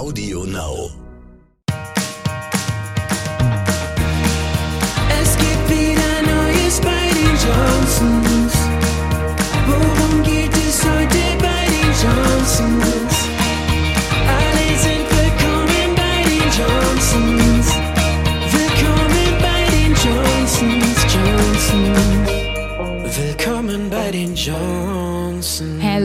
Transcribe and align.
Audio 0.00 0.46
Now. 0.46 0.88
Es 5.20 5.36
gibt 5.36 5.68
wieder 5.68 6.22
Neues 6.24 6.80
Johnsons. 7.44 8.54
Worum 9.68 10.22
geht 10.22 10.56
es 10.56 10.82
heute 10.84 11.20
bei 11.44 11.64
den 11.74 11.90
Johnsons? 12.02 13.14
Alle 14.38 14.68
sind 14.84 15.06
willkommen 15.20 15.88
bei 15.94 16.16
den 16.30 16.48
Johnsons. 16.58 17.68
Willkommen 18.56 19.28
bei 19.44 19.60
den 19.74 19.92
Johnsons, 20.02 20.98
Johnsons. 21.14 22.24
Willkommen 23.18 23.90
bei 23.90 24.10
den 24.10 24.34
Johnsons. 24.34 24.79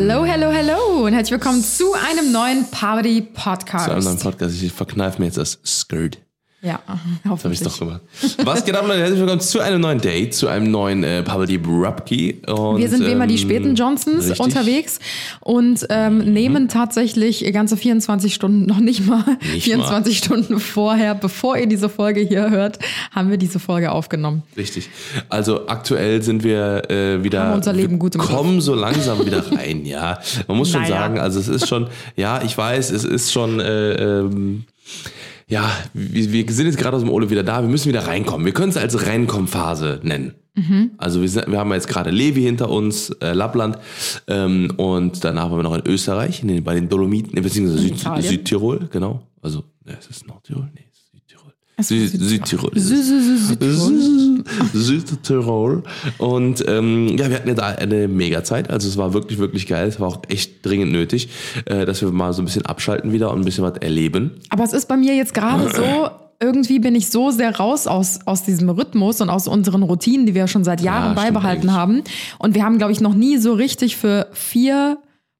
Hello, 0.07 0.23
hello, 0.23 0.51
hello 0.51 1.05
und 1.07 1.13
herzlich 1.13 1.31
willkommen 1.31 1.63
zu 1.63 1.95
einem 1.95 2.31
neuen 2.31 2.69
Party 2.69 3.23
Podcast. 3.23 3.85
zu 3.85 3.91
einem 3.91 4.03
neuen 4.03 4.19
Podcast. 4.19 4.61
Ich 4.61 4.71
verkneife 4.71 5.19
mir 5.19 5.25
jetzt 5.25 5.39
das 5.39 5.57
Skirt. 5.65 6.19
Ja, 6.65 6.79
Das 6.87 6.95
habe 6.97 7.03
ich 7.23 7.29
hoffentlich. 7.29 7.59
doch 7.61 7.77
gemacht. 7.79 8.01
Was 8.43 8.65
geht 8.65 8.75
ab, 8.75 8.87
Leute? 8.87 8.99
Herzlich 9.01 9.19
willkommen 9.19 9.39
zu 9.41 9.59
einem 9.59 9.81
neuen 9.81 10.01
Date, 10.01 10.33
zu 10.33 10.47
einem 10.47 10.71
neuen 10.71 11.03
äh, 11.03 11.21
Pablo 11.21 11.45
Brubke. 11.59 12.35
Und, 12.51 12.79
Wir 12.79 12.89
sind 12.89 13.05
wie 13.05 13.11
immer 13.11 13.27
die 13.27 13.35
ähm, 13.35 13.39
späten 13.39 13.75
Johnsons 13.75 14.25
richtig. 14.25 14.39
unterwegs 14.39 14.99
und 15.41 15.85
ähm, 15.89 16.17
nehmen 16.33 16.67
tatsächlich 16.67 17.45
ganze 17.53 17.77
24 17.77 18.33
Stunden, 18.33 18.65
noch 18.65 18.79
nicht 18.79 19.05
mal 19.05 19.23
Nicht 19.53 19.65
24 19.65 20.17
Stunden 20.17 20.59
vorher, 20.59 21.13
bevor 21.13 21.55
ihr 21.55 21.67
diese 21.67 21.87
Folge 21.87 22.21
hier 22.21 22.49
hört, 22.49 22.79
haben 23.11 23.29
wir 23.29 23.37
diese 23.37 23.59
Folge 23.59 23.91
aufgenommen. 23.91 24.41
Richtig. 24.57 24.89
Also 25.29 25.67
aktuell 25.67 26.23
sind 26.23 26.43
wir 26.43 26.89
äh, 26.89 27.23
wieder. 27.23 27.43
Haben 27.43 27.53
unser 27.57 27.73
Leben 27.73 27.99
gut 27.99 28.15
im 28.15 28.21
wir 28.21 28.27
kommen 28.27 28.59
so 28.59 28.73
langsam 28.73 29.23
wieder 29.23 29.43
rein, 29.51 29.85
ja. 29.85 30.17
Man 30.47 30.57
muss 30.57 30.71
schon 30.71 30.81
Naja. 30.81 30.95
sagen, 30.95 31.19
also 31.19 31.39
es 31.39 31.47
ist 31.47 31.67
schon, 31.67 31.87
ja, 32.15 32.41
ich 32.41 32.57
weiß, 32.57 32.89
es 32.89 33.03
ist 33.03 33.31
schon. 33.31 33.59
Äh, 33.59 33.91
ähm, 33.93 34.63
ja, 35.47 35.71
wir, 35.93 36.31
wir 36.31 36.53
sind 36.53 36.65
jetzt 36.65 36.77
gerade 36.77 36.97
aus 36.97 37.03
dem 37.03 37.11
Urlaub 37.11 37.29
wieder 37.29 37.43
da, 37.43 37.61
wir 37.61 37.69
müssen 37.69 37.89
wieder 37.89 38.07
reinkommen. 38.07 38.45
Wir 38.45 38.53
können 38.53 38.69
es 38.69 38.77
als 38.77 39.05
Reinkommphase 39.05 39.99
nennen. 40.03 40.33
Mhm. 40.55 40.91
Also 40.97 41.21
wir, 41.21 41.29
sind, 41.29 41.47
wir 41.47 41.59
haben 41.59 41.71
jetzt 41.73 41.87
gerade 41.87 42.09
Levi 42.09 42.41
hinter 42.43 42.69
uns, 42.69 43.09
äh, 43.21 43.33
Lappland 43.33 43.77
ähm, 44.27 44.71
und 44.77 45.23
danach 45.23 45.51
waren 45.51 45.59
wir 45.59 45.63
noch 45.63 45.75
in 45.75 45.85
Österreich, 45.85 46.41
in 46.41 46.47
den, 46.47 46.63
bei 46.63 46.73
den 46.73 46.89
Dolomiten, 46.89 47.41
beziehungsweise 47.41 47.81
Süd. 47.81 47.99
Südtirol, 48.21 48.87
genau. 48.91 49.21
Also, 49.41 49.63
ne, 49.83 49.97
ist 49.99 50.09
es 50.09 50.25
Nordtirol? 50.25 50.69
Nee, 50.73 50.84
Sü 51.81 52.07
Südtirol. 52.07 52.71
Sü- 52.71 52.79
Sü- 52.79 53.21
Sü- 53.21 53.37
Südtirol. 53.47 54.43
Südtirol. 54.73 55.83
Und 56.17 56.63
ähm, 56.67 57.09
ja, 57.17 57.29
wir 57.29 57.35
hatten 57.35 57.49
ja 57.49 57.53
da 57.53 57.65
eine 57.67 58.07
Mega-Zeit. 58.07 58.69
Also 58.69 58.87
es 58.87 58.97
war 58.97 59.13
wirklich, 59.13 59.39
wirklich 59.39 59.67
geil. 59.67 59.87
Es 59.87 59.99
war 59.99 60.07
auch 60.07 60.21
echt 60.29 60.65
dringend 60.65 60.91
nötig, 60.91 61.29
äh, 61.65 61.85
dass 61.85 62.01
wir 62.01 62.11
mal 62.11 62.33
so 62.33 62.41
ein 62.41 62.45
bisschen 62.45 62.65
abschalten 62.65 63.11
wieder 63.11 63.31
und 63.31 63.39
ein 63.41 63.45
bisschen 63.45 63.63
was 63.63 63.77
erleben. 63.79 64.31
Aber 64.49 64.63
es 64.63 64.73
ist 64.73 64.87
bei 64.87 64.97
mir 64.97 65.15
jetzt 65.15 65.33
gerade 65.33 65.69
so, 65.75 66.09
irgendwie 66.41 66.79
bin 66.79 66.95
ich 66.95 67.09
so 67.09 67.31
sehr 67.31 67.55
raus 67.57 67.87
aus, 67.87 68.19
aus 68.25 68.43
diesem 68.43 68.69
Rhythmus 68.69 69.21
und 69.21 69.29
aus 69.29 69.47
unseren 69.47 69.83
Routinen, 69.83 70.25
die 70.25 70.33
wir 70.35 70.47
schon 70.47 70.63
seit 70.63 70.81
Jahren 70.81 71.13
stimmt 71.17 71.33
beibehalten 71.33 71.73
haben. 71.73 72.03
Und 72.39 72.55
wir 72.55 72.63
haben, 72.63 72.77
glaube 72.77 72.91
ich, 72.93 73.01
noch 73.01 73.13
nie 73.13 73.37
so 73.37 73.53
richtig 73.53 73.97
für 73.97 74.27
vier 74.33 74.97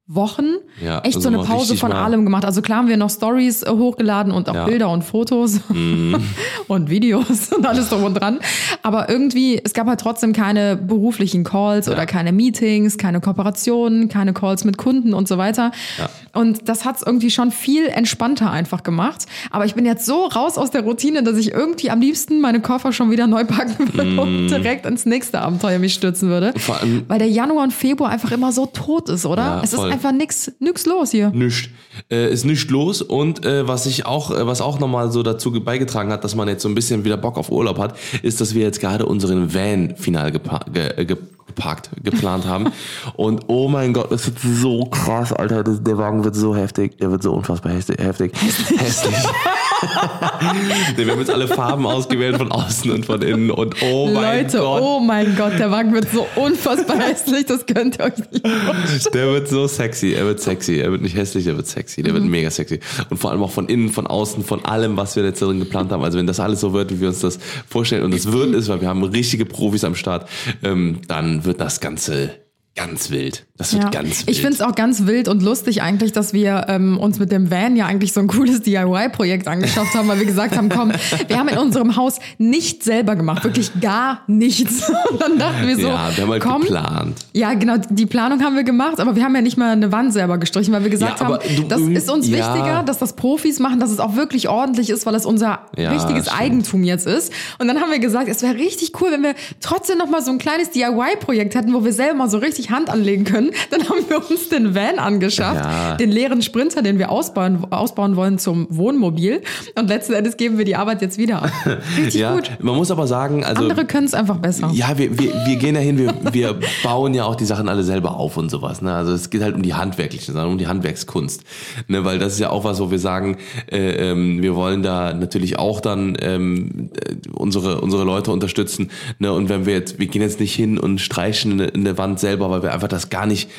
Wochen 0.07 0.45
Ja, 0.83 0.99
echt 0.99 1.15
also 1.15 1.21
so 1.21 1.27
eine 1.29 1.39
Pause 1.43 1.75
von 1.77 1.91
allem 1.91 2.25
gemacht. 2.25 2.45
Also 2.45 2.61
klar 2.61 2.77
haben 2.79 2.87
wir 2.89 2.97
noch 2.97 3.09
Stories 3.09 3.63
äh, 3.63 3.69
hochgeladen 3.71 4.31
und 4.31 4.47
auch 4.49 4.53
Ja. 4.53 4.63
Mhm. 4.65 4.69
Bilder 4.69 4.89
und 4.91 5.03
Fotos 5.03 5.61
und 6.67 6.89
Videos 6.91 7.51
und 7.51 7.65
alles 7.65 7.89
drum 7.89 8.03
und 8.03 8.13
dran. 8.15 8.39
Aber 8.83 9.09
irgendwie, 9.09 9.59
es 9.63 9.73
gab 9.73 9.87
halt 9.87 9.99
trotzdem 9.99 10.31
keine 10.33 10.75
beruflichen 10.75 11.43
Calls 11.43 11.89
oder 11.89 12.05
keine 12.05 12.31
Meetings, 12.31 12.97
keine 12.99 13.19
Kooperationen, 13.19 14.07
keine 14.09 14.33
Calls 14.33 14.63
mit 14.63 14.77
Kunden 14.77 15.13
und 15.15 15.27
so 15.27 15.37
weiter. 15.39 15.71
Ja. 15.97 16.09
Und 16.39 16.69
das 16.69 16.85
hat 16.85 16.97
es 16.97 17.01
irgendwie 17.03 17.31
schon 17.31 17.51
viel 17.51 17.87
entspannter 17.87 18.51
einfach 18.51 18.83
gemacht. 18.83 19.25
Aber 19.49 19.65
ich 19.65 19.73
bin 19.73 19.85
jetzt 19.85 20.05
so 20.05 20.25
raus 20.25 20.57
aus 20.59 20.69
der 20.69 20.81
Routine, 20.83 21.23
dass 21.23 21.37
ich 21.37 21.51
irgendwie 21.51 21.89
am 21.89 21.99
liebsten 22.01 22.41
meine 22.41 22.59
Koffer 22.61 22.91
schon 22.91 23.09
wieder 23.09 23.25
neu 23.25 23.45
packen 23.45 23.91
würde 23.93 24.21
und 24.21 24.47
direkt 24.49 24.85
ins 24.85 25.05
nächste 25.07 25.41
Abenteuer 25.41 25.79
mich 25.79 25.93
stürzen 25.95 26.29
würde. 26.29 26.51
Mhm. 26.55 26.59
Vor 26.59 26.79
allem- 26.79 27.05
Weil 27.07 27.19
der 27.19 27.29
Januar 27.29 27.63
und 27.63 27.73
Februar 27.73 28.11
einfach 28.11 28.31
immer 28.31 28.51
so 28.51 28.65
tot 28.67 29.09
ist, 29.09 29.25
oder? 29.25 29.41
Ja, 29.41 29.61
es 29.63 29.73
ist. 29.73 29.79
Einfach 29.95 30.11
nix, 30.11 30.51
nix 30.59 30.85
los 30.85 31.11
hier. 31.11 31.29
Nischt. 31.31 31.71
Äh, 32.11 32.31
ist 32.31 32.45
nicht 32.45 32.69
los 32.69 33.01
und 33.01 33.45
äh, 33.45 33.67
was 33.67 33.85
ich 33.85 34.05
auch, 34.05 34.31
äh, 34.31 34.45
was 34.45 34.61
auch 34.61 34.79
nochmal 34.79 35.11
so 35.11 35.23
dazu 35.23 35.51
ge- 35.51 35.61
beigetragen 35.61 36.11
hat, 36.11 36.23
dass 36.23 36.35
man 36.35 36.47
jetzt 36.47 36.61
so 36.63 36.69
ein 36.69 36.75
bisschen 36.75 37.03
wieder 37.05 37.17
Bock 37.17 37.37
auf 37.37 37.49
Urlaub 37.51 37.79
hat, 37.79 37.97
ist, 38.21 38.39
dass 38.41 38.53
wir 38.53 38.61
jetzt 38.63 38.79
gerade 38.81 39.05
unseren 39.05 39.53
Van 39.53 39.95
final 39.97 40.31
ge 40.31 40.41
äh, 40.73 41.05
ge 41.05 41.17
geparkt, 41.55 41.89
geplant 42.03 42.45
haben. 42.45 42.71
Und 43.15 43.43
oh 43.47 43.67
mein 43.67 43.93
Gott, 43.93 44.11
das 44.11 44.25
wird 44.27 44.37
so 44.39 44.85
krass, 44.85 45.31
Alter. 45.31 45.63
Das, 45.63 45.81
der 45.83 45.97
Wagen 45.97 46.23
wird 46.23 46.35
so 46.35 46.55
heftig, 46.55 46.97
der 46.97 47.11
wird 47.11 47.23
so 47.23 47.31
unfassbar 47.33 47.73
heftig. 47.73 47.97
Heftig. 47.99 48.33
Hässlich. 48.77 49.15
wir 50.95 51.11
haben 51.11 51.19
jetzt 51.19 51.29
alle 51.31 51.47
Farben 51.47 51.85
ausgewählt 51.85 52.37
von 52.37 52.51
außen 52.51 52.91
und 52.91 53.05
von 53.05 53.21
innen 53.21 53.51
und 53.51 53.75
oh 53.81 54.07
mein 54.07 54.43
Leute, 54.43 54.57
Gott. 54.59 54.81
oh 54.81 54.99
mein 54.99 55.35
Gott, 55.35 55.53
der 55.59 55.71
Wagen 55.71 55.93
wird 55.93 56.07
so 56.11 56.27
unfassbar 56.35 56.97
hässlich, 56.99 57.45
das 57.45 57.65
könnt 57.65 57.99
ihr 57.99 58.05
euch 58.05 58.17
nicht 58.31 58.47
vorstellen. 58.47 59.13
Der 59.13 59.27
wird 59.27 59.47
so 59.47 59.67
sexy, 59.67 60.13
er 60.13 60.25
wird 60.25 60.39
sexy, 60.39 60.77
er 60.79 60.91
wird 60.91 61.01
nicht 61.01 61.15
hässlich, 61.15 61.47
er 61.47 61.55
wird 61.57 61.67
sexy, 61.67 62.03
der 62.03 62.13
Mhm. 62.13 62.17
wird 62.17 62.25
mega 62.29 62.49
sexy. 62.49 62.79
Und 63.09 63.17
vor 63.17 63.31
allem 63.31 63.43
auch 63.43 63.51
von 63.51 63.67
innen, 63.67 63.89
von 63.89 64.07
außen, 64.07 64.43
von 64.43 64.63
allem, 64.65 64.97
was 64.97 65.15
wir 65.15 65.23
jetzt 65.23 65.41
drin 65.41 65.59
geplant 65.59 65.91
haben. 65.91 66.03
Also 66.03 66.17
wenn 66.17 66.27
das 66.27 66.39
alles 66.39 66.59
so 66.61 66.73
wird, 66.73 66.91
wie 66.91 67.01
wir 67.01 67.09
uns 67.09 67.19
das 67.19 67.39
vorstellen, 67.67 68.03
und 68.03 68.13
es 68.13 68.31
wird 68.31 68.53
es, 68.55 68.67
weil 68.69 68.81
wir 68.81 68.87
haben 68.89 69.03
richtige 69.03 69.45
Profis 69.45 69.83
am 69.83 69.95
Start, 69.95 70.27
ähm, 70.63 70.99
dann 71.07 71.44
wird 71.45 71.61
das 71.61 71.79
Ganze 71.79 72.44
ganz 72.75 73.09
wild. 73.09 73.45
Das 73.57 73.71
wird 73.73 73.83
Ja. 73.85 73.89
ganz 73.89 74.19
wild. 74.19 74.29
Ich 74.29 74.41
finde 74.41 74.55
es 74.55 74.61
auch 74.61 74.75
ganz 74.75 75.05
wild 75.05 75.29
und 75.29 75.41
lustig 75.41 75.81
eigentlich, 75.81 76.11
dass 76.11 76.33
wir 76.33 76.65
ähm, 76.67 76.97
uns 76.97 77.19
mit 77.19 77.31
dem 77.31 77.49
Van 77.49 77.77
ja 77.77 77.85
eigentlich 77.85 78.11
so 78.11 78.19
ein 78.19 78.27
cooles 78.27 78.61
DIY-Projekt 78.63 79.47
angeschafft 79.47 79.93
haben, 79.95 80.09
weil 80.09 80.19
wir 80.19 80.25
gesagt 80.25 80.57
haben, 80.57 80.67
komm, 80.67 80.91
wir 81.27 81.39
haben 81.39 81.47
in 81.47 81.57
unserem 81.57 81.95
Haus 81.95 82.19
nichts 82.37 82.83
selber 82.83 83.15
gemacht, 83.15 83.45
wirklich 83.45 83.71
gar 83.79 84.23
nichts. 84.27 84.89
Und 85.09 85.21
dann 85.21 85.39
dachten 85.39 85.67
wir 85.67 85.75
so, 85.77 85.87
ja, 85.87 86.11
wir 86.15 86.23
haben 86.23 86.31
halt 86.31 86.43
komm, 86.43 86.61
geplant. 86.63 87.25
Ja, 87.33 87.53
genau, 87.53 87.75
die 87.89 88.05
Planung 88.05 88.43
haben 88.43 88.57
wir 88.57 88.63
gemacht, 88.65 88.99
aber 88.99 89.15
wir 89.15 89.23
haben 89.23 89.33
ja 89.35 89.41
nicht 89.41 89.57
mal 89.57 89.71
eine 89.71 89.93
Wand 89.93 90.11
selber 90.11 90.37
gestrichen, 90.37 90.73
weil 90.73 90.83
wir 90.83 90.89
gesagt 90.91 91.21
Ja, 91.21 91.25
haben, 91.27 91.39
du- 91.55 91.63
das 91.63 91.79
ist 91.79 92.09
uns 92.11 92.27
ja. 92.27 92.37
wichtiger, 92.37 92.83
dass 92.83 92.97
das 92.97 93.15
Profis 93.15 93.59
machen, 93.59 93.79
dass 93.79 93.89
es 93.89 93.99
auch 93.99 94.17
wirklich 94.17 94.49
ordentlich 94.49 94.89
ist, 94.89 95.05
weil 95.05 95.15
es 95.15 95.25
unser 95.25 95.59
richtiges 95.77 96.25
stimmt. 96.25 96.41
Eigentum 96.41 96.83
jetzt 96.83 97.07
ist. 97.07 97.31
Und 97.57 97.69
dann 97.69 97.79
haben 97.79 97.91
wir 97.91 97.99
gesagt, 97.99 98.27
es 98.27 98.41
wäre 98.41 98.55
richtig 98.55 98.99
cool, 98.99 99.11
wenn 99.11 99.23
wir 99.23 99.33
trotzdem 99.61 99.97
noch 99.97 100.09
mal 100.09 100.21
so 100.21 100.31
ein 100.31 100.39
kleines 100.39 100.71
DIY-Projekt 100.71 101.55
hätten, 101.55 101.73
wo 101.73 101.85
wir 101.85 101.93
selber 101.93 102.15
mal 102.15 102.29
so 102.29 102.37
richtig 102.37 102.64
Hand 102.69 102.89
anlegen 102.89 103.23
können. 103.23 103.51
Dann 103.71 103.83
haben 103.89 104.07
wir 104.07 104.17
uns 104.29 104.49
den 104.49 104.75
Van 104.75 104.99
angeschafft, 104.99 105.63
Ja. 105.65 105.95
den 105.95 106.11
leeren 106.11 106.41
Sprinter, 106.41 106.81
den 106.81 106.99
wir 106.99 107.11
ausbauen, 107.11 107.65
ausbauen 107.71 108.15
wollen 108.15 108.37
zum 108.37 108.67
Wohnmobil. 108.69 109.41
Und 109.77 109.87
letzten 109.89 110.13
Endes 110.13 110.37
geben 110.37 110.57
wir 110.57 110.65
die 110.65 110.75
Arbeit 110.75 111.01
jetzt 111.01 111.17
wieder 111.17 111.43
ab. 111.43 111.51
Richtig 111.97 112.15
Ja, 112.21 112.33
gut. 112.35 112.51
man 112.59 112.75
muss 112.75 112.91
aber 112.91 113.07
sagen, 113.07 113.43
also 113.43 113.63
Andere 113.63 113.85
können 113.85 114.05
es 114.07 114.13
einfach 114.13 114.37
besser. 114.37 114.69
Ja, 114.73 114.97
wir, 114.97 115.17
wir, 115.17 115.33
wir 115.45 115.55
gehen 115.57 115.75
dahin, 115.75 115.97
wir, 115.97 116.13
wir 116.31 116.59
bauen 116.83 117.13
ja 117.13 117.25
auch 117.25 117.35
die 117.35 117.45
Sachen 117.45 117.69
alle 117.69 117.83
selber 117.83 118.17
auf 118.17 118.37
und 118.37 118.49
sowas. 118.49 118.81
Ne? 118.81 118.93
Also 118.93 119.13
es 119.13 119.29
geht 119.29 119.41
halt 119.41 119.55
um 119.55 119.61
die 119.61 119.73
handwerkliche 119.73 120.31
Sachen, 120.31 120.49
um 120.51 120.57
die 120.57 120.67
Handwerkskunst. 120.67 121.43
Ne? 121.87 122.03
Weil 122.05 122.19
das 122.19 122.33
ist 122.33 122.39
ja 122.39 122.49
auch 122.49 122.63
was, 122.63 122.79
wo 122.79 122.91
wir 122.91 122.99
sagen, 122.99 123.37
äh, 123.71 124.11
ähm, 124.11 124.41
wir 124.41 124.55
wollen 124.55 124.83
da 124.83 125.13
natürlich 125.13 125.57
auch 125.59 125.79
dann 125.81 126.17
ähm, 126.21 126.89
äh, 127.07 127.15
unsere, 127.33 127.81
unsere 127.81 128.03
Leute 128.03 128.31
unterstützen. 128.31 128.91
Ne? 129.19 129.31
Und 129.31 129.49
wenn 129.49 129.65
wir 129.65 129.73
jetzt, 129.73 129.99
wir 129.99 130.07
gehen 130.07 130.21
jetzt 130.21 130.39
nicht 130.39 130.53
hin 130.55 130.77
und 130.77 130.99
streichen 130.99 131.53
eine, 131.53 131.73
eine 131.73 131.97
Wand 131.97 132.19
selber, 132.19 132.49
weil 132.55 132.63
wir 132.63 132.73
einfach 132.73 132.87
das 132.87 133.09
gar 133.09 133.25
nicht, 133.25 133.49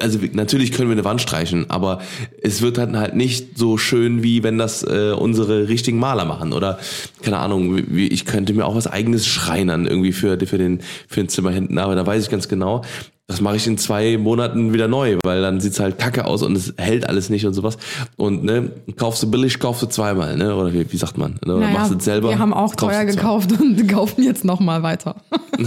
also 0.00 0.18
natürlich 0.32 0.72
können 0.72 0.88
wir 0.88 0.94
eine 0.94 1.04
Wand 1.04 1.20
streichen, 1.20 1.70
aber 1.70 2.00
es 2.42 2.62
wird 2.62 2.78
dann 2.78 2.96
halt 2.96 3.14
nicht 3.14 3.58
so 3.58 3.76
schön, 3.76 4.22
wie 4.22 4.42
wenn 4.42 4.56
das 4.58 4.82
äh, 4.82 5.12
unsere 5.12 5.68
richtigen 5.68 5.98
Maler 5.98 6.24
machen. 6.24 6.52
Oder, 6.52 6.78
keine 7.22 7.38
Ahnung, 7.38 7.82
wie, 7.88 8.08
ich 8.08 8.24
könnte 8.24 8.54
mir 8.54 8.64
auch 8.64 8.74
was 8.74 8.86
eigenes 8.86 9.26
schreinern 9.26 9.86
irgendwie 9.86 10.12
für, 10.12 10.38
für, 10.46 10.58
den, 10.58 10.80
für 11.08 11.20
ein 11.20 11.28
Zimmer 11.28 11.50
hinten. 11.50 11.78
Aber 11.78 11.94
da 11.94 12.06
weiß 12.06 12.24
ich 12.24 12.30
ganz 12.30 12.48
genau, 12.48 12.82
das 13.28 13.40
mache 13.40 13.56
ich 13.56 13.66
in 13.66 13.76
zwei 13.76 14.16
Monaten 14.18 14.72
wieder 14.72 14.86
neu, 14.86 15.18
weil 15.24 15.42
dann 15.42 15.58
sieht's 15.60 15.80
halt 15.80 15.98
kacke 15.98 16.26
aus 16.26 16.42
und 16.42 16.56
es 16.56 16.74
hält 16.78 17.08
alles 17.08 17.28
nicht 17.28 17.44
und 17.44 17.54
sowas. 17.54 17.76
Und 18.16 18.44
ne, 18.44 18.70
kaufst 18.96 19.22
du 19.24 19.30
billig, 19.30 19.58
kaufst 19.58 19.82
du 19.82 19.86
zweimal, 19.86 20.36
ne? 20.36 20.54
Oder 20.54 20.72
wie, 20.72 20.90
wie 20.92 20.96
sagt 20.96 21.18
man? 21.18 21.32
Ne? 21.44 21.56
Oder 21.56 21.66
Naja, 21.66 21.78
machst 21.78 21.92
du 21.92 21.96
es 21.96 22.04
selber? 22.04 22.28
wir 22.28 22.38
haben 22.38 22.54
auch 22.54 22.76
teuer 22.76 23.04
gekauft 23.04 23.50
und 23.60 23.88
kaufen 23.92 24.22
jetzt 24.22 24.44
noch 24.44 24.60
mal 24.60 24.82
weiter. 24.82 25.16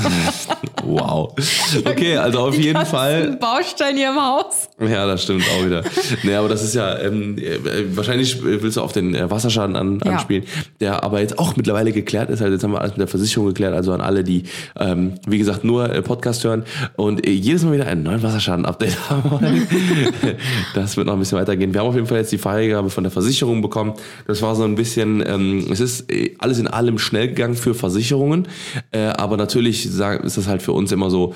Wow. 0.84 1.34
Okay, 1.86 2.16
also 2.18 2.40
auf 2.40 2.56
Die 2.56 2.62
jeden 2.64 2.86
Fall. 2.86 3.38
Baustellen 3.40 3.98
hier 3.98 4.10
im 4.12 4.16
Haus. 4.16 4.70
Ja, 4.80 5.06
das 5.06 5.24
stimmt 5.24 5.44
auch 5.56 5.66
wieder. 5.66 5.84
nee, 6.24 6.34
aber 6.34 6.48
das 6.48 6.64
ist 6.64 6.74
ja, 6.74 6.98
ähm, 7.00 7.38
äh, 7.38 7.60
wahrscheinlich 7.96 8.42
willst 8.42 8.78
du 8.78 8.82
auf 8.82 8.94
den 8.94 9.14
äh, 9.14 9.30
Wasserschaden 9.30 9.76
an, 9.76 10.00
Ja. 10.04 10.14
anspielen, 10.14 10.46
der 10.80 11.04
aber 11.04 11.20
jetzt 11.20 11.38
auch 11.38 11.56
mittlerweile 11.58 11.92
geklärt 11.92 12.30
ist. 12.30 12.42
Also 12.42 12.54
jetzt 12.54 12.64
haben 12.64 12.72
wir 12.72 12.80
alles 12.82 12.92
mit 12.94 13.02
der 13.02 13.08
Versicherung 13.08 13.48
geklärt, 13.48 13.74
also 13.74 13.92
an 13.92 14.02
alle, 14.02 14.24
die, 14.24 14.44
ähm, 14.80 15.16
wie 15.28 15.38
gesagt, 15.38 15.64
nur 15.64 15.94
äh, 15.94 16.02
Podcast 16.02 16.44
hören 16.46 16.64
und 16.96 17.28
äh, 17.28 17.32
jedes 17.50 17.64
Mal 17.64 17.74
wieder 17.74 17.88
einen 17.88 18.04
neuen 18.04 18.22
Wasserschaden-Update 18.24 18.98
haben 19.10 19.32
wollen. 19.32 19.68
das 20.76 20.96
wird 20.98 21.08
noch 21.08 21.14
ein 21.14 21.20
bisschen 21.20 21.38
weitergehen. 21.38 21.74
Wir 21.74 21.82
haben 21.82 21.88
auf 21.88 21.96
jeden 21.96 22.08
Fall 22.08 22.20
jetzt 22.20 22.32
die 22.32 22.38
Freigabe 22.38 22.90
von 22.90 23.04
der 23.04 23.12
Versicherung 23.12 23.62
bekommen. 23.62 23.94
Das 24.28 24.42
war 24.42 24.56
so 24.56 24.64
ein 24.64 24.76
bisschen, 24.76 25.24
ähm, 25.26 25.66
es 25.72 25.80
ist 25.80 26.12
äh, 26.12 26.36
alles 26.40 26.60
in 26.60 26.68
allem 26.68 26.98
schnell 27.00 27.28
gegangen 27.30 27.56
für 27.56 27.74
Versicherungen, 27.74 28.48
äh, 28.92 29.00
aber 29.08 29.36
natürlich 29.38 29.86
ist 29.86 30.00
das 30.00 30.48
halt 30.48 30.62
für 30.62 30.72
uns 30.74 30.92
immer 30.92 31.10
so, 31.10 31.34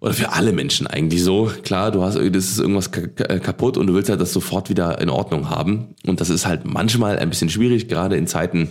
oder 0.00 0.12
für 0.14 0.32
alle 0.32 0.52
Menschen 0.52 0.86
eigentlich 0.86 1.22
so. 1.24 1.50
Klar, 1.64 1.90
du 1.90 2.02
hast, 2.02 2.16
das 2.16 2.24
ist 2.50 2.58
irgendwas 2.60 2.90
ka- 2.92 3.06
kaputt 3.38 3.76
und 3.76 3.86
du 3.88 3.94
willst 3.94 4.10
halt 4.10 4.20
das 4.20 4.32
sofort 4.32 4.70
wieder 4.70 5.00
in 5.00 5.08
Ordnung 5.10 5.50
haben. 5.50 5.94
Und 6.06 6.20
das 6.20 6.30
ist 6.30 6.46
halt 6.46 6.64
manchmal 6.64 7.18
ein 7.18 7.30
bisschen 7.30 7.48
schwierig, 7.50 7.88
gerade 7.88 8.16
in 8.16 8.26
Zeiten 8.28 8.68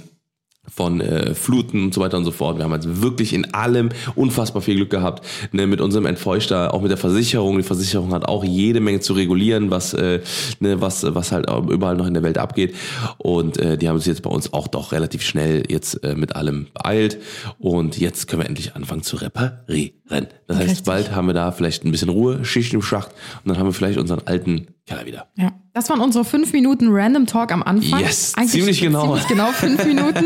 von 0.73 1.01
äh, 1.01 1.33
Fluten 1.33 1.85
und 1.85 1.93
so 1.93 2.01
weiter 2.01 2.17
und 2.17 2.25
so 2.25 2.31
fort. 2.31 2.57
Wir 2.57 2.63
haben 2.63 2.73
also 2.73 3.01
wirklich 3.01 3.33
in 3.33 3.53
allem 3.53 3.89
unfassbar 4.15 4.61
viel 4.61 4.75
Glück 4.75 4.89
gehabt. 4.89 5.25
Ne, 5.51 5.67
mit 5.67 5.81
unserem 5.81 6.05
Entfeuchter, 6.05 6.73
auch 6.73 6.81
mit 6.81 6.91
der 6.91 6.97
Versicherung. 6.97 7.57
Die 7.57 7.63
Versicherung 7.63 8.13
hat 8.13 8.27
auch 8.27 8.43
jede 8.43 8.79
Menge 8.79 8.99
zu 8.99 9.13
regulieren, 9.13 9.71
was, 9.71 9.93
äh, 9.93 10.21
ne, 10.59 10.81
was, 10.81 11.05
was 11.07 11.31
halt 11.31 11.49
überall 11.49 11.95
noch 11.95 12.07
in 12.07 12.13
der 12.13 12.23
Welt 12.23 12.37
abgeht. 12.37 12.75
Und 13.17 13.57
äh, 13.57 13.77
die 13.77 13.89
haben 13.89 13.97
sich 13.99 14.07
jetzt 14.07 14.21
bei 14.21 14.29
uns 14.29 14.53
auch 14.53 14.67
doch 14.67 14.91
relativ 14.91 15.23
schnell 15.23 15.63
jetzt 15.69 16.03
äh, 16.03 16.15
mit 16.15 16.35
allem 16.35 16.67
beeilt. 16.73 17.17
Und 17.59 17.97
jetzt 17.97 18.27
können 18.27 18.41
wir 18.41 18.47
endlich 18.47 18.75
anfangen 18.75 19.03
zu 19.03 19.17
reparieren. 19.17 19.96
Das 20.09 20.57
heißt, 20.57 20.69
Richtig. 20.69 20.85
bald 20.85 21.11
haben 21.15 21.27
wir 21.27 21.33
da 21.33 21.51
vielleicht 21.51 21.83
ein 21.85 21.91
bisschen 21.91 22.09
Ruhe, 22.09 22.45
Schicht 22.45 22.73
im 22.73 22.81
Schacht 22.81 23.09
und 23.43 23.49
dann 23.49 23.57
haben 23.59 23.65
wir 23.67 23.73
vielleicht 23.73 23.97
unseren 23.99 24.21
alten 24.25 24.67
Keller 24.85 25.05
wieder. 25.05 25.27
Ja. 25.35 25.51
Das 25.73 25.89
waren 25.91 25.99
unsere 25.99 26.25
fünf 26.25 26.53
Minuten 26.53 26.87
Random 26.89 27.27
Talk 27.27 27.51
am 27.51 27.61
Anfang. 27.61 27.99
Yes, 27.99 28.33
ziemlich 28.47 28.81
genau. 28.81 29.03
Ziemlich 29.03 29.27
genau 29.27 29.47
fünf 29.51 29.85
Minuten. 29.85 30.25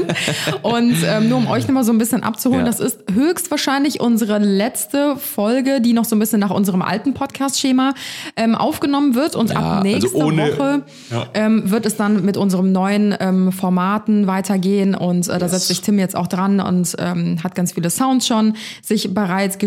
Und 0.62 0.96
ähm, 1.04 1.28
nur 1.28 1.40
um 1.40 1.48
euch 1.48 1.68
nochmal 1.68 1.84
so 1.84 1.92
ein 1.92 1.98
bisschen 1.98 2.24
abzuholen, 2.24 2.62
Ja. 2.66 2.72
das 2.72 2.80
ist 2.80 3.00
höchstwahrscheinlich 3.14 4.00
unsere 4.00 4.38
letzte 4.38 5.18
Folge, 5.18 5.82
die 5.82 5.92
noch 5.92 6.06
so 6.06 6.16
ein 6.16 6.20
bisschen 6.20 6.40
nach 6.40 6.52
unserem 6.52 6.82
alten 6.82 7.14
Podcast-Schema 7.14 7.94
ähm, 8.38 8.56
aufgenommen 8.56 9.14
wird. 9.16 9.36
Und 9.36 9.50
Ja, 9.50 9.56
ab 9.58 9.64
also 9.64 9.84
nächster 9.84 10.16
ohne- 10.16 10.58
Woche 10.58 10.84
Ja. 11.10 11.28
ähm, 11.34 11.70
wird 11.70 11.86
es 11.86 11.98
dann 11.98 12.24
mit 12.24 12.38
unserem 12.38 12.72
neuen 12.72 13.14
ähm, 13.20 13.52
Formaten 13.52 14.28
weitergehen. 14.28 14.96
Und 14.96 15.28
äh, 15.28 15.38
da 15.38 15.48
Yes. 15.48 15.52
setzt 15.52 15.68
sich 15.68 15.82
Tim 15.82 16.00
jetzt 16.00 16.16
auch 16.16 16.28
dran 16.28 16.62
und 16.62 16.96
ähm, 16.98 17.44
hat 17.44 17.56
ganz 17.56 17.74
viele 17.74 17.90
Sounds 17.90 18.26
schon 18.26 18.54
sich 18.82 19.14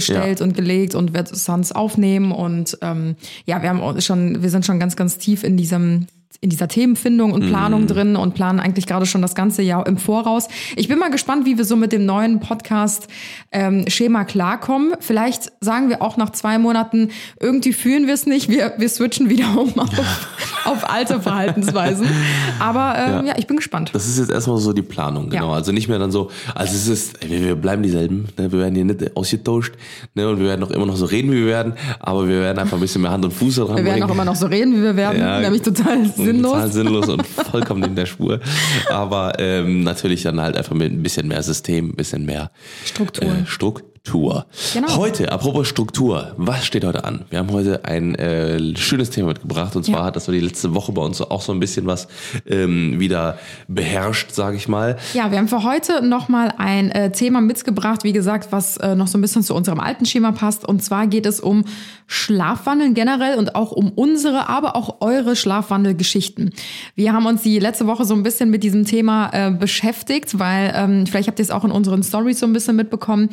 bereitgestellt 0.07 0.41
Ja. 0.41 0.47
und 0.47 0.55
gelegt 0.55 0.95
und 0.95 1.15
wird 1.15 1.29
Sounds 1.29 1.73
aufnehmen. 1.73 2.33
Und 2.33 2.79
ähm, 2.83 3.17
ja, 3.47 3.63
wir 3.63 3.69
haben 3.69 4.01
schon, 4.01 4.43
wir 4.43 4.51
sind 4.51 4.65
schon 4.67 4.79
ganz, 4.81 4.97
ganz 4.97 5.19
tief 5.19 5.45
in 5.45 5.57
diesem 5.57 6.07
in 6.41 6.51
dieser 6.51 6.69
Themenfindung 6.69 7.33
und 7.33 7.47
Planung 7.49 7.83
Mhm. 7.83 7.87
drin 7.87 8.17
und 8.17 8.35
planen 8.35 8.61
eigentlich 8.61 8.87
gerade 8.87 9.07
schon 9.07 9.23
das 9.23 9.35
ganze 9.35 9.63
Jahr 9.63 9.87
im 9.87 9.97
Voraus. 9.99 10.49
Ich 10.77 10.89
bin 10.89 10.99
mal 10.99 11.11
gespannt, 11.11 11.47
wie 11.47 11.57
wir 11.59 11.65
so 11.65 11.77
mit 11.77 11.93
dem 11.93 12.05
neuen 12.07 12.41
Podcast-Schema 13.53 14.25
klarkommen. 14.25 14.93
Vielleicht 15.01 15.53
sagen 15.61 15.89
wir 15.89 16.03
auch 16.03 16.17
nach 16.17 16.31
zwei 16.31 16.59
Monaten, 16.59 17.11
irgendwie 17.41 17.73
fühlen 17.73 18.07
wir 18.07 18.15
es 18.15 18.27
nicht, 18.27 18.49
wir, 18.49 18.75
wir 18.79 18.89
switchen 18.89 19.29
wieder 19.31 19.47
um 19.59 19.79
auf, 19.79 19.89
auf 20.65 20.91
alte 20.91 21.21
Verhaltensweisen. 21.21 22.07
Aber 22.59 22.95
ähm, 22.99 23.27
ja. 23.27 23.33
Ja. 23.33 23.35
ich 23.39 23.47
bin 23.47 23.57
gespannt. 23.57 23.91
Das 23.93 24.07
ist 24.07 24.19
jetzt 24.19 24.31
erstmal 24.31 24.59
so 24.59 24.73
die 24.73 24.83
Planung, 24.83 25.31
genau. 25.31 25.51
Ja. 25.51 25.55
Also 25.57 25.73
nicht 25.73 25.89
mehr 25.89 25.99
dann 25.99 26.11
so, 26.11 26.31
also 26.55 26.75
es 26.75 26.89
ist, 26.89 27.29
wir, 27.29 27.41
wir 27.43 27.57
bleiben 27.57 27.83
dieselben, 27.83 28.29
ne? 28.39 28.51
wir 28.53 28.59
werden 28.61 28.75
hier 28.75 28.85
nicht 28.85 29.17
ausgetauscht, 29.17 29.75
ne? 30.15 30.29
und 30.29 30.39
wir 30.39 30.47
werden 30.47 30.63
auch 30.65 30.71
immer 30.71 30.87
noch 30.87 30.97
so 30.97 31.07
reden, 31.07 31.31
wie 31.33 31.37
wir 31.37 31.47
werden, 31.47 31.75
aber 32.01 32.29
wir 32.29 32.41
werden 32.41 32.59
einfach 32.59 32.77
ein 32.77 32.81
bisschen 32.81 33.03
mehr 33.03 33.11
Hand 33.11 33.25
und 33.25 33.33
Fuß 33.33 33.57
dran 33.57 33.77
Wir 33.77 33.85
werden 33.85 34.03
auch 34.03 34.11
immer 34.11 34.25
noch 34.25 34.37
so 34.37 34.47
reden, 34.47 34.77
wie 34.77 34.83
wir 34.83 34.97
werden, 34.97 35.19
Ja. 35.21 35.41
nämlich 35.41 35.63
total 35.63 35.99
sinnlos. 36.25 36.53
Total 36.53 36.73
sinnlos 36.73 37.09
und 37.09 37.27
vollkommen 37.51 37.83
in 37.85 37.95
der 37.95 38.07
Spur. 38.07 38.41
Aber 38.91 39.33
ähm, 39.39 39.83
natürlich 39.83 40.23
dann 40.23 40.41
halt 40.41 40.57
einfach 40.57 40.75
mit 40.75 40.93
ein 40.93 41.03
bisschen 41.03 41.29
mehr 41.29 41.43
System, 41.43 41.91
ein 41.91 41.97
bisschen 41.97 42.25
mehr 42.27 42.51
Struktur. 42.85 43.25
Äh, 43.25 43.47
Struktur. 44.07 44.45
Genau. 44.75 44.97
Heute, 44.99 45.33
apropos 45.33 45.67
Struktur, 45.67 46.35
was 46.37 46.67
steht 46.67 46.85
heute 46.85 47.05
an? 47.05 47.25
Wir 47.31 47.39
haben 47.39 47.51
heute 47.51 47.87
ein 47.87 48.15
äh, 48.17 48.77
schönes 48.77 49.09
Thema 49.09 49.29
mitgebracht 49.29 49.75
und 49.77 49.85
zwar 49.87 50.01
Ja. 50.01 50.05
hat 50.05 50.17
das 50.17 50.27
so 50.27 50.33
die 50.33 50.41
letzte 50.41 50.75
Woche 50.75 50.93
bei 50.93 51.01
uns 51.01 51.23
auch 51.23 51.41
so 51.41 51.53
ein 51.53 51.59
bisschen 51.59 51.87
was 51.87 52.07
ähm, 52.47 53.01
wieder 53.01 53.39
beherrscht, 53.67 54.31
sage 54.33 54.59
ich 54.59 54.69
mal. 54.69 54.99
Ja, 55.15 55.31
wir 55.31 55.39
haben 55.39 55.49
für 55.49 55.63
heute 55.65 56.07
nochmal 56.07 56.53
ein 56.59 56.91
äh, 56.91 57.13
Thema 57.13 57.41
mitgebracht, 57.41 58.05
wie 58.05 58.13
gesagt, 58.13 58.53
was 58.53 58.77
äh, 58.77 58.95
noch 58.95 59.07
so 59.07 59.17
ein 59.17 59.23
bisschen 59.23 59.43
zu 59.43 59.55
unserem 59.55 59.81
alten 59.81 60.05
Schema 60.05 60.33
passt. 60.33 60.69
Und 60.69 60.83
zwar 60.85 61.07
geht 61.07 61.25
es 61.25 61.41
um 61.41 61.65
Schlafwandeln 62.07 62.93
generell 62.93 63.39
und 63.39 63.55
auch 63.55 63.73
um 63.73 63.89
unsere, 63.91 64.51
aber 64.51 64.77
auch 64.77 65.01
eure 65.01 65.35
Schlafwandelgeschichten. 65.35 66.53
Wir 66.95 67.15
haben 67.15 67.25
uns 67.25 67.41
die 67.41 67.59
letzte 67.59 67.87
Woche 67.87 68.05
so 68.05 68.13
ein 68.13 68.23
bisschen 68.23 68.51
mit 68.51 68.65
diesem 68.65 68.85
Thema 68.85 69.31
äh, 69.33 69.51
beschäftigt, 69.51 70.39
weil 70.39 70.75
ähm, 70.77 71.07
vielleicht 71.07 71.29
habt 71.29 71.39
ihr 71.39 71.45
es 71.45 71.51
auch 71.51 71.65
in 71.65 71.71
unseren 71.71 72.03
Stories 72.03 72.39
so 72.39 72.45
ein 72.45 72.53
bisschen 72.53 72.77
mitbekommen. 72.77 73.31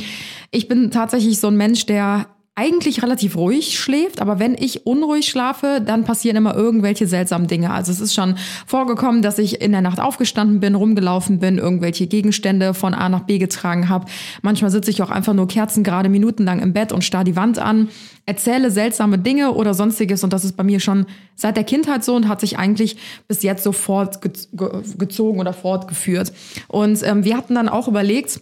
Ich 0.50 0.61
bin 0.68 0.92
tatsächlich 0.92 1.40
so 1.40 1.48
ein 1.48 1.58
Mensch, 1.58 1.86
der 1.86 2.28
eigentlich 2.54 3.02
relativ 3.02 3.38
ruhig 3.38 3.80
schläft, 3.80 4.22
aber 4.22 4.38
wenn 4.38 4.56
ich 4.56 4.86
unruhig 4.86 5.30
schlafe, 5.30 5.82
dann 5.84 6.04
passieren 6.04 6.36
immer 6.36 6.54
irgendwelche 6.54 7.08
seltsamen 7.08 7.48
Dinge. 7.48 7.72
Also 7.72 7.94
es 7.94 8.02
ist 8.02 8.14
schon 8.14 8.36
vorgekommen, 8.68 9.22
dass 9.22 9.40
ich 9.40 9.62
in 9.62 9.72
der 9.72 9.80
Nacht 9.82 10.02
aufgestanden 10.02 10.60
bin, 10.60 10.76
rumgelaufen 10.76 11.40
bin, 11.40 11.58
irgendwelche 11.58 12.08
Gegenstände 12.08 12.74
von 12.74 12.94
A 12.94 13.08
nach 13.08 13.22
B 13.22 13.38
getragen 13.38 13.88
habe. 13.88 14.06
Manchmal 14.42 14.70
sitze 14.70 14.92
ich 14.92 15.02
auch 15.02 15.10
einfach 15.10 15.34
nur 15.34 15.48
kerzengerade 15.48 16.10
minutenlang 16.10 16.60
im 16.60 16.74
Bett 16.74 16.92
und 16.92 17.06
starr 17.06 17.24
die 17.24 17.38
Wand 17.38 17.58
an, 17.58 17.88
erzähle 18.26 18.70
seltsame 18.70 19.18
Dinge 19.18 19.54
oder 19.54 19.74
sonstiges 19.74 20.22
und 20.24 20.34
das 20.34 20.44
ist 20.44 20.58
bei 20.58 20.64
mir 20.64 20.82
schon 20.82 21.06
seit 21.36 21.56
der 21.56 21.64
Kindheit 21.64 22.04
so 22.04 22.16
und 22.16 22.28
hat 22.28 22.42
sich 22.42 22.60
eigentlich 22.60 22.98
bis 23.30 23.44
jetzt 23.44 23.64
so 23.64 23.72
fortgezogen 23.72 25.40
oder 25.40 25.54
fortgeführt. 25.54 26.34
Und 26.68 27.02
ähm, 27.04 27.24
wir 27.24 27.38
hatten 27.38 27.56
dann 27.56 27.70
auch 27.70 27.88
überlegt, 27.88 28.42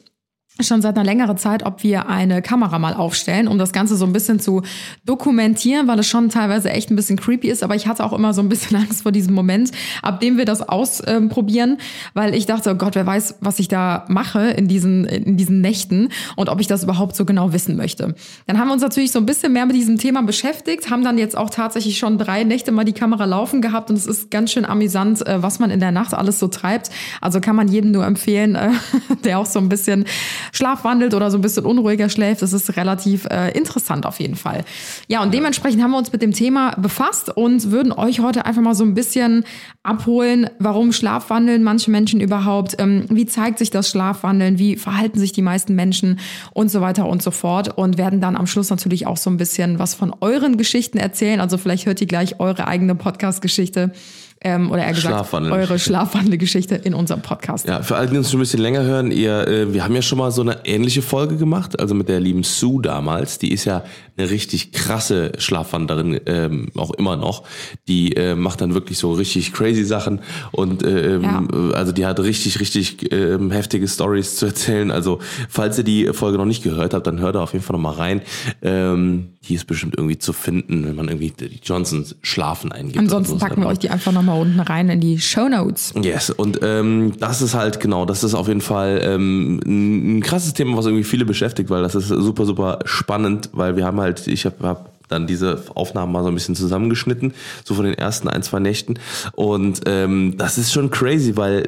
schon 0.61 0.81
seit 0.81 0.95
einer 0.95 1.05
längeren 1.05 1.37
Zeit, 1.37 1.65
ob 1.65 1.83
wir 1.83 2.07
eine 2.09 2.41
Kamera 2.41 2.79
mal 2.79 2.93
aufstellen, 2.93 3.47
um 3.47 3.57
das 3.57 3.71
Ganze 3.71 3.95
so 3.95 4.05
ein 4.05 4.13
bisschen 4.13 4.39
zu 4.39 4.61
dokumentieren, 5.05 5.87
weil 5.87 5.99
es 5.99 6.07
schon 6.07 6.29
teilweise 6.29 6.69
echt 6.69 6.91
ein 6.91 6.95
bisschen 6.95 7.17
creepy 7.17 7.49
ist. 7.49 7.63
Aber 7.63 7.75
ich 7.75 7.87
hatte 7.87 8.03
auch 8.03 8.13
immer 8.13 8.33
so 8.33 8.41
ein 8.41 8.49
bisschen 8.49 8.77
Angst 8.81 9.03
vor 9.03 9.11
diesem 9.11 9.33
Moment, 9.33 9.71
ab 10.01 10.19
dem 10.19 10.37
wir 10.37 10.45
das 10.45 10.61
ausprobieren, 10.61 11.77
weil 12.13 12.35
ich 12.35 12.45
dachte, 12.45 12.71
oh 12.71 12.75
Gott, 12.75 12.95
wer 12.95 13.05
weiß, 13.05 13.35
was 13.41 13.59
ich 13.59 13.67
da 13.67 14.05
mache 14.07 14.49
in 14.49 14.67
diesen, 14.67 15.05
in 15.05 15.37
diesen 15.37 15.61
Nächten 15.61 16.09
und 16.35 16.49
ob 16.49 16.59
ich 16.59 16.67
das 16.67 16.83
überhaupt 16.83 17.15
so 17.15 17.25
genau 17.25 17.53
wissen 17.53 17.75
möchte. 17.75 18.15
Dann 18.47 18.59
haben 18.59 18.67
wir 18.67 18.73
uns 18.73 18.81
natürlich 18.81 19.11
so 19.11 19.19
ein 19.19 19.25
bisschen 19.25 19.53
mehr 19.53 19.65
mit 19.65 19.75
diesem 19.75 19.97
Thema 19.97 20.21
beschäftigt, 20.23 20.89
haben 20.89 21.03
dann 21.03 21.17
jetzt 21.17 21.37
auch 21.37 21.49
tatsächlich 21.49 21.97
schon 21.97 22.17
drei 22.17 22.43
Nächte 22.43 22.71
mal 22.71 22.83
die 22.83 22.93
Kamera 22.93 23.25
laufen 23.25 23.61
gehabt 23.61 23.89
und 23.89 23.95
es 23.95 24.05
ist 24.05 24.31
ganz 24.31 24.51
schön 24.51 24.65
amüsant, 24.65 25.25
äh, 25.25 25.41
was 25.41 25.59
man 25.59 25.69
in 25.69 25.79
der 25.79 25.91
Nacht 25.91 26.13
alles 26.13 26.39
so 26.39 26.47
treibt. 26.47 26.89
Also 27.21 27.39
kann 27.39 27.55
man 27.55 27.67
jedem 27.67 27.91
nur 27.91 28.05
empfehlen, 28.05 28.55
äh, 28.55 28.71
der 29.23 29.39
auch 29.39 29.45
so 29.45 29.59
ein 29.59 29.69
bisschen 29.69 30.05
schlafwandelt 30.51 31.13
oder 31.13 31.31
so 31.31 31.37
ein 31.37 31.41
bisschen 31.41 31.65
unruhiger 31.65 32.09
schläft. 32.09 32.41
Das 32.41 32.53
ist 32.53 32.75
relativ 32.77 33.25
äh, 33.25 33.51
interessant 33.57 34.05
auf 34.05 34.19
jeden 34.19 34.35
Fall. 34.35 34.63
Ja, 35.07 35.21
und 35.21 35.33
dementsprechend 35.33 35.81
haben 35.81 35.91
wir 35.91 35.97
uns 35.97 36.11
mit 36.11 36.21
dem 36.21 36.33
Thema 36.33 36.71
befasst 36.71 37.35
und 37.35 37.71
würden 37.71 37.91
euch 37.91 38.19
heute 38.19 38.45
einfach 38.45 38.61
mal 38.61 38.75
so 38.75 38.83
ein 38.83 38.93
bisschen 38.93 39.43
abholen, 39.83 40.49
warum 40.59 40.91
Schlafwandeln 40.91 41.63
manche 41.63 41.91
Menschen 41.91 42.19
überhaupt, 42.21 42.75
ähm, 42.79 43.05
wie 43.09 43.25
zeigt 43.25 43.59
sich 43.59 43.69
das 43.69 43.89
Schlafwandeln, 43.89 44.59
wie 44.59 44.75
verhalten 44.75 45.19
sich 45.19 45.31
die 45.31 45.41
meisten 45.41 45.75
Menschen 45.75 46.19
und 46.53 46.69
so 46.69 46.81
weiter 46.81 47.07
und 47.07 47.21
so 47.21 47.31
fort 47.31 47.77
und 47.77 47.97
werden 47.97 48.21
dann 48.21 48.35
am 48.35 48.47
Schluss 48.47 48.69
natürlich 48.69 49.07
auch 49.07 49.17
so 49.17 49.29
ein 49.29 49.37
bisschen 49.37 49.79
was 49.79 49.93
von 49.93 50.13
euren 50.21 50.57
Geschichten 50.57 50.97
erzählen. 50.97 51.41
Also 51.41 51.57
vielleicht 51.57 51.85
hört 51.85 52.01
ihr 52.01 52.07
gleich 52.07 52.39
eure 52.39 52.67
eigene 52.67 52.95
Podcast-Geschichte 52.95 53.91
ähm, 54.41 54.71
oder 54.71 54.83
eher 54.83 54.93
gesagt 54.93 55.13
Schlafwandeln. 55.13 55.53
eure 55.53 55.77
Schlafwandelgeschichte 55.77 56.75
in 56.75 56.93
unserem 56.93 57.21
Podcast. 57.21 57.67
Ja, 57.67 57.81
für 57.81 57.97
alle, 57.97 58.07
die 58.07 58.17
uns 58.17 58.31
schon 58.31 58.39
ein 58.39 58.43
bisschen 58.43 58.61
länger 58.61 58.83
hören, 58.83 59.11
ihr, 59.11 59.47
äh, 59.47 59.73
wir 59.73 59.83
haben 59.83 59.95
ja 59.95 60.01
schon 60.01 60.17
mal 60.17 60.31
so 60.31 60.41
eine 60.41 60.59
ähnliche 60.65 61.01
Folge 61.01 61.35
gemacht, 61.35 61.79
also 61.79 61.93
mit 61.93 62.07
der 62.07 62.19
lieben 62.19 62.43
Sue 62.43 62.81
damals. 62.81 63.37
Die 63.39 63.51
ist 63.51 63.65
ja 63.65 63.83
eine 64.19 64.29
richtig 64.29 64.71
krasse 64.71 65.31
Schlafwanderin, 65.37 66.19
ähm, 66.25 66.67
auch 66.75 66.91
immer 66.91 67.15
noch. 67.15 67.43
Die 67.87 68.15
äh, 68.15 68.35
macht 68.35 68.61
dann 68.61 68.73
wirklich 68.73 68.97
so 68.97 69.13
richtig 69.13 69.53
crazy 69.53 69.83
Sachen 69.83 70.21
und 70.51 70.83
äh, 70.83 71.15
ähm, 71.15 71.23
Ja. 71.23 71.43
also 71.73 71.91
die 71.91 72.05
hat 72.05 72.19
richtig, 72.19 72.59
richtig 72.59 73.11
ähm, 73.11 73.51
heftige 73.51 73.87
Stories 73.87 74.35
zu 74.35 74.47
erzählen. 74.47 74.91
Also 74.91 75.19
falls 75.49 75.77
ihr 75.77 75.83
die 75.83 76.07
Folge 76.13 76.37
noch 76.37 76.45
nicht 76.45 76.63
gehört 76.63 76.93
habt, 76.93 77.07
dann 77.07 77.19
hört 77.19 77.35
da 77.35 77.41
auf 77.43 77.53
jeden 77.53 77.63
Fall 77.63 77.75
noch 77.75 77.83
mal 77.83 77.93
rein. 77.95 78.21
Ähm, 78.61 79.29
die 79.47 79.55
ist 79.55 79.65
bestimmt 79.67 79.95
irgendwie 79.97 80.17
zu 80.17 80.33
finden, 80.33 80.85
wenn 80.85 80.95
man 80.95 81.07
irgendwie 81.07 81.31
die 81.31 81.59
Johnsons 81.63 82.15
Schlafen 82.21 82.71
eingibt. 82.71 82.99
Ansonsten 82.99 83.39
so. 83.39 83.45
packen 83.45 83.61
wir 83.61 83.67
euch 83.67 83.79
die 83.79 83.89
einfach 83.89 84.11
nochmal 84.11 84.39
unten 84.39 84.59
rein 84.59 84.89
in 84.89 84.99
die 84.99 85.19
Show 85.19 85.47
Notes. 85.47 85.93
Yes, 86.01 86.29
und 86.29 86.59
ähm, 86.61 87.13
das 87.19 87.41
ist 87.41 87.53
halt 87.53 87.79
genau, 87.79 88.05
das 88.05 88.23
ist 88.23 88.33
auf 88.33 88.47
jeden 88.49 88.61
Fall 88.61 89.01
ähm, 89.03 89.59
ein 89.65 90.19
ein 90.19 90.21
krasses 90.21 90.53
Thema, 90.53 90.75
was 90.77 90.85
irgendwie 90.85 91.03
viele 91.03 91.25
beschäftigt, 91.25 91.69
weil 91.69 91.81
das 91.81 91.95
ist 91.95 92.07
super, 92.09 92.45
super 92.45 92.79
spannend, 92.85 93.49
weil 93.53 93.75
wir 93.77 93.85
haben 93.85 93.99
halt, 94.01 94.08
ich 94.09 94.45
habe 94.45 94.67
hab 94.67 94.99
dann 95.09 95.27
diese 95.27 95.63
Aufnahmen 95.73 96.11
mal 96.11 96.23
so 96.23 96.29
ein 96.29 96.35
bisschen 96.35 96.55
zusammengeschnitten, 96.55 97.33
so 97.65 97.73
von 97.73 97.85
den 97.85 97.95
ersten 97.95 98.27
ein, 98.27 98.43
zwei 98.43 98.59
Nächten. 98.59 98.99
Und 99.33 99.81
ähm, 99.85 100.35
das 100.37 100.57
ist 100.57 100.71
schon 100.71 100.91
crazy, 100.91 101.35
weil 101.35 101.67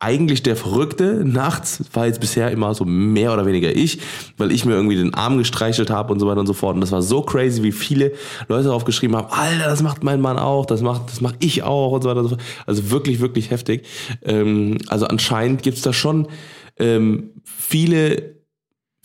eigentlich 0.00 0.44
der 0.44 0.54
Verrückte 0.54 1.24
nachts 1.24 1.82
war 1.92 2.06
jetzt 2.06 2.20
bisher 2.20 2.52
immer 2.52 2.72
so 2.72 2.84
mehr 2.84 3.32
oder 3.32 3.46
weniger 3.46 3.74
ich, 3.74 3.98
weil 4.36 4.52
ich 4.52 4.64
mir 4.64 4.74
irgendwie 4.74 4.94
den 4.94 5.12
Arm 5.14 5.38
gestreichelt 5.38 5.90
habe 5.90 6.12
und 6.12 6.20
so 6.20 6.28
weiter 6.28 6.38
und 6.38 6.46
so 6.46 6.52
fort. 6.52 6.76
Und 6.76 6.82
das 6.82 6.92
war 6.92 7.02
so 7.02 7.22
crazy, 7.22 7.64
wie 7.64 7.72
viele 7.72 8.12
Leute 8.46 8.64
darauf 8.64 8.84
geschrieben 8.84 9.16
haben, 9.16 9.26
Alter, 9.32 9.64
das 9.64 9.82
macht 9.82 10.04
mein 10.04 10.20
Mann 10.20 10.38
auch, 10.38 10.66
das 10.66 10.82
macht, 10.82 11.10
das 11.10 11.20
mach 11.20 11.32
ich 11.40 11.64
auch 11.64 11.90
und 11.90 12.02
so 12.02 12.08
weiter 12.08 12.20
und 12.20 12.28
so 12.28 12.36
fort. 12.36 12.42
Also 12.66 12.90
wirklich, 12.92 13.18
wirklich 13.18 13.50
heftig. 13.50 13.86
Ähm, 14.22 14.78
also 14.86 15.06
anscheinend 15.08 15.64
gibt's 15.64 15.82
da 15.82 15.92
schon 15.92 16.28
ähm, 16.78 17.30
viele 17.44 18.37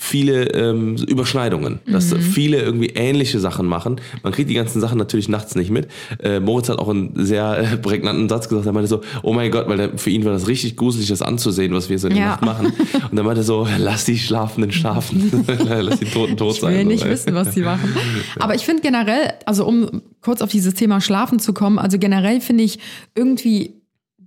viele 0.06 0.48
ähm, 0.54 0.96
Überschneidungen, 1.08 1.80
dass 1.88 2.12
Mhm. 2.14 2.20
viele 2.20 2.62
irgendwie 2.62 2.88
ähnliche 2.88 3.40
Sachen 3.40 3.66
machen. 3.66 4.02
Man 4.22 4.34
kriegt 4.34 4.50
die 4.50 4.54
ganzen 4.54 4.82
Sachen 4.82 4.98
natürlich 4.98 5.30
nachts 5.30 5.56
nicht 5.56 5.72
mit. 5.72 5.88
Äh, 6.22 6.42
Moritz 6.42 6.68
hat 6.68 6.78
auch 6.80 6.90
einen 6.90 7.14
sehr 7.26 7.58
äh, 7.58 7.78
prägnanten 7.78 8.28
Satz 8.28 8.50
gesagt. 8.50 8.66
Er 8.68 8.74
meinte 8.74 8.90
so, 8.90 9.00
oh 9.22 9.32
mein 9.32 9.50
Gott, 9.50 9.70
weil 9.70 9.78
der, 9.78 9.98
für 9.98 10.10
ihn 10.10 10.26
war 10.26 10.34
das 10.34 10.48
richtig 10.48 10.76
gruselig, 10.76 11.08
das 11.08 11.22
anzusehen, 11.22 11.74
was 11.74 11.90
wir 11.90 11.98
so 12.00 12.10
in 12.10 12.16
der 12.16 12.24
Ja. 12.24 12.30
Nacht 12.32 12.42
machen. 12.42 12.74
Und 13.12 13.18
er 13.18 13.24
meinte 13.24 13.44
so, 13.44 13.66
lass 13.80 14.04
die 14.04 14.18
Schlafenden 14.20 14.74
schlafen, 14.74 15.32
lass 15.70 16.00
die 16.00 16.06
Toten 16.06 16.36
tot 16.36 16.56
Ich 16.56 16.60
sein. 16.62 16.74
will 16.74 16.84
So, 16.84 16.88
nicht 16.90 17.06
ey. 17.06 17.12
wissen, 17.12 17.34
was 17.34 17.52
die 17.54 17.62
machen. 17.62 17.94
Aber 18.40 18.56
ich 18.56 18.66
finde 18.66 18.82
generell, 18.82 19.34
also 19.46 19.66
um 19.66 20.02
kurz 20.22 20.42
auf 20.42 20.50
dieses 20.52 20.74
Thema 20.74 21.00
Schlafen 21.00 21.40
zu 21.40 21.54
kommen, 21.54 21.80
also 21.80 21.98
generell 21.98 22.42
finde 22.42 22.66
ich 22.66 22.78
irgendwie 23.16 23.76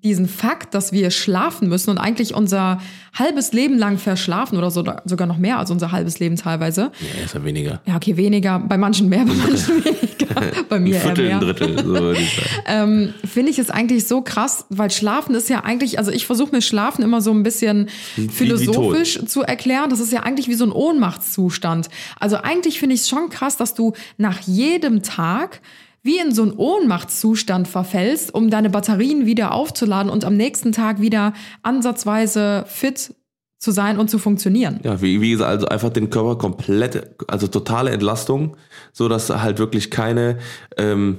diesen 0.04 0.28
Fakt, 0.28 0.74
dass 0.74 0.92
wir 0.92 1.10
schlafen 1.10 1.68
müssen 1.68 1.90
und 1.90 1.98
eigentlich 1.98 2.34
unser 2.34 2.80
halbes 3.14 3.52
Leben 3.52 3.78
lang 3.78 3.98
verschlafen 3.98 4.58
oder 4.58 4.70
so, 4.70 4.84
sogar 5.04 5.26
noch 5.26 5.38
mehr 5.38 5.58
als 5.58 5.70
unser 5.70 5.92
halbes 5.92 6.18
Leben 6.18 6.36
teilweise. 6.36 6.92
Ja, 7.00 7.24
ist 7.24 7.34
ja 7.34 7.44
weniger. 7.44 7.80
Ja, 7.86 7.96
okay, 7.96 8.16
weniger, 8.16 8.58
bei 8.58 8.76
manchen 8.76 9.08
mehr, 9.08 9.24
bei 9.24 9.34
manchen 9.34 9.84
weniger, 9.84 10.64
bei 10.68 10.78
mir 10.78 11.00
Viertel, 11.00 11.26
eher 11.26 11.38
ein 11.38 11.44
mehr. 11.44 11.54
Drittel, 11.54 11.84
so 11.84 12.12
ich. 12.12 12.40
Ähm, 12.68 13.14
finde 13.24 13.50
ich 13.50 13.58
es 13.58 13.70
eigentlich 13.70 14.06
so 14.06 14.22
krass, 14.22 14.66
weil 14.70 14.90
Schlafen 14.90 15.34
ist 15.34 15.48
ja 15.48 15.64
eigentlich, 15.64 15.98
also 15.98 16.10
ich 16.10 16.26
versuche 16.26 16.50
mir 16.52 16.62
Schlafen 16.62 17.02
immer 17.02 17.20
so 17.20 17.30
ein 17.30 17.42
bisschen 17.42 17.88
wie 18.16 18.28
philosophisch 18.28 19.24
zu 19.26 19.42
erklären. 19.42 19.88
Das 19.88 20.00
ist 20.00 20.12
ja 20.12 20.24
eigentlich 20.24 20.48
wie 20.48 20.54
so 20.54 20.64
ein 20.64 20.72
Ohnmachtszustand. 20.72 21.88
Also 22.18 22.36
eigentlich 22.36 22.80
finde 22.80 22.94
ich 22.96 23.02
es 23.02 23.08
schon 23.08 23.30
krass, 23.30 23.56
dass 23.56 23.74
du 23.74 23.92
nach 24.16 24.40
jedem 24.40 25.02
Tag 25.02 25.60
wie 26.06 26.18
in 26.18 26.32
so 26.32 26.42
einen 26.42 26.52
Ohnmachtszustand 26.52 27.68
verfällst, 27.68 28.32
um 28.32 28.48
deine 28.48 28.70
Batterien 28.70 29.26
wieder 29.26 29.52
aufzuladen 29.52 30.10
und 30.10 30.24
am 30.24 30.36
nächsten 30.36 30.72
Tag 30.72 31.00
wieder 31.00 31.34
ansatzweise 31.62 32.64
fit 32.66 33.14
zu 33.58 33.70
sein 33.72 33.98
und 33.98 34.08
zu 34.08 34.18
funktionieren. 34.18 34.80
Ja, 34.84 35.00
wie, 35.02 35.20
wie 35.20 35.32
gesagt, 35.32 35.50
also 35.50 35.66
einfach 35.66 35.90
den 35.90 36.10
Körper 36.10 36.36
komplett, 36.36 37.16
also 37.28 37.46
totale 37.48 37.90
Entlastung, 37.90 38.56
so 38.92 39.08
dass 39.08 39.30
halt 39.30 39.58
wirklich 39.58 39.90
keine, 39.90 40.38
ähm, 40.76 41.18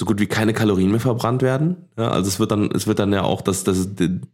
so 0.00 0.06
gut 0.06 0.18
wie 0.18 0.26
keine 0.26 0.54
Kalorien 0.54 0.90
mehr 0.90 0.98
verbrannt 0.98 1.42
werden. 1.42 1.76
Ja, 1.98 2.08
also 2.08 2.26
es 2.26 2.40
wird 2.40 2.52
dann, 2.52 2.70
es 2.74 2.86
wird 2.86 2.98
dann 2.98 3.12
ja 3.12 3.22
auch, 3.22 3.42
das, 3.42 3.64
das 3.64 3.86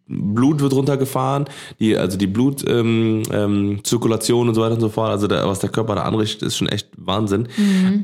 Blut 0.06 0.60
wird 0.60 0.72
runtergefahren, 0.72 1.46
die, 1.80 1.96
also 1.96 2.16
die 2.16 2.28
Blutzirkulation 2.28 3.22
ähm, 3.32 3.80
Zirkulation 3.82 4.48
und 4.48 4.54
so 4.54 4.60
weiter 4.60 4.74
und 4.74 4.80
so 4.80 4.90
fort. 4.90 5.10
Also 5.10 5.26
der, 5.26 5.44
was 5.48 5.58
der 5.58 5.70
Körper 5.70 5.96
da 5.96 6.02
anrichtet, 6.02 6.42
ist 6.42 6.56
schon 6.56 6.68
echt 6.68 6.90
Wahnsinn. 6.96 7.48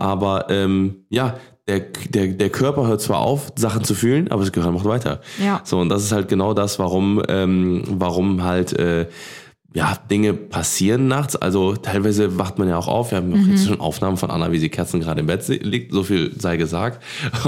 Aber 0.00 0.46
ähm, 0.50 1.04
ja, 1.08 1.36
der, 1.68 1.78
der, 2.08 2.26
der 2.28 2.50
Körper 2.50 2.88
hört 2.88 3.00
zwar 3.00 3.20
auf, 3.20 3.52
Sachen 3.54 3.84
zu 3.84 3.94
fühlen, 3.94 4.28
aber 4.32 4.40
das 4.40 4.50
Gehirn 4.50 4.74
macht 4.74 4.84
weiter. 4.84 5.20
Ja. 5.40 5.60
So, 5.62 5.78
und 5.78 5.88
das 5.88 6.02
ist 6.02 6.10
halt 6.10 6.26
genau 6.26 6.54
das, 6.54 6.80
warum, 6.80 7.22
ähm, 7.28 7.84
warum 7.88 8.42
halt 8.42 8.72
äh, 8.72 9.06
ja, 9.74 9.96
Dinge 10.10 10.34
passieren 10.34 11.08
nachts. 11.08 11.36
Also 11.36 11.76
teilweise 11.76 12.38
wacht 12.38 12.58
man 12.58 12.68
ja 12.68 12.76
auch 12.76 12.88
auf. 12.88 13.10
Wir 13.10 13.18
haben 13.18 13.32
auch 13.32 13.46
jetzt 13.46 13.66
schon 13.66 13.80
Aufnahmen 13.80 14.16
von 14.16 14.30
Anna, 14.30 14.52
wie 14.52 14.58
sie 14.58 14.68
Kerzen 14.68 15.00
gerade 15.00 15.20
im 15.20 15.26
Bett 15.26 15.46
liegt, 15.48 15.92
so 15.92 16.02
viel 16.02 16.32
sei 16.38 16.56
gesagt. 16.56 17.02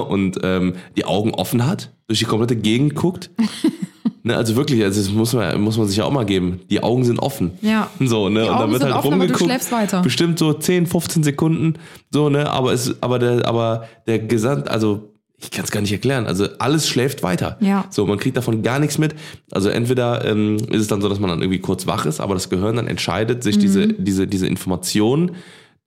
Und 0.08 0.38
ähm, 0.42 0.74
die 0.96 1.04
Augen 1.04 1.34
offen 1.34 1.66
hat, 1.66 1.90
durch 2.06 2.20
die 2.20 2.24
komplette 2.24 2.56
Gegend 2.56 2.94
guckt. 2.94 3.30
ne, 4.22 4.36
also 4.36 4.56
wirklich, 4.56 4.82
also 4.82 5.00
das 5.00 5.10
muss 5.10 5.32
man, 5.34 5.60
muss 5.60 5.76
man 5.76 5.86
sich 5.86 5.98
ja 5.98 6.04
auch 6.04 6.12
mal 6.12 6.24
geben. 6.24 6.60
Die 6.70 6.82
Augen 6.82 7.04
sind 7.04 7.18
offen. 7.18 7.52
Ja. 7.60 7.90
So, 8.00 8.28
ne? 8.28 8.42
Die 8.42 8.48
und 8.48 8.54
Augen 8.54 8.60
dann 8.60 8.70
wird 8.70 8.82
sind 8.82 8.94
halt 8.94 9.04
offen, 9.04 9.12
rumgeguckt. 9.12 9.44
schläfst 9.44 9.72
weiter. 9.72 10.02
Bestimmt 10.02 10.38
so 10.38 10.52
10, 10.52 10.86
15 10.86 11.22
Sekunden. 11.22 11.74
So, 12.10 12.30
ne? 12.30 12.50
Aber 12.50 12.72
es, 12.72 13.02
aber 13.02 13.18
der, 13.18 13.46
aber 13.46 13.86
der 14.06 14.18
Gesamt, 14.20 14.68
also 14.68 15.13
ich 15.44 15.50
kann 15.50 15.64
es 15.64 15.70
gar 15.70 15.80
nicht 15.80 15.92
erklären. 15.92 16.26
Also 16.26 16.46
alles 16.58 16.88
schläft 16.88 17.22
weiter. 17.22 17.56
Ja. 17.60 17.84
So, 17.90 18.06
man 18.06 18.18
kriegt 18.18 18.36
davon 18.36 18.62
gar 18.62 18.78
nichts 18.78 18.98
mit. 18.98 19.14
Also 19.52 19.68
entweder 19.68 20.24
ähm, 20.24 20.56
ist 20.70 20.80
es 20.82 20.88
dann 20.88 21.00
so, 21.00 21.08
dass 21.08 21.20
man 21.20 21.30
dann 21.30 21.40
irgendwie 21.40 21.60
kurz 21.60 21.86
wach 21.86 22.06
ist, 22.06 22.20
aber 22.20 22.34
das 22.34 22.50
Gehirn 22.50 22.76
dann 22.76 22.86
entscheidet, 22.88 23.42
sich 23.42 23.58
diese, 23.58 23.86
Mhm. 23.86 23.94
diese, 23.98 24.26
diese 24.26 24.46
Information, 24.46 25.32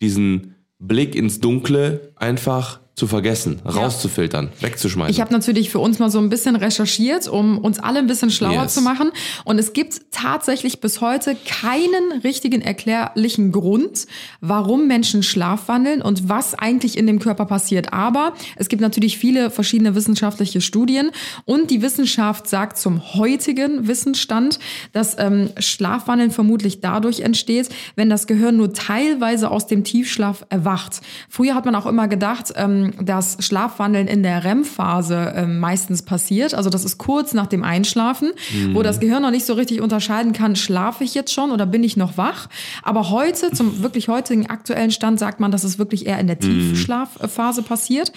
diesen 0.01 0.55
Blick 0.79 1.15
ins 1.15 1.39
Dunkle 1.39 2.11
einfach 2.15 2.79
zu 2.97 3.05
vergessen, 3.05 3.61
rauszufiltern, 3.63 4.49
wegzuschmeißen. 4.59 5.11
Ich 5.11 5.21
habe 5.21 5.31
natürlich 5.31 5.69
für 5.69 5.77
uns 5.77 5.99
mal 5.99 6.09
so 6.09 6.17
ein 6.17 6.29
bisschen 6.29 6.55
recherchiert, 6.55 7.27
um 7.27 7.59
uns 7.59 7.77
alle 7.77 7.99
ein 7.99 8.07
bisschen 8.07 8.31
schlauer 8.31 8.63
Yes. 8.63 8.73
zu 8.73 8.81
machen. 8.81 9.11
Und 9.45 9.59
es 9.59 9.73
gibt 9.73 10.01
tatsächlich 10.09 10.81
bis 10.81 10.99
heute 10.99 11.37
keinen 11.45 12.21
richtigen 12.23 12.59
erklärlichen 12.59 13.51
Grund, 13.51 14.07
warum 14.41 14.87
Menschen 14.87 15.21
schlafwandeln 15.21 16.01
und 16.01 16.27
was 16.27 16.55
eigentlich 16.55 16.97
in 16.97 17.05
dem 17.05 17.19
Körper 17.19 17.45
passiert. 17.45 17.93
Aber 17.93 18.33
es 18.55 18.67
gibt 18.67 18.81
natürlich 18.81 19.19
viele 19.19 19.51
verschiedene 19.51 19.93
wissenschaftliche 19.93 20.59
Studien 20.59 21.11
und 21.45 21.69
die 21.69 21.83
Wissenschaft 21.83 22.47
sagt 22.47 22.79
zum 22.79 23.13
heutigen 23.13 23.87
Wissensstand, 23.87 24.57
dass 24.93 25.15
ähm, 25.19 25.51
Schlafwandeln 25.59 26.31
vermutlich 26.31 26.81
dadurch 26.81 27.19
entsteht, 27.19 27.69
wenn 27.95 28.09
das 28.09 28.25
Gehirn 28.25 28.57
nur 28.57 28.73
teilweise 28.73 29.51
aus 29.51 29.67
dem 29.67 29.83
Tiefschlaf 29.83 30.47
erwacht. 30.49 31.01
Früher 31.29 31.53
hat 31.53 31.65
man 31.65 31.75
auch 31.75 31.85
immer 31.85 32.07
gedacht, 32.07 32.53
ähm, 32.55 32.86
dass 33.01 33.37
Schlafwandeln 33.39 34.07
in 34.07 34.23
der 34.23 34.43
REM-Phase 34.43 35.33
ähm, 35.35 35.59
meistens 35.59 36.01
passiert. 36.01 36.53
Also 36.53 36.69
das 36.69 36.85
ist 36.85 36.97
kurz 36.97 37.33
nach 37.33 37.47
dem 37.47 37.63
Einschlafen, 37.63 38.31
wo 38.73 38.83
das 38.83 38.99
Gehirn 38.99 39.21
noch 39.21 39.31
nicht 39.31 39.45
so 39.45 39.53
richtig 39.53 39.81
unterscheiden 39.81 40.33
kann, 40.33 40.55
schlafe 40.55 41.03
ich 41.03 41.13
jetzt 41.13 41.33
schon 41.33 41.51
oder 41.51 41.65
bin 41.65 41.83
ich 41.83 41.97
noch 41.97 42.17
wach. 42.17 42.47
Aber 42.83 43.09
heute, 43.09 43.51
zum 43.51 43.81
wirklich 43.83 44.07
heutigen 44.07 44.47
aktuellen 44.47 44.91
Stand, 44.91 45.19
sagt 45.19 45.39
man, 45.39 45.51
dass 45.51 45.63
es 45.63 45.77
wirklich 45.79 46.05
eher 46.05 46.19
in 46.19 46.27
der 46.27 46.39
Tiefschlafphase 46.39 47.61
passiert. 47.63 48.11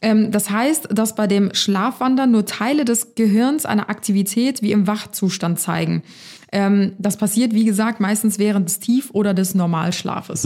Ähm, 0.00 0.30
Das 0.30 0.50
heißt, 0.50 0.88
dass 0.92 1.14
bei 1.14 1.26
dem 1.26 1.54
Schlafwandern 1.54 2.30
nur 2.30 2.44
Teile 2.46 2.84
des 2.84 3.14
Gehirns 3.14 3.64
eine 3.66 3.88
Aktivität 3.88 4.62
wie 4.62 4.72
im 4.72 4.86
Wachzustand 4.86 5.60
zeigen. 5.60 6.02
Ähm, 6.50 6.92
Das 6.98 7.16
passiert, 7.16 7.54
wie 7.54 7.64
gesagt, 7.64 8.00
meistens 8.00 8.38
während 8.38 8.68
des 8.68 8.80
Tief- 8.80 9.10
oder 9.12 9.32
des 9.34 9.54
Normalschlafes. 9.54 10.44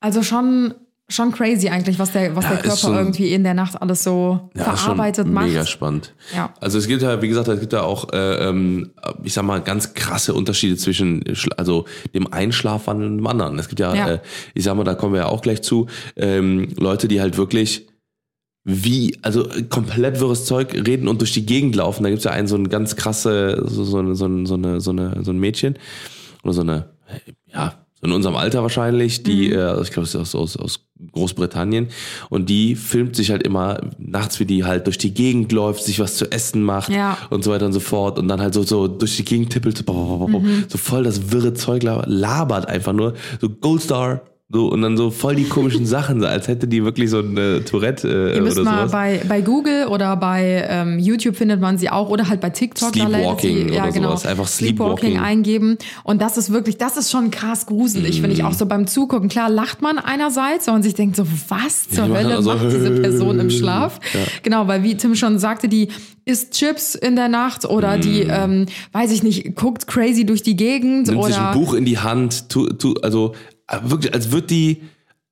Also 0.00 0.22
schon, 0.22 0.74
schon 1.10 1.32
crazy 1.32 1.68
eigentlich, 1.68 1.98
was 1.98 2.12
der, 2.12 2.34
was 2.36 2.44
Ja, 2.44 2.50
der 2.50 2.58
Körper 2.60 2.76
schon- 2.76 2.94
irgendwie 2.96 3.32
in 3.34 3.42
der 3.44 3.54
Nacht 3.54 3.80
alles 3.82 4.02
so 4.04 4.50
Ja, 4.56 4.64
verarbeitet 4.74 5.26
macht. 5.28 5.46
Mega 5.48 5.66
spannend. 5.66 6.14
Ja. 6.34 6.54
Also 6.60 6.78
es 6.78 6.86
gibt 6.86 7.02
ja, 7.02 7.20
wie 7.20 7.28
gesagt, 7.28 7.48
es 7.48 7.60
gibt 7.60 7.72
ja 7.72 7.82
auch, 7.82 8.12
äh, 8.12 8.48
ähm, 8.48 8.90
ich 9.22 9.32
sag 9.34 9.44
mal, 9.44 9.60
ganz 9.60 9.94
krasse 9.94 10.32
Unterschiede 10.34 10.76
zwischen, 10.76 11.22
also 11.56 11.84
dem 12.14 12.32
Einschlafwandel 12.32 13.08
und 13.08 13.16
dem 13.18 13.26
anderen. 13.26 13.58
Es 13.58 13.68
gibt 13.68 13.80
ja, 13.80 13.94
Ja. 13.94 14.08
Äh, 14.08 14.18
ich 14.54 14.64
sag 14.64 14.76
mal, 14.76 14.84
da 14.84 14.94
kommen 14.94 15.12
wir 15.12 15.20
ja 15.22 15.26
auch 15.28 15.42
gleich 15.42 15.62
zu, 15.62 15.86
ähm, 16.16 16.68
Leute, 16.78 17.08
die 17.08 17.20
halt 17.20 17.36
wirklich 17.36 17.86
wie, 18.64 19.18
also 19.22 19.48
komplett 19.70 20.20
wirres 20.20 20.44
Zeug 20.44 20.74
reden 20.74 21.08
und 21.08 21.20
durch 21.22 21.32
die 21.32 21.46
Gegend 21.46 21.74
laufen. 21.76 22.02
Da 22.04 22.10
gibt's 22.10 22.24
ja 22.24 22.30
einen 22.30 22.46
so 22.46 22.56
ein 22.56 22.68
ganz 22.68 22.94
krasse, 22.94 23.62
so, 23.66 23.84
so, 23.84 24.14
so, 24.14 24.26
eine- 24.26 24.46
so, 24.46 24.54
eine, 24.54 24.80
so, 24.80 24.90
eine, 24.90 25.24
so 25.24 25.30
ein 25.32 25.38
Mädchen 25.40 25.78
oder 26.44 26.52
so 26.52 26.60
eine, 26.60 26.90
ja, 27.46 27.74
so 28.00 28.06
in 28.06 28.12
unserem 28.12 28.36
Alter 28.36 28.62
wahrscheinlich, 28.62 29.22
die, 29.22 29.52
äh, 29.52 29.80
ich 29.82 29.90
glaube, 29.90 30.06
es 30.06 30.14
ist 30.14 30.34
aus, 30.34 30.34
aus, 30.34 30.56
aus 30.56 30.80
Großbritannien. 31.12 31.88
Und 32.28 32.48
die 32.48 32.74
filmt 32.76 33.16
sich 33.16 33.30
halt 33.30 33.42
immer 33.42 33.80
nachts, 33.98 34.40
wie 34.40 34.44
die 34.44 34.64
halt 34.64 34.86
durch 34.86 34.98
die 34.98 35.12
Gegend 35.14 35.52
läuft, 35.52 35.82
sich 35.84 35.98
was 36.00 36.16
zu 36.16 36.30
essen 36.30 36.62
macht 36.62 36.90
Ja. 36.90 37.16
und 37.30 37.44
so 37.44 37.50
weiter 37.50 37.66
und 37.66 37.72
so 37.72 37.80
fort. 37.80 38.18
Und 38.18 38.28
dann 38.28 38.40
halt 38.40 38.54
so, 38.54 38.62
so 38.62 38.86
durch 38.88 39.16
die 39.16 39.24
Gegend 39.24 39.50
tippelt, 39.52 39.78
so, 39.86 40.40
so 40.68 40.78
voll 40.78 41.04
das 41.04 41.32
wirre 41.32 41.54
Zeug 41.54 41.82
labert, 41.82 42.06
labert 42.08 42.68
einfach 42.68 42.92
nur, 42.92 43.14
so 43.40 43.48
Goldstar, 43.48 44.22
so 44.52 44.66
und 44.68 44.82
dann 44.82 44.96
so 44.96 45.10
voll 45.12 45.36
die 45.36 45.44
komischen 45.44 45.86
Sachen, 45.86 46.24
als 46.24 46.48
hätte 46.48 46.66
die 46.66 46.84
wirklich 46.84 47.08
so 47.08 47.20
eine 47.20 47.64
Tourette 47.64 48.08
äh, 48.32 48.36
Ihr 48.36 48.42
müsst 48.42 48.58
oder 48.58 48.68
mal 48.70 48.78
sowas. 48.80 48.92
bei, 48.92 49.20
bei 49.28 49.40
Google 49.42 49.86
oder 49.86 50.16
bei 50.16 50.66
ähm, 50.68 50.98
YouTube 50.98 51.36
findet 51.36 51.60
man 51.60 51.78
sie 51.78 51.88
auch 51.88 52.08
oder 52.08 52.28
halt 52.28 52.40
bei 52.40 52.50
TikTok. 52.50 52.92
Sleepwalking 52.92 53.68
sie, 53.68 53.74
ja, 53.74 53.84
oder 53.84 53.92
genau, 53.92 54.08
sowas. 54.08 54.26
Einfach 54.26 54.48
Sleepwalking 54.48 55.10
Sleepwalking. 55.10 55.18
eingeben. 55.24 55.78
Und 56.02 56.20
das 56.20 56.36
ist 56.36 56.50
wirklich, 56.52 56.78
das 56.78 56.96
ist 56.96 57.12
schon 57.12 57.30
krass 57.30 57.66
gruselig, 57.66 58.20
finde 58.20 58.34
ich 58.34 58.42
auch 58.42 58.52
so 58.54 58.66
beim 58.66 58.88
Zugucken. 58.88 59.28
Klar 59.28 59.50
lacht 59.50 59.82
man 59.82 59.98
einerseits, 59.98 60.66
wenn 60.66 60.74
man 60.74 60.82
sich 60.82 60.94
denkt 60.94 61.14
so, 61.14 61.24
was 61.48 61.88
zur 61.88 62.08
machen 62.08 62.16
Hölle 62.24 62.36
also- 62.36 62.50
macht 62.52 62.64
diese 62.66 62.90
Person 63.00 63.38
im 63.38 63.50
Schlaf? 63.50 64.00
Genau, 64.42 64.66
weil 64.68 64.82
wie 64.82 64.96
Tim 64.96 65.14
schon 65.14 65.38
sagte, 65.38 65.68
die 65.68 65.88
isst 66.24 66.54
Chips 66.54 66.94
in 66.94 67.14
der 67.16 67.28
Nacht 67.28 67.64
oder 67.64 67.98
die, 67.98 68.22
ähm, 68.22 68.66
weiß 68.92 69.12
ich 69.12 69.22
nicht, 69.22 69.54
guckt 69.54 69.86
crazy 69.86 70.24
durch 70.24 70.42
die 70.42 70.56
Gegend 70.56 71.06
nimmt 71.08 71.18
oder 71.18 71.28
sich 71.28 71.38
ein 71.38 71.54
Buch 71.54 71.74
in 71.74 71.84
die 71.84 71.98
Hand, 71.98 72.48
tu, 72.48 72.66
tu, 72.68 72.94
also 73.02 73.34
wirklich, 73.82 74.12
als 74.14 74.32
würde 74.32 74.46
die 74.48 74.82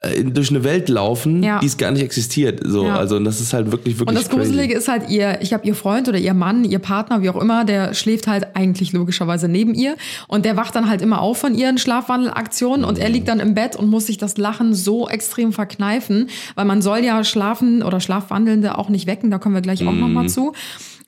äh, 0.01 0.23
durch 0.23 0.51
eine 0.51 0.63
Welt 0.63 0.89
laufen, 0.89 1.43
Ja. 1.43 1.59
die 1.59 1.67
es 1.67 1.77
gar 1.77 1.91
nicht 1.91 2.03
existiert. 2.05 2.61
So, 2.65 2.87
Ja. 2.87 2.97
also 2.99 3.17
und 3.17 3.25
das 3.25 3.41
ist 3.41 3.53
halt 3.53 3.73
wirklich, 3.73 3.99
wirklich 3.99 4.11
Und 4.11 4.15
das 4.15 4.29
crazy. 4.31 4.51
Gruselige 4.53 4.75
ist 4.75 4.87
halt 4.87 5.11
ihr, 5.11 5.41
ich 5.43 5.53
habe 5.53 5.67
ihr 5.67 5.75
Freund 5.75 6.07
oder 6.09 6.19
ihr 6.19 6.35
Mann, 6.35 6.65
ihr 6.65 6.79
Partner, 6.79 7.21
wie 7.21 7.31
auch 7.31 7.41
immer, 7.41 7.65
der 7.65 7.95
schläft 7.95 8.29
halt 8.29 8.55
eigentlich 8.55 8.93
logischerweise 8.93 9.49
neben 9.49 9.75
ihr 9.75 9.97
und 10.29 10.45
der 10.45 10.57
wacht 10.57 10.77
dann 10.77 10.89
halt 10.89 11.03
immer 11.03 11.21
auf 11.21 11.39
von 11.39 11.53
ihren 11.57 11.79
Schlafwandelaktionen 11.79 12.85
und 12.85 12.97
er 12.99 13.09
liegt 13.09 13.27
dann 13.27 13.41
im 13.41 13.55
Bett 13.55 13.75
und 13.75 13.89
muss 13.91 14.07
sich 14.07 14.19
das 14.19 14.37
Lachen 14.37 14.73
so 14.73 15.09
extrem 15.09 15.53
verkneifen, 15.53 16.29
weil 16.55 16.65
man 16.65 16.81
soll 16.81 16.99
ja 17.05 17.25
schlafen 17.25 17.83
oder 17.83 17.99
Schlafwandelnde 17.99 18.79
auch 18.79 18.91
nicht 18.91 19.09
wecken, 19.09 19.33
da 19.33 19.39
kommen 19.39 19.57
wir 19.57 19.63
gleich 19.63 19.85
auch 19.85 19.93
noch 19.93 20.07
mal 20.09 20.29
zu. 20.29 20.53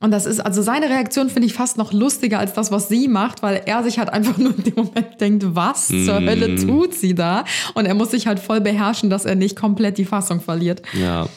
Und 0.03 0.13
das 0.13 0.25
ist, 0.25 0.41
also 0.41 0.63
seine 0.63 0.89
Reaktion 0.89 1.29
finde 1.29 1.47
ich 1.47 1.53
fast 1.53 1.77
noch 1.77 1.93
lustiger 1.93 2.39
als 2.39 2.55
das, 2.55 2.73
was 2.73 2.89
sie 2.89 3.07
macht, 3.07 3.43
weil 3.43 3.63
er 3.67 3.83
sich 3.83 3.99
halt 3.99 4.11
einfach 4.11 4.37
nur 4.39 4.57
in 4.57 4.65
dem 4.65 4.75
Moment 4.75 5.21
denkt, 5.21 5.45
was 5.55 5.89
zur 5.89 6.21
Hölle 6.21 6.57
tut 6.57 6.95
sie 6.95 7.15
da? 7.15 7.45
Und 7.75 7.85
er 7.85 7.95
muss 7.95 8.11
sich 8.11 8.27
halt 8.27 8.41
voll 8.41 8.63
beherrschen, 8.63 9.11
dass 9.11 9.27
er 9.27 9.35
nicht 9.35 9.57
komplett 9.57 9.99
die 9.99 10.07
Fassung 10.07 10.41
verliert. 10.41 10.83
Ja. 10.99 11.29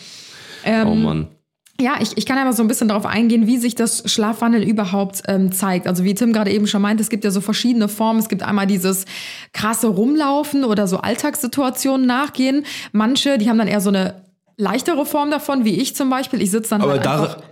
Ähm, 0.64 0.88
oh 0.88 0.96
Mann. 0.96 1.28
Ja, 1.82 1.96
ich, 2.00 2.18
ich 2.18 2.26
kann 2.26 2.38
aber 2.38 2.54
so 2.54 2.64
ein 2.64 2.68
bisschen 2.68 2.88
darauf 2.88 3.06
eingehen, 3.06 3.48
wie 3.48 3.58
sich 3.58 3.76
das 3.76 4.04
Schlafwandeln 4.06 4.64
überhaupt 4.64 5.24
ähm, 5.28 5.52
zeigt. 5.52 5.88
Also 5.88 6.04
wie 6.04 6.14
Tim 6.14 6.32
gerade 6.32 6.52
eben 6.52 6.68
schon 6.68 6.82
meinte, 6.82 7.02
es 7.02 7.10
gibt 7.10 7.26
ja 7.26 7.32
so 7.32 7.42
verschiedene 7.42 7.90
Formen. 7.90 8.20
Es 8.20 8.30
gibt 8.30 8.44
einmal 8.44 8.68
dieses 8.68 9.06
krasse 9.54 9.88
Rumlaufen 9.88 10.64
oder 10.64 10.88
so 10.88 10.98
Alltagssituationen 11.00 12.06
nachgehen. 12.06 12.66
Manche, 12.92 13.38
die 13.40 13.50
haben 13.50 13.58
dann 13.58 13.68
eher 13.68 13.82
so 13.82 13.90
eine 13.90 14.22
leichtere 14.56 15.06
Form 15.06 15.32
davon, 15.32 15.66
wie 15.66 15.82
ich 15.82 15.96
zum 15.96 16.10
Beispiel. 16.10 16.42
Ich 16.42 16.52
sitze 16.52 16.70
dann 16.70 16.82
Aber 16.84 16.92
halt 16.92 17.06
da, 17.06 17.24
einfach... 17.24 17.44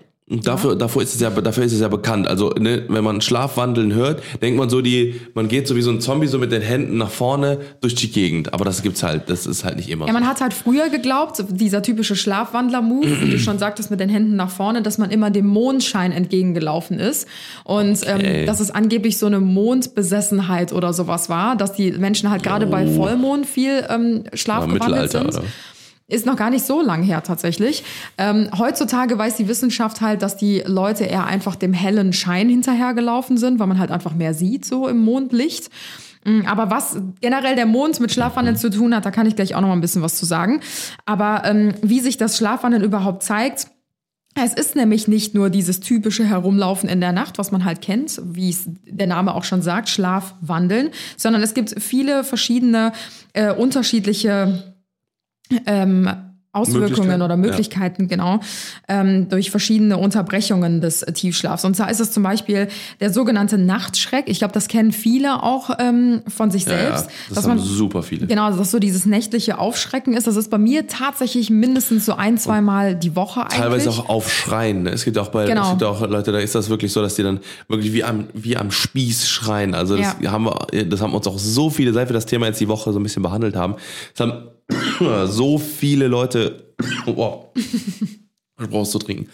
dafür, 0.44 0.76
dafür 0.76 1.02
ist 1.02 1.14
es 1.16 1.22
ja, 1.22 1.30
dafür 1.30 1.64
ist 1.64 1.74
es 1.74 1.82
ja 1.82 1.88
bekannt. 1.88 2.28
Also, 2.28 2.50
ne, 2.60 2.84
wenn 2.88 3.04
man 3.04 3.22
Schlafwandeln 3.22 3.94
hört, 3.94 4.22
denkt 4.42 4.58
man 4.58 4.70
so, 4.70 4.82
die, 4.82 5.20
man 5.34 5.48
geht 5.48 5.68
so 5.68 5.76
wie 5.76 5.82
so 5.82 5.92
ein 5.92 6.02
Zombie 6.02 6.28
so 6.28 6.40
mit 6.40 6.52
den 6.52 6.62
Händen 6.62 6.98
nach 6.98 7.10
vorne 7.10 7.60
durch 7.82 7.96
die 7.96 8.12
Gegend. 8.12 8.54
Aber 8.54 8.66
das 8.66 8.82
gibt's 8.84 9.04
halt, 9.04 9.30
das 9.30 9.46
ist 9.46 9.64
halt 9.64 9.78
nicht 9.78 9.90
immer. 9.90 10.08
Ja, 10.08 10.14
man 10.14 10.28
hat 10.28 10.42
halt 10.42 10.54
früher 10.54 10.90
geglaubt, 10.90 11.36
so 11.36 11.44
dieser 11.44 11.82
typische 11.82 12.16
Schlafwandler-Move, 12.16 13.22
wie 13.22 13.30
du 13.32 13.40
schon 13.40 13.60
sagtest, 13.60 13.92
mit 13.92 14.00
den 14.00 14.10
Händen 14.10 14.36
nach 14.36 14.50
vorne, 14.50 14.82
dass 14.82 14.98
man 14.98 15.12
immer 15.12 15.30
dem 15.32 15.46
Mondschein 15.48 16.12
entgegengelaufen 16.12 17.00
ist. 17.00 17.28
Und 17.64 18.02
Okay. 18.02 18.42
ähm, 18.42 18.46
dass 18.46 18.60
es 18.60 18.72
angeblich 18.72 19.18
so 19.18 19.26
eine 19.26 19.40
Mondbesessenheit 19.40 20.74
oder 20.74 20.94
sowas 20.94 21.30
war, 21.30 21.56
dass 21.56 21.74
die 21.74 21.92
Menschen 21.92 22.30
halt 22.30 22.44
gerade 22.44 22.66
bei 22.68 22.88
Vollmond 22.88 23.46
viel 23.46 23.84
ähm, 23.90 24.24
Mittelalter, 24.68 25.20
sind. 25.20 25.28
oder? 25.28 25.44
Ist 26.12 26.26
noch 26.26 26.36
gar 26.36 26.50
nicht 26.50 26.66
so 26.66 26.82
lang 26.82 27.04
her 27.04 27.24
tatsächlich. 27.24 27.86
Ähm, 28.18 28.50
heutzutage 28.58 29.18
weiß 29.18 29.38
die 29.38 29.48
Wissenschaft 29.48 30.02
halt, 30.02 30.22
dass 30.22 30.36
die 30.36 30.62
Leute 30.66 31.06
eher 31.06 31.26
einfach 31.26 31.56
dem 31.56 31.72
hellen 31.72 32.12
Schein 32.12 32.50
hinterhergelaufen 32.50 33.38
sind, 33.38 33.60
weil 33.60 33.68
man 33.68 33.80
halt 33.80 33.92
einfach 33.92 34.14
mehr 34.14 34.34
sieht 34.34 34.66
so 34.66 34.90
im 34.90 34.98
Mondlicht. 34.98 35.70
Mm, 36.26 36.42
Aber 36.46 36.70
was 36.70 36.98
generell 37.22 37.56
der 37.56 37.66
Mond 37.66 38.02
mit 38.02 38.12
Schlafwandeln 38.12 38.58
zu 38.58 38.70
tun 38.70 38.94
hat, 38.94 39.06
da 39.06 39.12
kann 39.12 39.26
ich 39.26 39.38
gleich 39.38 39.56
auch 39.56 39.62
noch 39.62 39.70
mal 39.70 39.76
ein 39.76 39.82
bisschen 39.82 40.02
was 40.02 40.18
zu 40.18 40.26
sagen. 40.26 40.60
Aber 41.06 41.44
ähm, 41.46 41.74
wie 41.82 42.02
sich 42.02 42.18
das 42.18 42.38
Schlafwandeln 42.38 42.84
überhaupt 42.84 43.24
zeigt, 43.24 43.68
es 44.36 44.54
ist 44.54 44.76
nämlich 44.76 45.08
nicht 45.08 45.34
nur 45.34 45.50
dieses 45.50 45.82
typische 45.82 46.26
Herumlaufen 46.26 46.88
in 46.88 47.02
der 47.02 47.12
Nacht, 47.12 47.38
was 47.38 47.52
man 47.52 47.66
halt 47.66 47.82
kennt, 47.82 48.22
wie 48.24 48.50
es 48.50 48.64
der 48.86 49.08
Name 49.08 49.34
auch 49.34 49.44
schon 49.44 49.62
sagt, 49.62 49.90
Schlafwandeln, 49.90 50.90
sondern 51.18 51.42
es 51.42 51.54
gibt 51.54 51.82
viele 51.82 52.24
verschiedene 52.24 52.94
äh, 53.34 53.54
unterschiedliche 53.54 54.71
ähm, 55.66 56.10
Auswirkungen 56.54 56.90
Möglichkeiten, 56.90 57.22
oder 57.22 57.36
ja. 57.36 57.38
Möglichkeiten, 57.38 58.08
genau, 58.10 58.40
ähm, 58.90 59.30
durch 59.30 59.52
verschiedene 59.52 59.98
Unterbrechungen 59.98 60.82
des 60.82 61.02
äh, 61.02 61.14
Tiefschlafs. 61.14 61.64
Und 61.64 61.78
zwar 61.78 61.90
ist 61.90 62.02
es 62.02 62.12
zum 62.12 62.24
Beispiel 62.24 62.68
der 63.00 63.14
sogenannte 63.14 63.58
Nachtschreck. 63.58 64.26
Ich 64.28 64.40
glaube, 64.40 64.54
das 64.54 64.68
kennen 64.68 64.92
viele 64.92 65.44
auch 65.44 65.70
ähm, 65.80 66.24
von 66.28 66.52
sich 66.52 66.66
Ja, 66.66 66.74
ja, 66.74 66.78
selbst. 66.80 67.06
das 67.30 67.36
dass 67.36 67.44
haben 67.48 67.56
man 67.56 67.66
super 67.66 68.04
viele. 68.04 68.28
Genau, 68.28 68.52
dass 68.52 68.70
so 68.70 68.80
dieses 68.80 69.06
nächtliche 69.06 69.60
Aufschrecken 69.60 70.12
ist. 70.14 70.28
Das 70.28 70.36
ist 70.36 70.50
bei 70.52 70.58
mir 70.58 70.88
tatsächlich 70.88 71.50
mindestens 71.50 72.06
so 72.06 72.16
ein, 72.16 72.38
zweimal 72.38 72.96
die 72.96 73.16
Woche 73.16 73.44
eigentlich. 73.44 73.58
Teilweise 73.58 73.90
auch 73.92 74.10
aufschreien. 74.10 74.84
ne? 74.84 74.90
Es 74.90 75.06
gibt 75.06 75.18
auch 75.18 75.30
bei, 75.30 75.46
Genau. 75.46 75.64
es 75.64 75.70
gibt 75.70 75.84
auch 75.84 76.02
Leute, 76.06 76.34
da 76.34 76.40
ist 76.40 76.54
das 76.54 76.70
wirklich 76.70 76.92
so, 76.92 77.02
dass 77.02 77.16
die 77.16 77.24
dann 77.24 77.40
wirklich 77.70 77.94
wie 77.94 78.04
am, 78.04 78.28
wie 78.34 78.58
am 78.58 78.72
Spieß 78.72 79.30
schreien. 79.30 79.74
Also 79.74 79.96
das 79.96 80.18
Ja. 80.20 80.32
haben 80.34 80.44
wir, 80.48 80.84
das 80.86 81.00
haben 81.00 81.14
uns 81.14 81.26
auch 81.28 81.40
so 81.40 81.70
viele, 81.70 81.94
seit 81.94 82.10
wir 82.10 82.14
das 82.14 82.26
Thema 82.26 82.48
jetzt 82.48 82.60
die 82.60 82.68
Woche 82.68 82.92
so 82.92 83.00
ein 83.00 83.04
bisschen 83.04 83.24
behandelt 83.24 83.56
haben, 83.56 83.76
es 84.14 84.20
haben 84.20 84.34
so 85.28 85.58
viele 85.58 86.08
Leute, 86.08 86.74
wow, 87.06 87.50
ich 87.56 88.70
brauchst 88.70 88.94
du 88.94 89.00
trinken. 89.00 89.30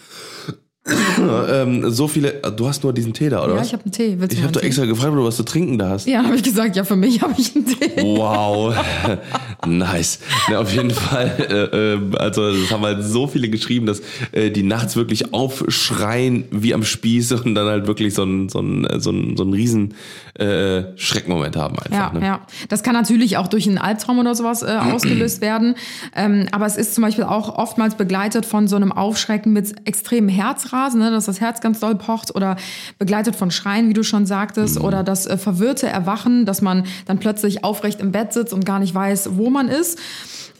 Ähm, 1.50 1.90
so 1.90 2.08
viele, 2.08 2.32
du 2.56 2.68
hast 2.68 2.82
nur 2.82 2.92
diesen 2.92 3.12
Tee 3.12 3.28
da, 3.28 3.42
oder 3.44 3.54
Ja, 3.54 3.60
was? 3.60 3.68
ich 3.68 3.72
habe 3.72 3.84
einen 3.84 3.92
Tee. 3.92 4.16
Willst 4.18 4.34
ich 4.36 4.42
habe 4.42 4.52
doch 4.52 4.60
einen 4.60 4.68
extra 4.68 4.84
gefragt, 4.84 5.10
ob 5.10 5.18
du 5.18 5.24
was 5.24 5.36
zu 5.36 5.42
trinken 5.44 5.78
da 5.78 5.90
hast. 5.90 6.06
Ja, 6.06 6.24
habe 6.24 6.36
ich 6.36 6.42
gesagt, 6.42 6.76
ja, 6.76 6.84
für 6.84 6.96
mich 6.96 7.22
habe 7.22 7.34
ich 7.36 7.54
einen 7.54 7.66
Tee. 7.66 8.02
Wow, 8.02 8.74
nice. 9.66 10.20
Ne, 10.48 10.58
auf 10.58 10.72
jeden 10.72 10.90
Fall, 10.90 11.36
äh, 11.50 11.94
äh, 11.94 12.16
also 12.18 12.52
das 12.52 12.70
haben 12.70 12.82
halt 12.84 13.04
so 13.04 13.26
viele 13.26 13.48
geschrieben, 13.48 13.86
dass 13.86 14.00
äh, 14.32 14.50
die 14.50 14.62
nachts 14.62 14.96
wirklich 14.96 15.32
aufschreien 15.34 16.44
wie 16.50 16.74
am 16.74 16.84
Spieß 16.84 17.32
und 17.32 17.54
dann 17.54 17.66
halt 17.66 17.86
wirklich 17.86 18.14
so 18.14 18.24
ein 18.24 18.48
so 18.48 18.60
ein 18.60 18.86
so 19.00 19.10
ein, 19.10 19.36
so 19.36 19.44
ein 19.44 19.52
riesen 19.52 19.94
äh, 20.34 20.96
Schreckmoment 20.96 21.56
haben 21.56 21.76
einfach. 21.78 22.12
Ja, 22.14 22.18
ne? 22.18 22.24
ja. 22.24 22.40
Das 22.68 22.82
kann 22.82 22.94
natürlich 22.94 23.36
auch 23.36 23.48
durch 23.48 23.66
einen 23.66 23.78
Albtraum 23.78 24.18
oder 24.18 24.34
sowas 24.34 24.62
äh, 24.62 24.66
ausgelöst 24.92 25.40
werden. 25.40 25.74
Ähm, 26.14 26.46
aber 26.52 26.66
es 26.66 26.76
ist 26.76 26.94
zum 26.94 27.02
Beispiel 27.02 27.24
auch 27.24 27.56
oftmals 27.58 27.96
begleitet 27.96 28.46
von 28.46 28.68
so 28.68 28.76
einem 28.76 28.92
Aufschrecken 28.92 29.52
mit 29.52 29.74
extremem 29.86 30.28
Herzrasen, 30.28 30.77
ne, 30.94 31.10
dass 31.10 31.26
das 31.26 31.40
Herz 31.40 31.60
ganz 31.60 31.80
doll 31.80 31.94
pocht 31.96 32.34
oder 32.34 32.56
begleitet 32.98 33.36
von 33.36 33.50
Schreien, 33.50 33.88
wie 33.88 33.94
du 33.94 34.02
schon 34.02 34.26
sagtest, 34.26 34.80
oder 34.80 35.02
das 35.02 35.26
äh, 35.26 35.36
verwirrte 35.36 35.88
Erwachen, 35.88 36.44
dass 36.44 36.62
man 36.62 36.84
dann 37.06 37.18
plötzlich 37.18 37.64
aufrecht 37.64 38.00
im 38.00 38.12
Bett 38.12 38.32
sitzt 38.32 38.52
und 38.52 38.64
gar 38.64 38.78
nicht 38.78 38.94
weiß, 38.94 39.30
wo 39.36 39.50
man 39.50 39.68
ist. 39.68 39.98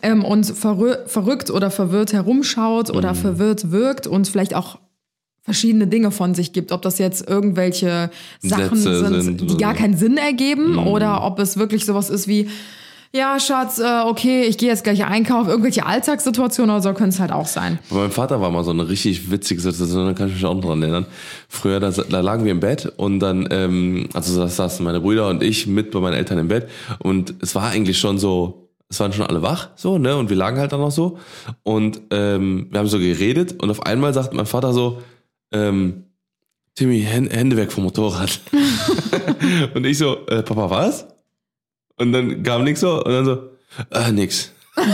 Ähm, 0.01 0.25
und 0.25 0.45
verrü 0.47 0.95
verrückt 1.07 1.51
oder 1.51 1.71
verwirrt 1.71 2.13
herumschaut 2.13 2.91
oder 2.91 3.17
verwirrt 3.17 3.73
wirkt 3.73 4.07
und 4.07 4.29
vielleicht 4.29 4.55
auch 4.55 4.79
verschiedene 5.43 5.87
Dinge 5.87 6.11
von 6.11 6.35
sich 6.35 6.53
gibt. 6.53 6.73
Ob 6.73 6.83
das 6.83 6.99
jetzt 6.99 7.27
irgendwelche 7.27 8.11
Sachen 8.41 8.77
sind, 8.77 9.23
sind 9.23 9.51
die 9.51 9.57
gar 9.57 9.75
keinen 9.75 9.97
Sinn 9.97 10.19
ergeben 10.19 10.76
oder 10.78 11.25
ob 11.25 11.39
es 11.39 11.57
wirklich 11.57 11.85
sowas 11.85 12.11
ist 12.11 12.28
wie, 12.28 12.49
ja, 13.12 13.40
Schatz, 13.40 13.78
äh, 13.78 14.02
okay, 14.04 14.42
ich 14.42 14.58
gehe 14.58 14.68
jetzt 14.68 14.84
gleich 14.84 15.04
einkaufen, 15.04 15.49
irgendwelche 15.49 15.86
Alltagssituationen 15.86 16.71
oder 16.71 16.82
so 16.82 16.92
können 16.92 17.08
es 17.08 17.21
halt 17.21 17.32
auch 17.32 17.47
sein. 17.47 17.78
Bei 17.88 17.97
meinem 17.97 18.10
Vater 18.10 18.40
war 18.40 18.50
mal 18.50 18.64
so 18.64 18.71
eine 18.71 18.88
richtig 18.88 19.30
witzige 19.30 19.60
Situation, 19.60 20.06
da 20.06 20.12
kann 20.12 20.28
ich 20.28 20.34
mich 20.34 20.44
auch 20.44 20.54
noch 20.54 20.62
dran 20.62 20.82
erinnern. 20.82 21.06
Früher, 21.49 21.80
da, 21.80 21.90
da 21.90 22.21
lagen 22.21 22.44
wir 22.44 22.52
im 22.52 22.60
Bett 22.60 22.92
und 22.97 23.21
dann, 23.21 23.49
ähm, 23.50 24.08
also 24.12 24.38
da 24.38 24.49
saßen 24.49 24.84
meine 24.84 25.00
Brüder 25.00 25.28
und 25.28 25.42
ich 25.42 25.66
mit 25.66 25.90
bei 25.90 26.00
meinen 26.00 26.14
Eltern 26.14 26.38
im 26.38 26.49
Bett 26.49 26.68
und 26.99 27.34
es 27.40 27.54
war 27.54 27.71
eigentlich 27.71 27.99
schon 27.99 28.18
so, 28.18 28.68
es 28.90 29.00
waren 29.00 29.12
schon 29.12 29.26
alle 29.26 29.40
wach, 29.40 29.71
so, 29.76 29.97
ne, 29.97 30.16
und 30.16 30.28
wir 30.28 30.36
lagen 30.36 30.58
halt 30.58 30.73
dann 30.73 30.80
noch 30.80 30.90
so 30.90 31.18
und 31.62 32.00
ähm, 32.10 32.68
wir 32.71 32.78
haben 32.78 32.88
so 32.88 32.99
geredet 32.99 33.62
und 33.62 33.71
auf 33.71 33.86
einmal 33.86 34.12
sagt 34.12 34.34
mein 34.34 34.47
Vater 34.47 34.75
so, 34.75 35.02
ähm, 35.52 36.04
Timmy, 36.75 37.00
Hände 37.00 37.34
Hände 37.34 37.56
weg 37.56 37.73
vom 37.73 37.84
Motorrad. 37.84 38.40
und 39.75 39.84
ich 39.84 39.99
so, 39.99 40.26
äh, 40.26 40.42
Papa, 40.42 40.71
was? 40.71 41.06
Und 41.99 42.13
dann 42.13 42.43
kam 42.43 42.65
nix 42.65 42.80
so 42.80 43.04
und 43.04 43.13
dann 43.13 43.25
so, 43.25 43.39
äh, 43.91 44.13
nix. 44.13 44.52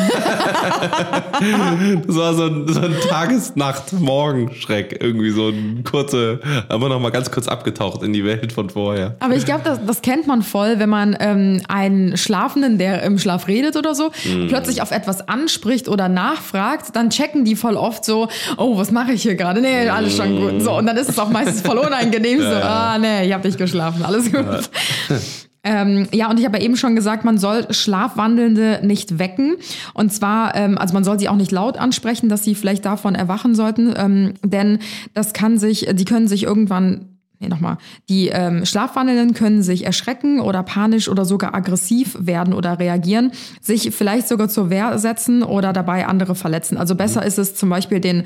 Das 2.07 2.17
war 2.17 2.35
so 2.35 2.45
ein, 2.45 2.69
so 2.69 2.81
ein 2.81 2.95
Tages-Nacht-Morgen-Schreck. 3.09 4.99
Irgendwie 5.01 5.31
so 5.31 5.49
ein 5.49 5.83
kurze, 5.85 6.41
aber 6.69 6.89
noch 6.89 7.01
mal 7.01 7.11
ganz 7.11 7.31
kurz 7.31 7.49
abgetaucht 7.49 8.03
in 8.03 8.13
die 8.13 8.25
Welt 8.25 8.53
von 8.53 8.71
vorher. 8.71 9.17
Aber 9.21 9.35
ich 9.35 9.45
glaube, 9.45 9.63
das, 9.65 9.81
das 9.85 10.03
kennt 10.03 10.27
man 10.27 10.43
voll, 10.43 10.79
wenn 10.79 10.89
man 10.89 11.17
ähm, 11.19 11.61
einen 11.69 12.17
Schlafenden, 12.17 12.79
der 12.79 13.03
im 13.03 13.19
Schlaf 13.19 13.49
redet 13.49 13.77
oder 13.77 13.95
so, 13.95 14.11
plötzlich 14.49 14.81
auf 14.83 14.91
etwas 14.91 15.29
anspricht 15.29 15.89
oder 15.89 16.09
nachfragt, 16.09 16.95
dann 16.97 17.11
checken 17.11 17.45
die 17.45 17.57
voll 17.57 17.77
oft 17.77 18.05
so, 18.05 18.29
oh, 18.57 18.79
was 18.79 18.91
mache 18.91 19.13
ich 19.13 19.23
hier 19.23 19.35
gerade? 19.35 19.61
Nee, 19.61 19.89
alles 19.89 20.17
schon 20.17 20.41
gut. 20.41 20.63
So, 20.63 20.79
und 20.79 20.87
dann 20.87 20.97
ist 20.97 21.11
es 21.11 21.19
auch 21.19 21.31
meistens 21.31 21.61
voll 21.63 21.79
unangenehm. 21.79 22.41
so, 22.43 22.47
ah, 22.47 22.97
nee, 22.99 23.27
ich 23.27 23.33
habe 23.33 23.47
nicht 23.47 23.59
geschlafen, 23.59 24.03
alles 24.05 24.33
gut. 24.33 24.45
Ähm, 25.65 26.07
ja, 26.13 26.31
und 26.31 26.39
ich 26.39 26.45
habe 26.45 26.59
ja 26.59 26.65
eben 26.65 26.77
schon 26.77 26.95
gesagt, 26.95 27.25
man 27.25 27.39
soll 27.39 27.67
Schlafwandelnde 27.73 28.81
nicht 28.83 29.19
wecken. 29.19 29.57
Und 29.95 30.13
zwar, 30.13 30.55
ähm, 30.55 30.79
also 30.79 30.95
man 30.95 31.05
soll 31.05 31.19
sie 31.19 31.29
auch 31.29 31.37
nicht 31.37 31.53
laut 31.53 31.79
ansprechen, 31.79 32.29
dass 32.29 32.45
sie 32.45 32.55
vielleicht 32.55 32.85
davon 32.85 33.15
erwachen 33.15 33.55
sollten, 33.55 33.95
ähm, 33.97 34.35
denn 34.45 34.79
das 35.15 35.33
kann 35.33 35.59
sich, 35.59 35.89
die 35.93 36.05
können 36.05 36.29
sich 36.29 36.45
irgendwann 36.45 37.15
Nee, 37.41 37.49
nochmal. 37.49 37.79
Die 38.09 38.29
ähm, 38.29 38.65
Schlafwandelnden 38.65 39.35
können 39.35 39.63
sich 39.63 39.85
erschrecken 39.85 40.41
oder 40.41 40.63
panisch 40.63 41.09
oder 41.09 41.25
sogar 41.25 41.53
aggressiv 41.55 42.17
werden 42.21 42.55
oder 42.55 42.79
reagieren, 42.79 43.33
sich 43.61 43.93
vielleicht 43.93 44.29
sogar 44.29 44.49
zur 44.49 44.71
Wehr 44.71 44.99
setzen 44.99 45.43
oder 45.43 45.73
dabei 45.73 46.07
andere 46.07 46.37
verletzen. 46.37 46.79
Also 46.79 46.95
besser 46.95 47.25
ist 47.27 47.39
es 47.39 47.57
zum 47.57 47.69
Beispiel 47.71 47.99
den 47.99 48.23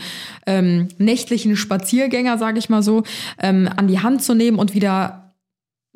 ähm, 0.47 0.89
nächtlichen 0.99 1.57
Spaziergänger, 1.57 2.37
sage 2.37 2.59
ich 2.59 2.69
mal 2.69 2.83
so, 2.83 3.03
ähm, 3.41 3.69
an 3.75 3.89
die 3.89 4.01
Hand 4.01 4.23
zu 4.23 4.35
nehmen 4.35 4.59
und 4.59 4.75
wieder 4.75 5.28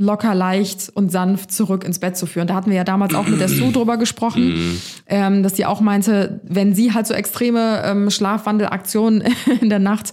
locker, 0.03 0.35
leicht 0.35 0.91
und 0.95 1.13
sanft 1.13 1.53
zurück 1.53 1.85
ins 1.85 1.99
Bett 1.99 2.17
zu 2.17 2.27
führen. 2.27 2.47
Da 2.49 2.55
hatten 2.55 2.71
wir 2.71 2.77
ja 2.77 2.85
damals 2.85 3.15
auch 3.15 3.27
mit 3.27 3.41
der 3.41 3.49
Sue 3.49 3.73
drüber 3.73 3.97
gesprochen, 3.97 4.79
ähm, 5.07 5.43
dass 5.43 5.55
die 5.55 5.65
auch 5.67 5.81
meinte, 5.81 6.41
wenn 6.45 6.75
sie 6.75 6.93
halt 6.93 7.07
so 7.07 7.15
extreme 7.15 7.83
ähm, 7.85 8.11
Schlafwandelaktionen 8.11 9.23
in 9.61 9.69
der 9.71 9.79
Nacht 9.79 10.13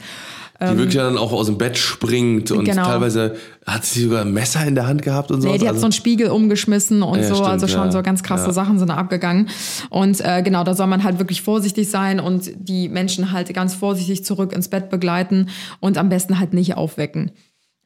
Die 0.61 0.77
wirklich 0.77 0.95
dann 0.95 1.17
auch 1.17 1.31
aus 1.31 1.45
dem 1.47 1.57
Bett 1.57 1.77
springt 1.77 2.51
und 2.51 2.59
Ähm, 2.59 2.65
Genau. 2.65 2.83
teilweise 2.85 3.35
hat 3.65 3.85
sie 3.85 4.03
sogar 4.03 4.21
ein 4.21 4.33
Messer 4.33 4.65
in 4.65 4.75
der 4.75 4.87
Hand 4.87 5.01
gehabt 5.03 5.31
und 5.31 5.41
so. 5.41 5.47
Nee, 5.49 5.57
die 5.57 5.67
hat 5.69 5.77
so 5.77 5.85
einen 5.85 5.91
Spiegel 5.93 6.29
umgeschmissen 6.29 7.01
und 7.01 7.19
Ja, 7.19 7.27
so, 7.29 7.35
stimmt, 7.35 7.49
also 7.49 7.67
schon 7.67 7.85
ja. 7.85 7.91
so 7.91 8.01
ganz 8.03 8.23
krasse 8.23 8.47
Ja. 8.47 8.51
Sachen 8.53 8.77
sind 8.77 8.89
da 8.89 8.95
abgegangen. 8.95 9.47
Und 9.89 10.19
äh, 10.19 10.41
genau, 10.43 10.63
da 10.65 10.73
soll 10.75 10.87
man 10.87 11.03
halt 11.03 11.17
wirklich 11.17 11.41
vorsichtig 11.41 11.89
sein 11.89 12.19
und 12.19 12.51
die 12.57 12.89
Menschen 12.89 13.31
halt 13.31 13.53
ganz 13.53 13.73
vorsichtig 13.73 14.25
zurück 14.25 14.51
ins 14.53 14.67
Bett 14.67 14.89
begleiten 14.89 15.47
und 15.79 15.97
am 15.97 16.09
besten 16.09 16.39
halt 16.39 16.53
nicht 16.53 16.75
aufwecken. 16.75 17.31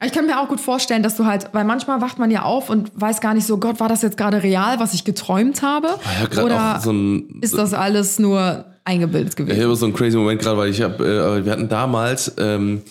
Ich 0.04 0.12
kann 0.12 0.26
mir 0.26 0.40
auch 0.40 0.48
gut 0.48 0.60
vorstellen, 0.60 1.02
dass 1.02 1.16
du 1.16 1.24
halt, 1.26 1.48
weil 1.52 1.64
manchmal 1.64 2.00
wacht 2.00 2.18
man 2.18 2.30
ja 2.30 2.42
auf 2.42 2.70
und 2.70 2.90
weiß 2.94 3.20
gar 3.20 3.34
nicht 3.34 3.46
so, 3.46 3.58
Gott, 3.58 3.80
war 3.80 3.88
das 3.88 4.02
jetzt 4.02 4.16
gerade 4.16 4.42
real, 4.42 4.78
was 4.80 4.94
ich 4.94 5.04
geträumt 5.04 5.62
habe? 5.62 5.88
ja, 6.20 6.26
grad 6.26 6.44
Oder 6.44 6.80
so 6.80 6.92
ein, 6.92 7.38
ist 7.40 7.56
das 7.56 7.74
alles 7.74 8.18
nur 8.18 8.64
eingebildet 8.84 9.30
Ich 9.30 9.36
gewesen? 9.36 9.62
habe 9.62 9.76
so 9.76 9.86
einen 9.86 9.94
crazy 9.94 10.16
Moment 10.16 10.40
gerade, 10.40 10.56
weil 10.58 10.70
ich 10.70 10.82
habe, 10.82 11.04
äh, 11.04 11.44
wir 11.44 11.52
hatten 11.52 11.68
damals, 11.68 12.34
ähm, 12.38 12.82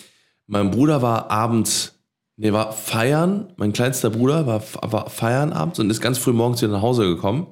mein 0.46 0.70
Bruder 0.70 1.02
war 1.02 1.30
abends, 1.30 1.94
nee, 2.36 2.52
war 2.52 2.72
feiern, 2.72 3.52
mein 3.56 3.72
kleinster 3.72 4.10
Bruder 4.10 4.46
war, 4.46 4.62
war 4.82 5.08
feiern 5.08 5.52
abends 5.52 5.78
und 5.78 5.90
ist 5.90 6.00
ganz 6.00 6.18
früh 6.18 6.32
morgens 6.32 6.62
wieder 6.62 6.72
nach 6.72 6.82
Hause 6.82 7.04
gekommen 7.04 7.46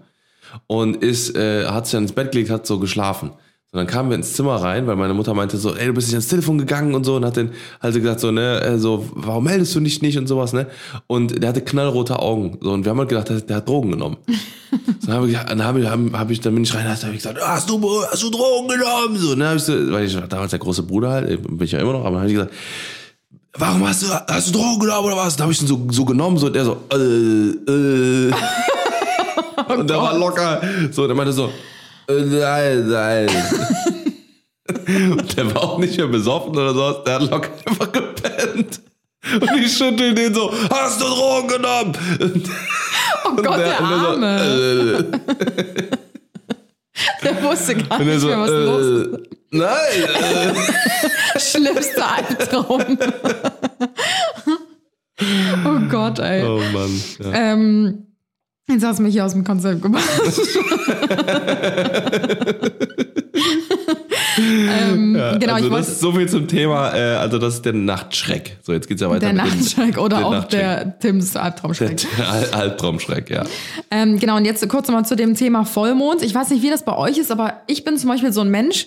und 0.67 0.97
ist, 0.97 1.37
äh, 1.37 1.67
hat 1.67 1.87
sich 1.87 1.93
dann 1.93 2.03
ins 2.05 2.13
Bett 2.13 2.33
gelegt, 2.33 2.51
hat 2.51 2.67
so 2.67 2.79
geschlafen. 2.79 3.31
Und 3.73 3.79
dann 3.79 3.87
kamen 3.87 4.11
wir 4.11 4.17
ins 4.17 4.35
Zimmer 4.35 4.57
rein, 4.57 4.87
weil 4.87 4.97
meine 4.97 5.15
Mutter 5.15 5.33
meinte 5.33 5.57
so, 5.57 5.75
ey, 5.75 5.87
du 5.87 5.95
bist 5.95 6.09
nicht 6.09 6.15
ans 6.15 6.29
Telefon 6.29 6.59
gegangen 6.59 6.95
und 6.95 7.05
so 7.05 7.17
und 7.17 7.25
hat 7.25 7.39
dann 7.39 7.53
halt 7.81 7.95
so 7.95 8.01
gesagt 8.01 8.21
so, 8.21 8.31
ne, 8.31 8.61
äh, 8.61 8.79
so, 8.79 9.09
warum 9.15 9.45
meldest 9.45 9.75
du 9.75 9.81
dich 9.81 10.03
nicht 10.03 10.19
und 10.19 10.27
sowas, 10.27 10.53
ne? 10.53 10.67
Und 11.07 11.43
der 11.43 11.49
hatte 11.49 11.63
knallrote 11.63 12.19
Augen. 12.19 12.59
So, 12.61 12.71
und 12.71 12.85
wir 12.85 12.91
haben 12.91 12.99
halt 12.99 13.09
gedacht, 13.09 13.31
der, 13.31 13.41
der 13.41 13.57
hat 13.57 13.67
Drogen 13.67 13.93
genommen. 13.93 14.19
so, 15.01 15.07
dann 15.07 15.15
habe 15.15 15.31
ich, 15.31 15.39
dann 15.39 15.65
hab 15.65 15.77
ich, 15.79 15.87
hab, 15.89 16.31
ich, 16.31 16.41
dann 16.41 16.53
bin 16.53 16.65
ich 16.65 16.75
rein, 16.75 16.85
dann 16.85 16.95
habe 16.99 17.13
ich 17.13 17.23
gesagt, 17.23 17.41
hast 17.41 17.71
du, 17.71 17.81
hast 18.11 18.23
du 18.23 18.29
Drogen 18.29 18.69
genommen? 18.69 19.17
So, 19.17 19.35
ne, 19.37 19.49
hab 19.49 19.57
ich 19.57 19.63
so, 19.63 19.73
weil 19.91 20.05
ich 20.05 20.15
war 20.17 20.29
damals 20.29 20.51
der 20.51 20.59
große 20.59 20.83
Bruder 20.83 21.09
halt, 21.09 21.43
bin 21.43 21.63
ich 21.63 21.73
ja 21.73 21.79
immer 21.79 21.95
noch, 21.95 22.01
aber 22.01 22.17
dann 22.17 22.21
habe 22.21 22.29
ich 22.29 22.35
gesagt, 22.35 22.53
warum 23.55 23.89
hast 23.89 24.03
du, 24.03 24.07
hast 24.09 24.49
du 24.49 24.53
Drogen 24.53 24.81
genommen 24.81 25.07
oder 25.07 25.17
was? 25.17 25.35
Da 25.35 25.45
habe 25.45 25.53
ich 25.55 25.63
ihn 25.63 25.67
so, 25.67 25.81
so 25.91 26.05
genommen, 26.05 26.37
so, 26.37 26.49
und 26.49 26.55
der 26.55 26.67
so, 26.67 26.77
äh, 26.93 26.97
äh. 26.97 28.33
und 29.79 29.89
der 29.89 29.97
war 29.97 30.19
locker, 30.19 30.61
so, 30.91 31.07
der 31.07 31.17
meinte 31.17 31.33
so, 31.33 31.49
nein, 32.09 32.89
nein. 32.89 33.29
Und 35.13 35.37
der 35.37 35.55
war 35.55 35.63
auch 35.65 35.79
nicht 35.79 35.97
mehr 35.97 36.07
besoffen 36.09 36.51
oder 36.53 36.73
sowas, 36.75 37.05
der 37.05 37.15
hat 37.15 37.31
locker 37.31 37.51
einfach 37.67 37.93
gepennt. 37.93 38.81
Und 39.41 39.57
ich 39.57 39.77
schüttel 39.77 40.15
den 40.15 40.35
so, 40.35 40.53
hast 40.71 41.01
du 41.01 41.05
Drogen 41.05 41.49
genommen? 41.49 41.93
Oh 43.25 43.37
Gott, 43.37 43.59
der, 43.59 43.81
und 43.81 43.89
so, 43.89 43.95
Arme. 43.95 44.41
äh, 44.41 45.05
der 47.23 47.43
wusste 47.43 47.77
gar 47.77 47.99
nicht 48.01 48.21
so, 48.21 48.27
mehr, 48.27 48.39
was 48.41 48.51
los 48.51 48.83
ist. 48.83 49.15
äh, 49.15 49.19
nein, 49.51 50.05
äh. 51.35 51.39
Schlimmster 51.39 52.17
Albtraum. 52.17 52.83
oh 55.67 55.89
Gott, 55.89 56.19
ey. 56.19 56.43
Oh 56.45 56.61
Mann. 56.73 57.03
Ja. 57.21 57.33
Ähm, 57.33 58.07
jetzt 58.73 58.85
hast 58.85 58.99
du 58.99 59.03
mich 59.03 59.13
hier 59.13 59.25
aus 59.25 59.33
dem 59.33 59.45
Konzept 59.45 59.83
gemacht. 59.83 60.05
ähm, 64.39 65.15
genau, 65.39 65.55
also 65.55 65.69
ich 65.69 65.73
das 65.75 65.89
ist 65.89 66.01
so 66.01 66.13
viel 66.13 66.29
zum 66.29 66.49
Thema, 66.49 66.95
äh, 66.95 67.17
also 67.17 67.39
das 67.39 67.55
ist 67.55 67.65
der 67.65 67.73
Nachtschreck. 67.73 68.59
So, 68.63 68.73
jetzt 68.73 68.89
geht's 68.89 69.01
ja 69.01 69.09
weiter 69.11 69.21
der 69.21 69.33
mit 69.33 69.43
dem- 69.43 69.59
Nachtschreck 69.59 69.99
oder 69.99 70.17
der 70.19 70.27
auch 70.27 70.33
Nachtschreck. 70.33 70.61
der 70.61 70.99
Tims 70.99 71.37
Albtraumschreck. 71.37 72.07
Der 72.19 72.55
Albtraumschreck, 72.55 73.31
ja. 73.31 73.45
Ähm, 73.91 74.19
genau, 74.19 74.37
und 74.37 74.45
jetzt 74.45 74.67
kurz 74.69 74.89
nochmal 74.89 75.05
zu 75.05 75.17
dem 75.17 75.35
Thema 75.35 75.65
Vollmond. 75.65 76.23
Ich 76.23 76.35
weiß 76.35 76.51
nicht, 76.51 76.63
wie 76.63 76.71
das 76.71 76.85
bei 76.85 76.97
euch 76.97 77.19
ist, 77.19 77.31
aber 77.31 77.63
ich 77.67 77.85
bin 77.85 77.97
zum 77.99 78.09
Beispiel 78.09 78.33
so 78.33 78.41
ein 78.41 78.51
Mensch, 78.51 78.87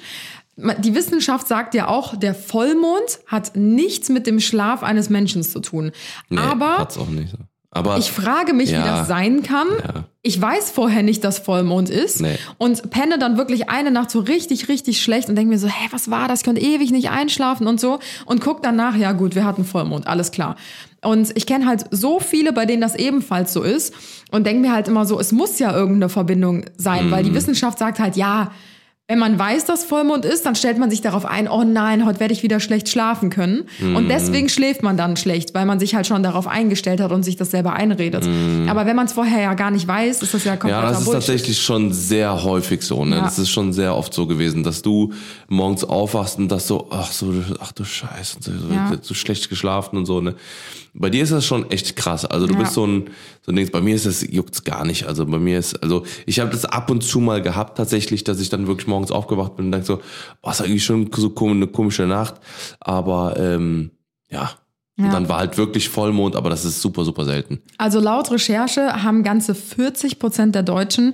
die 0.57 0.95
Wissenschaft 0.95 1.47
sagt 1.47 1.73
ja 1.73 1.89
auch, 1.89 2.15
der 2.15 2.33
Vollmond 2.33 3.19
hat 3.27 3.55
nichts 3.55 4.09
mit 4.09 4.25
dem 4.25 4.39
Schlaf 4.39 4.83
eines 4.83 5.09
Menschen 5.09 5.43
zu 5.43 5.59
tun. 5.59 5.91
Nee, 6.29 6.39
aber 6.39 6.77
hat's 6.77 6.97
auch 6.97 7.09
nicht. 7.09 7.33
Aber 7.75 7.97
ich 7.97 8.11
frage 8.11 8.53
mich, 8.53 8.69
wie 8.69 8.73
Ja. 8.73 8.99
das 8.99 9.07
sein 9.07 9.43
kann. 9.43 9.67
Ja. 9.83 10.03
Ich 10.21 10.41
weiß 10.41 10.71
vorher 10.71 11.03
nicht, 11.03 11.23
dass 11.23 11.39
Vollmond 11.39 11.89
ist 11.89 12.21
Nee. 12.21 12.37
und 12.57 12.89
penne 12.89 13.19
dann 13.19 13.37
wirklich 13.37 13.69
eine 13.69 13.91
Nacht 13.91 14.09
so 14.09 14.19
richtig, 14.21 14.69
richtig 14.69 15.01
schlecht 15.03 15.29
und 15.29 15.35
denke 15.35 15.51
mir 15.53 15.59
so, 15.59 15.67
hä, 15.67 15.87
was 15.91 16.09
war 16.09 16.27
das? 16.27 16.39
Ich 16.39 16.45
konnte 16.45 16.61
ewig 16.61 16.91
nicht 16.91 17.09
einschlafen 17.11 17.67
und 17.67 17.79
so 17.79 17.99
und 18.25 18.39
guck 18.41 18.63
danach, 18.63 18.95
ja 18.95 19.11
gut, 19.11 19.35
wir 19.35 19.43
hatten 19.43 19.65
Vollmond, 19.65 20.07
alles 20.07 20.31
klar. 20.31 20.55
Und 21.03 21.35
ich 21.37 21.45
kenne 21.45 21.67
halt 21.67 21.85
so 21.91 22.19
viele, 22.19 22.53
bei 22.53 22.65
denen 22.65 22.81
das 22.81 22.95
ebenfalls 22.95 23.53
so 23.53 23.61
ist 23.61 23.93
und 24.31 24.47
denke 24.47 24.61
mir 24.61 24.71
halt 24.73 24.87
immer 24.87 25.05
so, 25.05 25.19
es 25.19 25.31
muss 25.31 25.59
ja 25.59 25.71
irgendeine 25.75 26.09
Verbindung 26.09 26.65
sein, 26.77 27.11
weil 27.11 27.23
die 27.23 27.29
Mhm. 27.31 27.35
Wissenschaft 27.35 27.77
sagt 27.77 27.99
halt, 27.99 28.15
ja, 28.15 28.51
wenn 29.07 29.19
man 29.19 29.37
weiß, 29.37 29.65
dass 29.65 29.83
Vollmond 29.83 30.25
ist, 30.25 30.47
dann 30.47 30.55
stellt 30.55 30.79
man 30.79 30.89
sich 30.89 30.99
darauf 31.01 31.25
ein, 31.25 31.47
oh 31.47 31.63
nein, 31.63 32.07
heute 32.07 32.19
werde 32.19 32.33
ich 32.33 32.41
wieder 32.41 32.59
schlecht 32.59 32.89
schlafen 32.89 33.29
können. 33.29 33.65
Mhm. 33.79 33.95
Und 33.95 34.09
deswegen 34.09 34.49
schläft 34.49 34.81
man 34.81 34.97
dann 34.97 35.15
schlecht, 35.15 35.53
weil 35.53 35.65
man 35.67 35.79
sich 35.79 35.93
halt 35.93 36.07
schon 36.07 36.23
darauf 36.23 36.47
eingestellt 36.47 36.99
hat 36.99 37.11
und 37.11 37.21
sich 37.21 37.35
das 37.35 37.51
selber 37.51 37.73
einredet. 37.73 38.27
Aber 38.67 38.87
wenn 38.87 38.95
man 38.95 39.05
es 39.05 39.13
vorher 39.13 39.41
ja 39.43 39.53
gar 39.53 39.69
nicht 39.69 39.87
weiß, 39.87 40.23
ist 40.23 40.33
das 40.33 40.43
ja 40.43 40.57
kompletter 40.57 40.79
Mhm. 40.79 40.83
Ja, 40.85 40.89
das 40.89 40.99
ist 41.01 41.05
Bullshit. 41.05 41.21
tatsächlich 41.27 41.61
schon 41.61 41.93
sehr 41.93 42.43
häufig 42.43 42.81
so. 42.81 43.05
Ne? 43.05 43.17
Ja. 43.17 43.21
Das 43.23 43.37
ist 43.37 43.49
schon 43.51 43.73
sehr 43.73 43.95
oft 43.95 44.11
so 44.11 44.25
gewesen, 44.25 44.63
dass 44.63 44.81
du 44.81 45.13
morgens 45.47 45.83
aufwachst 45.83 46.39
und 46.39 46.49
das 46.49 46.65
so, 46.67 46.87
ach 46.89 47.11
so, 47.11 47.31
ach 47.59 47.73
du 47.73 47.83
Scheiße, 47.85 48.37
so, 48.39 48.51
so, 48.51 48.73
Ja. 48.73 48.91
so 48.99 49.13
schlecht 49.13 49.49
geschlafen 49.49 49.97
und 49.97 50.07
so. 50.07 50.19
Ne? 50.19 50.33
Bei 50.97 51.09
dir 51.09 51.23
ist 51.23 51.31
das 51.33 51.45
schon 51.45 51.69
echt 51.71 51.95
krass. 51.97 52.23
Also 52.25 52.47
du 52.47 52.53
Ja. 52.53 52.59
bist 52.61 52.73
so 52.73 52.85
ein, 52.87 53.09
so 53.41 53.51
ein 53.51 53.55
Ding. 53.57 53.69
Bei 53.69 53.81
mir 53.81 53.95
ist 53.95 54.05
das 54.05 54.21
juckt's 54.21 54.63
gar 54.63 54.85
nicht. 54.85 55.05
Also 55.05 55.25
bei 55.25 55.37
mir 55.39 55.59
ist, 55.59 55.75
also 55.83 56.05
ich 56.25 56.39
habe 56.39 56.51
das 56.51 56.63
ab 56.63 56.89
und 56.89 57.01
zu 57.03 57.19
mal 57.19 57.41
gehabt 57.41 57.77
tatsächlich, 57.77 58.23
dass 58.23 58.39
ich 58.39 58.49
dann 58.49 58.67
wirklich 58.67 58.87
morgens 58.87 59.11
aufgewacht 59.11 59.57
bin 59.57 59.65
und 59.65 59.71
denke 59.73 59.85
so, 59.85 60.01
boah, 60.41 60.51
ist 60.51 60.61
eigentlich 60.61 60.85
schon 60.85 61.09
so 61.13 61.33
eine 61.37 61.67
komische 61.67 62.03
Nacht. 62.03 62.35
Aber 62.79 63.35
ähm, 63.37 63.91
ja. 64.29 64.51
Ja. 64.97 65.05
Und 65.05 65.11
dann 65.13 65.27
war 65.29 65.39
halt 65.39 65.57
wirklich 65.57 65.89
Vollmond, 65.89 66.37
aber 66.37 66.49
das 66.49 66.63
ist 66.63 66.81
super, 66.81 67.03
super 67.03 67.25
selten. 67.25 67.59
Also 67.77 67.99
laut 67.99 68.31
Recherche 68.31 69.03
haben 69.03 69.23
ganze 69.23 69.53
40 69.53 70.19
Prozent 70.19 70.55
der 70.55 70.63
Deutschen 70.63 71.13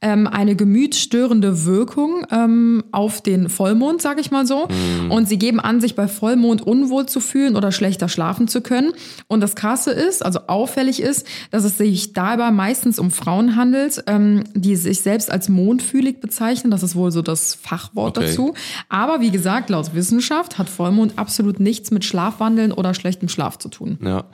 ähm, 0.00 0.26
eine 0.26 0.56
gemütsstörende 0.56 1.64
Wirkung 1.64 2.26
ähm, 2.32 2.82
auf 2.90 3.20
den 3.22 3.48
Vollmond, 3.48 4.02
sage 4.02 4.20
ich 4.20 4.32
mal 4.32 4.46
so. 4.46 4.66
Und 5.10 5.28
sie 5.28 5.38
geben 5.38 5.60
an, 5.60 5.80
sich 5.80 5.94
bei 5.94 6.08
Vollmond 6.08 6.62
unwohl 6.62 7.06
zu 7.06 7.20
fühlen 7.20 7.54
oder 7.54 7.70
schlechter 7.70 8.08
schlafen 8.08 8.48
zu 8.48 8.62
können. 8.62 8.92
Und 9.28 9.40
das 9.40 9.54
Krasse 9.54 9.92
ist, 9.92 10.24
also 10.24 10.40
auffällig 10.48 11.00
ist, 11.00 11.24
dass 11.52 11.62
es 11.62 11.78
sich 11.78 12.12
dabei 12.12 12.50
meistens 12.50 12.98
um 12.98 13.12
Frauen 13.12 13.54
handelt, 13.54 14.02
ähm, 14.08 14.42
die 14.54 14.74
sich 14.74 15.02
selbst 15.02 15.30
als 15.30 15.48
mondfühlig 15.48 16.20
bezeichnen. 16.20 16.72
Das 16.72 16.82
ist 16.82 16.96
wohl 16.96 17.12
so 17.12 17.22
das 17.22 17.54
Fachwort 17.54 18.18
Okay. 18.18 18.26
dazu. 18.26 18.54
Aber 18.88 19.20
wie 19.20 19.30
gesagt, 19.30 19.70
laut 19.70 19.94
Wissenschaft 19.94 20.58
hat 20.58 20.68
Vollmond 20.68 21.12
absolut 21.16 21.60
nichts 21.60 21.92
mit 21.92 22.04
Schlafwandeln 22.04 22.72
oder 22.72 22.92
schlechtem 23.20 23.28
Schlaf 23.28 23.58
zu 23.58 23.68
tun. 23.68 23.98
Ja, 24.02 24.24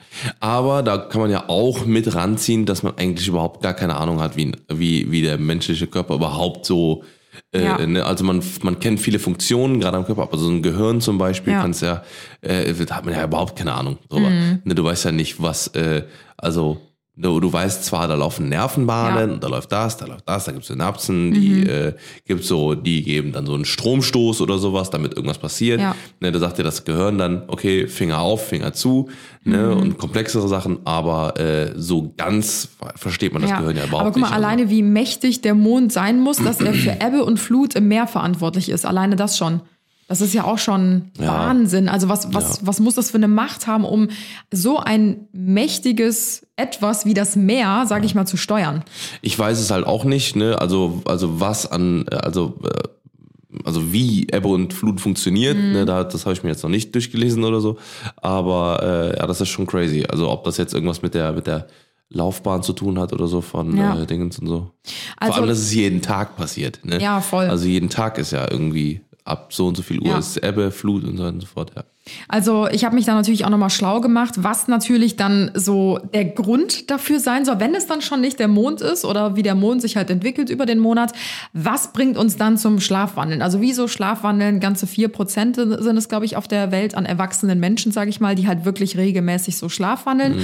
aber 0.41 0.83
da 0.83 0.99
kann 0.99 1.21
man 1.21 1.31
ja 1.31 1.49
auch 1.49 1.85
mit 1.87 2.15
ranziehen, 2.15 2.67
dass 2.67 2.83
man 2.83 2.97
eigentlich 2.97 3.29
überhaupt 3.29 3.63
gar 3.63 3.75
keine 3.75 3.97
Ahnung 3.97 4.21
hat, 4.21 4.37
wie, 4.37 4.53
wie, 4.69 5.11
wie 5.11 5.23
der 5.23 5.39
menschliche 5.39 5.87
Körper 5.87 6.15
überhaupt 6.15 6.67
so, 6.67 7.03
äh, 7.53 7.65
Ja. 7.65 7.85
ne? 7.87 8.05
also 8.05 8.25
man, 8.25 8.43
man 8.63 8.79
kennt 8.79 9.01
viele 9.01 9.19
Funktionen 9.19 9.81
gerade 9.81 9.97
am 9.97 10.07
Körper, 10.07 10.23
aber 10.23 10.39
so 10.39 10.49
ein 10.49 10.63
Gehirn 10.63 11.01
zum 11.01 11.19
Beispiel 11.19 11.53
Ja. 11.53 11.63
kannst 11.63 11.83
ja, 11.83 12.03
äh, 12.43 12.73
da 12.87 12.97
hat 12.97 13.05
man 13.05 13.15
ja 13.15 13.25
überhaupt 13.25 13.57
keine 13.57 13.73
Ahnung 13.75 13.99
drüber. 14.09 14.31
Mhm. 14.31 14.61
Ne, 14.65 14.75
du 14.75 14.85
weißt 14.85 15.05
ja 15.07 15.13
nicht, 15.13 15.43
was, 15.43 15.69
äh, 15.69 16.05
also 16.37 16.79
du, 17.17 17.41
du 17.41 17.53
weißt 17.53 17.85
zwar, 17.85 18.07
da 18.09 18.15
laufen 18.15 18.49
Nervenbahnen, 18.49 19.19
Ja. 19.19 19.27
Mhm. 19.27 19.33
und 19.35 19.43
da 19.45 19.49
läuft 19.49 19.73
das, 19.73 19.97
da 19.97 20.07
läuft 20.07 20.29
das, 20.29 20.45
da 20.45 20.53
gibt's 20.53 20.69
Synapsen, 20.69 21.33
die 21.33 21.63
äh, 21.67 21.95
gibt's 22.27 22.49
so, 22.49 22.75
die 22.75 23.03
geben 23.03 23.33
dann 23.33 23.47
so 23.47 23.55
einen 23.55 23.65
Stromstoß 23.65 24.41
oder 24.41 24.59
sowas, 24.59 24.91
damit 24.91 25.15
irgendwas 25.15 25.39
passiert. 25.39 25.81
Ja. 25.81 25.95
Ne, 26.21 26.31
da 26.33 26.39
sagt 26.39 26.59
dir 26.59 26.63
das 26.63 26.85
Gehirn 26.85 27.19
dann, 27.19 27.43
okay, 27.49 27.87
Finger 27.89 28.21
auf, 28.21 28.47
Finger 28.49 28.73
zu, 28.73 29.09
ne, 29.45 29.57
Mhm. 29.75 29.81
und 29.81 29.99
komplexere 29.99 30.47
Sachen, 30.49 30.79
aber 30.85 31.39
äh, 31.41 31.73
so 31.77 32.13
ganz 32.17 32.69
versteht 32.97 33.33
man 33.33 33.43
das 33.43 33.51
Gehirn 33.57 33.77
ja 33.77 33.85
überhaupt 33.85 34.01
Aber 34.03 34.11
guck 34.13 34.21
mal, 34.21 34.27
nicht. 34.29 34.35
Also, 34.37 34.47
alleine 34.47 34.71
wie 34.71 34.83
mächtig 34.83 35.41
der 35.41 35.55
Mond 35.55 35.93
sein 35.93 36.21
muss, 36.21 36.37
dass 36.37 36.61
er 36.61 36.75
für 36.75 36.91
Ebbe 37.01 37.25
und 37.25 37.39
Flut 37.39 37.75
im 37.75 37.89
Meer 37.89 38.07
verantwortlich 38.07 38.69
ist. 38.69 38.85
Alleine 38.85 39.17
das 39.17 39.39
schon. 39.39 39.61
Das 40.09 40.21
ist 40.21 40.33
ja 40.35 40.45
auch 40.45 40.59
schon 40.59 41.11
Ja. 41.19 41.27
Wahnsinn. 41.49 41.89
Also 41.89 42.09
was, 42.09 42.33
was, 42.33 42.65
was 42.65 42.79
muss 42.81 42.95
das 42.95 43.11
für 43.11 43.17
eine 43.17 43.27
Macht 43.29 43.67
haben, 43.67 43.85
um 43.85 44.09
so 44.53 44.79
ein 44.79 45.27
mächtiges 45.33 46.47
Etwas 46.57 47.07
wie 47.07 47.15
das 47.15 47.35
Meer, 47.37 47.85
sage 47.89 48.07
ich 48.07 48.15
mal, 48.15 48.27
zu 48.27 48.37
steuern? 48.37 48.85
Ich 49.21 49.37
weiß 49.39 49.59
es 49.59 49.71
halt 49.71 49.85
auch 49.87 50.05
nicht, 50.05 50.37
ne, 50.37 50.61
also, 50.61 51.03
also 51.07 51.41
was 51.41 51.71
an, 51.71 52.07
also, 52.09 52.55
äh, 52.65 52.89
also 53.65 53.93
wie 53.93 54.29
Ebbe 54.33 54.49
und 54.49 54.73
Flut 54.75 55.01
funktioniert, 55.01 55.57
Mhm. 55.57 55.73
ne, 55.73 55.85
da, 55.87 56.05
das 56.05 56.25
habe 56.25 56.35
ich 56.35 56.43
mir 56.45 56.51
jetzt 56.51 56.63
noch 56.63 56.71
nicht 56.71 56.95
durchgelesen 56.95 57.43
oder 57.43 57.61
so, 57.61 57.77
aber 58.17 58.83
äh, 59.15 59.19
ja, 59.19 59.27
das 59.27 59.41
ist 59.41 59.49
schon 59.49 59.67
crazy. 59.67 60.05
Also 60.09 60.31
ob 60.31 60.45
das 60.45 60.57
jetzt 60.57 60.73
irgendwas 60.75 61.03
mit 61.03 61.15
der, 61.15 61.33
mit 61.33 61.47
der 61.47 61.67
Laufbahn 62.11 62.63
zu 62.63 62.73
tun 62.73 62.99
hat 63.01 63.13
oder 63.13 63.27
so 63.27 63.41
von 63.41 63.77
Ja. 63.77 64.01
äh, 64.01 64.07
Dingens 64.07 64.39
und 64.39 64.47
so. 64.47 64.71
Also- 65.17 65.33
Vor 65.33 65.41
allem, 65.41 65.49
dass 65.49 65.59
es 65.59 65.75
jeden 65.75 66.01
Tag 66.01 66.37
passiert. 66.37 66.79
Ne? 66.85 67.01
Ja, 67.03 67.21
voll. 67.21 67.47
Also 67.47 67.67
jeden 67.67 67.89
Tag 67.89 68.19
ist 68.19 68.31
ja 68.31 68.47
irgendwie 68.49 69.01
ab 69.27 69.53
so 69.53 69.67
und 69.67 69.77
so 69.77 69.83
viel 69.83 70.01
Uhr 70.01 70.09
Ja. 70.09 70.19
ist 70.19 70.37
Ebbe, 70.43 70.71
Flut 70.71 71.05
und 71.05 71.17
so 71.17 71.25
weiter 71.25 71.35
und 71.35 71.41
so 71.41 71.47
fort. 71.47 71.73
Ja. 71.77 71.85
Also 72.29 72.69
ich 72.69 72.85
habe 72.85 72.95
mich 72.95 73.05
da 73.05 73.15
natürlich 73.15 73.45
auch 73.45 73.51
nochmal 73.51 73.71
schlau 73.71 74.01
gemacht, 74.01 74.35
was 74.37 74.69
natürlich 74.69 75.17
dann 75.17 75.51
so 75.55 75.99
der 76.15 76.25
Grund 76.25 76.89
dafür 76.91 77.19
sein 77.19 77.45
soll, 77.45 77.59
wenn 77.59 77.75
es 77.75 77.87
dann 77.87 78.01
schon 78.01 78.21
nicht 78.21 78.39
der 78.39 78.47
Mond 78.47 78.81
ist 78.81 79.05
oder 79.05 79.35
wie 79.35 79.43
der 79.43 79.57
Mond 79.57 79.83
sich 79.83 79.97
halt 79.97 80.09
entwickelt 80.11 80.49
über 80.49 80.67
den 80.67 80.79
Monat. 80.79 81.13
Was 81.53 81.93
bringt 81.93 82.17
uns 82.17 82.37
dann 82.37 82.59
zum 82.59 82.79
Schlafwandeln? 82.79 83.43
Also 83.43 83.61
wieso 83.61 83.89
Schlafwandeln? 83.89 84.61
Ganze 84.61 84.87
vier 84.87 85.09
Prozent 85.09 85.57
sind 85.57 85.97
es, 85.97 86.09
glaube 86.09 86.27
ich, 86.27 86.37
auf 86.37 86.47
der 86.47 86.71
Welt 86.71 86.95
an 86.95 87.07
erwachsenen 87.07 87.59
Menschen, 87.59 87.91
sage 87.91 88.11
ich 88.11 88.21
mal, 88.21 88.37
die 88.37 88.47
halt 88.47 88.65
wirklich 88.65 88.97
regelmäßig 88.97 89.57
so 89.57 89.69
Schlafwandeln. 89.69 90.39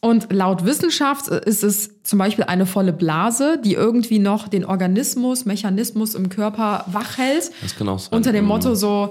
Und 0.00 0.32
laut 0.32 0.64
Wissenschaft 0.64 1.26
ist 1.28 1.64
es 1.64 2.02
zum 2.04 2.18
Beispiel 2.20 2.44
eine 2.44 2.66
volle 2.66 2.92
Blase, 2.92 3.58
die 3.64 3.74
irgendwie 3.74 4.20
noch 4.20 4.46
den 4.48 4.64
Organismus, 4.64 5.44
Mechanismus 5.44 6.14
im 6.14 6.28
Körper 6.28 6.84
wach 6.86 7.18
hält. 7.18 7.50
Das 7.62 7.74
kann 7.76 7.88
auch 7.88 7.98
sein. 7.98 8.14
Unter 8.16 8.32
dem 8.32 8.44
Mhm. 8.44 8.48
Motto 8.48 8.74
so, 8.76 9.10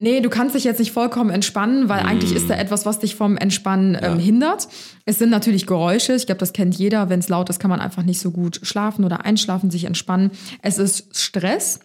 nee, 0.00 0.20
du 0.20 0.28
kannst 0.28 0.56
dich 0.56 0.64
jetzt 0.64 0.80
nicht 0.80 0.90
vollkommen 0.90 1.30
entspannen, 1.30 1.88
weil 1.88 2.00
eigentlich 2.04 2.34
ist 2.34 2.50
da 2.50 2.54
etwas, 2.54 2.84
was 2.84 2.98
dich 2.98 3.14
vom 3.14 3.36
Entspannen 3.36 3.96
ähm, 4.02 4.18
hindert. 4.18 4.66
Es 5.04 5.18
sind 5.20 5.30
natürlich 5.30 5.66
Geräusche. 5.68 6.14
Ich 6.14 6.26
glaube, 6.26 6.40
das 6.40 6.52
kennt 6.52 6.74
jeder. 6.74 7.08
Wenn 7.08 7.20
es 7.20 7.28
laut 7.28 7.48
ist, 7.48 7.60
kann 7.60 7.70
man 7.70 7.78
einfach 7.80 8.02
nicht 8.02 8.18
so 8.20 8.32
gut 8.32 8.58
schlafen 8.64 9.04
oder 9.04 9.24
einschlafen, 9.24 9.70
sich 9.70 9.84
entspannen. 9.84 10.32
Es 10.62 10.78
ist 10.78 11.16
Stress. 11.16 11.78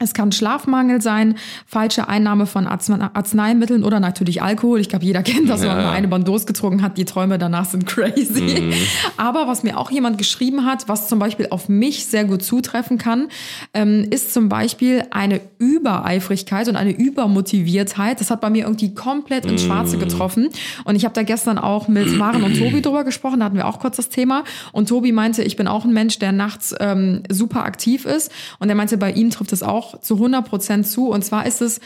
Es 0.00 0.14
kann 0.14 0.30
Schlafmangel 0.30 1.02
sein, 1.02 1.34
falsche 1.66 2.08
Einnahme 2.08 2.46
von 2.46 2.68
Arzneimitteln 2.68 3.82
oder 3.82 3.98
natürlich 3.98 4.40
Alkohol. 4.42 4.78
Ich 4.80 4.88
glaube, 4.88 5.04
jeder 5.04 5.24
kennt 5.24 5.48
das, 5.50 5.60
wenn 5.62 5.68
man 5.68 5.80
Ja. 5.80 5.90
eine 5.90 6.06
Bandos 6.06 6.46
getrunken 6.46 6.82
hat. 6.82 6.96
Die 6.98 7.04
Träume 7.04 7.36
danach 7.36 7.64
sind 7.64 7.84
crazy. 7.86 8.60
Mhm. 8.60 8.72
Aber 9.16 9.48
was 9.48 9.64
mir 9.64 9.76
auch 9.76 9.90
jemand 9.90 10.16
geschrieben 10.16 10.64
hat, 10.64 10.88
was 10.88 11.08
zum 11.08 11.18
Beispiel 11.18 11.48
auf 11.50 11.68
mich 11.68 12.06
sehr 12.06 12.24
gut 12.24 12.44
zutreffen 12.44 12.96
kann, 12.98 13.26
ähm, 13.74 14.06
ist 14.10 14.32
zum 14.32 14.48
Beispiel 14.48 15.02
eine 15.10 15.40
Übereifrigkeit 15.58 16.68
und 16.68 16.76
eine 16.76 16.92
Übermotiviertheit. 16.92 18.20
Das 18.20 18.30
hat 18.30 18.40
bei 18.40 18.50
mir 18.50 18.64
irgendwie 18.64 18.94
komplett 18.94 19.46
ins 19.46 19.62
Schwarze 19.64 19.96
Mhm. 19.96 20.00
getroffen. 20.00 20.48
Und 20.84 20.94
ich 20.94 21.04
habe 21.04 21.14
da 21.14 21.22
gestern 21.24 21.58
auch 21.58 21.88
mit 21.88 22.06
Maren 22.16 22.44
und 22.44 22.56
Tobi 22.56 22.82
drüber 22.82 23.02
gesprochen. 23.02 23.40
Da 23.40 23.46
hatten 23.46 23.56
wir 23.56 23.66
auch 23.66 23.80
kurz 23.80 23.96
das 23.96 24.08
Thema. 24.10 24.44
Und 24.72 24.88
Tobi 24.88 25.10
meinte, 25.10 25.42
ich 25.42 25.56
bin 25.56 25.66
auch 25.66 25.84
ein 25.84 25.92
Mensch, 25.92 26.20
der 26.20 26.30
nachts 26.32 26.72
ähm, 26.78 27.22
super 27.28 27.64
aktiv 27.64 28.04
ist. 28.04 28.30
Und 28.60 28.68
er 28.68 28.76
meinte, 28.76 28.96
bei 28.96 29.10
ihm 29.10 29.30
trifft 29.30 29.52
es 29.52 29.62
auch 29.64 29.87
zu 30.00 30.14
100 30.14 30.44
Prozent 30.48 30.86
zu. 30.86 31.08
Und 31.10 31.24
zwar 31.24 31.46
ist 31.46 31.60
es 31.62 31.80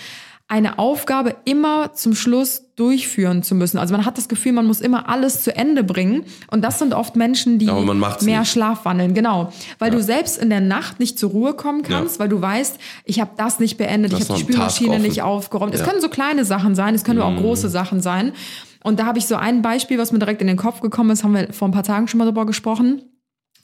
eine 0.49 0.79
Aufgabe 0.79 1.37
immer 1.47 1.95
zum 1.95 2.15
Schluss 2.15 2.65
durchführen 2.77 3.43
zu 3.43 3.55
müssen. 3.55 3.79
Also 3.79 3.93
man 3.95 4.05
hat 4.05 4.19
das 4.19 4.29
Gefühl, 4.29 4.53
man 4.53 4.67
muss 4.67 4.83
immer 4.83 5.09
alles 5.09 5.43
zu 5.43 5.55
Ende 5.57 5.83
bringen. 5.83 6.25
Und 6.51 6.63
das 6.63 6.79
sind 6.79 6.93
oft 6.93 7.17
Menschen, 7.17 7.59
die 7.59 7.67
mehr 7.67 8.41
nicht. 8.41 8.51
Schlafwandeln. 8.51 9.15
Genau. 9.15 9.51
Weil 9.79 9.91
du 9.91 10.03
selbst 10.03 10.37
in 10.37 10.51
der 10.51 10.61
Nacht 10.61 11.01
nicht 11.01 11.19
zur 11.19 11.31
Ruhe 11.31 11.55
kommen 11.55 11.83
kannst, 11.83 12.17
Ja. 12.17 12.21
weil 12.21 12.29
du 12.29 12.43
weißt, 12.43 12.77
ich 13.07 13.21
habe 13.21 13.31
das 13.39 13.61
nicht 13.61 13.79
beendet, 13.79 14.13
Du 14.13 14.17
ich 14.19 14.29
habe 14.29 14.35
die 14.35 14.41
Spülmaschine 14.43 14.99
nicht 14.99 15.23
aufgeräumt. 15.23 15.73
Es 15.75 15.81
Ja. 15.81 15.87
Mhm. 15.87 15.91
können 15.91 16.03
so 16.03 16.09
kleine 16.11 16.45
Sachen 16.45 16.75
sein, 16.75 16.95
es 16.95 17.05
können 17.05 17.23
auch 17.23 17.37
große 17.37 17.71
Sachen 17.71 18.03
sein. 18.03 18.33
Und 18.85 18.99
da 19.01 19.07
habe 19.07 19.19
ich 19.19 19.27
so 19.27 19.37
ein 19.37 19.63
Beispiel, 19.63 19.97
was 19.99 20.13
mir 20.13 20.19
direkt 20.19 20.43
in 20.43 20.49
den 20.49 20.57
Kopf 20.59 20.81
gekommen 20.81 21.11
ist, 21.11 21.25
haben 21.25 21.35
wir 21.35 21.53
vor 21.53 21.69
ein 21.69 21.73
paar 21.73 21.85
Tagen 21.85 22.09
schon 22.09 22.19
mal 22.19 22.25
drüber 22.27 22.45
gesprochen. 22.45 23.01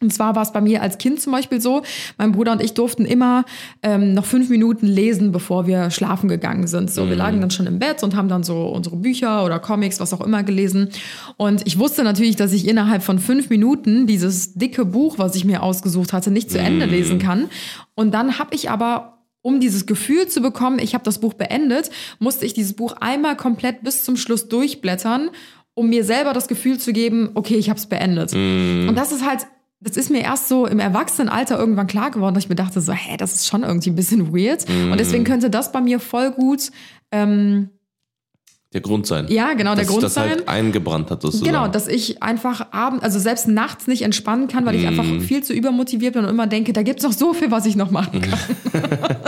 Und 0.00 0.12
zwar 0.12 0.36
war 0.36 0.42
es 0.42 0.52
bei 0.52 0.60
mir 0.60 0.80
als 0.80 0.98
Kind 0.98 1.20
zum 1.20 1.32
Beispiel 1.32 1.60
so, 1.60 1.82
mein 2.18 2.32
Bruder 2.32 2.52
und 2.52 2.62
ich 2.62 2.74
durften 2.74 3.04
immer 3.04 3.44
ähm, 3.82 4.14
noch 4.14 4.24
fünf 4.24 4.48
Minuten 4.48 4.86
lesen, 4.86 5.32
bevor 5.32 5.66
wir 5.66 5.90
schlafen 5.90 6.28
gegangen 6.28 6.66
sind. 6.68 6.90
So, 6.90 7.08
wir 7.08 7.16
lagen 7.16 7.40
dann 7.40 7.50
schon 7.50 7.66
im 7.66 7.78
Bett 7.78 8.02
und 8.04 8.14
haben 8.14 8.28
dann 8.28 8.44
so 8.44 8.68
unsere 8.68 8.96
Bücher 8.96 9.44
oder 9.44 9.58
Comics, 9.58 9.98
was 9.98 10.14
auch 10.14 10.20
immer 10.20 10.44
gelesen. 10.44 10.90
Und 11.36 11.66
ich 11.66 11.78
wusste 11.78 12.04
natürlich, 12.04 12.36
dass 12.36 12.52
ich 12.52 12.68
innerhalb 12.68 13.02
von 13.02 13.18
fünf 13.18 13.50
Minuten 13.50 14.06
dieses 14.06 14.54
dicke 14.54 14.84
Buch, 14.84 15.18
was 15.18 15.34
ich 15.34 15.44
mir 15.44 15.62
ausgesucht 15.62 16.12
hatte, 16.12 16.30
nicht 16.30 16.50
zu 16.50 16.58
Ende 16.58 16.86
lesen 16.86 17.18
kann. 17.18 17.48
Und 17.94 18.12
dann 18.12 18.38
habe 18.38 18.54
ich 18.54 18.70
aber 18.70 19.18
um 19.42 19.60
dieses 19.60 19.86
Gefühl 19.86 20.28
zu 20.28 20.40
bekommen, 20.40 20.78
ich 20.78 20.94
habe 20.94 21.04
das 21.04 21.20
Buch 21.20 21.34
beendet, 21.34 21.90
musste 22.18 22.44
ich 22.44 22.54
dieses 22.54 22.74
Buch 22.74 22.92
einmal 23.00 23.36
komplett 23.36 23.82
bis 23.82 24.04
zum 24.04 24.16
Schluss 24.16 24.48
durchblättern, 24.48 25.30
um 25.74 25.88
mir 25.88 26.04
selber 26.04 26.32
das 26.32 26.48
Gefühl 26.48 26.78
zu 26.78 26.92
geben, 26.92 27.30
okay, 27.34 27.54
ich 27.54 27.70
habe 27.70 27.78
es 27.78 27.86
beendet. 27.86 28.32
Und 28.88 28.94
das 28.96 29.12
ist 29.12 29.24
halt, 29.24 29.46
das 29.80 29.96
ist 29.96 30.10
mir 30.10 30.22
erst 30.22 30.48
so 30.48 30.66
im 30.66 30.80
Erwachsenenalter 30.80 31.58
irgendwann 31.58 31.86
klar 31.86 32.10
geworden, 32.10 32.34
dass 32.34 32.44
ich 32.44 32.50
mir 32.50 32.56
dachte, 32.56 32.80
so, 32.80 32.92
hä, 32.92 33.16
das 33.16 33.34
ist 33.34 33.46
schon 33.46 33.62
irgendwie 33.62 33.90
ein 33.90 33.94
bisschen 33.94 34.34
weird. 34.34 34.68
Und 34.68 34.98
deswegen 34.98 35.24
könnte 35.24 35.50
das 35.50 35.70
bei 35.70 35.80
mir 35.80 36.00
voll 36.00 36.32
gut, 36.32 36.70
ähm, 37.12 37.70
Der 38.74 38.82
Grund 38.82 39.06
sein. 39.06 39.28
ja, 39.28 39.54
genau, 39.54 39.74
der 39.74 39.84
dass 39.84 39.86
Grund 39.86 40.02
sich 40.02 40.08
das 40.08 40.14
sein. 40.14 40.28
halt 40.28 40.48
eingebrannt 40.48 41.10
hat 41.10 41.22
sozusagen. 41.22 41.50
Genau, 41.50 41.68
dass 41.68 41.88
ich 41.88 42.22
einfach 42.22 42.70
abend, 42.70 43.02
also 43.02 43.18
selbst 43.18 43.48
nachts 43.48 43.86
nicht 43.86 44.02
entspannen 44.02 44.46
kann, 44.46 44.66
weil 44.66 44.74
ich 44.74 44.86
einfach 44.86 45.06
viel 45.20 45.42
zu 45.42 45.54
übermotiviert 45.54 46.12
bin 46.12 46.24
und 46.24 46.28
immer 46.28 46.46
denke, 46.46 46.74
da 46.74 46.82
gibt's 46.82 47.02
noch 47.02 47.12
so 47.12 47.32
viel, 47.32 47.50
was 47.50 47.64
ich 47.64 47.76
noch 47.76 47.90
machen 47.90 48.20
kann. 48.20 48.38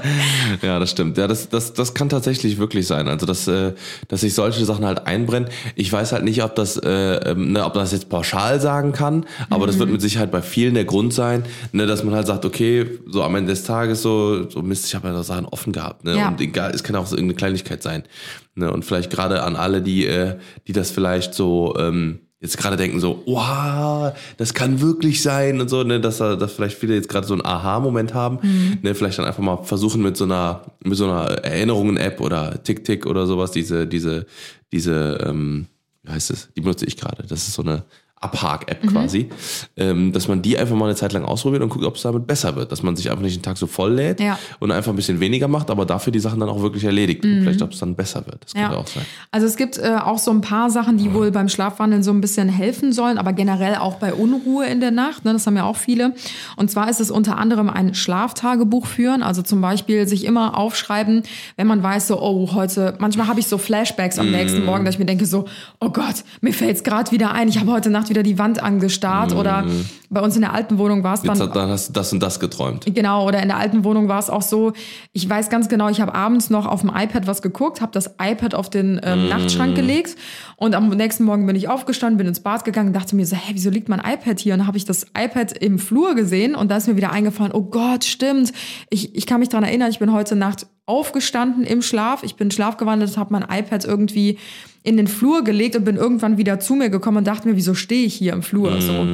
Ja, 0.62 0.78
das 0.78 0.90
stimmt. 0.90 1.16
Ja, 1.16 1.26
das, 1.26 1.48
das, 1.48 1.72
das 1.72 1.94
kann 1.94 2.08
tatsächlich 2.08 2.58
wirklich 2.58 2.86
sein. 2.86 3.08
Also, 3.08 3.24
dass, 3.26 3.46
äh, 3.48 3.74
dass 4.08 4.22
sich 4.22 4.34
solche 4.34 4.64
Sachen 4.64 4.84
halt 4.84 5.06
einbrennen. 5.06 5.48
Ich 5.74 5.92
weiß 5.92 6.12
halt 6.12 6.24
nicht, 6.24 6.42
ob 6.42 6.54
das, 6.54 6.76
äh, 6.76 6.88
ähm, 6.88 7.52
ne, 7.52 7.64
ob 7.64 7.74
das 7.74 7.92
jetzt 7.92 8.08
pauschal 8.08 8.60
sagen 8.60 8.92
kann, 8.92 9.26
aber 9.48 9.66
das 9.66 9.78
wird 9.78 9.90
mit 9.90 10.00
Sicherheit 10.00 10.30
bei 10.30 10.42
vielen 10.42 10.74
der 10.74 10.84
Grund 10.84 11.12
sein, 11.14 11.44
ne, 11.72 11.86
dass 11.86 12.04
man 12.04 12.14
halt 12.14 12.26
sagt, 12.26 12.44
okay, 12.44 12.86
so 13.06 13.22
am 13.22 13.34
Ende 13.36 13.52
des 13.52 13.64
Tages 13.64 14.02
so, 14.02 14.48
so 14.50 14.62
Mist, 14.62 14.86
ich 14.86 14.94
habe 14.94 15.08
ja 15.08 15.14
da 15.14 15.22
Sachen 15.22 15.46
offen 15.46 15.72
gehabt. 15.72 16.04
Ne? 16.04 16.16
Ja. 16.16 16.28
Und 16.28 16.40
egal, 16.40 16.72
es 16.72 16.82
kann 16.82 16.96
auch 16.96 17.06
so 17.06 17.16
irgendeine 17.16 17.36
Kleinigkeit 17.36 17.82
sein. 17.82 18.04
Ne? 18.54 18.72
Und 18.72 18.84
vielleicht 18.84 19.10
gerade 19.10 19.42
an 19.42 19.56
alle, 19.56 19.82
die, 19.82 20.06
äh, 20.06 20.36
die 20.66 20.72
das 20.72 20.90
vielleicht 20.90 21.34
so 21.34 21.74
ähm, 21.78 22.20
jetzt 22.42 22.56
gerade 22.56 22.76
denken 22.78 23.00
so, 23.00 23.22
wow, 23.26 24.12
das 24.38 24.54
kann 24.54 24.80
wirklich 24.80 25.20
sein 25.22 25.60
und 25.60 25.68
so, 25.68 25.82
ne, 25.82 26.00
dass, 26.00 26.18
da- 26.18 26.36
dass 26.36 26.52
vielleicht 26.54 26.78
viele 26.78 26.94
jetzt 26.94 27.08
gerade 27.10 27.26
so 27.26 27.34
einen 27.34 27.44
Aha-Moment 27.44 28.14
haben, 28.14 28.38
ne, 28.82 28.94
vielleicht 28.94 29.18
dann 29.18 29.26
einfach 29.26 29.42
mal 29.42 29.58
versuchen 29.62 30.00
mit 30.00 30.16
so 30.16 30.24
einer, 30.24 30.62
mit 30.82 30.96
so 30.96 31.04
einer 31.04 31.26
Erinnerungen-App 31.44 32.18
oder 32.20 32.62
Tick-Tick 32.62 33.04
oder 33.04 33.26
sowas, 33.26 33.50
diese, 33.50 33.86
diese, 33.86 34.24
diese, 34.72 35.18
ähm, 35.26 35.66
wie 36.02 36.12
heißt 36.12 36.30
es, 36.30 36.48
die 36.56 36.62
benutze 36.62 36.86
ich 36.86 36.96
gerade, 36.96 37.24
das 37.26 37.46
ist 37.46 37.52
so 37.52 37.62
eine 37.62 37.84
Abhak-App 38.20 38.86
quasi, 38.86 39.30
ähm, 39.76 40.12
dass 40.12 40.28
man 40.28 40.42
die 40.42 40.58
einfach 40.58 40.76
mal 40.76 40.84
eine 40.86 40.94
Zeit 40.94 41.12
lang 41.12 41.24
ausprobiert 41.24 41.62
und 41.62 41.70
guckt, 41.70 41.84
ob 41.84 41.96
es 41.96 42.02
damit 42.02 42.26
besser 42.26 42.54
wird, 42.56 42.70
dass 42.70 42.82
man 42.82 42.94
sich 42.96 43.10
einfach 43.10 43.22
nicht 43.22 43.36
den 43.36 43.42
Tag 43.42 43.56
so 43.56 43.66
voll 43.66 43.92
lädt 43.94 44.20
Ja. 44.20 44.38
und 44.58 44.70
einfach 44.72 44.92
ein 44.92 44.96
bisschen 44.96 45.20
weniger 45.20 45.48
macht, 45.48 45.70
aber 45.70 45.86
dafür 45.86 46.12
die 46.12 46.20
Sachen 46.20 46.38
dann 46.40 46.48
auch 46.48 46.60
wirklich 46.60 46.84
erledigt. 46.84 47.24
Und 47.24 47.40
Vielleicht, 47.40 47.62
ob 47.62 47.72
es 47.72 47.78
dann 47.78 47.94
besser 47.94 48.26
wird, 48.26 48.44
das 48.44 48.52
könnte 48.54 48.72
Ja. 48.74 48.78
auch 48.78 48.86
sein. 48.86 49.04
Also 49.30 49.46
es 49.46 49.56
gibt 49.56 49.78
äh, 49.78 49.96
auch 50.04 50.18
so 50.18 50.30
ein 50.30 50.42
paar 50.42 50.68
Sachen, 50.70 50.98
die 50.98 51.14
wohl 51.14 51.30
beim 51.30 51.48
Schlafwandeln 51.48 52.02
so 52.02 52.10
ein 52.10 52.20
bisschen 52.20 52.48
helfen 52.48 52.92
sollen, 52.92 53.16
aber 53.16 53.32
generell 53.32 53.76
auch 53.76 53.94
bei 53.94 54.12
Unruhe 54.12 54.66
in 54.66 54.80
der 54.80 54.90
Nacht. 54.90 55.24
Ne, 55.24 55.32
das 55.32 55.46
haben 55.46 55.56
ja 55.56 55.64
auch 55.64 55.76
viele. 55.76 56.12
Und 56.56 56.70
zwar 56.70 56.90
ist 56.90 57.00
es 57.00 57.10
unter 57.10 57.38
anderem 57.38 57.70
ein 57.70 57.94
Schlaftagebuch 57.94 58.86
führen. 58.86 59.22
Also 59.22 59.40
zum 59.42 59.60
Beispiel 59.62 60.06
sich 60.06 60.24
immer 60.24 60.58
aufschreiben, 60.58 61.22
wenn 61.56 61.66
man 61.66 61.82
weiß, 61.82 62.08
so, 62.08 62.20
oh, 62.20 62.50
heute, 62.52 62.96
manchmal 62.98 63.28
habe 63.28 63.40
ich 63.40 63.46
so 63.46 63.56
Flashbacks 63.56 64.18
am 64.18 64.26
Mhm. 64.26 64.32
nächsten 64.32 64.64
Morgen, 64.66 64.84
dass 64.84 64.96
ich 64.96 64.98
mir 64.98 65.06
denke, 65.06 65.24
so, 65.26 65.46
oh 65.80 65.88
Gott, 65.90 66.16
mir 66.42 66.52
fällt 66.52 66.76
es 66.76 66.84
gerade 66.84 67.10
wieder 67.12 67.32
ein, 67.32 67.48
ich 67.48 67.58
habe 67.58 67.72
heute 67.72 67.88
Nacht 67.88 68.09
wieder 68.10 68.22
die 68.22 68.38
Wand 68.38 68.62
angestarrt. 68.62 69.32
Oder 69.34 69.64
bei 70.10 70.20
uns 70.20 70.34
in 70.34 70.42
der 70.42 70.52
alten 70.52 70.76
Wohnung 70.78 71.02
war 71.04 71.14
es 71.14 71.22
Mhm. 71.22 71.28
Jetzt 71.30 71.40
dann. 71.40 71.52
dann 71.52 71.70
hast 71.70 71.88
du 71.88 71.92
das 71.92 72.12
und 72.12 72.20
das 72.20 72.40
geträumt. 72.40 72.84
Genau, 72.92 73.26
oder 73.26 73.40
in 73.40 73.48
der 73.48 73.56
alten 73.58 73.84
Wohnung 73.84 74.08
war 74.08 74.18
es 74.18 74.28
auch 74.28 74.42
so, 74.42 74.72
ich 75.12 75.28
weiß 75.28 75.48
ganz 75.50 75.68
genau, 75.68 75.88
ich 75.88 76.00
habe 76.00 76.14
abends 76.14 76.50
noch 76.50 76.66
auf 76.66 76.80
dem 76.80 76.90
iPad 76.90 77.26
was 77.26 77.42
geguckt, 77.42 77.80
habe 77.80 77.92
das 77.92 78.14
iPad 78.20 78.54
auf 78.54 78.68
den 78.70 79.00
ähm, 79.04 79.28
Nachtschrank 79.28 79.76
gelegt 79.76 80.16
und 80.56 80.74
am 80.74 80.88
nächsten 80.88 81.24
Morgen 81.24 81.46
bin 81.46 81.54
ich 81.56 81.68
aufgestanden, 81.68 82.18
bin 82.18 82.26
ins 82.26 82.40
Bad 82.40 82.64
gegangen, 82.64 82.92
dachte 82.92 83.14
mir 83.14 83.24
so, 83.26 83.36
hä, 83.36 83.52
wieso 83.52 83.70
liegt 83.70 83.88
mein 83.88 84.00
iPad 84.00 84.38
hier? 84.40 84.54
Und 84.54 84.60
dann 84.60 84.66
habe 84.66 84.76
ich 84.76 84.84
das 84.84 85.06
iPad 85.16 85.52
im 85.58 85.78
Flur 85.78 86.14
gesehen 86.14 86.54
und 86.54 86.70
da 86.70 86.76
ist 86.78 86.88
mir 86.88 86.96
wieder 86.96 87.12
eingefallen, 87.12 87.52
oh 87.52 87.62
Gott, 87.62 88.04
stimmt, 88.04 88.52
ich, 88.90 89.14
ich 89.14 89.26
kann 89.26 89.40
mich 89.40 89.48
dran 89.48 89.62
erinnern, 89.62 89.90
ich 89.90 89.98
bin 90.00 90.12
heute 90.12 90.34
Nacht 90.34 90.66
aufgestanden 90.86 91.62
im 91.62 91.82
Schlaf, 91.82 92.24
ich 92.24 92.34
bin 92.34 92.50
schlafgewandelt, 92.50 93.16
habe 93.16 93.32
mein 93.32 93.42
iPad 93.48 93.84
irgendwie 93.84 94.38
in 94.82 94.96
den 94.96 95.06
Flur 95.08 95.44
gelegt 95.44 95.76
und 95.76 95.84
bin 95.84 95.96
irgendwann 95.96 96.38
wieder 96.38 96.58
zu 96.60 96.74
mir 96.74 96.90
gekommen 96.90 97.18
und 97.18 97.26
dachte 97.26 97.48
mir, 97.48 97.56
wieso 97.56 97.74
stehe 97.74 98.06
ich 98.06 98.14
hier 98.14 98.32
im 98.32 98.42
Flur? 98.42 98.80
So. 98.80 99.06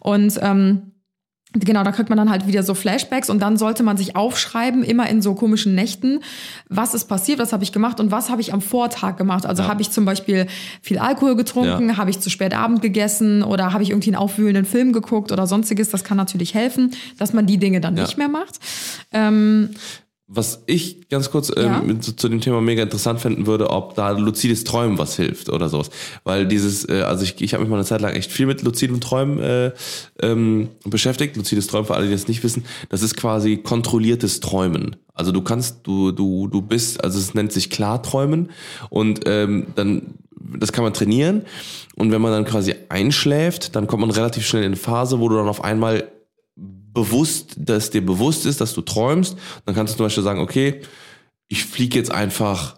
Und 0.00 0.38
ähm, 0.42 0.82
Genau, 1.54 1.84
da 1.84 1.92
kriegt 1.92 2.08
man 2.08 2.16
dann 2.16 2.30
halt 2.30 2.46
wieder 2.46 2.62
so 2.62 2.72
Flashbacks 2.72 3.28
und 3.28 3.40
dann 3.42 3.58
sollte 3.58 3.82
man 3.82 3.98
sich 3.98 4.16
aufschreiben, 4.16 4.82
immer 4.82 5.06
in 5.10 5.20
so 5.20 5.34
komischen 5.34 5.74
Nächten, 5.74 6.20
was 6.70 6.94
ist 6.94 7.04
passiert, 7.04 7.38
was 7.40 7.52
habe 7.52 7.62
ich 7.62 7.72
gemacht 7.72 8.00
und 8.00 8.10
was 8.10 8.30
habe 8.30 8.40
ich 8.40 8.54
am 8.54 8.62
Vortag 8.62 9.18
gemacht. 9.18 9.44
Also 9.44 9.64
habe 9.64 9.82
ich 9.82 9.90
zum 9.90 10.06
Beispiel 10.06 10.46
viel 10.80 10.96
Alkohol 10.98 11.36
getrunken, 11.36 11.90
Ja. 11.90 11.96
habe 11.98 12.08
ich 12.08 12.20
zu 12.20 12.30
spät 12.30 12.56
Abend 12.56 12.80
gegessen 12.80 13.42
oder 13.42 13.74
habe 13.74 13.82
ich 13.82 13.90
irgendwie 13.90 14.08
einen 14.08 14.16
aufwühlenden 14.16 14.64
Film 14.64 14.94
geguckt 14.94 15.30
oder 15.30 15.46
sonstiges. 15.46 15.90
Das 15.90 16.04
kann 16.04 16.16
natürlich 16.16 16.54
helfen, 16.54 16.92
dass 17.18 17.34
man 17.34 17.44
die 17.44 17.58
Dinge 17.58 17.82
dann 17.82 17.98
Ja. 17.98 18.04
nicht 18.04 18.16
mehr 18.16 18.28
macht. 18.28 18.58
Ähm, 19.12 19.72
Was 20.34 20.62
ich 20.66 21.08
ganz 21.10 21.30
kurz 21.30 21.52
ähm, 21.54 21.90
Ja. 21.90 22.00
zu, 22.00 22.16
zu 22.16 22.28
dem 22.28 22.40
Thema 22.40 22.62
mega 22.62 22.82
interessant 22.82 23.20
finden 23.20 23.46
würde, 23.46 23.68
ob 23.68 23.94
da 23.94 24.10
luzides 24.12 24.64
Träumen 24.64 24.96
was 24.96 25.14
hilft 25.16 25.50
oder 25.50 25.68
sowas. 25.68 25.90
Weil 26.24 26.46
dieses, 26.46 26.88
äh, 26.88 27.02
also 27.02 27.22
ich, 27.24 27.40
ich 27.42 27.52
habe 27.52 27.62
mich 27.62 27.70
mal 27.70 27.76
eine 27.76 27.84
Zeit 27.84 28.00
lang 28.00 28.14
echt 28.14 28.32
viel 28.32 28.46
mit 28.46 28.62
luzidem 28.62 29.00
Träumen 29.00 29.38
äh, 29.40 29.72
ähm, 30.20 30.68
beschäftigt. 30.84 31.36
Luzides 31.36 31.66
Träumen, 31.66 31.86
für 31.86 31.94
alle, 31.94 32.06
die 32.06 32.12
das 32.12 32.28
nicht 32.28 32.42
wissen, 32.44 32.64
das 32.88 33.02
ist 33.02 33.16
quasi 33.16 33.58
kontrolliertes 33.58 34.40
Träumen. 34.40 34.96
Also 35.12 35.32
du 35.32 35.42
kannst, 35.42 35.80
du, 35.82 36.12
du, 36.12 36.48
du 36.48 36.62
bist, 36.62 37.04
also 37.04 37.18
es 37.18 37.34
nennt 37.34 37.52
sich 37.52 37.68
Klarträumen 37.68 38.50
und 38.88 39.20
ähm, 39.26 39.66
dann 39.74 40.14
das 40.58 40.72
kann 40.72 40.84
man 40.84 40.92
trainieren 40.92 41.42
und 41.94 42.10
wenn 42.10 42.20
man 42.20 42.32
dann 42.32 42.44
quasi 42.44 42.74
einschläft, 42.88 43.76
dann 43.76 43.86
kommt 43.86 44.00
man 44.00 44.10
relativ 44.10 44.46
schnell 44.46 44.62
in 44.62 44.68
eine 44.68 44.76
Phase, 44.76 45.20
wo 45.20 45.28
du 45.28 45.36
dann 45.36 45.48
auf 45.48 45.62
einmal 45.62 46.08
bewusst, 46.92 47.54
dass 47.56 47.90
dir 47.90 48.04
bewusst 48.04 48.46
ist, 48.46 48.60
dass 48.60 48.74
du 48.74 48.82
träumst. 48.82 49.36
Dann 49.64 49.74
kannst 49.74 49.94
du 49.94 49.96
zum 49.98 50.06
Beispiel 50.06 50.24
sagen, 50.24 50.40
okay, 50.40 50.80
ich 51.48 51.64
fliege 51.64 51.98
jetzt 51.98 52.10
einfach 52.10 52.76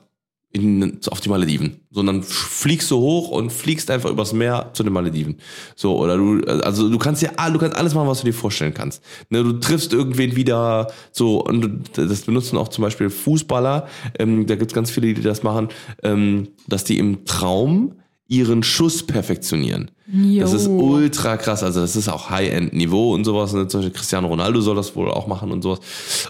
in, 0.54 1.00
auf 1.10 1.20
die 1.20 1.28
Malediven. 1.28 1.80
So, 1.90 2.00
und 2.00 2.06
dann 2.06 2.22
fliegst 2.22 2.88
du 2.90 2.96
hoch 2.96 3.30
und 3.30 3.52
fliegst 3.52 3.90
einfach 3.90 4.08
übers 4.08 4.32
Meer 4.32 4.70
zu 4.72 4.84
den 4.84 4.92
Malediven. 4.92 5.38
So, 5.74 5.98
oder 5.98 6.16
du, 6.16 6.44
also 6.62 6.88
du 6.88 6.98
kannst 6.98 7.22
ja, 7.22 7.30
du 7.50 7.58
kannst 7.58 7.76
alles 7.76 7.94
machen, 7.94 8.06
was 8.06 8.20
du 8.20 8.26
dir 8.26 8.32
vorstellen 8.32 8.72
kannst. 8.72 9.02
Ne, 9.30 9.42
du 9.42 9.54
triffst 9.54 9.92
irgendwen 9.92 10.36
wieder, 10.36 10.92
so, 11.10 11.44
und 11.44 11.90
das 11.94 12.22
benutzen 12.22 12.56
auch 12.56 12.68
zum 12.68 12.82
Beispiel 12.82 13.10
Fußballer, 13.10 13.88
ähm, 14.20 14.46
da 14.46 14.54
gibt's 14.54 14.74
ganz 14.74 14.92
viele, 14.92 15.12
die 15.12 15.22
das 15.22 15.42
machen, 15.42 15.68
ähm, 16.04 16.48
dass 16.68 16.84
die 16.84 16.98
im 16.98 17.24
Traum 17.24 17.96
ihren 18.28 18.62
Schuss 18.62 19.04
perfektionieren. 19.04 19.90
Das 20.06 20.52
ist 20.52 20.66
Jo. 20.66 20.78
ultra 20.78 21.38
krass. 21.38 21.62
Also 21.62 21.80
das 21.80 21.96
ist 21.96 22.10
auch 22.10 22.28
High-End-Niveau 22.28 23.14
und 23.14 23.24
sowas. 23.24 23.54
Ne? 23.54 23.66
Zum 23.68 23.80
Beispiel 23.80 23.96
Cristiano 23.96 24.28
Ronaldo 24.28 24.60
soll 24.60 24.76
das 24.76 24.94
wohl 24.94 25.10
auch 25.10 25.26
machen 25.26 25.50
und 25.50 25.62
sowas. 25.62 25.78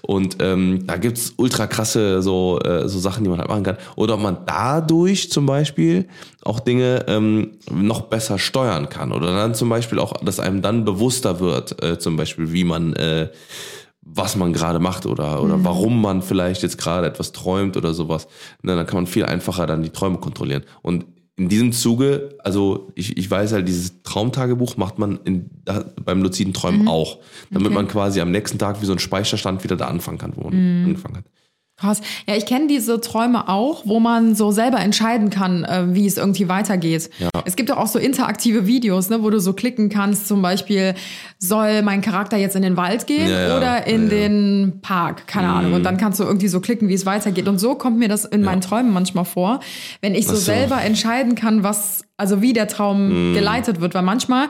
Und 0.03 0.37
ähm, 0.41 0.87
da 0.87 0.97
gibt's 0.97 1.35
ultra 1.39 1.67
krasse 1.67 2.23
so, 2.23 2.61
äh, 2.61 2.89
so 2.89 3.01
Sachen, 3.01 3.25
die 3.25 3.31
man 3.31 3.41
halt 3.41 3.49
machen 3.49 3.65
kann. 3.65 3.77
Oder 3.97 4.15
ob 4.15 4.21
man 4.21 4.39
dadurch 4.47 5.31
zum 5.33 5.47
Beispiel 5.47 6.07
auch 6.43 6.61
Dinge 6.61 7.05
ähm, 7.09 7.53
noch 7.69 8.03
besser 8.03 8.39
steuern 8.39 8.89
kann. 8.89 9.11
Oder 9.11 9.35
dann 9.35 9.55
zum 9.55 9.69
Beispiel 9.71 9.99
auch, 9.99 10.13
dass 10.25 10.39
einem 10.39 10.63
dann 10.63 10.85
bewusster 10.85 11.41
wird, 11.41 11.83
äh, 11.83 11.99
zum 11.99 12.17
Beispiel, 12.17 12.53
wie 12.53 12.63
man 12.65 12.93
äh, 12.95 13.29
was 14.07 14.37
man 14.37 14.53
gerade 14.53 14.81
macht 14.81 15.07
oder, 15.07 15.43
oder 15.43 15.57
Mhm. 15.57 15.65
warum 15.65 16.03
man 16.03 16.21
vielleicht 16.21 16.63
jetzt 16.63 16.77
gerade 16.77 17.07
etwas 17.07 17.33
träumt 17.33 17.77
oder 17.79 17.95
sowas. 17.95 18.29
Ne, 18.63 18.77
dann 18.77 18.87
kann 18.87 18.97
man 18.97 19.07
viel 19.07 19.25
einfacher 19.25 19.67
dann 19.67 19.83
die 19.83 19.89
Träume 19.89 20.19
kontrollieren. 20.19 20.63
Und 20.83 21.07
in 21.37 21.49
diesem 21.49 21.73
Zuge, 21.73 22.37
also 22.38 22.92
ich, 22.94 23.16
ich 23.16 23.29
weiß 23.29 23.53
halt, 23.53 23.66
dieses 23.66 24.03
Traumtagebuch 24.05 24.77
macht 24.77 24.99
man 24.99 25.18
in, 25.25 25.51
da, 25.64 25.85
beim 26.05 26.23
luziden 26.23 26.53
Träumen 26.53 26.83
Mhm. 26.83 26.88
auch, 26.88 27.18
damit 27.51 27.73
man 27.73 27.88
quasi 27.88 28.20
am 28.20 28.31
nächsten 28.31 28.59
Tag 28.59 28.81
wie 28.81 28.87
so 28.87 28.92
ein 28.92 29.01
Speicherstand 29.01 29.64
wieder 29.64 29.77
da 29.77 29.87
anfangen 29.88 30.18
kann, 30.18 30.33
wo 30.37 30.44
man 30.49 30.55
Mhm. 30.81 30.85
angefangen 30.87 31.16
hat. 31.16 31.25
Krass. 31.77 32.01
Ja, 32.29 32.37
ich 32.37 32.47
kenne 32.47 32.69
diese 32.69 33.01
Träume 33.01 33.49
auch, 33.49 33.83
wo 33.85 33.99
man 33.99 34.37
so 34.37 34.53
selber 34.53 34.79
entscheiden 34.79 35.29
kann, 35.29 35.65
äh, 35.65 35.87
wie 35.93 36.07
es 36.07 36.17
irgendwie 36.17 36.49
weitergeht. 36.49 37.11
Es 37.45 37.57
gibt 37.57 37.73
auch 37.73 37.89
so 37.89 37.99
interaktive 37.99 38.67
Videos, 38.69 39.11
ne, 39.11 39.25
wo 39.25 39.31
du 39.31 39.41
so 39.41 39.55
klicken 39.55 39.89
kannst, 39.89 40.29
zum 40.29 40.41
Beispiel, 40.41 40.95
soll 41.41 41.83
mein 41.83 42.01
Charakter 42.01 42.37
jetzt 42.37 42.55
in 42.55 42.63
den 42.63 42.77
Wald 42.77 43.09
gehen 43.09 43.29
Ja, 43.29 43.49
ja. 43.49 43.57
oder 43.57 43.87
in 43.89 44.09
Ja, 44.09 44.15
ja. 44.17 44.29
den 44.29 44.79
Park? 44.83 45.27
Keine 45.27 45.49
Ahnung. 45.49 45.73
Und 45.73 45.83
dann 45.83 45.97
kannst 45.97 46.21
du 46.21 46.25
irgendwie 46.25 46.47
so 46.49 46.61
klicken, 46.61 46.89
wie 46.89 46.95
es 46.95 47.07
weitergeht. 47.07 47.49
Und 47.49 47.59
so 47.59 47.75
kommt 47.75 47.99
mir 47.99 48.09
das 48.09 48.25
in 48.25 48.43
meinen 48.43 48.61
Träumen 48.61 48.93
manchmal 48.93 49.25
vor, 49.25 49.59
wenn 50.01 50.15
ich 50.15 50.27
so, 50.29 50.35
so. 50.35 50.41
selber 50.41 50.81
entscheiden 50.81 51.35
kann, 51.35 51.65
was, 51.65 52.05
also 52.17 52.41
wie 52.41 52.53
der 52.53 52.69
Traum 52.69 53.31
Mhm. 53.33 53.35
geleitet 53.35 53.81
wird. 53.81 53.95
Weil 53.95 54.03
manchmal 54.03 54.47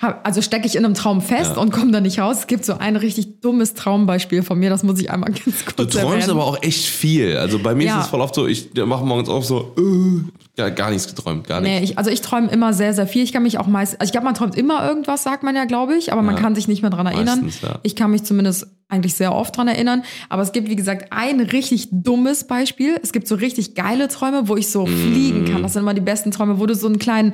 also 0.00 0.42
stecke 0.42 0.66
ich 0.66 0.76
in 0.76 0.84
einem 0.84 0.94
Traum 0.94 1.22
fest 1.22 1.56
und 1.56 1.70
komme 1.70 1.90
da 1.90 2.00
nicht 2.00 2.18
raus. 2.18 2.40
Es 2.40 2.46
gibt 2.46 2.64
so 2.64 2.74
ein 2.74 2.96
richtig 2.96 3.40
dummes 3.40 3.72
Traumbeispiel 3.74 4.42
von 4.42 4.58
mir, 4.58 4.68
das 4.70 4.82
muss 4.82 5.00
ich 5.00 5.10
einmal 5.10 5.30
ganz 5.44 5.64
Du 5.64 5.74
kurz 5.74 5.94
träumst 5.94 5.96
erwähnen. 6.28 6.30
aber 6.30 6.44
auch 6.44 6.62
echt 6.62 6.84
viel. 6.84 7.36
Also 7.38 7.58
bei 7.58 7.74
mir 7.74 7.86
Ja. 7.86 7.98
ist 7.98 8.04
es 8.04 8.10
voll 8.10 8.20
oft 8.20 8.34
so, 8.34 8.46
ich 8.46 8.68
mache 8.74 9.04
morgens 9.06 9.28
auf 9.28 9.44
so, 9.46 9.74
äh, 9.78 10.22
gar, 10.56 10.70
gar 10.70 10.90
nichts 10.90 11.06
geträumt, 11.06 11.46
gar 11.46 11.60
nichts. 11.60 11.78
Nee, 11.78 11.84
ich, 11.84 11.98
also 11.98 12.10
ich 12.10 12.20
träume 12.22 12.48
immer 12.50 12.72
sehr, 12.72 12.94
sehr 12.94 13.06
viel. 13.06 13.22
Ich 13.22 13.32
kann 13.32 13.42
mich 13.42 13.58
auch 13.58 13.66
meist, 13.66 14.00
also 14.00 14.08
ich 14.08 14.12
glaube, 14.12 14.24
man 14.24 14.34
träumt 14.34 14.56
immer 14.56 14.86
irgendwas, 14.88 15.22
sagt 15.22 15.42
man 15.42 15.54
ja, 15.56 15.64
glaube 15.64 15.94
ich, 15.96 16.12
aber 16.12 16.22
man 16.22 16.36
Ja. 16.36 16.40
kann 16.42 16.54
sich 16.54 16.66
nicht 16.68 16.82
mehr 16.82 16.90
dran 16.90 17.06
erinnern. 17.06 17.42
Meistens, 17.42 17.60
ja. 17.62 17.78
Ich 17.82 17.94
kann 17.96 18.10
mich 18.10 18.24
zumindest 18.24 18.66
eigentlich 18.88 19.14
sehr 19.14 19.34
oft 19.34 19.56
dran 19.56 19.66
erinnern. 19.66 20.04
Aber 20.28 20.42
es 20.42 20.52
gibt, 20.52 20.68
wie 20.70 20.76
gesagt, 20.76 21.06
ein 21.10 21.40
richtig 21.40 21.88
dummes 21.90 22.44
Beispiel. 22.46 22.96
Es 23.02 23.10
gibt 23.12 23.26
so 23.26 23.34
richtig 23.34 23.74
geile 23.74 24.06
Träume, 24.06 24.46
wo 24.46 24.54
ich 24.56 24.70
so 24.70 24.86
fliegen 24.86 25.42
Mm. 25.42 25.46
kann. 25.52 25.62
Das 25.64 25.72
sind 25.72 25.82
immer 25.82 25.92
die 25.92 26.00
besten 26.00 26.30
Träume, 26.30 26.60
wo 26.60 26.66
du 26.66 26.74
so 26.76 26.86
einen 26.86 27.00
kleinen 27.00 27.32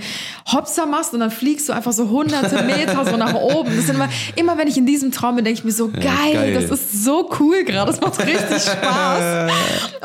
Hopser 0.51 0.87
machst 0.87 1.13
und 1.13 1.21
dann 1.21 1.31
fliegst 1.31 1.69
du 1.69 1.75
einfach 1.75 1.93
so 1.93 2.09
hunderte 2.09 2.63
Meter 2.65 3.05
so 3.05 3.19
nach 3.19 3.35
oben. 3.35 3.69
Das 3.77 3.85
sind 3.85 3.97
immer, 3.97 4.09
immer 4.35 4.57
wenn 4.57 4.67
ich 4.67 4.79
in 4.79 4.87
diesem 4.87 5.13
Traum 5.13 5.37
bin, 5.37 5.45
denke 5.45 5.59
ich 5.59 5.65
mir 5.65 5.73
so, 5.73 5.89
geil, 5.89 6.03
geil. 6.33 6.55
das 6.55 6.71
ist 6.71 7.05
so 7.05 7.29
cool 7.39 7.65
gerade. 7.65 7.91
Das 7.93 8.01
macht 8.01 8.19
richtig 8.21 8.63
Spaß. 8.73 9.53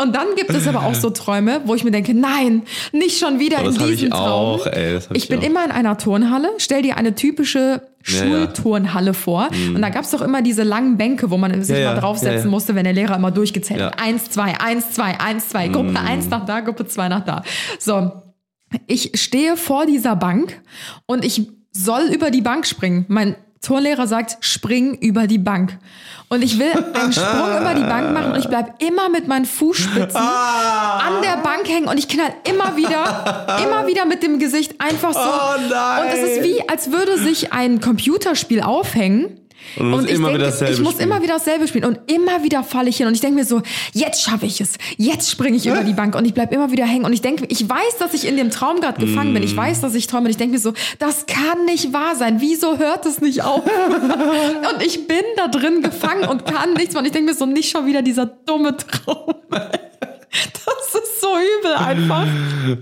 Und 0.04 0.14
dann 0.18 0.28
gibt 0.36 0.50
es 0.50 0.68
aber 0.68 0.84
auch 0.84 0.96
so 0.96 1.10
Träume, 1.12 1.62
wo 1.64 1.76
ich 1.76 1.86
mir 1.86 1.92
denke, 1.92 2.14
nein, 2.14 2.64
nicht 2.92 3.07
schon 3.16 3.40
wieder 3.40 3.58
Oh, 3.62 3.66
das 3.66 3.78
in 3.78 3.88
diesem 3.88 4.08
ich 4.08 4.14
Traum. 4.14 4.60
auch, 4.60 4.66
ey, 4.66 4.98
ich 4.98 5.08
ich 5.14 5.28
bin 5.30 5.40
auch. 5.40 5.44
immer 5.44 5.64
in 5.66 5.72
einer 5.72 5.98
Turnhalle. 5.98 6.50
Stell 6.58 6.82
dir 6.82 6.98
eine 6.98 7.14
typische 7.16 7.82
Mhm. 8.00 8.02
Schulturnhalle 8.04 9.14
vor. 9.14 9.50
Und 9.76 9.82
da 9.82 9.90
gab's 9.90 10.12
doch 10.12 10.22
immer 10.22 10.42
diese 10.42 10.64
langen 10.64 10.98
Bänke, 10.98 11.30
wo 11.30 11.38
man 11.38 11.62
sich 11.64 11.78
Ja, 11.78 11.94
mal 11.94 12.00
draufsetzen 12.00 12.46
ja, 12.46 12.52
musste, 12.52 12.74
wenn 12.76 12.86
der 12.86 12.94
Lehrer 12.94 13.16
immer 13.18 13.32
durchgezählt 13.32 13.82
hat. 13.82 14.00
Eins, 14.02 14.30
zwei, 14.30 14.60
eins, 14.60 14.92
zwei, 14.92 15.20
eins, 15.20 15.50
zwei. 15.50 15.68
Gruppe 15.68 15.90
Mhm. 15.92 15.98
eins 15.98 16.30
nach 16.30 16.46
da, 16.46 16.62
Gruppe 16.62 16.88
zwei 16.88 17.10
nach 17.10 17.26
da. 17.26 17.44
So. 17.80 18.12
Ich 18.86 19.12
stehe 19.16 19.56
vor 19.58 19.86
dieser 19.86 20.16
Bank 20.16 20.62
und 21.06 21.24
ich 21.24 21.50
soll 21.72 22.04
über 22.14 22.32
die 22.32 22.42
Bank 22.42 22.66
springen. 22.66 23.06
Mein 23.08 23.36
Turnlehrer 23.62 24.08
sagt, 24.08 24.38
spring 24.42 24.96
über 24.96 25.28
die 25.28 25.38
Bank. 25.38 25.78
Und 26.30 26.44
ich 26.44 26.60
will 26.60 26.72
einen 26.94 27.14
Sprung 27.14 27.58
über 27.58 27.74
die 27.74 27.84
Bank 27.84 28.12
machen 28.14 28.34
und 28.34 28.40
ich 28.40 28.50
bleib 28.50 28.82
immer 28.84 29.08
mit 29.08 29.28
meinen 29.28 29.46
Fußspitzen 29.46 30.20
an 30.20 31.22
der 31.24 31.38
Bank 31.38 31.68
hängen 31.68 31.88
und 31.88 31.98
ich 31.98 32.10
knall 32.10 32.34
immer 32.50 32.76
wieder, 32.76 33.62
immer 33.64 33.88
wieder 33.88 34.06
mit 34.06 34.24
dem 34.24 34.38
Gesicht 34.38 34.76
einfach 34.80 35.14
so. 35.14 35.20
Oh 35.20 35.70
nein. 35.70 36.02
Und 36.02 36.14
es 36.14 36.30
ist 36.30 36.44
wie, 36.44 36.68
als 36.70 36.92
würde 36.92 37.18
sich 37.18 37.54
ein 37.54 37.80
Computerspiel 37.80 38.62
aufhängen. 38.62 39.40
Und 39.78 39.90
musst 39.92 40.06
ich 40.08 40.14
immer 40.14 40.28
denke, 40.30 40.40
wieder 40.42 40.52
dasselbe 40.52 40.74
ich 40.74 40.80
muss 40.82 40.94
spielen. 40.94 41.10
immer 41.10 41.22
wieder 41.22 41.34
dasselbe 41.36 41.68
spielen 41.68 41.86
und 41.86 42.00
immer 42.12 42.44
wieder 42.44 42.64
falle 42.64 42.90
ich 42.90 42.98
hin 42.98 43.08
und 43.08 43.14
ich 43.14 43.22
denke 43.22 43.36
mir 43.40 43.46
so, 43.46 43.62
jetzt 43.94 44.24
schaffe 44.24 44.46
ich 44.46 44.62
es, 44.62 44.74
jetzt 44.98 45.30
springe 45.30 45.58
ich 45.58 45.66
über 45.68 45.84
die 45.84 45.94
Bank 45.94 46.16
und 46.16 46.26
ich 46.26 46.34
bleib 46.34 46.54
immer 46.54 46.72
wieder 46.72 46.86
hängen 46.86 47.06
und 47.06 47.14
ich 47.14 47.22
denke, 47.22 47.46
ich 47.50 47.68
weiß, 47.68 47.98
dass 48.00 48.14
ich 48.14 48.26
in 48.28 48.38
dem 48.38 48.50
Traum 48.50 48.80
gerade 48.82 49.00
gefangen 49.06 49.34
bin, 49.34 49.44
ich 49.44 49.54
Mm. 49.56 49.58
weiß, 49.58 49.82
dass 49.82 49.94
ich 49.96 50.08
träume 50.08 50.26
und 50.26 50.32
ich 50.32 50.38
denke 50.38 50.54
mir 50.54 50.60
so, 50.60 50.74
das 51.00 51.26
kann 51.26 51.66
nicht 51.66 51.94
wahr 51.94 52.16
sein, 52.16 52.38
wieso 52.40 52.78
hört 52.78 53.06
es 53.06 53.22
nicht 53.22 53.44
auf? 53.44 53.64
und 54.74 54.82
ich 54.86 55.08
bin 55.08 55.24
da 55.36 55.48
drin 55.48 55.82
gefangen 55.82 56.28
und 56.28 56.46
kann 56.46 56.74
nichts 56.74 56.94
mehr 56.94 57.00
und 57.02 57.06
ich 57.06 57.12
denke 57.12 57.32
mir 57.32 57.38
so, 57.38 57.46
nicht 57.46 57.70
schon 57.70 57.86
wieder 57.86 58.02
dieser 58.02 58.26
dumme 58.26 58.76
Traum. 58.78 59.34
Das 60.30 60.94
ist 61.02 61.22
so 61.22 61.28
übel 61.60 61.74
einfach. 61.76 62.28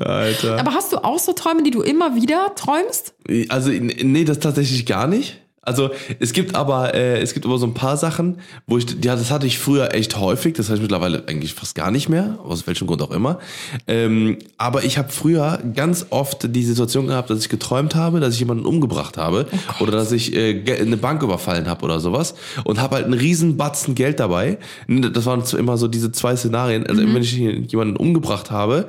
Alter. 0.05 0.59
Aber 0.59 0.73
hast 0.73 0.91
du 0.91 0.97
auch 0.97 1.19
so 1.19 1.33
Träume, 1.33 1.63
die 1.63 1.71
du 1.71 1.81
immer 1.81 2.15
wieder 2.15 2.53
träumst? 2.55 3.13
Also, 3.49 3.69
nee, 3.71 4.25
das 4.25 4.39
tatsächlich 4.39 4.85
gar 4.85 5.07
nicht. 5.07 5.41
Also 5.65 5.89
es 6.19 6.31
gibt 6.31 6.55
aber 6.55 6.93
äh, 6.93 7.19
es 7.19 7.33
gibt 7.33 7.45
aber 7.45 7.57
so 7.57 7.65
ein 7.65 7.73
paar 7.73 7.97
Sachen, 7.97 8.37
wo 8.67 8.77
ich 8.77 8.85
ja 9.03 9.15
das 9.15 9.31
hatte 9.31 9.47
ich 9.47 9.57
früher 9.57 9.93
echt 9.93 10.17
häufig, 10.19 10.53
das 10.53 10.67
habe 10.67 10.77
ich 10.77 10.81
mittlerweile 10.81 11.23
eigentlich 11.27 11.55
fast 11.55 11.75
gar 11.75 11.91
nicht 11.91 12.07
mehr, 12.07 12.37
aus 12.43 12.67
welchem 12.67 12.87
Grund 12.87 13.01
auch 13.01 13.11
immer. 13.11 13.39
Ähm, 13.87 14.37
aber 14.57 14.83
ich 14.83 14.97
habe 14.97 15.09
früher 15.09 15.59
ganz 15.73 16.05
oft 16.11 16.55
die 16.55 16.63
Situation 16.63 17.07
gehabt, 17.07 17.29
dass 17.29 17.39
ich 17.39 17.49
geträumt 17.49 17.95
habe, 17.95 18.19
dass 18.19 18.35
ich 18.35 18.39
jemanden 18.39 18.65
umgebracht 18.65 19.17
habe 19.17 19.47
oder 19.79 19.91
dass 19.91 20.11
ich 20.11 20.35
äh, 20.35 20.63
eine 20.79 20.97
Bank 20.97 21.23
überfallen 21.23 21.67
habe 21.67 21.83
oder 21.83 21.99
sowas 21.99 22.35
und 22.63 22.79
habe 22.79 22.95
halt 22.95 23.05
einen 23.05 23.13
riesen 23.13 23.57
Batzen 23.57 23.95
Geld 23.95 24.19
dabei. 24.19 24.59
Das 24.87 25.25
waren 25.25 25.43
immer 25.57 25.77
so 25.77 25.87
diese 25.87 26.11
zwei 26.11 26.35
Szenarien. 26.35 26.85
Also 26.85 27.01
wenn 27.01 27.21
ich 27.21 27.33
jemanden 27.33 27.95
umgebracht 27.95 28.51
habe 28.51 28.87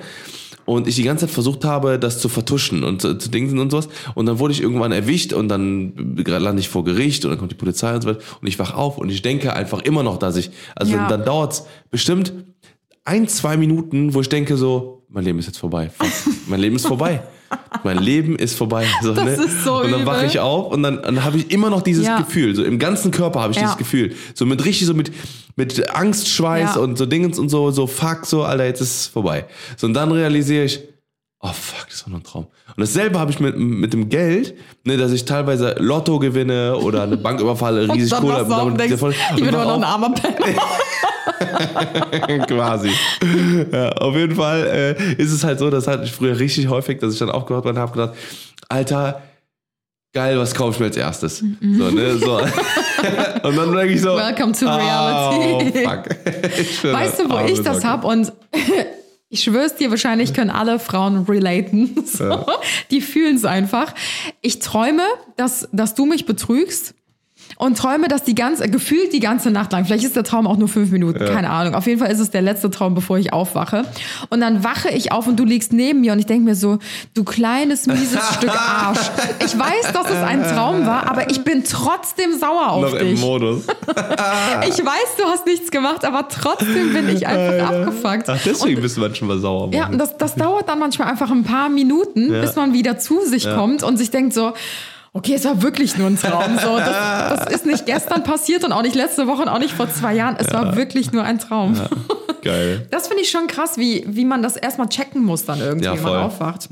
und 0.67 0.87
ich 0.87 0.97
die 0.97 1.03
ganze 1.05 1.27
Zeit 1.27 1.33
versucht 1.35 1.65
habe, 1.65 1.99
das 1.99 2.19
zu 2.21 2.29
vertuschen 2.29 2.85
und 2.85 3.01
zu, 3.01 3.17
zu 3.17 3.31
dingsen 3.31 3.59
und 3.59 3.71
sowas. 3.71 3.89
Und 4.15 4.27
dann 4.27 4.39
wurde 4.39 4.53
ich 4.53 4.61
irgendwann 4.61 4.93
erwischt 4.93 5.33
und 5.33 5.49
dann 5.49 5.95
lande 6.27 6.61
ich 6.61 6.69
vor 6.69 6.85
Gericht 6.85 7.25
und 7.25 7.31
dann 7.31 7.39
kommt 7.39 7.53
die 7.53 7.57
Polizei 7.57 7.95
und 7.95 8.03
so 8.03 8.09
weiter. 8.09 8.21
Und 8.41 8.47
ich 8.49 8.59
wach 8.59 8.75
auf 8.75 8.99
und 8.99 9.11
ich 9.11 9.23
denke 9.23 9.55
einfach 9.55 9.81
immer 9.83 10.03
noch, 10.03 10.19
dass 10.19 10.37
ich, 10.37 10.51
also 10.75 10.93
Ja. 10.93 11.09
dann 11.09 11.25
dauert's 11.25 11.65
bestimmt 11.91 12.33
ein, 13.05 13.29
zwei 13.29 13.57
Minuten, 13.57 14.13
wo 14.15 14.21
ich 14.21 14.29
denke 14.29 14.57
so, 14.57 15.05
mein 15.09 15.25
Leben 15.25 15.39
ist 15.39 15.47
jetzt 15.47 15.59
vorbei. 15.59 15.91
Mein 16.49 16.61
Leben 16.61 16.77
ist 16.77 16.87
vorbei. 16.87 17.23
Mein 17.85 17.99
Leben 17.99 18.37
ist 18.37 18.57
vorbei. 18.57 18.87
So, 19.03 19.15
Das 19.15 19.25
ne? 19.25 19.33
ist 19.33 19.65
so 19.65 19.81
Und 19.83 19.93
dann 19.93 20.07
wache 20.07 20.27
ich 20.27 20.39
auf 20.41 20.73
und 20.73 20.83
dann, 20.83 21.03
dann 21.03 21.25
habe 21.25 21.37
ich 21.39 21.51
immer 21.51 21.71
noch 21.71 21.83
dieses 21.83 22.07
Ja. 22.07 22.19
Gefühl. 22.19 22.55
So 22.55 22.65
im 22.65 22.79
ganzen 22.79 23.11
Körper 23.11 23.41
habe 23.41 23.53
ich 23.53 23.57
Ja. 23.59 23.65
dieses 23.65 23.77
Gefühl. 23.79 24.15
So 24.35 24.47
mit 24.47 24.65
richtig 24.65 24.87
so 24.87 24.95
mit, 24.95 25.13
mit 25.57 25.89
Angstschweiß 25.95 26.75
Ja. 26.75 26.81
und 26.81 26.99
so 26.99 27.07
Dingens 27.07 27.39
und 27.39 27.49
so, 27.49 27.71
so 27.71 27.87
fuck, 27.87 28.27
so, 28.27 28.43
Alter, 28.45 28.65
jetzt 28.65 28.81
ist 28.81 29.01
es 29.01 29.07
vorbei. 29.07 29.45
So 29.77 29.87
und 29.87 29.95
dann 29.95 30.11
realisiere 30.13 30.65
ich, 30.65 30.81
oh 31.41 31.49
fuck, 31.53 31.87
das 31.89 32.05
war 32.05 32.11
nur 32.11 32.21
ein 32.21 32.25
Traum. 32.25 32.45
Und 32.77 32.81
dasselbe 32.81 33.19
habe 33.19 33.31
ich 33.31 33.39
mit, 33.41 33.57
mit 33.57 33.93
dem 33.93 34.09
Geld, 34.09 34.55
ne, 34.85 34.97
dass 34.97 35.13
ich 35.13 35.25
teilweise 35.25 35.77
Lotto 35.79 36.19
gewinne 36.19 36.77
oder 36.77 37.05
eine 37.05 37.17
Bank 37.27 37.41
überfalle, 37.41 37.93
riesig 37.93 38.13
Kohle 38.19 38.43
ich 38.43 39.37
bin 39.37 39.49
immer 39.49 39.65
noch 39.65 39.77
ein 39.77 39.85
armer 39.85 40.11
Penner. 40.15 40.61
quasi. 42.49 42.91
Ja, 43.73 43.91
auf 43.93 44.15
jeden 44.15 44.37
Fall 44.37 44.67
äh, 44.67 45.15
ist 45.15 45.33
es 45.33 45.45
halt 45.45 45.59
so, 45.59 45.71
das 45.71 45.87
hatte 45.87 46.05
ich 46.05 46.13
früher 46.13 46.39
richtig 46.39 46.69
häufig, 46.69 46.99
dass 46.99 47.13
ich 47.13 47.19
dann 47.19 47.31
aufgehört 47.31 47.65
bin 47.65 47.75
und 47.75 47.79
habe 47.79 47.93
gedacht, 47.93 48.15
Alter, 48.69 49.23
geil, 50.13 50.39
was 50.39 50.55
kaufe 50.55 50.73
ich 50.73 50.81
mir 50.81 50.87
als 50.87 50.97
erstes? 50.97 51.39
So, 51.39 51.91
ne, 51.91 52.17
so. 52.17 52.37
und 53.43 53.57
dann 53.57 53.75
denke 53.75 53.93
ich 53.93 54.01
so, 54.01 54.17
Welcome 54.17 54.53
to 54.53 54.67
reality. 54.67 55.85
Oh, 55.85 55.91
fuck. 55.91 56.85
Weißt 56.93 57.21
du, 57.21 57.31
wo 57.31 57.39
ich 57.47 57.63
das 57.63 57.77
Socke. 57.77 57.89
hab? 57.89 58.05
Und 58.05 58.33
ich 59.29 59.43
schwör's 59.43 59.75
dir, 59.75 59.91
wahrscheinlich 59.91 60.33
können 60.33 60.51
alle 60.51 60.79
Frauen 60.79 61.25
relaten. 61.25 62.05
So. 62.07 62.47
Die 62.91 63.01
fühlen 63.01 63.37
es 63.37 63.45
einfach. 63.45 63.95
Ich 64.41 64.61
träume, 64.61 65.03
dass, 65.37 65.69
dass 65.73 65.95
du 65.95 66.07
mich 66.07 66.27
betrügst. 66.27 66.95
Und 67.59 67.79
träume 67.79 68.09
das 68.09 68.23
die 68.23 68.35
ganze, 68.35 68.69
gefühlt 68.69 69.13
die 69.13 69.21
ganze 69.21 69.51
Nacht 69.51 69.73
lang. 69.73 69.85
Vielleicht 69.87 70.05
ist 70.05 70.15
der 70.15 70.25
Traum 70.25 70.47
auch 70.47 70.57
nur 70.57 70.69
fünf 70.69 70.91
Minuten, 70.91 71.25
keine 71.25 71.51
Ahnung. 71.51 71.75
Auf 71.75 71.87
jeden 71.87 71.99
Fall 71.99 72.11
ist 72.11 72.21
es 72.21 72.31
der 72.31 72.43
letzte 72.43 72.71
Traum, 72.71 72.95
bevor 72.95 73.19
ich 73.19 73.33
aufwache. 73.33 73.85
Und 74.29 74.41
dann 74.41 74.63
wache 74.63 74.91
ich 74.91 75.13
auf 75.13 75.27
und 75.27 75.37
du 75.37 75.45
liegst 75.45 75.73
neben 75.73 76.03
mir 76.03 76.13
und 76.13 76.19
ich 76.19 76.27
denke 76.27 76.45
mir 76.45 76.55
so, 76.55 76.79
du 77.15 77.25
kleines, 77.25 77.87
mieses 77.87 78.21
Stück 78.35 78.51
Arsch. 78.51 79.11
Ich 79.45 79.59
weiß, 79.59 79.93
dass 79.93 80.11
es 80.11 80.23
ein 80.23 80.43
Traum 80.43 80.87
war, 80.87 81.09
aber 81.11 81.31
ich 81.31 81.43
bin 81.43 81.65
trotzdem 81.65 82.39
sauer 82.39 82.69
auf 82.71 82.93
Noch 82.93 82.95
im 82.99 83.09
dich. 83.09 83.21
Modus. 83.21 83.65
Ich 84.69 84.79
weiß, 84.85 85.17
du 85.19 85.25
hast 85.25 85.47
nichts 85.47 85.71
gemacht, 85.71 86.05
aber 86.05 86.29
trotzdem 86.29 86.93
bin 86.93 87.09
ich 87.09 87.27
einfach 87.27 87.69
abgefuckt. 87.71 88.29
Ach, 88.29 88.39
deswegen 88.45 88.81
bist 88.81 88.97
du 88.97 89.01
manchmal 89.01 89.39
sauer. 89.39 89.71
Ja, 89.73 89.89
und 89.89 89.99
das, 89.99 90.17
das 90.17 90.35
dauert 90.35 90.69
dann 90.69 90.79
manchmal 90.79 91.09
einfach 91.09 91.31
ein 91.31 91.45
paar 91.45 91.69
Minuten, 91.69 92.29
bis 92.29 92.57
man 92.57 92.73
wieder 92.73 92.99
zu 92.99 93.21
sich 93.25 93.45
kommt 93.49 93.83
und 93.83 93.97
sich 93.97 94.11
denkt 94.11 94.35
so, 94.35 94.53
okay, 95.17 95.35
es 95.35 95.45
war 95.45 95.63
wirklich 95.63 95.97
nur 95.97 96.07
ein 96.09 96.19
Traum. 96.19 96.59
So, 96.63 96.77
das, 96.79 97.45
das 97.47 97.55
ist 97.57 97.67
nicht 97.67 97.87
gestern 97.87 98.23
passiert 98.23 98.65
und 98.65 98.73
auch 98.73 98.83
nicht 98.83 98.95
letzte 98.95 99.27
Woche 99.27 99.43
und 99.43 99.49
auch 99.49 99.59
nicht 99.59 99.73
vor 99.73 99.89
zwei 99.91 100.15
Jahren. 100.15 100.37
Es 100.39 100.53
war 100.53 100.77
wirklich 100.77 101.13
nur 101.13 101.23
ein 101.25 101.39
Traum. 101.39 101.81
Geil. 102.43 102.87
Das 102.93 103.09
finde 103.09 103.25
ich 103.25 103.31
schon 103.31 103.49
krass, 103.49 103.77
wie, 103.77 104.05
wie 104.07 104.25
man 104.25 104.41
das 104.41 104.57
erstmal 104.57 104.89
checken 104.89 105.25
muss 105.25 105.45
dann 105.47 105.59
irgendwie, 105.59 105.87
Ja, 105.87 105.95
wenn 105.97 106.03
man 106.05 106.23
aufwacht. 106.23 106.69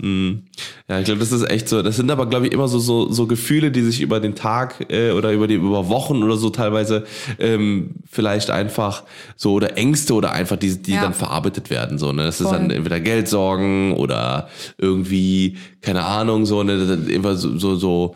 Ja, 0.88 0.98
ich 1.00 1.04
glaube, 1.06 1.18
das 1.18 1.32
ist 1.32 1.50
echt 1.50 1.68
so. 1.68 1.82
Das 1.82 1.96
sind 1.96 2.10
aber, 2.12 2.26
glaube 2.26 2.46
ich, 2.46 2.52
immer 2.52 2.68
so, 2.68 2.78
so, 2.78 3.10
so 3.10 3.26
Gefühle, 3.26 3.72
die 3.72 3.82
sich 3.82 4.00
über 4.00 4.20
den 4.20 4.36
Tag 4.36 4.86
äh, 4.88 5.10
oder 5.10 5.32
über 5.32 5.48
die 5.48 5.54
über 5.54 5.88
Wochen 5.88 6.22
oder 6.22 6.36
so 6.36 6.50
teilweise 6.50 7.04
ähm, 7.40 7.96
vielleicht 8.08 8.50
einfach 8.50 9.02
so 9.34 9.54
oder 9.54 9.76
Ängste 9.76 10.14
oder 10.14 10.30
einfach 10.30 10.56
die, 10.56 10.80
die 10.80 10.92
Ja. 10.92 11.02
dann 11.02 11.14
verarbeitet 11.14 11.70
werden. 11.70 11.98
So, 11.98 12.12
ne? 12.12 12.22
Das 12.24 12.40
ist 12.40 12.46
Voll. 12.46 12.56
dann 12.58 12.70
entweder 12.70 13.00
Geldsorgen 13.00 13.94
oder 13.94 14.48
irgendwie, 14.78 15.56
keine 15.82 16.04
Ahnung, 16.04 16.46
so, 16.46 16.62
ne, 16.62 16.74
immer 17.08 17.34
so, 17.34 17.58
so, 17.58 17.74
so 17.74 18.14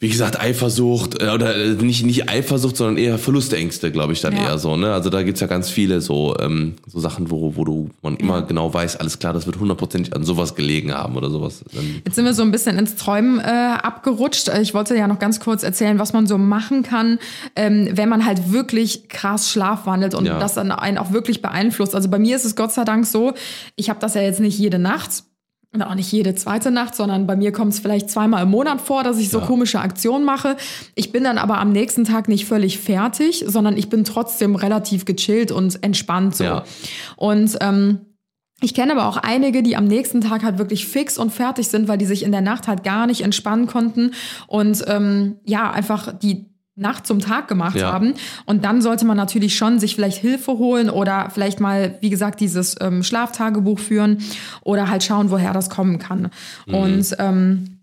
wie 0.00 0.08
gesagt, 0.08 0.38
Eifersucht, 0.40 1.20
äh, 1.20 1.30
oder 1.30 1.56
äh, 1.56 1.70
nicht, 1.70 2.06
nicht 2.06 2.28
Eifersucht, 2.30 2.76
sondern 2.76 2.98
eher 2.98 3.18
Verlustängste, 3.18 3.90
glaube 3.90 4.12
ich, 4.12 4.20
dann 4.20 4.32
Ja. 4.36 4.44
eher 4.50 4.58
so, 4.58 4.76
ne? 4.76 4.92
Also 4.92 5.10
da 5.10 5.24
gibt's 5.24 5.40
ja 5.40 5.48
ganz 5.48 5.70
viele 5.70 6.00
so, 6.00 6.36
ähm, 6.38 6.74
so 6.86 7.00
Sachen, 7.00 7.32
wo, 7.32 7.56
wo 7.56 7.64
du 7.64 7.90
man 8.00 8.16
immer 8.16 8.42
genau 8.42 8.72
weiß, 8.72 8.94
alles 8.96 9.18
klar, 9.18 9.32
das 9.32 9.46
wird 9.46 9.58
hundertprozentig 9.58 10.14
an 10.14 10.22
sowas 10.22 10.54
gelegen 10.54 10.92
haben 10.94 11.16
oder 11.16 11.30
sowas. 11.30 11.64
Jetzt 12.04 12.14
sind 12.14 12.24
wir 12.24 12.32
so 12.34 12.42
ein 12.42 12.52
bisschen 12.52 12.78
ins 12.78 12.94
Träumen 12.94 13.40
äh, 13.40 13.42
abgerutscht. 13.82 14.46
Äh, 14.48 14.62
Ich 14.62 14.72
wollte 14.72 14.96
ja 14.96 15.08
noch 15.08 15.18
ganz 15.18 15.40
kurz 15.40 15.64
erzählen, 15.64 15.98
was 15.98 16.12
man 16.12 16.28
so 16.28 16.38
machen 16.38 16.84
kann, 16.84 17.18
ähm, 17.56 17.88
wenn 17.92 18.08
man 18.08 18.24
halt 18.24 18.52
wirklich 18.52 19.08
krass 19.08 19.50
schlafwandelt 19.50 20.14
und 20.14 20.26
Ja. 20.26 20.38
das 20.38 20.54
dann 20.54 20.70
einen 20.70 20.98
auch 20.98 21.10
wirklich 21.12 21.42
beeinflusst. 21.42 21.96
Also 21.96 22.08
bei 22.08 22.20
mir 22.20 22.36
ist 22.36 22.44
es 22.44 22.54
Gott 22.54 22.70
sei 22.72 22.84
Dank 22.84 23.04
so, 23.04 23.32
ich 23.74 23.90
habe 23.90 23.98
das 23.98 24.14
ja 24.14 24.22
jetzt 24.22 24.38
nicht 24.38 24.56
jede 24.58 24.78
Nacht. 24.78 25.24
Auch 25.80 25.94
nicht 25.94 26.10
jede 26.10 26.34
zweite 26.34 26.70
Nacht, 26.70 26.94
sondern 26.94 27.26
bei 27.26 27.36
mir 27.36 27.52
kommt 27.52 27.74
es 27.74 27.78
vielleicht 27.78 28.08
zweimal 28.08 28.42
im 28.44 28.50
Monat 28.50 28.80
vor, 28.80 29.04
dass 29.04 29.18
ich 29.18 29.28
so 29.28 29.40
Ja. 29.40 29.46
komische 29.46 29.80
Aktionen 29.80 30.24
mache. 30.24 30.56
Ich 30.94 31.12
bin 31.12 31.24
dann 31.24 31.36
aber 31.36 31.58
am 31.58 31.72
nächsten 31.72 32.04
Tag 32.04 32.26
nicht 32.26 32.46
völlig 32.46 32.78
fertig, 32.78 33.44
sondern 33.46 33.76
ich 33.76 33.90
bin 33.90 34.02
trotzdem 34.02 34.56
relativ 34.56 35.04
gechillt 35.04 35.52
und 35.52 35.82
entspannt 35.84 36.34
so. 36.36 36.44
Ja. 36.44 36.64
Und 37.16 37.58
ähm, 37.60 38.00
ich 38.60 38.74
kenne 38.74 38.92
aber 38.92 39.06
auch 39.06 39.18
einige, 39.18 39.62
die 39.62 39.76
am 39.76 39.84
nächsten 39.84 40.20
Tag 40.22 40.42
halt 40.42 40.58
wirklich 40.58 40.86
fix 40.86 41.16
und 41.18 41.30
fertig 41.32 41.68
sind, 41.68 41.86
weil 41.86 41.98
die 41.98 42.06
sich 42.06 42.22
in 42.24 42.32
der 42.32 42.40
Nacht 42.40 42.66
halt 42.66 42.82
gar 42.82 43.06
nicht 43.06 43.20
entspannen 43.20 43.66
konnten 43.66 44.12
und 44.48 44.82
ähm, 44.88 45.36
ja, 45.44 45.70
einfach 45.70 46.12
die 46.18 46.47
Nacht 46.78 47.06
zum 47.06 47.18
Tag 47.20 47.48
gemacht 47.48 47.76
Ja. 47.76 47.92
haben. 47.92 48.14
Und 48.46 48.64
dann 48.64 48.80
sollte 48.82 49.04
man 49.04 49.16
natürlich 49.16 49.56
schon 49.56 49.78
sich 49.78 49.94
vielleicht 49.94 50.18
Hilfe 50.18 50.52
holen 50.58 50.90
oder 50.90 51.28
vielleicht 51.32 51.60
mal, 51.60 51.96
wie 52.00 52.10
gesagt, 52.10 52.40
dieses 52.40 52.76
ähm, 52.80 53.02
Schlaftagebuch 53.02 53.78
führen 53.78 54.18
oder 54.62 54.88
halt 54.88 55.02
schauen, 55.02 55.30
woher 55.30 55.52
das 55.52 55.70
kommen 55.70 55.98
kann. 55.98 56.30
Und 56.66 57.16
ähm, 57.18 57.77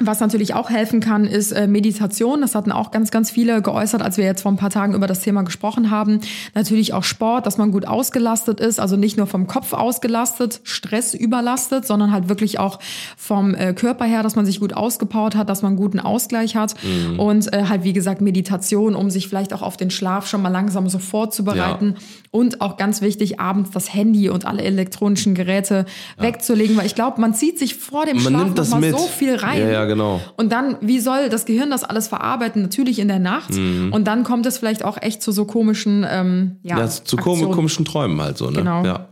was 0.00 0.20
natürlich 0.20 0.54
auch 0.54 0.70
helfen 0.70 1.00
kann, 1.00 1.24
ist 1.24 1.52
äh, 1.52 1.66
Meditation. 1.66 2.40
Das 2.40 2.54
hatten 2.54 2.72
auch 2.72 2.90
ganz, 2.90 3.10
ganz 3.10 3.30
viele 3.30 3.62
geäußert, 3.62 4.02
als 4.02 4.16
wir 4.16 4.24
jetzt 4.24 4.42
vor 4.42 4.50
ein 4.50 4.56
paar 4.56 4.70
Tagen 4.70 4.94
über 4.94 5.06
das 5.06 5.20
Thema 5.20 5.42
gesprochen 5.42 5.90
haben. 5.90 6.20
Natürlich 6.54 6.94
auch 6.94 7.04
Sport, 7.04 7.46
dass 7.46 7.58
man 7.58 7.70
gut 7.70 7.86
ausgelastet 7.86 8.60
ist, 8.60 8.80
also 8.80 8.96
nicht 8.96 9.16
nur 9.16 9.26
vom 9.26 9.46
Kopf 9.46 9.72
ausgelastet, 9.72 10.60
Stress 10.64 11.14
überlastet, 11.14 11.86
sondern 11.86 12.12
halt 12.12 12.28
wirklich 12.28 12.58
auch 12.58 12.78
vom 13.16 13.54
äh, 13.54 13.74
Körper 13.74 14.04
her, 14.04 14.22
dass 14.22 14.36
man 14.36 14.46
sich 14.46 14.60
gut 14.60 14.72
ausgepowert 14.72 15.36
hat, 15.36 15.48
dass 15.48 15.62
man 15.62 15.70
einen 15.70 15.78
guten 15.78 16.00
Ausgleich 16.00 16.56
hat. 16.56 16.74
Und 17.18 17.52
äh, 17.52 17.64
halt, 17.68 17.84
wie 17.84 17.92
gesagt, 17.92 18.20
Meditation, 18.20 18.94
um 18.94 19.10
sich 19.10 19.28
vielleicht 19.28 19.52
auch 19.52 19.62
auf 19.62 19.76
den 19.76 19.90
Schlaf 19.90 20.26
schon 20.26 20.42
mal 20.42 20.48
langsam 20.48 20.88
so 20.88 20.98
vorzubereiten. 20.98 21.96
Und 22.30 22.60
auch 22.60 22.76
ganz 22.76 23.02
wichtig, 23.02 23.40
abends 23.40 23.70
das 23.70 23.92
Handy 23.92 24.28
und 24.28 24.46
alle 24.46 24.62
elektronischen 24.62 25.34
Geräte 25.34 25.84
wegzulegen, 26.16 26.76
weil 26.76 26.86
ich 26.86 26.94
glaube, 26.94 27.20
man 27.20 27.34
zieht 27.34 27.58
sich 27.58 27.74
vor 27.74 28.06
dem 28.06 28.22
man 28.22 28.32
Schlaf 28.32 28.54
noch 28.54 28.68
mal 28.68 28.80
mit. 28.80 28.96
so 28.96 29.06
viel 29.06 29.34
rein. 29.34 29.60
Ja, 29.60 29.70
ja, 29.70 29.84
genau. 29.90 30.20
Und 30.36 30.50
dann, 30.52 30.76
wie 30.80 31.00
soll 31.00 31.28
das 31.28 31.44
Gehirn 31.44 31.70
das 31.70 31.84
alles 31.84 32.08
verarbeiten? 32.08 32.62
Natürlich 32.62 32.98
in 32.98 33.08
der 33.08 33.18
Nacht. 33.18 33.50
Mhm. 33.50 33.92
Und 33.92 34.04
dann 34.06 34.24
kommt 34.24 34.46
es 34.46 34.56
vielleicht 34.58 34.84
auch 34.84 34.96
echt 35.00 35.20
zu 35.22 35.32
so 35.32 35.44
komischen, 35.44 36.06
ähm, 36.08 36.56
ja, 36.62 36.78
Ja, 36.78 36.86
zu 36.88 37.16
Aktionen. 37.18 37.50
komischen 37.52 37.84
Träumen 37.84 38.20
halt 38.20 38.38
so, 38.38 38.46
ne? 38.50 38.58
Genau. 38.58 38.84
Ja. 38.84 39.06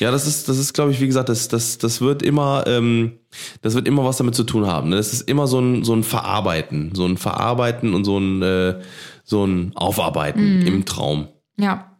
Ja, 0.00 0.10
das 0.10 0.26
ist, 0.26 0.48
das 0.48 0.58
ist, 0.58 0.72
glaube 0.74 0.90
ich, 0.90 1.00
wie 1.00 1.06
gesagt, 1.06 1.28
das, 1.28 1.46
das, 1.46 1.78
das 1.78 2.00
wird 2.00 2.22
immer, 2.22 2.64
ähm, 2.66 3.12
das 3.62 3.74
wird 3.74 3.86
immer 3.86 4.04
was 4.04 4.16
damit 4.16 4.34
zu 4.34 4.42
tun 4.42 4.66
haben. 4.66 4.88
Ne? 4.90 4.96
Das 4.96 5.12
ist 5.12 5.28
immer 5.28 5.46
so 5.46 5.60
ein, 5.60 5.84
so 5.84 5.94
ein 5.94 6.02
Verarbeiten, 6.02 6.90
so 6.94 7.06
ein 7.06 7.16
Verarbeiten 7.16 7.94
und 7.94 8.04
so 8.04 8.18
ein, 8.18 8.42
äh, 8.42 8.80
so 9.24 9.44
ein 9.46 9.70
Aufarbeiten 9.76 10.60
Mhm. 10.60 10.66
im 10.66 10.84
Traum. 10.84 11.28
Ja. 11.58 11.92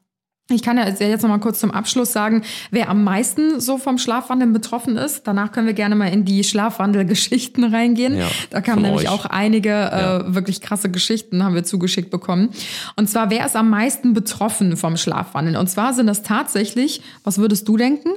Ich 0.51 0.63
kann 0.63 0.79
ja 0.79 0.89
jetzt 0.89 1.23
noch 1.23 1.29
mal 1.29 1.39
kurz 1.41 1.61
zum 1.61 1.71
Abschluss 1.71 2.13
sagen, 2.13 2.43
wer 2.71 2.89
am 2.89 3.05
meisten 3.05 3.61
so 3.61 3.77
vom 3.77 3.99
Schlafwandeln 3.99 4.55
betroffen 4.55 4.97
ist. 4.97 5.27
Danach 5.27 5.53
können 5.53 5.67
wir 5.67 5.75
gerne 5.75 5.95
mal 5.95 6.07
in 6.07 6.25
die 6.25 6.43
Schlafwandelgeschichten 6.43 7.65
reingehen. 7.75 8.17
Ja, 8.17 8.29
da 8.49 8.63
kamen 8.63 8.81
nämlich 8.83 9.09
euch. 9.09 9.11
auch 9.11 9.27
einige 9.27 9.69
Ja. 9.69 10.21
äh, 10.21 10.35
wirklich 10.35 10.63
krasse 10.63 10.91
Geschichten, 10.91 11.45
haben 11.45 11.55
wir 11.55 11.65
zugeschickt 11.65 12.11
bekommen. 12.11 12.49
Und 12.97 13.11
zwar, 13.11 13.29
wer 13.31 13.45
ist 13.45 13.57
am 13.57 13.69
meisten 13.69 14.15
betroffen 14.15 14.77
vom 14.79 14.97
Schlafwandeln? 14.97 15.57
Und 15.57 15.69
zwar 15.69 15.93
sind 15.93 16.07
das 16.07 16.23
tatsächlich, 16.23 17.03
was 17.25 17.37
würdest 17.39 17.69
du 17.69 17.77
denken? 17.77 18.09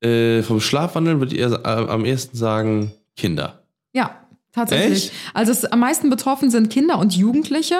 Äh, 0.00 0.42
vom 0.42 0.60
Schlafwandeln 0.60 1.18
würde 1.18 1.34
ich 1.34 1.40
eher 1.40 1.52
äh, 1.64 1.90
am 1.90 2.04
ehesten 2.04 2.36
sagen 2.36 2.92
Kinder. 3.16 3.64
Ja, 3.94 4.10
tatsächlich. 4.54 5.06
Echt? 5.06 5.12
Also 5.34 5.52
es, 5.52 5.64
am 5.64 5.80
meisten 5.80 6.10
betroffen 6.10 6.50
sind 6.50 6.70
Kinder 6.70 6.98
und 6.98 7.14
Jugendliche, 7.16 7.76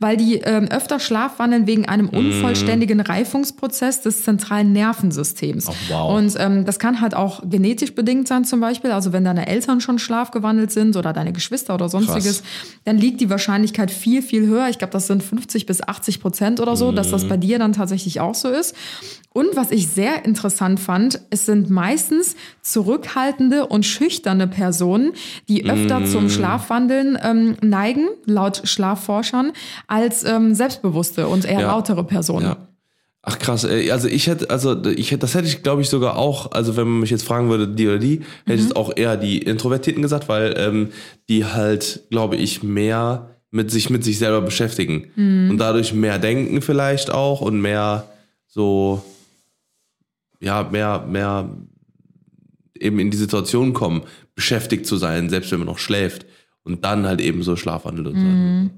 weil 0.00 0.16
die 0.16 0.34
ähm, 0.36 0.68
öfter 0.68 0.98
schlafwandeln 1.00 1.66
wegen 1.66 1.86
einem 1.88 2.06
Mm. 2.06 2.16
unvollständigen 2.16 3.00
Reifungsprozess 3.00 4.02
des 4.02 4.22
zentralen 4.24 4.72
Nervensystems. 4.72 5.68
Oh, 5.68 5.74
wow. 5.88 6.18
Und 6.18 6.34
ähm, 6.38 6.64
das 6.64 6.78
kann 6.78 7.00
halt 7.00 7.14
auch 7.14 7.42
genetisch 7.48 7.94
bedingt 7.94 8.28
sein 8.28 8.44
zum 8.44 8.60
Beispiel. 8.60 8.90
Also 8.90 9.12
wenn 9.12 9.24
deine 9.24 9.46
Eltern 9.46 9.80
schon 9.80 9.98
schlafgewandelt 9.98 10.70
sind 10.72 10.96
oder 10.96 11.12
deine 11.12 11.32
Geschwister 11.32 11.74
oder 11.74 11.88
sonstiges, 11.88 12.42
dann 12.84 12.98
liegt 12.98 13.20
die 13.20 13.30
Wahrscheinlichkeit 13.30 13.90
viel, 13.90 14.22
viel 14.22 14.46
höher. 14.46 14.68
Ich 14.68 14.78
glaube, 14.78 14.92
das 14.92 15.06
sind 15.06 15.22
50 15.22 15.66
bis 15.66 15.82
80 15.82 16.20
Prozent 16.20 16.60
oder 16.60 16.76
so, 16.76 16.92
dass 16.92 17.08
Mm. 17.08 17.12
das 17.12 17.24
bei 17.28 17.36
dir 17.36 17.58
dann 17.58 17.72
tatsächlich 17.72 18.20
auch 18.20 18.34
so 18.34 18.48
ist. 18.48 18.74
Und 19.32 19.54
was 19.54 19.70
ich 19.70 19.88
sehr 19.88 20.24
interessant 20.24 20.80
fand, 20.80 21.20
es 21.30 21.44
sind 21.44 21.68
meistens 21.68 22.36
zurückhaltende 22.62 23.66
und 23.66 23.84
schüchterne 23.84 24.46
Personen, 24.46 25.12
die 25.48 25.64
öfter 25.68 26.00
Mm. 26.00 26.06
Zum 26.16 26.30
Schlafwandeln 26.30 27.18
ähm, 27.22 27.56
neigen, 27.62 28.08
laut 28.24 28.62
Schlafforschern, 28.64 29.52
als 29.86 30.24
ähm, 30.24 30.54
selbstbewusste 30.54 31.28
und 31.28 31.44
eher 31.44 31.60
Ja. 31.60 31.66
lautere 31.68 32.04
Personen. 32.04 32.46
Ja. 32.46 32.56
Ach 33.28 33.38
krass, 33.40 33.64
also 33.64 34.06
ich 34.06 34.28
hätte, 34.28 34.50
also 34.50 34.84
ich 34.84 35.10
hätte, 35.10 35.22
das 35.22 35.34
hätte 35.34 35.48
ich, 35.48 35.64
glaube 35.64 35.82
ich, 35.82 35.88
sogar 35.88 36.16
auch, 36.16 36.52
also 36.52 36.76
wenn 36.76 36.86
man 36.86 37.00
mich 37.00 37.10
jetzt 37.10 37.24
fragen 37.24 37.48
würde, 37.50 37.66
die 37.66 37.88
oder 37.88 37.98
die, 37.98 38.20
hätte 38.44 38.54
ich 38.54 38.62
jetzt 38.62 38.76
auch 38.76 38.92
eher 38.96 39.16
die 39.16 39.38
Introvertierten 39.38 40.00
gesagt, 40.00 40.28
weil 40.28 40.54
ähm, 40.56 40.90
die 41.28 41.44
halt, 41.44 42.02
glaube 42.10 42.36
ich, 42.36 42.62
mehr 42.62 43.30
mit 43.50 43.70
sich 43.72 43.90
mit 43.90 44.04
sich 44.04 44.18
selber 44.18 44.42
beschäftigen 44.42 45.06
und 45.50 45.58
dadurch 45.58 45.92
mehr 45.94 46.18
denken 46.18 46.60
vielleicht 46.62 47.10
auch 47.10 47.40
und 47.40 47.60
mehr 47.60 48.04
so, 48.46 49.02
ja, 50.40 50.68
mehr, 50.70 51.04
mehr 51.08 51.48
eben 52.80 52.98
in 52.98 53.10
die 53.10 53.16
Situation 53.16 53.72
kommen, 53.72 54.02
beschäftigt 54.34 54.86
zu 54.86 54.96
sein, 54.96 55.28
selbst 55.28 55.50
wenn 55.52 55.58
man 55.58 55.68
noch 55.68 55.78
schläft 55.78 56.26
und 56.62 56.84
dann 56.84 57.06
halt 57.06 57.20
eben 57.20 57.42
so 57.42 57.56
Schlafwandel 57.56 58.08
und 58.08 58.20
so. 58.20 58.70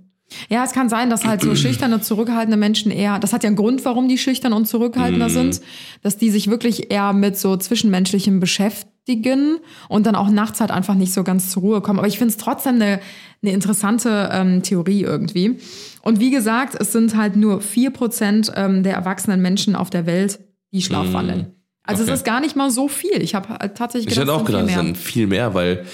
Ja, 0.51 0.64
es 0.64 0.72
kann 0.72 0.88
sein, 0.88 1.11
dass 1.11 1.24
halt 1.24 1.42
so 1.42 1.55
schüchterne, 1.57 2.01
zurückhaltende 2.01 2.57
Menschen 2.57 2.90
eher, 2.92 3.18
das 3.18 3.32
hat 3.32 3.44
ja 3.44 3.49
einen 3.49 3.57
Grund, 3.57 3.84
warum 3.84 4.09
die 4.09 4.18
schüchtern 4.18 4.53
und 4.53 4.66
zurückhaltender 4.66 5.30
sind, 5.30 5.61
dass 6.03 6.18
die 6.18 6.30
sich 6.30 6.49
wirklich 6.51 6.90
eher 6.90 7.12
mit 7.12 7.38
so 7.38 7.57
Zwischenmenschlichem 7.57 8.40
beschäftigen 8.40 9.57
und 9.88 10.07
dann 10.07 10.14
auch 10.14 10.28
nachts 10.28 10.61
halt 10.61 10.70
einfach 10.70 10.94
nicht 10.94 11.14
so 11.14 11.24
ganz 11.24 11.51
zur 11.51 11.62
Ruhe 11.62 11.80
kommen. 11.80 11.99
Aber 11.99 12.09
ich 12.09 12.18
finde 12.18 12.32
es 12.32 12.36
trotzdem 12.36 12.74
eine, 12.74 13.01
eine 13.42 13.53
interessante 13.53 14.28
ähm, 14.30 14.62
Theorie 14.62 15.03
irgendwie. 15.03 15.59
Und 16.03 16.20
wie 16.20 16.30
gesagt, 16.30 16.76
es 16.78 16.92
sind 16.92 17.16
halt 17.16 17.36
nur 17.36 17.61
4% 17.61 18.53
ähm, 18.55 18.82
der 18.82 18.94
erwachsenen 18.94 19.40
Menschen 19.40 19.74
auf 19.74 19.88
der 19.88 20.05
Welt, 20.05 20.40
die 20.72 20.82
schlafwandeln. 20.82 21.57
Also 21.89 22.03
Okay. 22.03 22.12
es 22.12 22.18
ist 22.18 22.24
gar 22.24 22.41
nicht 22.41 22.55
mal 22.55 22.70
so 22.70 22.86
viel. 22.86 23.22
Ich 23.22 23.34
habe 23.34 23.49
halt 23.49 23.76
tatsächlich 23.76 24.12
Ich 24.12 24.18
hätte 24.18 24.32
auch 24.32 24.45
gedacht, 24.45 24.64
es 24.66 24.74
viel 24.74 24.84
sind 24.84 24.97
viel 24.99 25.26
mehr, 25.26 25.55
weil, 25.55 25.86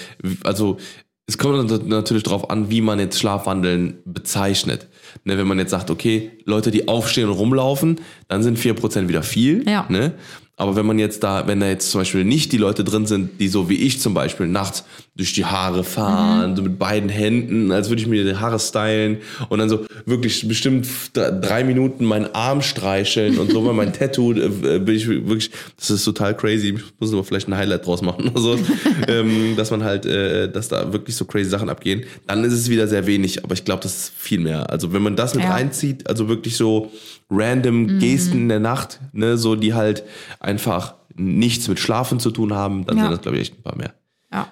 also, 0.43 0.77
es 1.25 1.37
kommt 1.37 1.87
natürlich 1.87 2.23
darauf 2.23 2.49
an, 2.49 2.69
wie 2.69 2.81
man 2.81 2.99
jetzt 2.99 3.17
Schlafwandeln 3.17 3.99
bezeichnet. 4.05 4.87
Ne, 5.23 5.37
wenn 5.37 5.47
man 5.47 5.57
jetzt 5.57 5.71
sagt, 5.71 5.89
okay, 5.89 6.31
Leute, 6.43 6.69
die 6.69 6.87
aufstehen 6.89 7.29
und 7.29 7.37
rumlaufen, 7.37 8.01
dann 8.27 8.43
sind 8.43 8.59
4% 8.59 9.07
wieder 9.07 9.23
viel. 9.23 9.67
Ja. 9.67 9.85
Ne? 9.89 10.13
Aber 10.57 10.75
wenn 10.75 10.85
man 10.85 10.99
jetzt 10.99 11.23
da, 11.23 11.47
wenn 11.47 11.61
da 11.61 11.67
jetzt 11.67 11.89
zum 11.91 12.01
Beispiel 12.01 12.25
nicht 12.25 12.51
die 12.51 12.57
Leute 12.57 12.83
drin 12.83 13.05
sind, 13.05 13.39
die 13.39 13.47
so 13.47 13.69
wie 13.69 13.75
ich 13.75 13.99
zum 14.01 14.13
Beispiel 14.13 14.47
nachts 14.47 14.83
durch 15.17 15.31
die 15.31 15.45
Haare 15.45 15.85
fahren, 15.85 16.51
Mhm. 16.51 16.55
so 16.57 16.61
mit 16.63 16.77
beiden 16.77 17.09
Händen, 17.09 17.71
als 17.71 17.87
würde 17.87 18.01
ich 18.01 18.07
mir 18.07 18.25
die 18.25 18.35
Haare 18.35 18.59
stylen 18.59 19.19
und 19.47 19.59
dann 19.59 19.69
so 19.69 19.85
wirklich 20.05 20.45
bestimmt 20.45 20.85
drei 21.13 21.63
Minuten 21.63 22.03
meinen 22.03 22.27
Arm 22.35 22.61
streicheln 22.61 23.37
und 23.37 23.49
so, 23.51 23.63
weil 23.65 23.73
mein 23.73 23.93
Tattoo, 23.93 24.33
äh, 24.33 24.79
bin 24.79 24.93
ich 24.95 25.07
wirklich, 25.07 25.51
das 25.77 25.89
ist 25.89 26.03
total 26.03 26.35
crazy, 26.35 26.73
ich 26.75 26.83
muss 26.99 27.13
aber 27.13 27.23
vielleicht 27.23 27.47
ein 27.47 27.55
Highlight 27.55 27.85
draus 27.85 28.01
machen 28.01 28.27
oder 28.27 28.41
so, 28.41 28.59
ähm, 29.07 29.53
dass 29.55 29.71
man 29.71 29.83
halt, 29.85 30.05
äh, 30.05 30.51
dass 30.51 30.67
da 30.67 30.91
wirklich 30.91 31.15
so 31.15 31.23
crazy 31.23 31.49
Sachen 31.49 31.69
abgehen, 31.69 32.03
dann 32.27 32.43
ist 32.43 32.51
es 32.51 32.69
wieder 32.69 32.87
sehr 32.89 33.07
wenig, 33.07 33.41
aber 33.45 33.53
ich 33.53 33.63
glaube, 33.63 33.83
das 33.83 33.95
ist 33.95 34.13
viel 34.17 34.39
mehr. 34.41 34.69
Also 34.69 34.91
wenn 34.91 35.01
man 35.01 35.15
das 35.15 35.33
mit 35.33 35.45
Ja. 35.45 35.51
reinzieht, 35.53 36.09
also 36.09 36.27
wirklich 36.27 36.57
so 36.57 36.91
random 37.29 37.99
Gesten 37.99 38.37
in 38.37 38.49
der 38.49 38.59
Nacht, 38.59 38.99
ne, 39.13 39.37
so 39.37 39.55
die 39.55 39.73
halt 39.73 40.03
einfach 40.41 40.95
nichts 41.15 41.69
mit 41.69 41.79
Schlafen 41.79 42.19
zu 42.19 42.31
tun 42.31 42.53
haben, 42.53 42.85
dann 42.85 42.97
Ja. 42.97 43.03
sind 43.03 43.11
das, 43.13 43.21
glaube 43.21 43.37
ich, 43.37 43.43
echt 43.43 43.59
ein 43.59 43.63
paar 43.63 43.77
mehr. 43.77 43.93
Ja. 44.33 44.47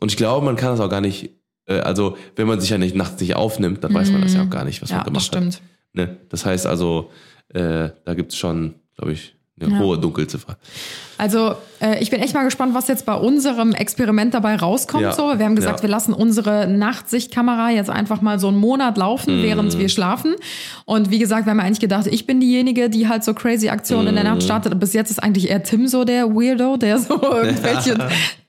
Und 0.00 0.10
ich 0.10 0.16
glaube, 0.16 0.44
man 0.44 0.56
kann 0.56 0.70
das 0.70 0.80
auch 0.80 0.90
gar 0.90 1.00
nicht, 1.00 1.30
äh, 1.66 1.78
also 1.80 2.16
wenn 2.36 2.46
man 2.46 2.60
sich 2.60 2.70
ja 2.70 2.78
nicht 2.78 2.94
nachts 2.94 3.20
nicht 3.20 3.34
aufnimmt, 3.36 3.82
dann 3.84 3.94
weiß 3.94 4.10
man 4.12 4.20
das 4.22 4.34
ja 4.34 4.42
auch 4.44 4.50
gar 4.50 4.64
nicht, 4.64 4.82
was 4.82 4.90
Ja, 4.90 4.96
man 4.96 5.04
das 5.04 5.12
gemacht 5.12 5.26
stimmt. 5.26 5.54
hat. 5.54 5.62
Ne? 5.94 6.16
Das 6.28 6.44
heißt 6.44 6.66
also, 6.66 7.10
äh, 7.48 7.90
da 8.04 8.14
gibt's 8.14 8.36
schon, 8.36 8.74
glaube 8.96 9.12
ich, 9.12 9.34
eine 9.58 9.72
Ja. 9.72 9.78
hohe 9.78 9.98
Dunkelziffer. 9.98 10.58
Also 11.16 11.56
äh, 11.80 11.98
ich 12.00 12.10
bin 12.10 12.20
echt 12.20 12.34
mal 12.34 12.44
gespannt, 12.44 12.74
was 12.74 12.88
jetzt 12.88 13.06
bei 13.06 13.14
unserem 13.14 13.72
Experiment 13.72 14.34
dabei 14.34 14.56
rauskommt. 14.56 15.02
Ja. 15.02 15.12
So, 15.12 15.38
wir 15.38 15.44
haben 15.44 15.56
gesagt, 15.56 15.78
Ja. 15.78 15.82
wir 15.82 15.90
lassen 15.90 16.12
unsere 16.12 16.66
Nachtsichtkamera 16.66 17.70
jetzt 17.70 17.90
einfach 17.90 18.20
mal 18.20 18.38
so 18.38 18.48
einen 18.48 18.56
Monat 18.58 18.96
laufen, 18.96 19.38
Mhm. 19.38 19.42
während 19.42 19.78
wir 19.78 19.88
schlafen. 19.88 20.34
Und 20.84 21.10
wie 21.10 21.18
gesagt, 21.18 21.46
wir 21.46 21.50
haben 21.50 21.60
eigentlich 21.60 21.80
gedacht, 21.80 22.06
ich 22.06 22.26
bin 22.26 22.40
diejenige, 22.40 22.88
die 22.90 23.08
halt 23.08 23.24
so 23.24 23.34
crazy 23.34 23.68
Aktionen 23.68 24.08
in 24.08 24.14
der 24.14 24.24
Mhm. 24.24 24.30
Nacht 24.30 24.42
startet. 24.42 24.78
Bis 24.78 24.92
jetzt 24.92 25.10
ist 25.10 25.22
eigentlich 25.22 25.50
eher 25.50 25.62
Tim 25.62 25.86
so 25.88 26.04
der 26.04 26.34
Weirdo, 26.34 26.76
der 26.76 26.98
so 26.98 27.20
irgendwelche 27.22 27.96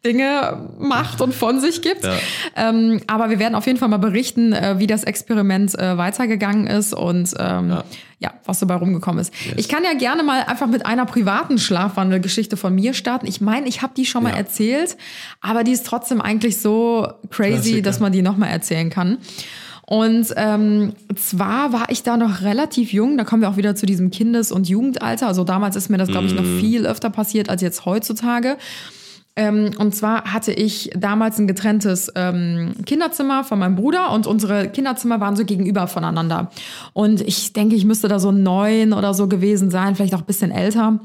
Dinge 0.06 0.70
macht 0.80 1.20
und 1.22 1.34
von 1.34 1.60
sich 1.60 1.82
gibt. 1.82 2.04
Ja. 2.06 2.14
Ähm, 2.56 3.02
aber 3.08 3.30
wir 3.30 3.40
werden 3.40 3.56
auf 3.56 3.66
jeden 3.66 3.78
Fall 3.80 3.90
mal 3.90 3.98
berichten, 3.98 4.54
äh, 4.54 4.76
wie 4.78 4.88
das 4.88 5.04
Experiment 5.04 5.78
äh, 5.78 5.98
weitergegangen 5.98 6.68
ist 6.68 6.94
und 6.94 7.34
ähm, 7.40 7.70
ja. 7.72 7.84
Ja. 8.20 8.34
was 8.46 8.60
dabei 8.60 8.76
rumgekommen 8.76 9.20
ist. 9.20 9.34
Ich 9.58 9.68
kann 9.70 9.84
ja 9.84 9.94
gerne 9.94 10.24
mal 10.24 10.42
einfach 10.44 10.68
mit 10.68 10.86
einer 10.86 11.06
privaten 11.06 11.58
Schlafwandelgeschichte 11.60 12.58
von 12.58 12.74
mir 12.74 12.94
starten. 12.94 13.17
Ich 13.26 13.42
meine, 13.42 13.68
ich 13.68 13.82
habe 13.82 13.94
die 13.96 14.06
schon 14.06 14.24
mal 14.24 14.32
Ja. 14.32 14.36
erzählt, 14.38 14.98
aber 15.42 15.64
die 15.64 15.72
ist 15.72 15.86
trotzdem 15.86 16.22
eigentlich 16.22 16.58
so 16.62 17.08
crazy, 17.30 17.52
Klassiker. 17.54 17.82
dass 17.82 18.00
man 18.00 18.12
die 18.12 18.22
nochmal 18.22 18.50
erzählen 18.50 18.90
kann. 18.90 19.18
Und 19.90 20.34
ähm, 20.36 20.94
zwar 21.16 21.72
war 21.72 21.90
ich 21.90 22.04
da 22.04 22.18
noch 22.18 22.42
relativ 22.42 22.92
jung, 22.92 23.18
da 23.18 23.24
kommen 23.24 23.42
wir 23.42 23.48
auch 23.50 23.56
wieder 23.56 23.74
zu 23.74 23.86
diesem 23.86 24.12
Kindes- 24.12 24.52
und 24.52 24.68
Jugendalter. 24.68 25.28
Also 25.28 25.46
damals 25.46 25.78
ist 25.78 25.88
mir 25.90 25.98
das, 25.98 26.10
glaube 26.10 26.28
ich, 26.28 26.34
noch 26.34 26.44
viel 26.44 26.86
öfter 26.86 27.10
passiert 27.10 27.48
als 27.50 27.62
jetzt 27.62 27.86
heutzutage. 27.86 28.58
Ähm, 29.38 29.70
und 29.78 29.96
zwar 29.96 30.34
hatte 30.34 30.52
ich 30.52 30.90
damals 30.98 31.38
ein 31.38 31.46
getrenntes 31.46 32.12
ähm, 32.16 32.74
Kinderzimmer 32.88 33.44
von 33.44 33.60
meinem 33.60 33.76
Bruder 33.76 34.12
und 34.12 34.26
unsere 34.26 34.68
Kinderzimmer 34.68 35.20
waren 35.20 35.36
so 35.36 35.46
gegenüber 35.46 35.86
voneinander. 35.86 36.50
Und 36.94 37.22
ich 37.22 37.54
denke, 37.54 37.76
ich 37.76 37.86
müsste 37.86 38.08
da 38.08 38.18
so 38.18 38.32
neun 38.32 38.94
oder 38.94 39.14
so 39.14 39.28
gewesen 39.28 39.70
sein, 39.70 39.96
vielleicht 39.96 40.16
auch 40.16 40.22
ein 40.22 40.26
bisschen 40.26 40.50
älter. 40.50 41.00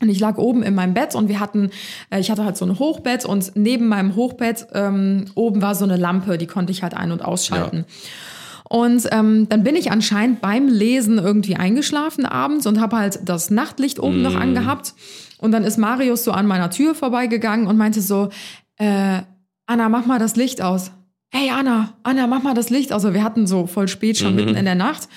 Und 0.00 0.08
ich 0.08 0.20
lag 0.20 0.38
oben 0.38 0.62
in 0.62 0.76
meinem 0.76 0.94
Bett 0.94 1.16
und 1.16 1.28
wir 1.28 1.40
hatten, 1.40 1.70
äh, 2.10 2.20
ich 2.20 2.30
hatte 2.30 2.44
halt 2.44 2.56
so 2.56 2.64
ein 2.64 2.78
Hochbett 2.78 3.24
und 3.24 3.56
neben 3.56 3.88
meinem 3.88 4.14
Hochbett 4.14 4.68
ähm, 4.72 5.24
oben 5.34 5.60
war 5.60 5.74
so 5.74 5.84
eine 5.84 5.96
Lampe, 5.96 6.38
die 6.38 6.46
konnte 6.46 6.70
ich 6.70 6.84
halt 6.84 6.94
ein- 6.94 7.10
und 7.10 7.24
ausschalten. 7.24 7.84
Und 8.68 9.08
ähm, 9.12 9.48
dann 9.48 9.62
bin 9.62 9.76
ich 9.76 9.90
anscheinend 9.90 10.40
beim 10.40 10.68
Lesen 10.68 11.18
irgendwie 11.18 11.56
eingeschlafen 11.56 12.26
abends 12.26 12.66
und 12.66 12.80
habe 12.80 12.96
halt 12.96 13.20
das 13.24 13.50
Nachtlicht 13.50 13.98
oben 14.00 14.22
noch 14.22 14.34
angehabt. 14.34 14.94
Und 15.38 15.52
dann 15.52 15.64
ist 15.64 15.76
Marius 15.76 16.24
so 16.24 16.32
an 16.32 16.46
meiner 16.46 16.70
Tür 16.70 16.94
vorbeigegangen 16.94 17.66
und 17.66 17.76
meinte 17.76 18.00
so, 18.00 18.30
äh, 18.78 19.20
Anna, 19.66 19.88
mach 19.88 20.06
mal 20.06 20.18
das 20.18 20.36
Licht 20.36 20.62
aus. 20.62 20.92
Hey 21.30 21.50
Anna, 21.50 21.92
Anna, 22.02 22.26
mach 22.26 22.42
mal 22.42 22.54
das 22.54 22.70
Licht 22.70 22.92
aus. 22.92 23.04
Also 23.04 23.14
wir 23.14 23.24
hatten 23.24 23.46
so 23.46 23.66
voll 23.66 23.88
spät 23.88 24.16
schon 24.16 24.34
mitten 24.36 24.56
in 24.56 24.64
der 24.64 24.74
Nacht. 24.74 25.08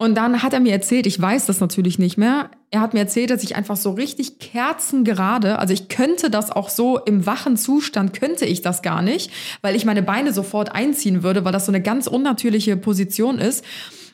Und 0.00 0.14
dann 0.14 0.44
hat 0.44 0.52
er 0.52 0.60
mir 0.60 0.70
erzählt, 0.70 1.08
ich 1.08 1.20
weiß 1.20 1.46
das 1.46 1.58
natürlich 1.58 1.98
nicht 1.98 2.16
mehr, 2.16 2.52
er 2.70 2.80
hat 2.80 2.94
mir 2.94 3.00
erzählt, 3.00 3.30
dass 3.30 3.42
ich 3.42 3.56
einfach 3.56 3.76
so 3.76 3.90
richtig 3.90 4.38
kerzengerade, 4.38 5.58
also 5.58 5.74
ich 5.74 5.88
könnte 5.88 6.30
das 6.30 6.52
auch 6.52 6.68
so 6.68 6.98
im 6.98 7.26
wachen 7.26 7.56
Zustand, 7.56 8.12
könnte 8.12 8.44
ich 8.44 8.62
das 8.62 8.82
gar 8.82 9.02
nicht, 9.02 9.32
weil 9.60 9.74
ich 9.74 9.84
meine 9.84 10.04
Beine 10.04 10.32
sofort 10.32 10.72
einziehen 10.72 11.24
würde, 11.24 11.44
weil 11.44 11.50
das 11.50 11.66
so 11.66 11.72
eine 11.72 11.82
ganz 11.82 12.06
unnatürliche 12.06 12.76
Position 12.76 13.38
ist. 13.38 13.64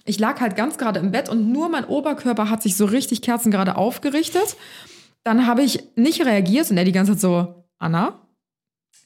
Ich 0.06 0.18
lag 0.18 0.40
halt 0.40 0.56
ganz 0.56 0.78
gerade 0.78 1.00
im 1.00 1.10
Bett 1.10 1.28
und 1.28 1.52
nur 1.52 1.68
mein 1.68 1.84
Oberkörper 1.84 2.48
hat 2.48 2.62
sich 2.62 2.78
so 2.78 2.86
richtig 2.86 3.20
kerzengerade 3.20 3.76
aufgerichtet. 3.76 4.56
Dann 5.24 5.46
habe 5.46 5.62
ich 5.62 5.82
nicht 5.96 6.24
reagiert 6.24 6.70
und 6.70 6.76
er 6.76 6.84
die 6.84 6.92
ganze 6.92 7.12
Zeit 7.12 7.20
so, 7.20 7.64
Anna, 7.78 8.20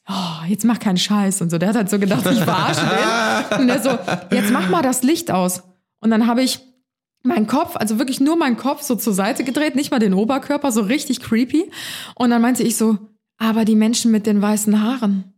oh, 0.09 0.47
jetzt 0.49 0.65
mach 0.65 0.79
keinen 0.79 0.97
Scheiß 0.97 1.41
und 1.43 1.51
so. 1.51 1.59
Der 1.59 1.71
hat 1.71 1.77
halt 1.77 1.91
so 1.91 1.99
gedacht, 1.99 2.27
ich 2.31 2.41
verarsche 2.41 2.81
den. 3.51 3.61
Und 3.61 3.69
er 3.69 3.83
so, 3.83 3.91
jetzt 4.35 4.51
mach 4.51 4.69
mal 4.69 4.83
das 4.83 5.03
Licht 5.03 5.31
aus. 5.31 5.63
Und 6.01 6.11
dann 6.11 6.27
habe 6.27 6.43
ich 6.43 6.61
meinen 7.23 7.47
Kopf, 7.47 7.77
also 7.77 7.99
wirklich 7.99 8.21
nur 8.21 8.37
meinen 8.37 8.57
Kopf 8.57 8.83
so 8.83 8.95
zur 8.95 9.13
Seite 9.13 9.45
gedreht, 9.45 9.75
nicht 9.75 9.91
mal 9.91 9.99
den 9.99 10.15
Oberkörper, 10.15 10.73
so 10.73 10.83
richtig 10.83 11.21
creepy. 11.21 11.71
Und 12.15 12.31
dann 12.31 12.43
meinte 12.43 12.63
ich 12.63 12.77
so, 12.77 12.99
aber 13.39 13.65
die 13.65 13.77
Menschen 13.77 14.11
mit 14.11 14.27
den 14.27 14.41
weißen 14.43 14.83
Haaren. 14.83 15.33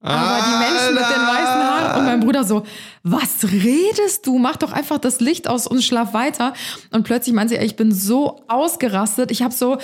Aber 0.00 0.44
die 0.44 0.58
Menschen 0.58 0.94
mit 0.94 1.04
den 1.04 1.22
weißen 1.22 1.62
Haaren. 1.62 1.98
Und 1.98 2.04
mein 2.04 2.20
Bruder 2.20 2.44
so, 2.44 2.64
was 3.02 3.44
redest 3.44 4.26
du? 4.26 4.38
Mach 4.38 4.56
doch 4.56 4.72
einfach 4.72 4.98
das 4.98 5.20
Licht 5.20 5.48
aus 5.48 5.66
und 5.66 5.82
schlaf 5.82 6.12
weiter. 6.12 6.52
Und 6.90 7.04
plötzlich 7.04 7.34
meinte 7.34 7.54
sie, 7.54 7.60
ey, 7.60 7.66
ich 7.66 7.76
bin 7.76 7.90
so 7.90 8.44
ausgerastet. 8.48 9.30
Ich 9.30 9.42
habe 9.42 9.54
so, 9.54 9.78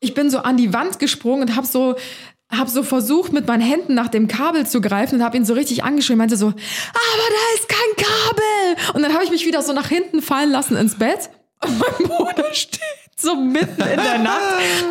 ich 0.00 0.14
bin 0.14 0.30
so 0.30 0.38
an 0.38 0.56
die 0.56 0.72
Wand 0.72 0.98
gesprungen 0.98 1.42
und 1.42 1.56
habe 1.56 1.66
so, 1.66 1.94
hab 2.50 2.68
so 2.68 2.82
versucht, 2.82 3.32
mit 3.32 3.46
meinen 3.46 3.62
Händen 3.62 3.94
nach 3.94 4.08
dem 4.08 4.26
Kabel 4.28 4.66
zu 4.66 4.80
greifen 4.80 5.16
und 5.16 5.24
habe 5.24 5.36
ihn 5.36 5.44
so 5.44 5.54
richtig 5.54 5.84
angeschrien. 5.84 6.18
Meinte 6.18 6.36
so, 6.36 6.46
aber 6.46 6.54
da 6.56 7.54
ist 7.54 7.68
kein 7.68 8.06
Kabel. 8.06 8.94
Und 8.94 9.02
dann 9.02 9.12
habe 9.12 9.24
ich 9.24 9.30
mich 9.30 9.46
wieder 9.46 9.62
so 9.62 9.72
nach 9.72 9.88
hinten 9.88 10.22
fallen 10.22 10.50
lassen 10.50 10.76
ins 10.76 10.96
Bett. 10.96 11.30
Und 11.62 11.78
mein 11.78 12.08
Bruder 12.08 12.52
steht 12.54 12.80
so 13.20 13.36
mitten 13.36 13.80
in 13.82 13.96
der 13.96 14.18
Nacht. 14.18 14.40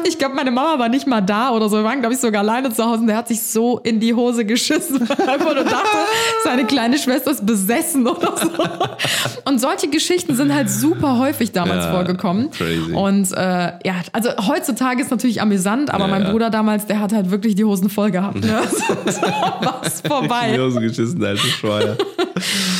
Ich 0.05 0.17
glaube, 0.17 0.35
meine 0.35 0.51
Mama 0.51 0.79
war 0.79 0.89
nicht 0.89 1.07
mal 1.07 1.21
da 1.21 1.51
oder 1.51 1.69
so. 1.69 1.77
Wir 1.77 1.83
waren, 1.83 1.99
glaube 1.99 2.13
ich, 2.13 2.19
sogar 2.21 2.41
alleine 2.41 2.71
zu 2.73 2.83
Hause. 2.85 3.01
Und 3.01 3.07
der 3.07 3.17
hat 3.17 3.27
sich 3.27 3.41
so 3.41 3.79
in 3.79 3.99
die 3.99 4.13
Hose 4.13 4.45
geschissen, 4.45 5.07
weil 5.07 5.17
er 5.27 5.33
einfach 5.33 5.53
nur 5.55 5.63
dachte, 5.63 5.97
seine 6.43 6.65
kleine 6.65 6.97
Schwester 6.97 7.31
ist 7.31 7.45
besessen 7.45 8.07
oder 8.07 8.33
so. 8.37 8.49
Und 9.45 9.59
solche 9.59 9.87
Geschichten 9.89 10.35
sind 10.35 10.53
halt 10.53 10.69
super 10.69 11.17
häufig 11.17 11.51
damals 11.51 11.85
Ja, 11.85 11.91
vorgekommen. 11.93 12.51
crazy. 12.51 12.93
Und 12.93 13.31
äh, 13.33 13.73
ja, 13.85 13.95
also 14.13 14.29
heutzutage 14.47 15.01
ist 15.01 15.11
natürlich 15.11 15.41
amüsant, 15.41 15.91
aber 15.93 16.05
Ja, 16.05 16.11
mein. 16.11 16.29
Bruder 16.29 16.49
damals, 16.49 16.85
der 16.85 16.99
hat 16.99 17.11
halt 17.13 17.31
wirklich 17.31 17.55
die 17.55 17.65
Hosen 17.65 17.89
voll 17.89 18.11
gehabt. 18.11 18.41
Ne? 18.43 18.61
so 18.69 18.93
was 19.61 19.99
In 19.99 20.03
die 20.03 20.07
vorbei. 20.07 20.59
Hose 20.59 20.79
geschissen, 20.81 21.23
alter 21.23 21.41
Schweier. 21.47 21.97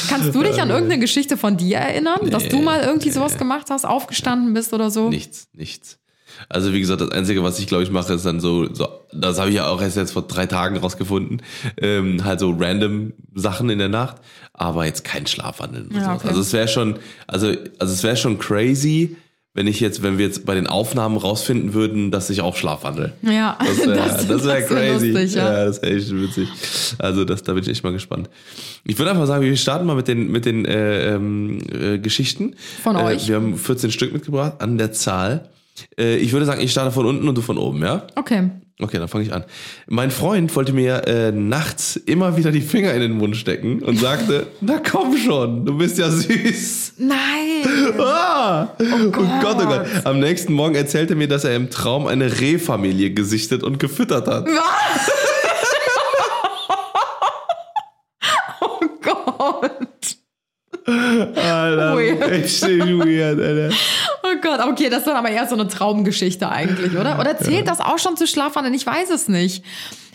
Kannst 0.10 0.34
du 0.36 0.44
dich 0.44 0.62
an 0.62 0.70
irgendeine 0.70 1.00
Geschichte 1.00 1.38
von 1.38 1.58
dir 1.58 1.78
erinnern, 1.78 2.20
dass 2.30 2.48
du 2.48 2.60
mal 2.62 2.82
irgendwie 2.82 3.10
sowas 3.12 3.38
gemacht 3.38 3.68
hast, 3.70 3.86
aufgestanden 3.86 4.54
bist 4.54 4.74
oder 4.74 4.90
so? 4.92 5.10
Nichts, 5.10 5.39
nichts. 5.54 6.00
Also 6.48 6.74
wie 6.74 6.80
gesagt, 6.80 7.02
das 7.02 7.12
Einzige, 7.12 7.44
was 7.44 7.60
ich 7.60 7.68
glaube 7.68 7.84
ich 7.84 7.92
mache, 7.92 8.14
ist 8.14 8.26
dann 8.26 8.40
so, 8.40 8.72
so 8.74 8.88
das 9.12 9.40
habe 9.40 9.50
ich 9.50 9.56
ja 9.56 9.68
auch 9.68 9.82
erst 9.82 9.98
jetzt 9.98 10.12
vor 10.12 10.28
drei 10.28 10.46
Tagen 10.46 10.78
rausgefunden, 10.78 11.42
ähm, 11.78 12.24
halt 12.24 12.40
so 12.40 12.56
random 12.58 13.14
Sachen 13.34 13.70
in 13.70 13.80
der 13.80 13.90
Nacht, 13.90 14.18
aber 14.54 14.86
jetzt 14.86 15.04
kein 15.04 15.26
Schlafwandeln. 15.26 15.90
Ja, 15.94 16.16
okay. 16.16 16.28
Also 16.28 16.42
es 16.42 16.54
wäre 16.54 16.68
schon, 16.68 17.00
also 17.28 17.48
also 17.80 17.94
es 17.94 18.04
wäre 18.04 18.16
schon 18.16 18.38
crazy, 18.38 19.18
wenn 19.56 19.66
ich 19.68 19.80
jetzt, 19.80 20.04
wenn 20.04 20.18
wir 20.18 20.26
jetzt 20.26 20.46
bei 20.46 20.54
den 20.56 20.68
Aufnahmen 20.68 21.18
rausfinden 21.18 21.74
würden, 21.74 22.12
dass 22.12 22.30
ich 22.30 22.42
auch 22.42 22.56
schlafwandel. 22.56 23.14
Ja, 23.24 23.58
Das 23.60 23.78
wäre 23.80 23.96
das- 23.98 24.28
das 24.28 24.30
wär 24.30 24.36
das 24.38 24.46
wär 24.46 24.62
crazy. 24.62 25.12
lustig, 25.12 25.34
ja. 25.36 25.66
das 25.66 25.82
wäre 25.82 25.96
echt 25.96 26.12
witzig. 26.12 26.50
Also 27.00 27.26
das, 27.26 27.44
da 27.44 27.54
bin 27.54 27.64
ich 27.64 27.70
echt 27.70 27.84
mal 27.84 27.92
gespannt. 27.92 28.30
Ich 28.86 28.98
würde 29.00 29.12
einfach 29.12 29.26
sagen, 29.28 29.44
wir 29.44 29.56
starten 29.58 29.86
mal 29.86 29.96
mit 29.96 30.08
den, 30.08 30.32
mit 30.32 30.46
den 30.46 30.66
äh, 30.66 31.16
ähm, 31.16 31.60
äh, 31.72 31.98
Geschichten. 31.98 32.56
Von 32.84 32.96
äh, 32.96 33.00
euch. 33.04 33.28
Wir 33.28 33.36
haben 33.38 33.58
14 33.58 33.92
Stück 33.92 34.14
mitgebracht 34.14 34.54
an 34.62 34.78
der 34.78 34.92
Zahl. 34.92 35.50
Äh, 35.98 36.18
ich 36.18 36.32
würde 36.32 36.46
sagen, 36.46 36.62
ich 36.62 36.72
starte 36.72 36.92
von 36.92 37.06
unten 37.06 37.28
und 37.28 37.36
du 37.38 37.42
von 37.42 37.58
oben, 37.58 37.82
ja? 37.82 38.06
Okay. 38.16 38.50
Okay, 38.82 38.98
dann 38.98 39.10
fange 39.10 39.26
ich 39.26 39.34
an. 39.34 39.44
Mein 39.88 40.10
Freund 40.10 40.56
wollte 40.56 40.72
mir 40.72 41.06
äh, 41.06 41.32
nachts 41.34 41.98
immer 41.98 42.38
wieder 42.38 42.50
die 42.52 42.62
Finger 42.62 42.94
in 42.94 43.02
den 43.02 43.12
Mund 43.12 43.36
stecken 43.36 43.84
und 43.84 44.00
sagte, 44.00 44.48
na 44.62 44.80
komm 44.80 45.18
schon, 45.18 45.66
du 45.66 45.78
bist 45.78 45.98
ja 45.98 46.10
süß. 46.10 46.94
Nein. 46.98 47.18
Ah! 48.00 48.70
Oh, 48.80 49.10
Gott. 49.12 49.26
oh 49.26 49.42
Gott. 49.42 49.58
Gott. 49.68 50.06
Am 50.06 50.20
nächsten 50.20 50.54
Morgen 50.54 50.76
erzählte 50.76 51.14
er 51.14 51.18
mir, 51.18 51.28
dass 51.28 51.44
er 51.44 51.56
im 51.56 51.70
Traum 51.70 52.08
eine 52.08 52.40
Rehfamilie 52.40 53.12
gesichtet 53.12 53.64
und 53.64 53.80
gefüttert 53.80 54.28
hat. 54.28 54.48
Oh 58.62 58.80
Gott. 59.02 60.18
Alter, 60.86 61.96
Weird. 61.98 62.32
echt 62.32 62.62
weird, 62.64 63.40
Alter. 63.40 63.76
Gott, 64.42 64.60
okay, 64.66 64.90
das 64.90 65.00
ist 65.00 65.08
dann 65.08 65.16
aber 65.18 65.30
eher 65.30 65.48
so 65.48 65.56
eine 65.56 65.68
Traumgeschichte 65.68 66.50
eigentlich, 66.50 66.98
oder? 66.98 67.20
Oder 67.20 67.38
zählt 67.38 67.68
das 67.68 67.80
auch 67.80 67.98
schon 68.00 68.18
zu 68.18 68.28
Schlafwandeln? 68.28 68.74
Ich 68.76 68.86
weiß 68.86 69.10
es 69.10 69.28
nicht. 69.28 69.64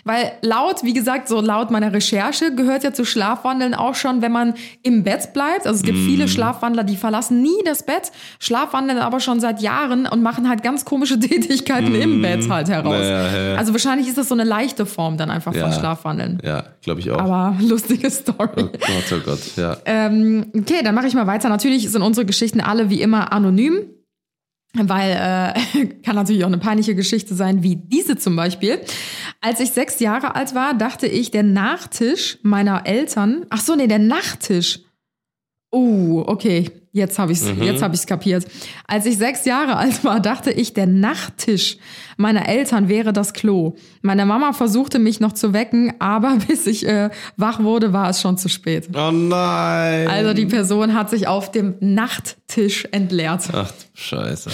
Weil 0.07 0.33
laut, 0.43 0.83
wie 0.83 0.93
gesagt, 0.93 1.29
so 1.29 1.41
laut 1.41 1.71
meiner 1.71 1.91
Recherche 1.95 2.55
gehört 2.55 2.85
ja 2.85 2.93
zu 2.93 3.07
Schlafwandeln 3.07 3.73
auch 3.73 3.95
schon, 3.95 4.21
wenn 4.21 4.33
man 4.33 4.53
im 4.83 5.03
Bett 5.03 5.33
bleibt. 5.33 5.67
Also 5.67 5.79
es 5.79 5.83
gibt 5.83 5.97
Mhm. 5.97 6.05
viele 6.05 6.29
Schlafwandler, 6.29 6.85
die 6.85 6.97
verlassen 6.99 7.41
nie 7.41 7.57
das 7.65 7.87
Bett, 7.87 8.13
schlafwandeln 8.39 8.99
aber 8.99 9.19
schon 9.21 9.41
seit 9.41 9.63
Jahren 9.63 10.05
und 10.07 10.23
machen 10.23 10.47
halt 10.51 10.63
ganz 10.63 10.85
komische 10.85 11.19
Tätigkeiten 11.21 11.95
im 11.95 12.21
Bett 12.21 12.47
halt 12.51 12.69
heraus. 12.69 12.99
Mhm. 12.99 13.03
Ja, 13.03 13.33
ja, 13.33 13.49
ja. 13.53 13.55
Also 13.57 13.73
wahrscheinlich 13.73 14.07
ist 14.07 14.19
das 14.19 14.29
so 14.29 14.35
eine 14.35 14.45
leichte 14.45 14.85
Form 14.85 15.17
dann 15.17 15.31
einfach 15.31 15.55
von. 15.55 15.73
Schlafwandeln. 15.73 16.39
Ja, 16.45 16.65
glaube 16.83 17.01
ich 17.01 17.11
auch. 17.11 17.19
Aber 17.19 17.57
lustige 17.63 18.11
Story. 18.11 18.37
oh 18.59 18.63
Gott, 18.65 19.11
oh 19.11 19.21
Gott, 19.25 19.41
ja. 19.57 19.79
Ähm, 19.87 20.53
okay, 20.55 20.83
dann 20.85 20.95
mache 20.95 21.07
ich 21.07 21.15
mal 21.15 21.27
weiter. 21.27 21.49
Natürlich 21.49 21.91
sind 21.91 22.03
unsere 22.03 22.27
Geschichten 22.27 22.61
alle 22.61 22.91
wie 22.91 23.01
immer 23.01 23.33
anonym. 23.33 23.79
Weil 24.75 25.13
äh, 25.13 25.87
kann 26.03 26.17
natürlich 26.17 26.43
auch 26.45 26.49
eine 26.49 26.59
peinliche 26.59 26.95
Geschichte 26.95 27.35
sein, 27.35 27.63
wie 27.63 27.77
diese 27.77 28.17
zum 28.17 28.37
Beispiel. 28.37 28.81
Als 29.41 29.61
ich 29.61 29.71
sechs 29.71 30.01
Jahre 30.01 30.35
alt 30.35 30.55
war, 30.55 30.75
dachte 30.75 31.07
ich, 31.07 31.31
der 31.31 31.45
Nachtisch 31.45 32.39
meiner 32.43 32.87
Eltern. 32.87 33.47
Ach 33.51 33.61
so, 33.61 33.77
nee, 33.77 33.87
der 33.87 34.01
Nachttisch. 34.01 34.81
Oh, 35.75 36.23
okay. 36.27 36.71
Jetzt 36.93 37.19
habe 37.19 37.33
ich 37.33 37.41
es 37.41 37.51
jetzt 37.59 37.83
hab 37.83 37.93
ich's 37.93 38.07
kapiert. 38.07 38.47
Als 38.87 39.05
ich 39.05 39.19
sechs 39.19 39.45
Jahre 39.45 39.77
alt 39.77 40.05
war, 40.05 40.21
dachte 40.21 40.53
ich, 40.53 40.75
der 40.75 40.87
Nachttisch 40.87 41.77
meiner 42.17 42.49
Eltern 42.49 42.89
wäre 42.89 43.13
das 43.13 43.33
Klo. 43.33 43.75
Meine 44.01 44.25
Mama 44.25 44.53
versuchte 44.53 45.01
mich 45.01 45.19
noch 45.19 45.33
zu 45.33 45.53
wecken, 45.53 45.93
aber 45.99 46.37
bis 46.47 46.69
ich 46.69 46.87
äh, 46.87 47.11
wach 47.37 47.61
wurde, 47.61 47.93
war 47.93 48.11
es 48.11 48.21
schon 48.21 48.39
zu 48.39 48.49
spät. 48.49 48.89
Oh 48.95 49.11
nein. 49.11 50.07
Also 50.07 50.35
die 50.35 50.47
Person 50.47 50.95
hat 50.95 51.11
sich 51.11 51.27
auf 51.27 51.51
dem 51.51 51.75
Nachttisch 51.81 52.87
entleert. 52.93 53.49
Ach, 53.53 53.73
Scheiße. 53.95 54.51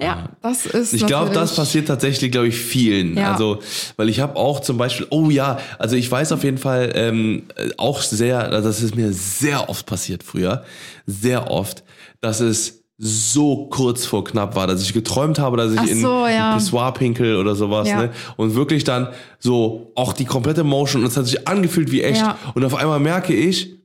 Ja, 0.00 0.30
das 0.42 0.66
ist. 0.66 0.92
Ich 0.92 1.06
glaube, 1.06 1.32
das 1.32 1.56
passiert 1.56 1.88
tatsächlich, 1.88 2.30
glaube 2.30 2.48
ich, 2.48 2.56
vielen. 2.56 3.16
Ja. 3.16 3.32
Also, 3.32 3.60
weil 3.96 4.08
ich 4.08 4.20
habe 4.20 4.36
auch 4.36 4.60
zum 4.60 4.76
Beispiel, 4.78 5.06
oh 5.10 5.30
ja, 5.30 5.58
also 5.78 5.96
ich 5.96 6.10
weiß 6.10 6.32
auf 6.32 6.44
jeden 6.44 6.58
Fall 6.58 6.92
ähm, 6.94 7.44
äh, 7.56 7.70
auch 7.76 8.02
sehr, 8.02 8.40
also 8.50 8.68
das 8.68 8.82
ist 8.82 8.94
mir 8.94 9.12
sehr 9.12 9.68
oft 9.68 9.86
passiert 9.86 10.22
früher, 10.22 10.64
sehr 11.06 11.50
oft, 11.50 11.82
dass 12.20 12.40
es 12.40 12.80
so 13.02 13.66
kurz 13.68 14.04
vor 14.04 14.24
knapp 14.24 14.54
war, 14.56 14.66
dass 14.66 14.82
ich 14.82 14.92
geträumt 14.92 15.38
habe, 15.38 15.56
dass 15.56 15.72
ich 15.72 15.78
Ach 15.80 15.86
in 15.86 16.02
so, 16.02 16.26
ja. 16.26 16.52
ein 16.52 16.58
Pissoir 16.58 16.92
pinkel 16.92 17.36
oder 17.36 17.54
sowas, 17.54 17.88
Ja. 17.88 18.02
ne? 18.02 18.10
Und 18.36 18.54
wirklich 18.54 18.84
dann 18.84 19.08
so 19.38 19.92
auch 19.94 20.12
die 20.12 20.26
komplette 20.26 20.64
Motion 20.64 21.02
und 21.02 21.08
es 21.08 21.16
hat 21.16 21.24
sich 21.24 21.48
angefühlt 21.48 21.90
wie 21.90 22.02
echt. 22.02 22.20
Ja. 22.20 22.36
Und 22.54 22.62
auf 22.62 22.74
einmal 22.74 23.00
merke 23.00 23.32
ich, 23.32 23.79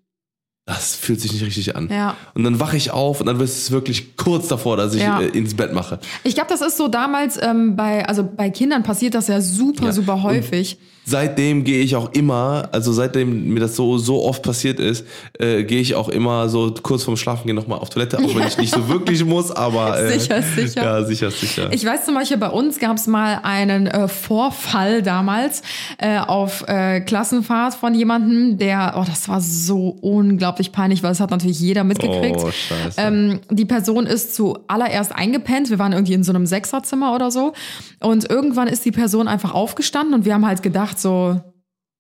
das 0.66 0.96
fühlt 0.96 1.22
sich 1.22 1.32
nicht 1.32 1.44
richtig 1.46 1.76
an. 1.76 1.90
Ja. 1.92 2.16
Und 2.34 2.44
dann 2.44 2.60
wache 2.60 2.76
ich 2.76 2.90
auf 2.92 3.20
und 3.22 3.28
dann 3.28 3.40
ist 3.40 3.58
es 3.58 3.72
wirklich 3.72 4.18
kurz 4.18 4.48
davor, 4.48 4.78
dass 4.78 4.96
ich 4.96 5.02
Ja. 5.04 5.22
äh, 5.22 5.28
ins 5.28 5.54
Bett 5.56 5.74
mache. 5.74 6.00
Ich 6.24 6.34
glaube, 6.34 6.50
das 6.50 6.62
ist 6.62 6.78
so 6.78 6.88
damals 6.88 7.40
ähm, 7.42 7.76
bei, 7.76 8.08
also 8.08 8.24
bei 8.24 8.50
Kindern 8.50 8.82
passiert 8.82 9.14
das 9.14 9.28
ja 9.28 9.42
super, 9.42 9.86
Ja. 9.86 9.92
super 9.92 10.16
Und- 10.16 10.24
häufig. 10.24 10.78
Seitdem 11.06 11.64
gehe 11.64 11.82
ich 11.82 11.96
auch 11.96 12.12
immer, 12.14 12.70
also 12.72 12.92
seitdem 12.92 13.54
mir 13.54 13.60
das 13.60 13.76
so 13.76 13.98
so 13.98 14.24
oft 14.24 14.44
passiert 14.44 14.80
ist, 14.80 15.06
äh, 15.40 15.64
gehe 15.64 15.80
ich 15.80 15.96
auch 15.96 16.10
immer 16.10 16.50
so 16.50 16.74
kurz 16.82 17.04
vorm 17.04 17.18
Schlafen 17.18 17.48
gehen 17.48 17.56
nochmal 17.56 17.80
auf 17.80 17.90
Toilette, 17.90 18.18
auch 18.18 18.36
wenn 18.36 18.48
ich 18.48 18.58
nicht 18.58 18.74
so 18.74 18.88
wirklich 18.90 19.24
muss, 19.24 19.52
aber 19.52 20.00
äh, 20.00 20.20
Sicher, 20.20 20.42
sicher. 20.42 20.84
Ja, 20.84 21.04
sicher, 21.04 21.32
sicher. 21.32 21.70
Ich 21.72 21.86
weiß 21.86 22.06
zum 22.06 22.16
Beispiel, 22.16 22.38
bei 22.38 22.50
uns 22.50 22.80
gab 22.80 22.98
es 22.98 23.08
mal 23.08 23.40
einen 23.44 23.88
äh, 23.88 24.08
Vorfall 24.08 25.02
damals 25.02 25.62
äh, 25.98 26.18
auf 26.18 26.68
äh, 26.68 27.02
Klassenfahrt 27.02 27.76
von 27.76 27.94
jemandem, 27.94 28.58
der, 28.58 28.96
oh, 28.98 29.04
das 29.06 29.30
war 29.30 29.42
so 29.42 29.96
unglaublich 30.02 30.72
peinlich, 30.72 31.04
weil 31.04 31.12
das 31.12 31.20
hat 31.20 31.32
natürlich 31.32 31.60
jeder 31.60 31.84
mitgekriegt. 31.84 32.40
Oh, 32.40 32.50
scheiße. 32.52 33.00
Ähm, 33.00 33.40
die 33.50 33.66
Person 33.66 34.06
ist 34.08 34.36
zuallererst 34.36 35.14
eingepennt. 35.14 35.70
Wir 35.70 35.80
waren 35.80 35.94
irgendwie 35.94 36.14
in 36.14 36.24
so 36.24 36.32
einem 36.32 36.46
Sechserzimmer 36.46 37.14
oder 37.14 37.32
so. 37.32 37.54
Und 38.00 38.30
irgendwann 38.30 38.68
ist 38.68 38.86
die 38.86 38.92
Person 38.92 39.28
einfach 39.28 39.54
aufgestanden 39.54 40.14
und 40.14 40.26
wir 40.26 40.34
haben 40.34 40.46
halt 40.46 40.64
gedacht, 40.64 40.95
so, 41.00 41.40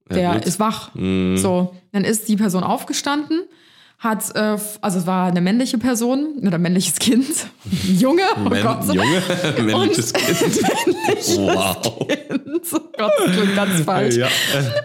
der 0.09 0.33
gut. 0.33 0.45
ist 0.45 0.59
wach. 0.59 0.93
Mhm. 0.95 1.37
So, 1.37 1.75
dann 1.91 2.03
ist 2.03 2.27
die 2.27 2.35
Person 2.35 2.63
aufgestanden, 2.63 3.41
hat, 3.97 4.35
äh, 4.35 4.57
also 4.81 4.99
es 4.99 5.07
war 5.07 5.27
eine 5.27 5.41
männliche 5.41 5.77
Person 5.77 6.39
oder 6.45 6.57
männliches 6.57 6.99
Kind, 6.99 7.25
Junge, 7.97 8.23
oh 8.37 8.49
Men- 8.49 8.61
Gott. 8.63 8.85
Junge, 8.93 9.21
männliches 9.63 10.11
Und- 10.11 10.21
Kind. 10.21 10.61
männliches 10.61 11.37
Wow. 11.37 12.07
Kind. 12.07 12.41
Oh 12.73 12.79
Gott, 12.97 13.11
das 13.25 13.31
klingt 13.35 13.55
ganz 13.55 13.81
falsch. 13.81 14.15
Ja. 14.17 14.27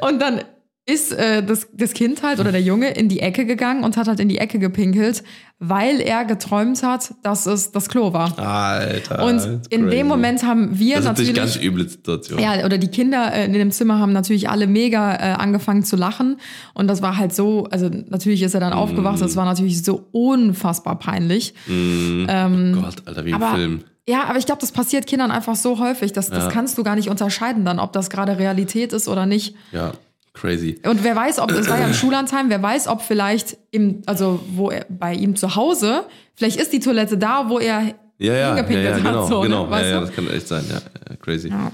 Und 0.06 0.20
dann 0.20 0.42
ist 0.86 1.12
äh, 1.12 1.42
das, 1.44 1.68
das 1.72 1.92
Kind 1.92 2.22
halt 2.22 2.40
oder 2.40 2.52
der 2.52 2.62
Junge 2.62 2.90
in 2.90 3.08
die 3.08 3.20
Ecke 3.20 3.44
gegangen 3.46 3.84
und 3.84 3.96
hat 3.96 4.08
halt 4.08 4.18
in 4.20 4.28
die 4.28 4.38
Ecke 4.38 4.58
gepinkelt, 4.58 5.22
weil 5.62 6.00
er 6.00 6.24
geträumt 6.24 6.82
hat, 6.82 7.12
dass 7.22 7.44
es 7.44 7.70
das 7.70 7.88
Klo 7.90 8.14
war. 8.14 8.38
Alter. 8.38 9.22
Und 9.24 9.42
in 9.68 9.82
crazy. 9.82 9.96
dem 9.96 10.06
Moment 10.08 10.42
haben 10.42 10.78
wir 10.78 10.96
Das 10.96 11.04
ist 11.04 11.08
natürlich 11.08 11.36
natürlich. 11.36 11.54
ganz 11.54 11.64
üble 11.64 11.86
Situation. 11.88 12.38
Ja, 12.40 12.64
oder 12.64 12.78
die 12.78 12.88
Kinder 12.88 13.30
äh, 13.32 13.44
in 13.44 13.52
dem 13.52 13.70
Zimmer 13.70 13.98
haben 13.98 14.12
natürlich 14.12 14.48
alle 14.48 14.66
mega 14.66 15.14
äh, 15.16 15.18
angefangen 15.34 15.82
zu 15.84 15.96
lachen. 15.96 16.38
Und 16.72 16.88
das 16.88 17.02
war 17.02 17.18
halt 17.18 17.34
so, 17.34 17.64
also 17.70 17.90
natürlich 18.08 18.40
ist 18.42 18.54
er 18.54 18.60
dann 18.60 18.72
aufgewacht, 18.72 19.20
das 19.20 19.36
war 19.36 19.44
natürlich 19.44 19.82
so 19.84 20.06
unfassbar 20.12 20.98
peinlich. 20.98 21.52
Gott, 21.66 23.02
Alter, 23.06 23.24
wie 23.24 23.30
im 23.30 23.34
Aber, 23.42 23.54
Film. 23.54 23.84
ja, 24.08 24.24
aber 24.24 24.38
ich 24.38 24.46
glaube, 24.46 24.60
das 24.60 24.72
passiert 24.72 25.06
Kindern 25.06 25.30
einfach 25.30 25.56
so 25.56 25.78
häufig, 25.78 26.12
dass, 26.12 26.30
das 26.30 26.44
Ja. 26.44 26.50
kannst 26.50 26.78
du 26.78 26.82
gar 26.84 26.96
nicht 26.96 27.10
unterscheiden 27.10 27.64
dann, 27.64 27.78
ob 27.78 27.92
das 27.92 28.10
gerade 28.10 28.38
Realität 28.38 28.92
ist 28.92 29.08
oder 29.08 29.26
nicht. 29.26 29.54
Ja, 29.72 29.92
crazy. 30.40 30.78
Und 30.84 31.04
wer 31.04 31.14
weiß, 31.14 31.38
ob, 31.38 31.50
es 31.52 31.68
war 31.68 31.78
ja 31.78 31.86
im 31.86 31.94
Schullandheim, 32.00 32.48
wer 32.48 32.62
weiß, 32.62 32.88
ob 32.88 33.02
vielleicht 33.02 33.56
im, 33.70 34.02
also 34.06 34.40
wo 34.54 34.70
er, 34.70 34.86
bei 34.88 35.14
ihm 35.14 35.36
zu 35.36 35.54
Hause, 35.54 36.04
vielleicht 36.34 36.60
ist 36.60 36.72
die 36.72 36.80
Toilette 36.80 37.18
da, 37.18 37.48
wo 37.48 37.58
er 37.58 37.82
Ja, 38.18 38.32
ja, 38.32 38.34
ja, 38.34 38.54
hingepinkelt 38.54 38.90
ja 38.90 38.96
genau, 38.96 39.22
hat. 39.22 39.28
So, 39.28 39.40
genau. 39.42 39.66
Ne? 39.66 39.80
Ja, 39.80 39.86
ja, 39.86 40.00
das 40.00 40.12
kann 40.12 40.28
echt 40.30 40.48
sein, 40.48 40.64
ja, 40.68 40.80
ja 41.08 41.16
crazy. 41.16 41.48
Ja. 41.48 41.72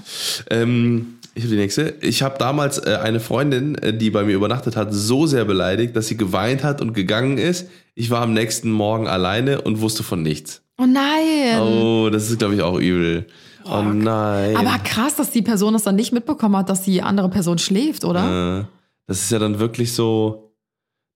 Ähm, 0.49 1.13
ich 1.33 1.43
habe 1.43 1.53
die 1.53 1.59
nächste. 1.59 1.93
Ich 2.01 2.23
habe 2.23 2.35
damals 2.39 2.79
äh, 2.79 2.97
eine 3.01 3.19
Freundin, 3.19 3.75
äh, 3.75 3.93
die 3.95 4.09
bei 4.09 4.23
mir 4.23 4.33
übernachtet 4.33 4.75
hat, 4.75 4.87
so 4.91 5.27
sehr 5.27 5.45
beleidigt, 5.45 5.95
dass 5.95 6.07
sie 6.07 6.17
geweint 6.17 6.63
hat 6.63 6.81
und 6.81 6.93
gegangen 6.93 7.37
ist. 7.37 7.69
Ich 7.93 8.09
war 8.09 8.23
am 8.23 8.33
nächsten 8.33 8.71
Morgen 8.71 9.07
alleine 9.07 9.61
und 9.61 9.79
wusste 9.81 10.01
von 10.01 10.23
nichts. 10.23 10.63
Oh 10.79 10.85
nein! 10.85 11.59
Oh, 11.59 12.09
das 12.09 12.31
ist, 12.31 12.39
glaube 12.39 12.55
ich, 12.55 12.61
auch 12.63 12.79
übel. 12.79 13.27
Oh 13.69 13.81
nein. 13.83 14.55
Aber 14.57 14.77
krass, 14.83 15.15
dass 15.15 15.31
die 15.31 15.41
Person 15.41 15.73
das 15.73 15.83
dann 15.83 15.95
nicht 15.95 16.11
mitbekommen 16.13 16.55
hat, 16.57 16.69
dass 16.69 16.81
die 16.83 17.01
andere 17.01 17.29
Person 17.29 17.57
schläft, 17.57 18.05
oder? 18.05 18.59
Äh, 18.61 18.65
das 19.07 19.21
ist 19.23 19.31
ja 19.31 19.39
dann 19.39 19.59
wirklich 19.59 19.93
so. 19.93 20.53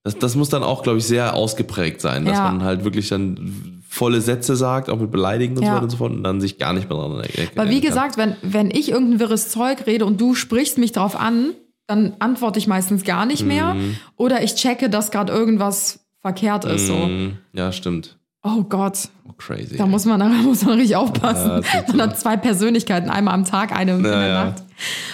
Das, 0.04 0.18
das 0.18 0.34
muss 0.34 0.48
dann 0.48 0.62
auch, 0.64 0.82
glaube 0.82 0.98
ich, 0.98 1.04
sehr 1.06 1.34
ausgeprägt 1.34 2.00
sein, 2.00 2.24
dass 2.24 2.36
Ja. 2.38 2.44
man 2.50 2.64
halt 2.64 2.82
wirklich 2.84 3.08
dann 3.08 3.82
volle 3.88 4.20
Sätze 4.20 4.56
sagt, 4.56 4.90
auch 4.90 4.98
mit 4.98 5.10
Beleidigen 5.12 5.52
und 5.56 5.58
so 5.62 5.64
Ja. 5.68 5.74
weiter 5.74 5.84
und 5.84 5.90
so 5.90 5.96
fort, 5.98 6.10
und 6.12 6.24
dann 6.24 6.40
sich 6.40 6.58
gar 6.58 6.72
nicht 6.72 6.88
mehr 6.88 6.98
dran 6.98 7.12
erinnern 7.20 7.50
Weil 7.54 7.70
wie 7.70 7.80
gesagt, 7.80 8.16
wenn, 8.16 8.34
wenn 8.42 8.70
ich 8.70 8.90
irgendein 8.90 9.20
wirres 9.20 9.50
Zeug 9.50 9.86
rede 9.86 10.04
und 10.06 10.20
du 10.20 10.34
sprichst 10.34 10.78
mich 10.78 10.90
drauf 10.92 11.14
an, 11.14 11.50
dann 11.86 12.14
antworte 12.20 12.58
ich 12.58 12.66
meistens 12.66 13.04
gar 13.04 13.26
nicht 13.26 13.44
mehr. 13.44 13.74
Mhm. 13.74 13.96
Oder 14.16 14.42
ich 14.42 14.54
checke, 14.54 14.88
dass 14.90 15.10
gerade 15.10 15.32
irgendwas 15.32 16.00
verkehrt 16.20 16.64
ist. 16.64 16.86
So. 16.86 16.94
Mm, 16.94 17.36
Ja, 17.52 17.70
stimmt. 17.70 18.16
Oh 18.44 18.64
Gott, 18.64 19.08
Oh, 19.28 19.32
crazy. 19.38 19.76
da 19.76 19.86
muss 19.86 20.04
man, 20.04 20.18
da 20.18 20.26
muss 20.26 20.64
man 20.64 20.74
richtig 20.78 20.96
aufpassen. 20.96 21.62
Ja, 21.72 21.84
man 21.94 22.02
hat 22.10 22.18
zwei 22.18 22.36
Persönlichkeiten, 22.36 23.08
einmal 23.08 23.34
am 23.34 23.44
Tag, 23.44 23.70
eine 23.72 23.92
in 23.94 24.04
Ja, 24.04 24.10
der 24.10 24.26
ja. 24.28 24.44
Nacht. 24.46 24.62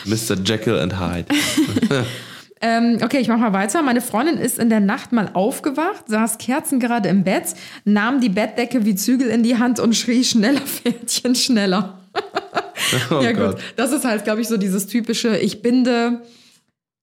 Mr. 0.07 0.37
Jekyll 0.43 0.79
and 0.79 0.99
Hyde. 0.99 1.27
Ähm, 2.61 2.99
okay, 3.05 3.19
ich 3.19 3.29
mach 3.29 3.39
mal 3.39 3.53
weiter. 3.53 3.83
Meine 3.83 4.01
Freundin 4.01 4.37
ist 4.37 4.59
in 4.59 4.69
der 4.69 4.81
Nacht 4.81 5.13
mal 5.13 5.31
aufgewacht, 5.33 6.09
saß 6.09 6.39
Kerzen 6.39 6.81
gerade 6.81 7.09
im 7.09 7.23
Bett, 7.23 7.55
nahm 7.85 8.21
die 8.21 8.31
Bettdecke 8.31 8.85
wie 8.85 8.97
Zügel 8.97 9.29
in 9.29 9.45
die 9.45 9.59
Hand 9.59 9.79
und 9.79 9.95
schrie 9.95 10.25
schneller, 10.25 10.63
Pferdchen, 10.63 11.37
schneller. 11.37 12.01
Oh 13.13 13.21
ja 13.21 13.31
Gott. 13.33 13.57
gut, 13.57 13.63
das 13.77 13.93
ist 13.93 14.05
halt, 14.05 14.25
glaube 14.25 14.41
ich, 14.41 14.49
so 14.49 14.57
dieses 14.57 14.87
typische, 14.89 15.37
ich 15.37 15.63
binde 15.63 16.23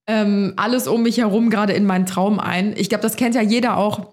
ähm, 0.07 0.53
alles 0.57 0.87
um 0.89 1.03
mich 1.03 1.19
herum 1.19 1.49
gerade 1.49 1.71
in 1.73 1.85
meinen 1.85 2.05
Traum 2.05 2.39
ein. 2.39 2.73
Ich 2.75 2.89
glaube, 2.89 3.03
das 3.03 3.15
kennt 3.15 3.35
ja 3.35 3.41
jeder 3.41 3.77
auch. 3.77 4.07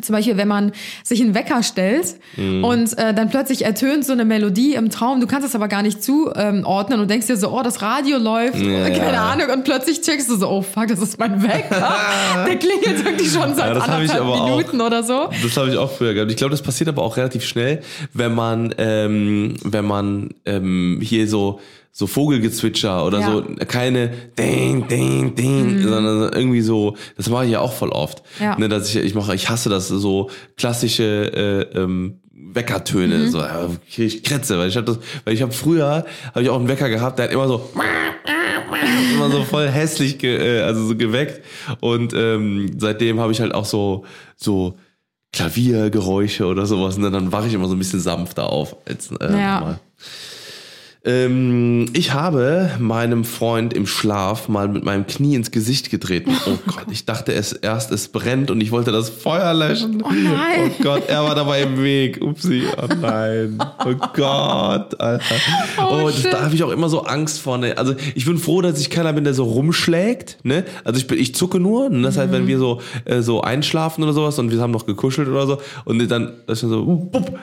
Zum 0.00 0.14
Beispiel, 0.14 0.36
wenn 0.36 0.46
man 0.46 0.70
sich 1.02 1.20
einen 1.20 1.34
Wecker 1.34 1.64
stellt 1.64 2.14
Mhm. 2.36 2.62
und 2.62 2.96
äh, 2.96 3.12
dann 3.12 3.28
plötzlich 3.28 3.64
ertönt 3.64 4.04
so 4.06 4.12
eine 4.12 4.24
Melodie 4.24 4.74
im 4.74 4.88
Traum, 4.88 5.20
du 5.20 5.26
kannst 5.26 5.46
es 5.48 5.56
aber 5.56 5.66
gar 5.66 5.82
nicht 5.82 6.00
zuordnen 6.02 7.00
und 7.00 7.10
denkst 7.10 7.26
dir 7.26 7.36
so, 7.36 7.50
oh, 7.50 7.62
das 7.64 7.82
Radio 7.82 8.16
läuft, 8.18 8.56
Ja. 8.60 8.88
keine 8.90 9.18
Ahnung, 9.20 9.50
und 9.52 9.64
plötzlich 9.64 10.00
checkst 10.00 10.30
du 10.30 10.36
so, 10.36 10.48
oh 10.48 10.62
fuck, 10.62 10.86
das 10.86 11.00
ist 11.00 11.18
mein 11.18 11.42
Wecker. 11.42 11.92
Der 12.46 12.56
klingelt 12.56 13.04
wirklich 13.04 13.32
schon 13.32 13.52
seit 13.56 13.74
Ja, 13.74 13.80
anderthalb 13.82 14.20
aber 14.20 14.40
auch. 14.42 14.56
Minuten 14.58 14.80
oder 14.80 15.02
so. 15.02 15.28
Das 15.42 15.56
habe 15.56 15.70
ich 15.70 15.76
auch 15.76 15.90
früher 15.90 16.14
gehabt. 16.14 16.30
Ich 16.30 16.36
glaube, 16.36 16.52
das 16.52 16.62
passiert 16.62 16.88
aber 16.88 17.02
auch 17.02 17.16
relativ 17.16 17.44
schnell, 17.44 17.80
wenn 18.14 18.32
man, 18.32 18.72
ähm, 18.78 19.54
wenn 19.64 19.84
man 19.84 20.30
ähm, 20.46 21.00
hier 21.02 21.26
so 21.26 21.58
so 21.92 22.06
Vogelgezwitscher 22.06 23.04
oder 23.04 23.20
Ja. 23.20 23.32
so 23.32 23.44
keine 23.66 24.08
Ding 24.38 24.86
Ding 24.88 25.34
Ding, 25.34 25.82
sondern 25.82 26.32
irgendwie 26.32 26.60
so. 26.60 26.96
Das 27.16 27.28
mache 27.28 27.46
ich 27.46 27.50
ja 27.52 27.60
auch 27.60 27.72
voll 27.72 27.90
oft. 27.90 28.22
Ja. 28.40 28.56
Ne, 28.58 28.68
dass 28.68 28.88
ich 28.88 28.96
ich 28.96 29.14
mache, 29.14 29.34
ich 29.34 29.48
hasse 29.50 29.68
das 29.68 29.88
so 29.88 30.30
klassische 30.56 31.68
äh, 31.74 31.78
ähm, 31.78 32.20
Weckertöne, 32.52 33.28
so 33.30 33.38
ja, 33.38 33.66
okay, 33.66 34.06
ich 34.06 34.22
kretze, 34.24 34.58
weil 34.58 34.68
ich 34.68 34.76
habe 34.76 34.86
das, 34.86 34.98
weil 35.24 35.34
ich 35.34 35.42
habe 35.42 35.52
früher 35.52 36.04
habe 36.34 36.42
ich 36.42 36.48
auch 36.48 36.58
einen 36.58 36.68
Wecker 36.68 36.88
gehabt, 36.88 37.18
der 37.18 37.26
hat 37.26 37.32
immer 37.32 37.46
so 37.46 37.70
immer 39.14 39.30
so 39.30 39.42
voll 39.44 39.68
hässlich 39.68 40.18
ge, 40.18 40.58
äh, 40.58 40.62
also 40.62 40.86
so 40.86 40.96
geweckt 40.96 41.44
und 41.80 42.12
ähm, 42.14 42.72
seitdem 42.78 43.20
habe 43.20 43.32
ich 43.32 43.40
halt 43.40 43.54
auch 43.54 43.64
so 43.64 44.04
so 44.36 44.74
Klaviergeräusche 45.32 46.46
oder 46.46 46.66
sowas 46.66 46.96
und 46.96 47.02
dann 47.02 47.30
wache 47.32 47.46
ich 47.46 47.54
immer 47.54 47.68
so 47.68 47.74
ein 47.74 47.78
bisschen 47.78 48.00
sanfter 48.00 48.50
auf 48.50 48.76
als 48.86 49.10
äh, 49.20 49.30
Ja. 49.32 49.58
normal. 49.60 49.80
Ähm, 51.02 51.86
ich 51.94 52.12
habe 52.12 52.72
meinem 52.78 53.24
Freund 53.24 53.72
im 53.72 53.86
Schlaf 53.86 54.48
mal 54.48 54.68
mit 54.68 54.84
meinem 54.84 55.06
Knie 55.06 55.34
ins 55.34 55.50
Gesicht 55.50 55.90
getreten. 55.90 56.30
Oh 56.46 56.58
Gott, 56.66 56.86
ich 56.90 57.04
dachte 57.04 57.32
es 57.32 57.52
erst, 57.52 57.92
es 57.92 58.08
brennt 58.08 58.50
und 58.50 58.60
ich 58.60 58.72
wollte 58.72 58.90
das 58.90 59.08
Feuer 59.08 59.54
löschen. 59.54 60.02
Oh 60.02 60.10
nein. 60.10 60.70
Oh 60.80 60.82
Gott, 60.82 61.08
er 61.08 61.22
war 61.22 61.34
dabei 61.34 61.62
im 61.62 61.80
Weg. 61.82 62.20
Upsi, 62.22 62.64
oh 62.76 62.88
nein. 63.00 63.62
Oh 63.84 63.94
Gott, 64.14 64.98
Alter. 65.00 65.34
Oh, 65.78 66.00
Oh, 66.00 66.06
das, 66.06 66.22
da 66.22 66.42
habe 66.42 66.54
ich 66.54 66.62
auch 66.64 66.70
immer 66.70 66.88
so 66.88 67.02
Angst 67.02 67.40
vor. 67.40 67.58
Ne? 67.58 67.76
Also 67.76 67.94
ich 68.14 68.24
bin 68.24 68.38
froh, 68.38 68.62
dass 68.62 68.80
ich 68.80 68.90
keiner 68.90 69.12
bin, 69.12 69.24
der 69.24 69.34
so 69.34 69.44
rumschlägt. 69.44 70.38
Ne? 70.42 70.64
Also 70.82 70.98
ich, 70.98 71.06
bin, 71.06 71.18
ich 71.18 71.34
zucke 71.34 71.60
nur. 71.60 71.86
Und 71.86 72.02
das 72.02 72.16
halt, 72.16 72.32
wenn 72.32 72.46
wir 72.46 72.58
so, 72.58 72.80
äh, 73.04 73.20
so 73.20 73.42
einschlafen 73.42 74.02
oder 74.02 74.12
sowas 74.12 74.38
und 74.38 74.50
wir 74.50 74.60
haben 74.60 74.72
noch 74.72 74.86
gekuschelt 74.86 75.28
oder 75.28 75.46
so. 75.46 75.58
Und 75.84 76.08
dann, 76.10 76.32
das 76.46 76.62
ist 76.62 76.70
so, 76.70 76.80
uh, 76.80 76.96
bupp. 76.96 77.38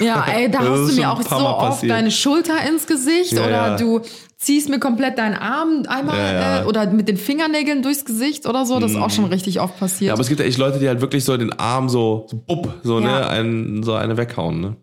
Ja, 0.00 0.24
ey, 0.28 0.50
da 0.50 0.60
hast 0.60 0.92
du 0.92 0.96
mir 0.96 1.10
auch 1.10 1.22
so 1.22 1.36
oft 1.36 1.58
passiert. 1.58 1.92
deine 1.92 2.10
Schulter 2.10 2.54
ins 2.68 2.86
Gesicht 2.86 2.95
Ja, 3.32 3.44
oder 3.46 3.76
du 3.76 4.00
ziehst 4.38 4.68
mir 4.68 4.78
komplett 4.78 5.18
deinen 5.18 5.34
Arm 5.34 5.84
einmal 5.88 6.16
Ja, 6.18 6.32
ja. 6.32 6.62
Äh, 6.62 6.64
oder 6.66 6.86
mit 6.90 7.08
den 7.08 7.16
Fingernägeln 7.16 7.82
durchs 7.82 8.04
Gesicht 8.04 8.46
oder 8.46 8.66
so. 8.66 8.78
Das 8.80 8.90
ist 8.92 8.96
auch 8.98 9.10
schon 9.10 9.24
richtig 9.26 9.60
oft 9.60 9.78
passiert. 9.78 10.08
Ja, 10.08 10.12
aber 10.14 10.22
es 10.22 10.28
gibt 10.28 10.40
ja 10.40 10.46
echt 10.46 10.58
Leute, 10.58 10.78
die 10.78 10.88
halt 10.88 11.00
wirklich 11.00 11.24
so 11.24 11.36
den 11.36 11.52
Arm 11.58 11.88
so, 11.88 12.26
so 12.30 12.36
bupp, 12.36 12.68
so, 12.82 13.00
Ja. 13.00 13.06
ne, 13.20 13.28
einen, 13.28 13.82
so 13.82 13.94
eine 13.94 14.16
weghauen, 14.16 14.60
ne? 14.60 14.76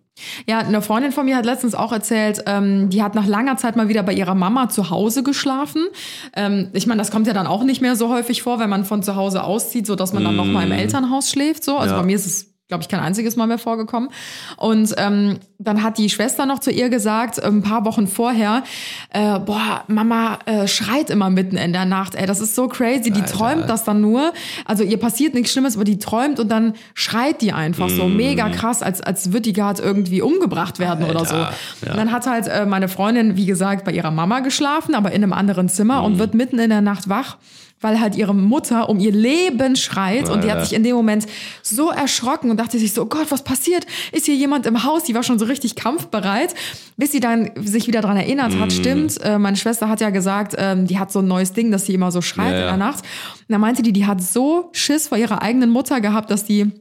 Ja, 0.47 0.59
eine 0.59 0.83
Freundin 0.83 1.11
von 1.11 1.25
mir 1.25 1.35
hat 1.35 1.45
letztens 1.45 1.73
auch 1.73 1.91
erzählt, 1.91 2.43
ähm, 2.45 2.89
die 2.91 3.01
hat 3.01 3.15
nach 3.15 3.25
langer 3.25 3.57
Zeit 3.57 3.75
mal 3.75 3.89
wieder 3.89 4.03
bei 4.03 4.13
ihrer 4.13 4.35
Mama 4.35 4.69
zu 4.69 4.91
Hause 4.91 5.23
geschlafen. 5.23 5.87
Ähm, 6.35 6.69
ich 6.73 6.85
meine, 6.85 6.99
das 6.99 7.09
kommt 7.09 7.25
ja 7.25 7.33
dann 7.33 7.47
auch 7.47 7.63
nicht 7.63 7.81
mehr 7.81 7.95
so 7.95 8.09
häufig 8.09 8.43
vor, 8.43 8.59
wenn 8.59 8.69
man 8.69 8.85
von 8.85 9.01
zu 9.01 9.15
Hause 9.15 9.43
auszieht, 9.43 9.87
so 9.87 9.95
dass 9.95 10.13
man 10.13 10.23
dann 10.23 10.35
noch 10.35 10.45
mal 10.45 10.65
im 10.65 10.71
Elternhaus 10.71 11.31
schläft. 11.31 11.63
So, 11.63 11.77
also 11.77 11.95
Ja. 11.95 11.99
bei 12.01 12.05
mir 12.05 12.15
ist 12.15 12.27
es 12.27 12.52
glaube 12.69 12.81
ich, 12.81 12.89
kein 12.89 13.01
einziges 13.01 13.35
Mal 13.35 13.45
mehr 13.45 13.57
vorgekommen. 13.57 14.09
Und 14.57 14.95
ähm, 14.97 15.39
dann 15.59 15.83
hat 15.83 15.97
die 15.97 16.09
Schwester 16.09 16.45
noch 16.45 16.59
zu 16.59 16.71
ihr 16.71 16.89
gesagt, 16.89 17.43
ein 17.43 17.61
paar 17.61 17.85
Wochen 17.85 18.07
vorher, 18.07 18.63
äh, 19.11 19.37
boah, 19.39 19.83
Mama 19.87 20.39
äh, 20.45 20.67
schreit 20.67 21.09
immer 21.09 21.29
mitten 21.29 21.57
in 21.57 21.73
der 21.73 21.85
Nacht. 21.85 22.15
Ey, 22.15 22.25
das 22.25 22.39
ist 22.39 22.55
so 22.55 22.67
crazy. 22.69 23.11
Die 23.11 23.21
Alter. 23.21 23.33
träumt 23.33 23.69
das 23.69 23.83
dann 23.83 24.01
nur. 24.01 24.31
Also 24.65 24.83
ihr 24.83 24.97
passiert 24.97 25.33
nichts 25.33 25.51
Schlimmes, 25.51 25.75
aber 25.75 25.83
die 25.83 25.99
träumt 25.99 26.39
und 26.39 26.49
dann 26.49 26.73
schreit 26.93 27.41
die 27.41 27.51
einfach 27.53 27.89
so 27.89 28.07
Mm. 28.07 28.15
mega 28.15 28.49
krass, 28.49 28.81
als, 28.81 29.01
als 29.01 29.27
würde 29.27 29.41
die 29.41 29.53
gerade 29.53 29.81
irgendwie 29.81 30.21
umgebracht 30.21 30.79
werden 30.79 31.05
oder 31.05 31.25
so. 31.25 31.35
Alter, 31.35 31.53
ja. 31.85 31.91
Und 31.91 31.97
dann 31.97 32.11
hat 32.11 32.25
halt 32.27 32.47
äh, 32.47 32.65
meine 32.65 32.87
Freundin, 32.87 33.35
wie 33.37 33.45
gesagt, 33.45 33.83
bei 33.85 33.91
ihrer 33.91 34.11
Mama 34.11 34.39
geschlafen, 34.39 34.95
aber 34.95 35.11
in 35.11 35.21
einem 35.23 35.33
anderen 35.33 35.67
Zimmer 35.69 36.01
Mm. 36.01 36.05
und 36.05 36.19
wird 36.19 36.33
mitten 36.33 36.59
in 36.59 36.69
der 36.69 36.81
Nacht 36.81 37.09
wach, 37.09 37.37
weil 37.83 37.99
halt 37.99 38.15
ihre 38.15 38.33
Mutter 38.33 38.89
um 38.89 38.99
ihr 38.99 39.11
Leben 39.11 39.75
schreit 39.75 40.29
und 40.29 40.43
die 40.43 40.51
hat 40.51 40.63
sich 40.63 40.73
in 40.73 40.83
dem 40.83 40.95
Moment 40.95 41.25
so 41.61 41.89
erschrocken 41.89 42.49
und 42.49 42.57
dachte 42.59 42.79
sich 42.79 42.93
so, 42.93 43.03
oh 43.03 43.05
Gott, 43.05 43.29
was 43.29 43.43
passiert? 43.43 43.85
Ist 44.11 44.25
hier 44.25 44.35
jemand 44.35 44.65
im 44.65 44.83
Haus? 44.83 45.03
Die 45.03 45.13
war 45.15 45.23
schon 45.23 45.39
so 45.39 45.45
richtig 45.45 45.75
kampfbereit, 45.75 46.53
bis 46.97 47.11
sie 47.11 47.19
dann 47.19 47.51
sich 47.63 47.87
wieder 47.87 48.01
dran 48.01 48.17
erinnert 48.17 48.53
Mm. 48.53 48.59
hat, 48.59 48.73
stimmt, 48.73 49.19
äh, 49.23 49.37
meine 49.37 49.57
Schwester 49.57 49.89
hat 49.89 50.01
ja 50.01 50.09
gesagt, 50.09 50.55
ähm, 50.57 50.87
die 50.87 50.99
hat 50.99 51.11
so 51.11 51.19
ein 51.19 51.27
neues 51.27 51.53
Ding, 51.53 51.71
dass 51.71 51.85
sie 51.85 51.93
immer 51.93 52.11
so 52.11 52.21
schreit 52.21 52.53
Ja, 52.53 52.59
in 52.61 52.65
der 52.65 52.77
Nacht. 52.77 53.03
Und 53.03 53.45
da 53.49 53.57
meinte 53.57 53.81
die, 53.81 53.93
die 53.93 54.05
hat 54.05 54.21
so 54.21 54.69
Schiss 54.71 55.07
vor 55.07 55.17
ihrer 55.17 55.41
eigenen 55.41 55.69
Mutter 55.69 56.01
gehabt, 56.01 56.31
dass 56.31 56.45
die 56.45 56.71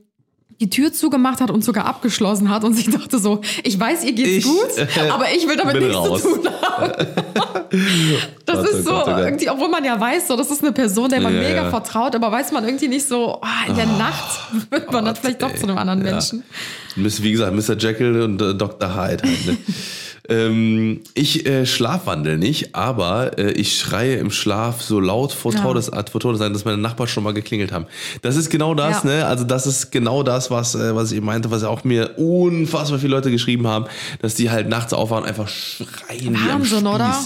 die 0.63 0.71
Tür 0.71 0.93
zugemacht 0.93 1.41
hat 1.41 1.51
und 1.51 1.65
sogar 1.65 1.87
abgeschlossen 1.87 2.49
hat 2.49 2.63
und 2.63 2.75
sie 2.75 2.89
dachte 2.89 3.19
so, 3.19 3.41
ich 3.65 3.79
weiß, 3.79 4.05
ihr 4.05 4.13
geht's 4.13 4.31
Ich, 4.31 4.45
gut, 4.45 4.79
äh, 4.79 5.09
aber 5.11 5.25
ich 5.35 5.49
will 5.49 5.57
damit 5.57 5.81
nichts 5.81 5.97
raus. 5.97 6.23
zu 6.23 6.37
tun 6.37 6.49
haben. 6.63 6.93
Das 8.45 8.57
Gott, 8.57 8.67
ist 8.69 8.75
oh 8.81 8.83
so, 8.83 8.91
Gott, 8.91 9.05
oh 9.07 9.11
Gott. 9.13 9.19
irgendwie, 9.21 9.49
obwohl 9.49 9.69
man 9.71 9.83
ja 9.83 9.99
weiß, 9.99 10.29
so, 10.29 10.37
das 10.37 10.51
ist 10.51 10.63
eine 10.63 10.73
Person, 10.73 11.09
der 11.09 11.23
man 11.23 11.35
Ja, 11.35 11.41
mega 11.41 11.63
ja. 11.65 11.71
vertraut, 11.71 12.15
aber 12.15 12.31
weiß 12.31 12.53
man 12.53 12.65
irgendwie 12.67 12.89
nicht 12.89 13.09
so, 13.09 13.41
ah, 13.41 13.67
in 13.67 13.75
der 13.77 13.87
Nacht 13.87 14.41
wird 14.71 14.93
man 14.93 15.07
dann 15.07 15.17
vielleicht 15.17 15.41
doch 15.43 15.55
zu 15.55 15.63
einem 15.65 15.79
anderen 15.79 16.05
Ja. 16.05 16.13
Menschen. 16.13 16.43
Wie 16.97 17.33
gesagt, 17.33 17.55
Mr. 17.55 17.77
Jekyll 17.79 18.21
und 18.23 18.43
äh, 18.43 18.55
Dr. 18.55 18.91
Hyde. 18.95 19.23
Halt, 19.25 19.47
ne? 19.47 19.57
ähm, 20.29 21.01
ich 21.15 21.47
äh, 21.47 21.67
schlafwandel 21.67 22.39
nicht, 22.39 22.75
aber 22.77 23.39
äh, 23.39 23.53
ich 23.53 23.77
schreie 23.79 24.17
im 24.17 24.31
Schlaf 24.31 24.81
so 24.81 25.01
laut 25.01 25.33
vor, 25.33 25.53
Ja. 25.53 25.61
Todes, 25.63 25.91
vor 26.11 26.21
Todesein, 26.21 26.53
dass 26.53 26.65
meine 26.65 26.79
Nachbarn 26.79 27.09
schon 27.09 27.25
mal 27.25 27.33
geklingelt 27.35 27.73
haben. 27.73 27.87
Das 28.23 28.37
ist 28.37 28.49
genau 28.49 28.75
das, 28.75 29.03
Ja. 29.03 29.11
ne? 29.11 29.27
Also 29.27 29.45
das 29.45 29.67
ist 29.67 29.91
genau 29.91 30.23
das, 30.23 30.51
was, 30.51 30.75
äh, 30.77 30.95
was 30.95 31.11
ich 31.13 31.21
meinte, 31.21 31.51
was 31.51 31.65
auch 31.65 31.83
mir 31.85 32.19
unfassbar 32.19 32.99
viele 33.01 33.17
Leute 33.17 33.31
geschrieben 33.33 33.67
haben, 33.67 33.87
dass 34.21 34.35
die 34.35 34.51
halt 34.51 34.69
nachts 34.69 34.93
aufwachen 34.93 35.25
einfach 35.25 35.49
schreien 35.49 36.35
wie 36.35 36.51
am 36.51 36.61
Wahnsinn, 36.61 36.79
Spieß. 36.79 36.89
oder? 36.95 37.21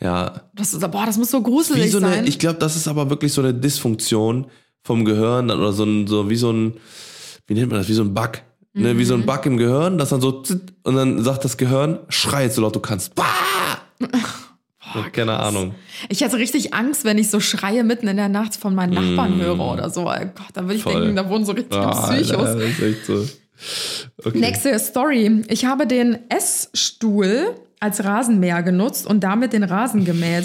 Ja, 0.00 0.32
Das 0.54 0.74
ist, 0.74 0.80
boah, 0.90 1.06
das 1.06 1.16
muss 1.16 1.30
so 1.30 1.40
gruselig 1.40 1.90
so 1.92 1.98
eine, 1.98 2.08
sein. 2.10 2.26
ich 2.26 2.38
glaube, 2.38 2.58
das 2.58 2.76
ist 2.76 2.88
aber 2.88 3.08
wirklich 3.08 3.32
so 3.32 3.40
eine 3.40 3.54
Dysfunktion 3.54 4.46
vom 4.82 5.06
Gehirn 5.06 5.50
oder 5.50 5.72
so 5.72 5.84
ein, 5.84 6.06
so 6.06 6.28
wie 6.28 6.36
so 6.36 6.50
ein, 6.52 6.74
wie 7.46 7.54
nennt 7.54 7.70
man 7.70 7.78
das, 7.80 7.88
wie 7.88 7.94
so 7.94 8.02
ein 8.02 8.12
Bug. 8.12 8.32
Ne, 8.76 8.98
wie 8.98 9.04
so 9.04 9.16
Mhm. 9.16 9.22
ein 9.22 9.26
Bug 9.26 9.46
im 9.46 9.56
Gehirn, 9.56 9.98
das 9.98 10.08
dann 10.08 10.20
so 10.20 10.42
und 10.82 10.94
dann 10.96 11.22
sagt 11.22 11.44
das 11.44 11.56
Gehirn, 11.56 12.00
schrei 12.08 12.44
jetzt 12.44 12.56
so 12.56 12.62
laut 12.62 12.74
du 12.74 12.80
kannst. 12.80 13.14
Bah! 13.14 13.24
Keine 15.12 15.38
Ahnung. 15.38 15.74
ich 16.08 16.20
hätte 16.20 16.36
richtig 16.38 16.74
Angst, 16.74 17.04
wenn 17.04 17.18
ich 17.18 17.28
so 17.30 17.40
Schreie 17.40 17.82
mitten 17.84 18.06
in 18.06 18.16
der 18.16 18.28
Nacht 18.28 18.54
von 18.54 18.74
meinen 18.74 18.92
Nachbarn 18.94 19.40
höre 19.40 19.58
oder 19.58 19.90
so. 19.90 20.08
Ey, 20.10 20.26
Gott, 20.26 20.46
dann 20.52 20.66
würde 20.66 20.74
ich 20.76 20.84
Mm. 20.84 20.88
Voll. 20.90 21.00
denken, 21.00 21.16
da 21.16 21.28
wohnen 21.28 21.44
so 21.44 21.52
richtige 21.52 21.80
Ah, 21.80 21.90
Psychos. 22.12 22.30
Alter, 22.32 22.54
das 22.60 22.70
ist 22.78 22.82
echt 22.82 23.06
so. 23.06 23.26
Okay. 24.24 24.38
Nächste 24.38 24.78
Story. 24.78 25.42
Ich 25.48 25.64
habe 25.64 25.86
den 25.86 26.18
Essstuhl 26.28 27.54
als 27.80 28.04
Rasenmäher 28.04 28.62
genutzt 28.62 29.06
und 29.06 29.20
damit 29.24 29.52
den 29.52 29.64
Rasen 29.64 30.04
gemäht. 30.04 30.44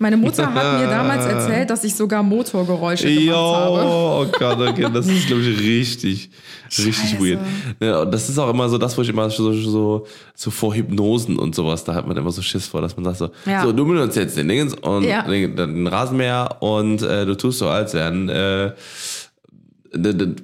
Meine 0.00 0.16
Mutter 0.16 0.46
hat 0.54 0.80
mir 0.80 0.86
damals 0.88 1.26
erzählt, 1.26 1.70
dass 1.70 1.82
ich 1.82 1.94
sogar 1.94 2.22
Motorgeräusche 2.22 3.08
gemacht 3.08 3.24
Jo, 3.26 3.34
habe. 3.36 3.82
oh 3.84 4.26
Gott, 4.38 4.60
okay, 4.68 4.86
das 4.92 5.06
ist, 5.08 5.26
glaube 5.26 5.42
ich, 5.42 5.58
richtig, 5.58 6.30
richtig 6.78 6.94
Scheiße. 6.94 7.20
weird. 7.20 7.40
Ja, 7.80 8.04
das 8.04 8.28
ist 8.28 8.38
auch 8.38 8.48
immer 8.50 8.68
so 8.68 8.78
das, 8.78 8.96
wo 8.96 9.02
ich 9.02 9.08
immer 9.08 9.28
so, 9.28 9.52
so, 9.52 10.06
so 10.36 10.50
vor 10.52 10.74
Hypnosen 10.74 11.36
und 11.38 11.54
sowas, 11.54 11.82
da 11.82 11.94
hat 11.94 12.06
man 12.06 12.16
immer 12.16 12.30
so 12.30 12.42
Schiss 12.42 12.68
vor, 12.68 12.80
dass 12.80 12.96
man 12.96 13.04
sagt 13.06 13.18
so, 13.18 13.30
Ja. 13.50 13.62
so, 13.64 13.72
du 13.72 13.84
benutzt 13.86 14.16
jetzt 14.16 14.36
den 14.36 14.48
Dingens 14.48 14.74
und 14.74 15.02
Ja. 15.02 15.22
den, 15.22 15.56
den 15.56 15.86
Rasenmäher 15.88 16.56
und 16.60 17.02
äh, 17.02 17.26
du 17.26 17.36
tust 17.36 17.58
so, 17.58 17.68
als 17.68 17.92
wären, 17.94 18.28
äh, 18.28 18.70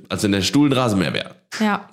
als 0.09 0.23
wenn 0.23 0.33
der 0.33 0.43
Stuhl 0.43 0.69
ein 0.69 0.73
Rasenmäher 0.73 1.13
wäre. 1.15 1.35
Ja. 1.61 1.89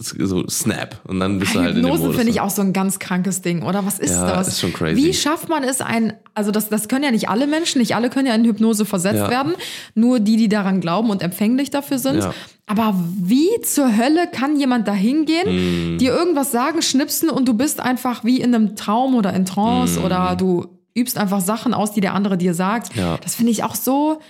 So 0.00 0.46
Snap. 0.48 1.00
Und 1.04 1.20
dann 1.20 1.38
bist 1.38 1.54
du 1.54 1.60
halt 1.60 1.76
in 1.76 1.84
Hypnose 1.86 2.12
finde 2.12 2.30
ich 2.30 2.40
auch 2.40 2.50
so 2.50 2.60
ein 2.62 2.72
ganz 2.74 2.98
krankes 2.98 3.40
Ding, 3.40 3.62
oder? 3.62 3.86
Was 3.86 3.98
ist 3.98 4.10
Ja, 4.10 4.26
das? 4.34 4.48
ist 4.48 4.60
schon 4.60 4.72
crazy. 4.74 4.96
Wie 5.02 5.14
schafft 5.14 5.48
man 5.48 5.62
es, 5.64 5.80
ein, 5.80 6.12
also 6.34 6.50
das, 6.50 6.68
das 6.68 6.88
können 6.88 7.04
ja 7.04 7.10
nicht 7.10 7.28
alle 7.30 7.46
Menschen, 7.46 7.78
nicht 7.80 7.94
alle 7.96 8.10
können 8.10 8.26
ja 8.26 8.34
in 8.34 8.44
Hypnose 8.44 8.84
versetzt 8.84 9.16
Ja. 9.20 9.30
werden, 9.30 9.54
nur 9.94 10.20
die, 10.20 10.36
die 10.36 10.48
daran 10.48 10.80
glauben 10.82 11.08
und 11.10 11.22
empfänglich 11.22 11.70
dafür 11.70 11.98
sind. 11.98 12.18
Ja. 12.18 12.34
Aber 12.66 12.94
wie 13.22 13.48
zur 13.62 13.96
Hölle 13.96 14.26
kann 14.30 14.58
jemand 14.58 14.86
da 14.88 14.92
hingehen, 14.92 15.94
Mm. 15.94 15.98
dir 15.98 16.12
irgendwas 16.14 16.50
sagen, 16.52 16.82
schnipsen 16.82 17.30
und 17.30 17.46
du 17.48 17.54
bist 17.54 17.80
einfach 17.80 18.22
wie 18.24 18.40
in 18.40 18.54
einem 18.54 18.76
Traum 18.76 19.14
oder 19.14 19.32
in 19.32 19.46
Trance 19.46 20.00
oder 20.00 20.36
du 20.36 20.66
übst 20.94 21.16
einfach 21.16 21.40
Sachen 21.40 21.72
aus, 21.74 21.92
die 21.92 22.00
der 22.00 22.12
andere 22.14 22.36
dir 22.36 22.52
sagt. 22.54 22.94
Mm. 22.96 22.98
Ja. 22.98 23.16
Das 23.22 23.34
finde 23.34 23.52
ich 23.52 23.62
auch 23.64 23.74
so, 23.76 24.20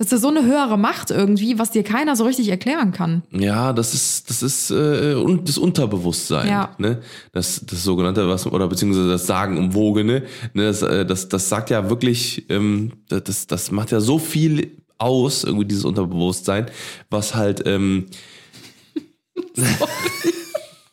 das 0.00 0.12
ist 0.12 0.22
so 0.22 0.28
eine 0.28 0.44
höhere 0.46 0.78
Macht 0.78 1.10
irgendwie, 1.10 1.58
was 1.58 1.72
dir 1.72 1.82
keiner 1.84 2.16
so 2.16 2.24
richtig 2.24 2.48
erklären 2.48 2.90
kann. 2.92 3.22
Ja, 3.32 3.74
das 3.74 3.92
ist 3.92 4.30
das 4.30 4.42
ist 4.42 4.70
äh, 4.70 5.12
und 5.14 5.46
das 5.46 5.58
Unterbewusstsein, 5.58 6.48
Ja. 6.48 6.74
ne? 6.78 7.02
Das 7.32 7.60
das 7.66 7.84
sogenannte 7.84 8.26
was 8.26 8.46
oder 8.46 8.66
beziehungsweise 8.66 9.10
das 9.10 9.26
Sagenumwogene, 9.26 10.22
ne? 10.54 10.64
Das, 10.64 10.80
äh, 10.80 11.04
das 11.04 11.28
das 11.28 11.50
sagt 11.50 11.68
ja 11.68 11.90
wirklich, 11.90 12.48
ähm, 12.48 12.92
das 13.10 13.46
das 13.46 13.70
macht 13.70 13.90
ja 13.90 14.00
so 14.00 14.18
viel 14.18 14.78
aus 14.96 15.44
irgendwie 15.44 15.66
dieses 15.66 15.84
Unterbewusstsein, 15.84 16.70
was 17.10 17.34
halt 17.34 17.62
ähm, 17.66 18.06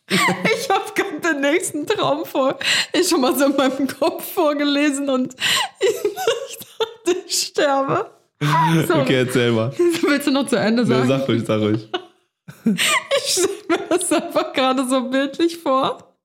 Ich 0.09 0.69
habe 0.69 0.83
gerade 0.95 1.33
den 1.33 1.41
nächsten 1.41 1.85
Traum 1.85 2.25
vor, 2.25 2.57
ich 2.93 3.07
schon 3.09 3.21
mal 3.21 3.37
so 3.37 3.45
in 3.45 3.55
meinem 3.55 3.87
Kopf 3.87 4.33
vorgelesen 4.33 5.09
und 5.09 5.33
ich 5.79 6.57
dachte, 6.57 7.19
ich 7.25 7.35
sterbe. 7.47 8.11
So, 8.39 8.95
okay, 8.95 9.15
erzähl 9.25 9.51
mal. 9.51 9.71
Willst 10.01 10.27
du 10.27 10.31
noch 10.31 10.45
zu 10.47 10.57
Ende 10.57 10.85
sagen? 10.85 11.07
sag 11.07 11.27
ruhig, 11.27 11.43
sag 11.45 11.59
ruhig. 11.61 11.87
Ich 13.17 13.33
stelle 13.33 13.49
mir 13.67 13.87
das 13.89 14.11
einfach 14.11 14.53
gerade 14.53 14.87
so 14.87 15.09
bildlich 15.09 15.57
vor. 15.57 16.15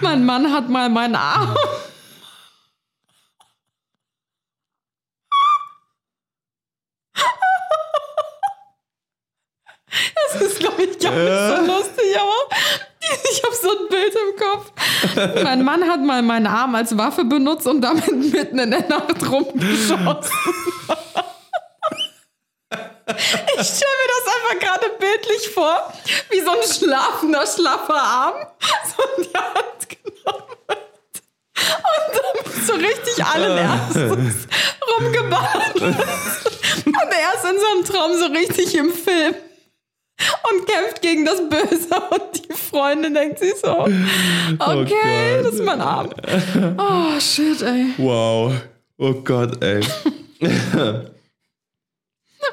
Mein 0.00 0.24
Mann 0.24 0.50
hat 0.52 0.68
mal 0.68 0.88
meinen 0.88 1.16
Arm. 1.16 1.54
Das 10.32 10.42
ist, 10.42 10.58
glaube 10.58 10.82
ich, 10.82 10.98
gar 10.98 11.12
nicht 11.12 11.56
so 11.66 11.72
lustig, 11.72 12.16
aber 12.20 12.56
ich 13.30 13.42
habe 13.42 13.54
so 13.54 13.70
ein 13.70 13.88
Bild 13.88 14.14
im 14.14 14.36
Kopf. 14.36 14.72
Mein 15.42 15.64
Mann 15.64 15.84
hat 15.88 16.00
mal 16.02 16.22
meinen 16.22 16.46
Arm 16.46 16.74
als 16.74 16.96
Waffe 16.98 17.24
benutzt 17.24 17.66
und 17.66 17.80
damit 17.80 18.06
mitten 18.14 18.58
in 18.58 18.70
der 18.70 18.86
Nacht 18.88 19.26
rumgeschossen. 19.30 20.32
Ich 23.58 23.68
stelle 23.68 23.96
mir 24.02 24.10
das 24.12 24.26
einfach 24.50 24.60
gerade 24.60 24.86
bildlich 24.98 25.48
vor, 25.50 25.92
wie 26.30 26.40
so 26.40 26.50
ein 26.50 26.62
schlafender, 26.62 27.46
schlaffer 27.46 27.94
Arm 27.94 28.34
so 28.96 29.02
in 29.16 29.24
die 29.24 29.36
Hand 29.36 29.88
genommen 29.88 30.56
wird. 30.68 30.78
Und 31.56 32.54
dann 32.54 32.66
so 32.66 32.72
richtig 32.74 33.24
allen 33.24 33.58
Ernstes 33.58 34.46
rumgeballert 34.98 35.80
wird. 35.80 36.86
Und 36.86 36.94
er 36.94 37.34
ist 37.34 37.44
in 37.44 37.60
so 37.60 37.66
einem 37.74 37.84
Traum 37.84 38.18
so 38.18 38.26
richtig 38.26 38.74
im 38.76 38.92
Film. 38.92 39.34
Und 40.50 40.66
kämpft 40.66 41.02
gegen 41.02 41.26
das 41.26 41.46
Böse 41.46 41.94
und 42.10 42.48
die 42.48 42.54
Freundin 42.54 43.12
denkt 43.12 43.38
sich 43.38 43.54
so, 43.62 43.80
okay, 43.80 43.94
Gott. 44.58 45.44
das 45.44 45.54
ist 45.54 45.62
mein 45.62 45.80
Arm. 45.80 46.08
Oh, 46.78 47.20
shit, 47.20 47.60
ey. 47.60 47.92
Wow. 47.98 48.54
Oh 48.96 49.12
Gott, 49.12 49.62
ey. 49.62 49.80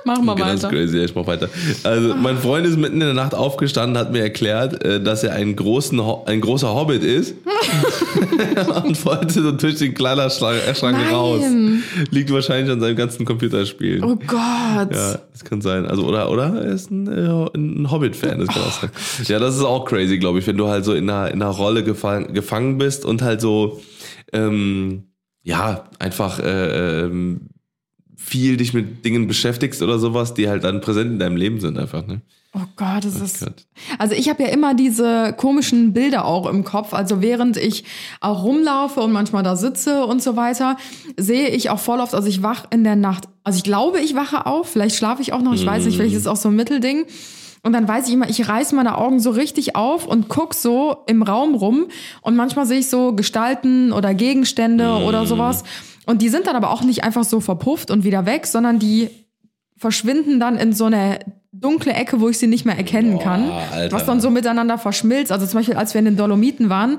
Machen 0.06 0.26
wir 0.26 0.36
Ganz 0.36 0.64
weiter. 0.64 0.76
crazy, 0.76 1.00
ich 1.00 1.16
mach 1.16 1.26
weiter. 1.28 1.50
Also, 1.84 2.16
mein 2.16 2.38
Freund 2.38 2.66
ist 2.66 2.78
mitten 2.78 2.96
in 2.96 3.00
der 3.00 3.14
Nacht 3.14 3.34
aufgestanden, 3.34 3.98
hat 3.98 4.12
mir 4.12 4.22
erklärt, 4.22 4.84
äh, 4.84 5.02
dass 5.02 5.24
er 5.24 5.34
ein, 5.34 5.56
großen, 5.56 6.00
ein 6.26 6.41
großer 6.41 6.74
Hobbit 6.74 7.04
ist 7.04 7.36
und 8.84 9.06
wollte 9.06 9.41
so 9.41 9.52
durch 9.52 9.76
den 9.76 9.94
Kleiderschrank 9.94 10.60
äh, 10.68 10.76
Schrank 10.76 10.98
Nein. 10.98 11.14
raus. 11.14 11.41
Liegt 12.12 12.32
wahrscheinlich 12.32 12.72
an 12.72 12.80
seinem 12.80 12.96
ganzen 12.96 13.26
Computerspielen. 13.26 14.04
Oh 14.04 14.16
Gott. 14.16 14.94
Ja, 14.94 15.20
das 15.32 15.44
kann 15.44 15.62
sein. 15.62 15.86
Also, 15.86 16.04
oder, 16.04 16.30
oder 16.32 16.54
er 16.54 16.72
ist 16.72 16.91
ein, 16.91 17.08
äh, 17.08 17.58
ein 17.58 17.89
Hobbit-Fan, 17.89 18.39
das 18.39 18.50
kann 18.50 18.62
auch 18.64 18.82
sein. 18.82 18.89
Ja, 19.26 19.39
das 19.39 19.56
ist 19.56 19.64
auch 19.64 19.86
crazy, 19.86 20.18
glaube 20.18 20.39
ich, 20.39 20.48
wenn 20.48 20.58
du 20.58 20.68
halt 20.68 20.84
so 20.86 20.94
in 20.94 21.10
einer, 21.10 21.32
in 21.32 21.41
einer 21.41 21.52
Rolle 21.52 21.84
gefangen, 21.84 22.34
gefangen 22.34 22.78
bist 22.78 23.06
und 23.06 23.22
halt 23.22 23.41
so, 23.41 23.82
ähm, 24.34 25.06
ja, 25.44 25.86
einfach 26.00 26.39
äh, 26.39 27.04
ähm, 27.06 27.50
viel 28.26 28.57
dich 28.57 28.74
mit 28.74 29.03
Dingen 29.05 29.28
beschäftigst 29.28 29.82
oder 29.82 29.99
sowas, 29.99 30.34
die 30.34 30.47
halt 30.49 30.63
dann 30.63 30.82
präsent 30.82 31.11
in 31.11 31.19
deinem 31.19 31.36
Leben 31.36 31.59
sind 31.59 31.78
einfach, 31.78 32.05
ne? 32.07 32.21
Oh 32.55 32.59
Gott, 32.76 33.03
das 33.03 33.19
ist. 33.19 33.39
Gott. 33.39 33.65
Also 33.97 34.13
ich 34.13 34.30
habe 34.30 34.43
ja 34.43 34.49
immer 34.49 34.76
diese 34.76 35.34
komischen 35.36 35.91
Bilder 35.91 36.26
auch 36.26 36.45
im 36.45 36.63
Kopf. 36.63 36.93
Also 36.93 37.19
während 37.19 37.57
ich 37.57 37.84
auch 38.21 38.43
rumlaufe 38.43 38.99
und 39.01 39.11
manchmal 39.11 39.41
da 39.41 39.55
sitze 39.55 40.05
und 40.05 40.21
so 40.21 40.36
weiter, 40.36 40.78
sehe 41.17 41.47
ich 41.49 41.71
auch 41.71 41.80
voll 41.80 41.99
oft, 41.99 42.13
also 42.13 42.28
ich 42.28 42.43
wach 42.43 42.65
in 42.69 42.84
der 42.84 42.95
Nacht. 42.95 43.28
Also 43.43 43.57
ich 43.57 43.63
glaube, 43.63 43.99
ich 44.01 44.13
wache 44.15 44.45
auf, 44.45 44.69
vielleicht 44.69 44.95
schlafe 44.95 45.24
ich 45.24 45.34
auch 45.34 45.41
noch, 45.41 45.53
ich 45.55 45.65
weiß 45.65 45.86
nicht, 45.86 45.95
vielleicht 45.97 46.13
ist 46.13 46.21
es 46.21 46.28
auch 46.28 46.36
so 46.36 46.49
ein 46.49 46.55
Mittelding. 46.55 47.05
Und 47.65 47.71
dann 47.74 47.88
weiß 47.88 48.07
ich 48.09 48.13
immer, 48.13 48.30
ich 48.30 48.47
reiß 48.47 48.74
meine 48.74 48.97
Augen 48.97 49.19
so 49.21 49.32
richtig 49.32 49.76
auf 49.76 50.05
und 50.05 50.28
guck 50.28 50.53
so 50.53 50.97
im 51.07 51.24
Raum 51.24 51.55
rum. 51.55 51.86
Und 52.21 52.36
manchmal 52.36 52.65
sehe 52.67 52.80
ich 52.80 52.89
so 52.89 53.13
Gestalten 53.15 53.93
oder 53.93 54.13
Gegenstände 54.13 54.99
Mhm. 54.99 55.05
oder 55.05 55.26
sowas. 55.26 55.63
Und 56.06 56.22
die 56.22 56.30
sind 56.30 56.47
dann 56.47 56.56
aber 56.56 56.72
auch 56.72 56.84
nicht 56.84 57.04
einfach 57.04 57.24
so 57.24 57.39
verpufft 57.39 57.91
und 57.91 58.04
wieder 58.04 58.26
weg, 58.26 58.47
sondern 58.47 58.80
die 58.80 59.10
verschwinden 59.78 60.39
dann 60.39 60.58
in 60.58 60.74
so 60.74 60.86
eine 60.86 61.20
dunkle 61.51 61.93
Ecke, 61.93 62.20
wo 62.20 62.30
ich 62.30 62.38
sie 62.38 62.47
nicht 62.47 62.66
mehr 62.66 62.78
erkennen 62.78 63.20
kann. 63.20 63.49
Alter. 63.49 63.95
Was 63.95 64.06
dann 64.06 64.20
so 64.20 64.30
miteinander 64.30 64.78
verschmilzt. 64.78 65.32
Also 65.32 65.45
zum 65.45 65.60
Beispiel, 65.60 65.76
als 65.76 65.93
wir 65.93 65.99
in 65.99 66.06
den 66.06 66.18
Dolomiten 66.18 66.70
waren, 66.70 66.97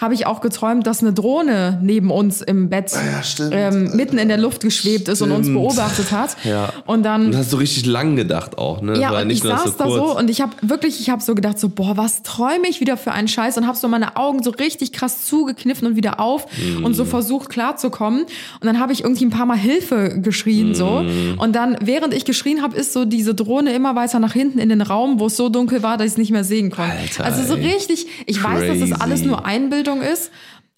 habe 0.00 0.14
ich 0.14 0.26
auch 0.26 0.40
geträumt, 0.40 0.86
dass 0.86 1.00
eine 1.02 1.12
Drohne 1.12 1.78
neben 1.82 2.10
uns 2.10 2.40
im 2.40 2.68
Bett 2.70 2.90
ja, 2.92 3.22
stimmt. 3.22 3.50
ähm, 3.54 3.90
mitten 3.96 4.18
in 4.18 4.28
der 4.28 4.38
Luft 4.38 4.62
geschwebt 4.62 5.08
ist 5.08 5.20
und 5.22 5.30
uns 5.32 5.46
beobachtet 5.48 6.10
hat. 6.12 6.36
Ja. 6.44 6.72
Und 6.86 7.02
dann 7.02 7.26
Und 7.26 7.36
hast 7.36 7.52
du 7.52 7.56
richtig 7.58 7.86
lang 7.86 8.16
gedacht 8.16 8.56
auch, 8.58 8.80
ne? 8.80 8.98
Ja, 8.98 9.20
und 9.20 9.30
ich 9.30 9.42
saß 9.42 9.76
da 9.76 9.84
kurz. 9.84 9.94
so 9.96 10.18
und 10.18 10.30
ich 10.30 10.40
habe 10.40 10.52
wirklich, 10.62 11.00
ich 11.00 11.10
habe 11.10 11.22
so 11.22 11.34
gedacht, 11.34 11.58
so, 11.58 11.68
boah, 11.68 11.96
was 11.96 12.22
träume 12.22 12.68
ich 12.68 12.80
wieder 12.80 12.96
für 12.96 13.12
einen 13.12 13.28
Scheiß 13.28 13.58
und 13.58 13.66
habe 13.66 13.76
so 13.76 13.88
meine 13.88 14.16
Augen 14.16 14.42
so 14.42 14.50
richtig 14.50 14.92
krass 14.92 15.26
zugekniffen 15.26 15.86
und 15.86 15.96
wieder 15.96 16.20
auf 16.20 16.46
und 16.82 16.92
Mm. 16.92 16.94
so 16.94 17.04
versucht 17.04 17.48
klarzukommen. 17.50 18.22
Und 18.22 18.64
dann 18.64 18.80
habe 18.80 18.92
ich 18.92 19.02
irgendwie 19.04 19.24
ein 19.26 19.30
paar 19.30 19.46
Mal 19.46 19.58
Hilfe 19.58 20.18
geschrien 20.20 20.74
so. 20.74 21.02
Mm. 21.02 21.38
Und 21.38 21.54
dann, 21.54 21.76
während 21.82 22.14
ich 22.14 22.24
geschrien 22.24 22.62
habe, 22.62 22.76
ist 22.76 22.92
so 22.92 23.04
diese 23.04 23.34
Drohne 23.34 23.72
immer 23.72 23.94
weiter 23.96 24.18
nach 24.18 24.32
hinten 24.32 24.58
in 24.58 24.68
den 24.68 24.80
Raum, 24.80 25.20
wo 25.20 25.26
es 25.26 25.36
so 25.36 25.48
dunkel 25.48 25.82
war, 25.82 25.96
dass 25.96 26.06
ich 26.06 26.12
es 26.12 26.18
nicht 26.18 26.30
mehr 26.30 26.44
sehen 26.44 26.70
konnte. 26.70 26.92
Alter, 26.92 27.24
also 27.24 27.42
so 27.46 27.54
richtig, 27.54 28.06
ich 28.26 28.42
weiß, 28.42 28.66
dass 28.66 28.88
das 28.90 29.00
alles 29.00 29.20
Crazy. 29.20 29.26
nur 29.26 29.44
Einbildung 29.44 29.89
ist. 30.02 30.30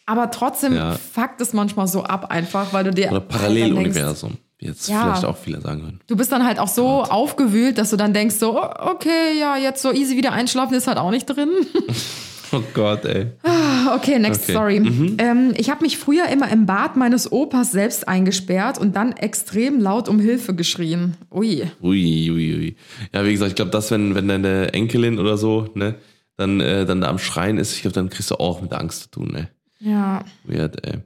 Aber 0.07 0.31
trotzdem 0.31 0.75
Ja. 0.75 0.97
fuckt 0.97 1.41
es 1.41 1.53
manchmal 1.53 1.87
so 1.87 2.03
ab 2.03 2.31
einfach, 2.31 2.73
weil 2.73 2.85
du 2.85 2.91
dir 2.91 3.11
Oder 3.11 3.21
Paralleluniversum, 3.21 4.37
wie 4.59 4.67
jetzt 4.67 4.89
Ja. 4.89 5.01
vielleicht 5.03 5.25
auch 5.25 5.37
viele 5.37 5.61
sagen 5.61 5.83
würden. 5.83 6.01
Du 6.09 6.17
bist 6.17 6.33
dann 6.33 6.45
halt 6.45 6.59
auch 6.59 6.67
so 6.69 7.03
aufgewühlt, 7.05 7.79
dass 7.79 7.91
du 7.91 7.97
dann 7.97 8.13
denkst 8.13 8.35
so, 8.37 8.61
okay, 8.61 9.39
ja, 9.39 9.57
jetzt 9.57 9.81
so 9.81 9.93
easy 9.93 10.17
wieder 10.17 10.33
einschlafen 10.33 10.75
ist 10.75 10.87
halt 10.89 10.99
auch 10.99 11.11
nicht 11.11 11.27
drin. 11.27 11.51
Oh 12.55 12.63
Gott, 12.75 13.07
ey. 13.07 13.29
Okay, 13.95 14.19
next 14.19 14.43
Okay. 14.43 14.53
story. 14.53 14.77
Ähm, 15.17 15.55
ich 15.57 15.71
habe 15.71 15.81
mich 15.81 15.97
früher 15.97 16.27
immer 16.29 16.51
im 16.53 16.67
Bad 16.67 16.97
meines 16.99 17.33
Opas 17.33 17.73
selbst 17.73 18.07
eingesperrt 18.07 18.77
und 18.77 18.95
dann 18.95 19.13
extrem 19.13 19.81
laut 19.81 20.07
um 20.07 20.21
Hilfe 20.21 20.55
geschrien. 20.55 21.15
Ui. 21.31 21.63
Ui, 21.83 22.31
ui, 22.31 22.55
ui. 22.55 22.77
Ja, 23.15 23.25
wie 23.25 23.33
gesagt, 23.33 23.53
ich 23.53 23.57
glaube, 23.57 23.71
das, 23.71 23.91
wenn, 23.91 24.15
wenn 24.15 24.29
deine 24.29 24.75
Enkelin 24.75 25.19
oder 25.19 25.39
so, 25.39 25.71
ne, 25.75 25.95
dann, 26.37 26.61
äh, 26.61 26.87
dann 26.87 27.01
da 27.01 27.09
am 27.09 27.19
Schreien 27.19 27.59
ist, 27.59 27.75
ich 27.75 27.83
glaube, 27.83 27.95
dann 27.95 28.11
kriegst 28.11 28.31
du 28.31 28.37
auch 28.37 28.61
mit 28.61 28.73
Angst 28.73 29.03
zu 29.03 29.11
tun, 29.11 29.29
ne. 29.33 29.49
Ja. 29.81 30.25
Weird, 30.45 30.87
ey. 30.87 31.01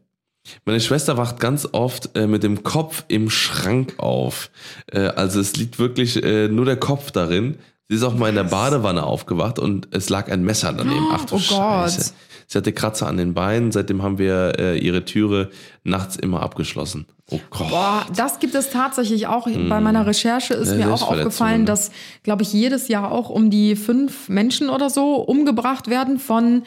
Meine 0.65 0.81
Schwester 0.81 1.17
wacht 1.17 1.41
ganz 1.41 1.69
oft 1.73 2.17
äh, 2.17 2.27
mit 2.27 2.43
dem 2.43 2.63
Kopf 2.63 3.05
im 3.09 3.31
Schrank 3.31 3.95
auf. 3.99 4.51
Äh, 4.93 5.09
also 5.09 5.41
es 5.41 5.57
liegt 5.57 5.79
wirklich 5.79 6.23
äh, 6.23 6.49
nur 6.49 6.65
der 6.65 6.77
Kopf 6.77 7.11
darin. 7.11 7.59
Sie 7.89 7.97
ist 7.97 8.03
auch 8.03 8.15
mal 8.15 8.29
in 8.29 8.35
der 8.35 8.45
Badewanne 8.45 9.05
aufgewacht 9.05 9.59
und 9.59 9.89
es 9.93 10.09
lag 10.09 10.31
ein 10.31 10.43
Messer 10.45 10.73
daneben. 10.73 11.07
Ach 11.13 11.25
du 11.25 11.37
Oh 11.37 11.41
Gott. 11.49 12.13
Sie 12.47 12.59
hatte 12.59 12.73
Kratzer 12.73 13.09
an 13.09 13.17
den 13.17 13.35
Beinen. 13.35 13.73
Seitdem 13.73 14.03
haben 14.03 14.19
wir 14.19 14.53
äh, 14.59 14.79
ihre 14.79 15.05
Türe 15.05 15.51
nachts 15.85 16.17
immer 16.17 16.43
abgeschlossen. 16.43 17.07
Oh 17.31 17.41
Gott. 17.51 17.71
Boah, 17.71 18.07
das 18.15 18.39
gibt 18.39 18.55
es 18.55 18.71
tatsächlich 18.71 19.27
auch. 19.27 19.49
Bei 19.69 19.81
meiner 19.81 20.07
Recherche 20.07 20.55
ist 20.55 20.71
Ja, 20.71 20.77
mir 20.77 20.95
auch 20.95 21.11
aufgefallen, 21.11 21.67
dass, 21.67 21.91
glaube 22.23 22.43
ich, 22.43 22.53
jedes 22.53 22.87
Jahr 22.87 23.11
auch 23.11 23.31
um 23.31 23.51
die 23.51 23.75
fünf 23.75 24.29
Menschen 24.29 24.71
oder 24.71 24.91
so 24.91 25.17
umgebracht 25.17 25.89
werden 25.89 26.21
von 26.21 26.63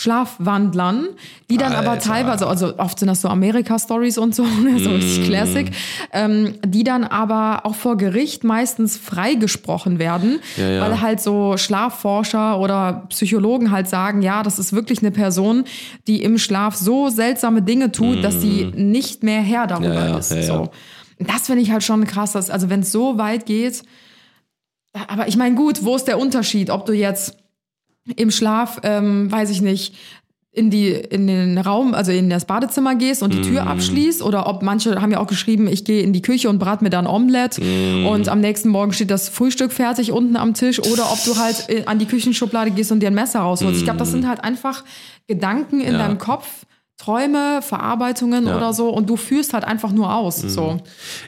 Schlafwandlern, 0.00 1.08
die 1.50 1.58
dann 1.58 1.74
aber 1.74 1.90
Alter. 1.90 2.08
teilweise, 2.12 2.46
also 2.46 2.78
oft 2.78 2.98
sind 2.98 3.08
das 3.08 3.20
so 3.20 3.28
Amerika-Stories 3.28 4.16
und 4.16 4.34
so, 4.34 4.44
so 4.78 4.90
richtig 4.90 5.26
Classic, 5.26 5.70
ähm, 6.12 6.54
die 6.64 6.84
dann 6.84 7.04
aber 7.04 7.66
auch 7.66 7.74
vor 7.74 7.98
Gericht 7.98 8.42
meistens 8.42 8.96
freigesprochen 8.96 9.98
werden, 9.98 10.40
Ja, 10.56 10.68
ja. 10.70 10.80
weil 10.80 11.02
halt 11.02 11.20
so 11.20 11.58
Schlafforscher 11.58 12.58
oder 12.58 13.04
Psychologen 13.10 13.70
halt 13.70 13.90
sagen, 13.90 14.22
ja, 14.22 14.42
das 14.42 14.58
ist 14.58 14.72
wirklich 14.72 15.00
eine 15.00 15.10
Person, 15.10 15.64
die 16.06 16.22
im 16.22 16.38
Schlaf 16.38 16.76
so 16.76 17.10
seltsame 17.10 17.60
Dinge 17.60 17.92
tut, 17.92 18.24
dass 18.24 18.40
sie 18.40 18.72
nicht 18.74 19.22
mehr 19.22 19.42
Herr 19.42 19.66
darüber. 19.66 19.94
Ja, 20.08 20.16
ist. 20.16 20.30
so. 20.46 20.70
Das 21.18 21.42
finde 21.42 21.60
ich 21.60 21.70
halt 21.70 21.82
schon 21.82 22.06
krass, 22.06 22.32
dass, 22.32 22.48
also 22.48 22.70
wenn 22.70 22.80
es 22.80 22.90
so 22.90 23.18
weit 23.18 23.44
geht, 23.44 23.82
aber 25.08 25.28
ich 25.28 25.36
meine, 25.36 25.54
gut, 25.56 25.84
wo 25.84 25.94
ist 25.94 26.06
der 26.08 26.18
Unterschied, 26.18 26.70
ob 26.70 26.86
du 26.86 26.94
jetzt 26.94 27.36
im 28.16 28.30
Schlaf, 28.30 28.80
ähm, 28.82 29.30
weiß 29.30 29.50
ich 29.50 29.60
nicht, 29.60 29.94
in 30.52 30.68
die 30.68 30.88
in 30.90 31.28
den 31.28 31.58
Raum, 31.58 31.94
also 31.94 32.10
in 32.10 32.28
das 32.28 32.44
Badezimmer 32.44 32.96
gehst 32.96 33.22
und 33.22 33.32
die 33.32 33.40
Tür 33.40 33.68
abschließt 33.68 34.20
oder 34.20 34.48
ob 34.48 34.62
manche 34.64 35.00
haben 35.00 35.12
ja 35.12 35.20
auch 35.20 35.28
geschrieben, 35.28 35.68
ich 35.68 35.84
gehe 35.84 36.02
in 36.02 36.12
die 36.12 36.22
Küche 36.22 36.48
und 36.50 36.58
brate 36.58 36.82
mir 36.82 36.90
da 36.90 36.98
ein 36.98 37.06
Omelett 37.06 37.60
und 37.60 38.28
am 38.28 38.40
nächsten 38.40 38.68
Morgen 38.68 38.92
steht 38.92 39.12
das 39.12 39.28
Frühstück 39.28 39.70
fertig 39.72 40.10
unten 40.10 40.34
am 40.34 40.54
Tisch 40.54 40.80
oder 40.80 41.12
ob 41.12 41.22
du 41.24 41.36
halt 41.36 41.66
äh, 41.68 41.84
an 41.86 42.00
die 42.00 42.06
Küchenschublade 42.06 42.72
gehst 42.72 42.90
und 42.90 42.98
dir 42.98 43.06
ein 43.10 43.14
Messer 43.14 43.38
rausholst. 43.40 43.78
Ich 43.78 43.84
glaube, 43.84 44.00
das 44.00 44.10
sind 44.10 44.26
halt 44.26 44.42
einfach 44.42 44.82
Gedanken 45.28 45.80
in 45.80 45.92
Ja. 45.92 45.98
deinem 45.98 46.18
Kopf, 46.18 46.48
Träume, 46.96 47.62
Verarbeitungen 47.62 48.48
Ja. 48.48 48.56
oder 48.56 48.72
so 48.72 48.88
und 48.90 49.08
du 49.08 49.16
führst 49.16 49.54
halt 49.54 49.62
einfach 49.64 49.92
nur 49.92 50.12
aus. 50.12 50.38
So. 50.38 50.78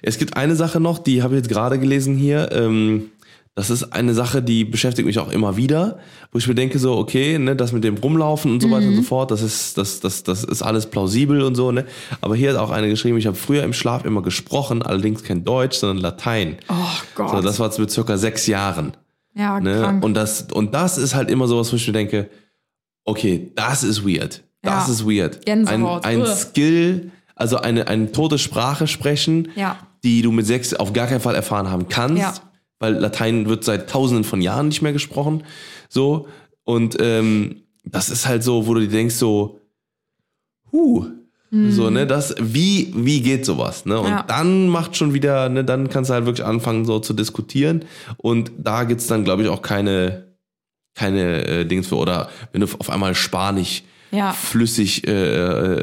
Es 0.03 0.19
gibt 0.19 0.37
eine 0.37 0.57
Sache 0.57 0.81
noch, 0.81 0.99
die 0.99 1.23
habe 1.23 1.35
ich 1.35 1.39
jetzt 1.43 1.49
gerade 1.49 1.79
gelesen 1.79 2.17
hier. 2.17 2.51
Ähm, 2.51 3.12
das 3.55 3.69
ist 3.69 3.93
eine 3.93 4.15
Sache, 4.15 4.43
die 4.43 4.65
beschäftigt 4.65 5.05
mich 5.07 5.19
auch 5.19 5.31
immer 5.31 5.57
wieder, 5.59 5.99
wo 6.31 6.39
ich 6.39 6.47
mir 6.49 6.55
denke 6.55 6.79
so, 6.79 6.97
okay, 6.97 7.39
ne, 7.39 7.55
das 7.55 7.73
mit 7.73 7.85
dem 7.85 7.97
Rumlaufen 7.99 8.51
und 8.51 8.63
so 8.63 8.71
weiter 8.71 8.87
und 8.87 8.97
so 8.97 9.03
fort, 9.03 9.31
das 9.31 9.43
ist, 9.43 9.77
das, 9.77 10.01
das, 10.01 10.23
das 10.23 10.43
ist 10.43 10.63
alles 10.63 10.87
plausibel 10.87 11.43
und 11.43 11.55
so, 11.55 11.71
ne. 11.71 11.85
Aber 12.23 12.35
hier 12.35 12.51
hat 12.51 12.57
auch 12.59 12.71
eine 12.71 12.89
geschrieben, 12.89 13.19
ich 13.19 13.27
habe 13.27 13.37
früher 13.37 13.63
im 13.63 13.75
Schlaf 13.75 14.07
immer 14.07 14.23
gesprochen, 14.23 14.83
allerdings 14.83 15.23
kein 15.23 15.45
Deutsch, 15.45 15.77
sondern 15.77 15.99
Latein. 15.99 16.57
Oh 16.71 16.75
Gott. 17.15 17.31
So, 17.31 17.41
das 17.43 17.61
war 17.61 17.71
mit 17.79 17.91
circa 17.91 18.17
sechs 18.17 18.47
Jahren. 18.47 18.95
ja, 19.35 19.61
Ne? 19.61 19.81
krank. 19.81 20.03
Und 20.05 20.15
das, 20.15 20.47
und 20.53 20.73
das 20.75 20.97
ist 20.97 21.15
halt 21.15 21.31
immer 21.31 21.47
sowas, 21.47 21.71
wo 21.73 21.77
ich 21.77 21.87
mir 21.87 21.93
denke, 21.93 22.31
okay, 23.05 23.53
das 23.55 23.85
ist 23.85 24.07
weird. 24.07 24.43
Das 24.63 24.87
Ja. 24.87 24.93
ist 24.95 25.05
weird. 25.07 25.37
Ein, 25.49 25.65
Gänsehaut. 25.67 26.05
ein 26.07 26.21
Ugh. 26.23 26.27
Skill, 26.35 27.11
also 27.35 27.57
eine, 27.59 27.89
eine 27.89 28.13
tote 28.13 28.39
Sprache 28.39 28.87
sprechen, 28.87 29.49
Ja. 29.57 29.77
die 30.05 30.23
du 30.23 30.33
mit 30.33 30.47
sechs 30.47 30.73
auf 30.73 30.93
gar 30.93 31.07
keinen 31.07 31.21
Fall 31.21 31.35
erfahren 31.35 31.71
haben 31.71 31.89
kannst, 31.89 32.17
Ja. 32.19 32.33
Weil 32.83 32.95
Latein 32.95 33.49
wird 33.49 33.63
seit 33.65 33.89
tausenden 33.89 34.25
von 34.25 34.43
Jahren 34.43 34.69
nicht 34.69 34.83
mehr 34.83 34.93
gesprochen. 34.93 35.45
So. 35.89 36.27
Und 36.65 36.97
ähm, 37.01 37.63
das 37.85 38.11
ist 38.11 38.27
halt 38.27 38.43
so, 38.43 38.67
wo 38.67 38.75
du 38.75 38.81
dir 38.81 38.89
denkst, 38.89 39.15
so, 39.15 39.61
huh. 40.73 41.07
So, 41.69 41.91
ne, 41.91 42.07
das, 42.07 42.35
wie, 42.41 42.95
wie 42.97 43.21
geht 43.21 43.45
sowas, 43.45 43.85
ne? 43.85 44.01
Und 44.01 44.09
Ja. 44.09 44.23
dann 44.27 44.69
macht 44.69 44.97
schon 44.97 45.13
wieder, 45.13 45.51
ne, 45.51 45.63
dann 45.63 45.91
kannst 45.91 46.09
du 46.09 46.15
halt 46.15 46.25
wirklich 46.25 46.47
anfangen, 46.47 46.87
so 46.87 46.99
zu 46.99 47.13
diskutieren. 47.13 47.85
Und 48.17 48.51
da 48.57 48.85
gibt's 48.85 49.07
dann, 49.07 49.23
glaube 49.23 49.43
ich, 49.43 49.49
auch 49.51 49.61
keine, 49.61 50.29
keine 50.95 51.47
äh, 51.47 51.65
Dings 51.67 51.89
für. 51.89 51.97
Oder 51.97 52.31
wenn 52.53 52.63
du 52.63 52.67
auf 52.79 52.89
einmal 52.89 53.15
Spanisch 53.15 53.83
Ja. 54.13 54.33
flüssig 54.33 55.07
äh, 55.07 55.11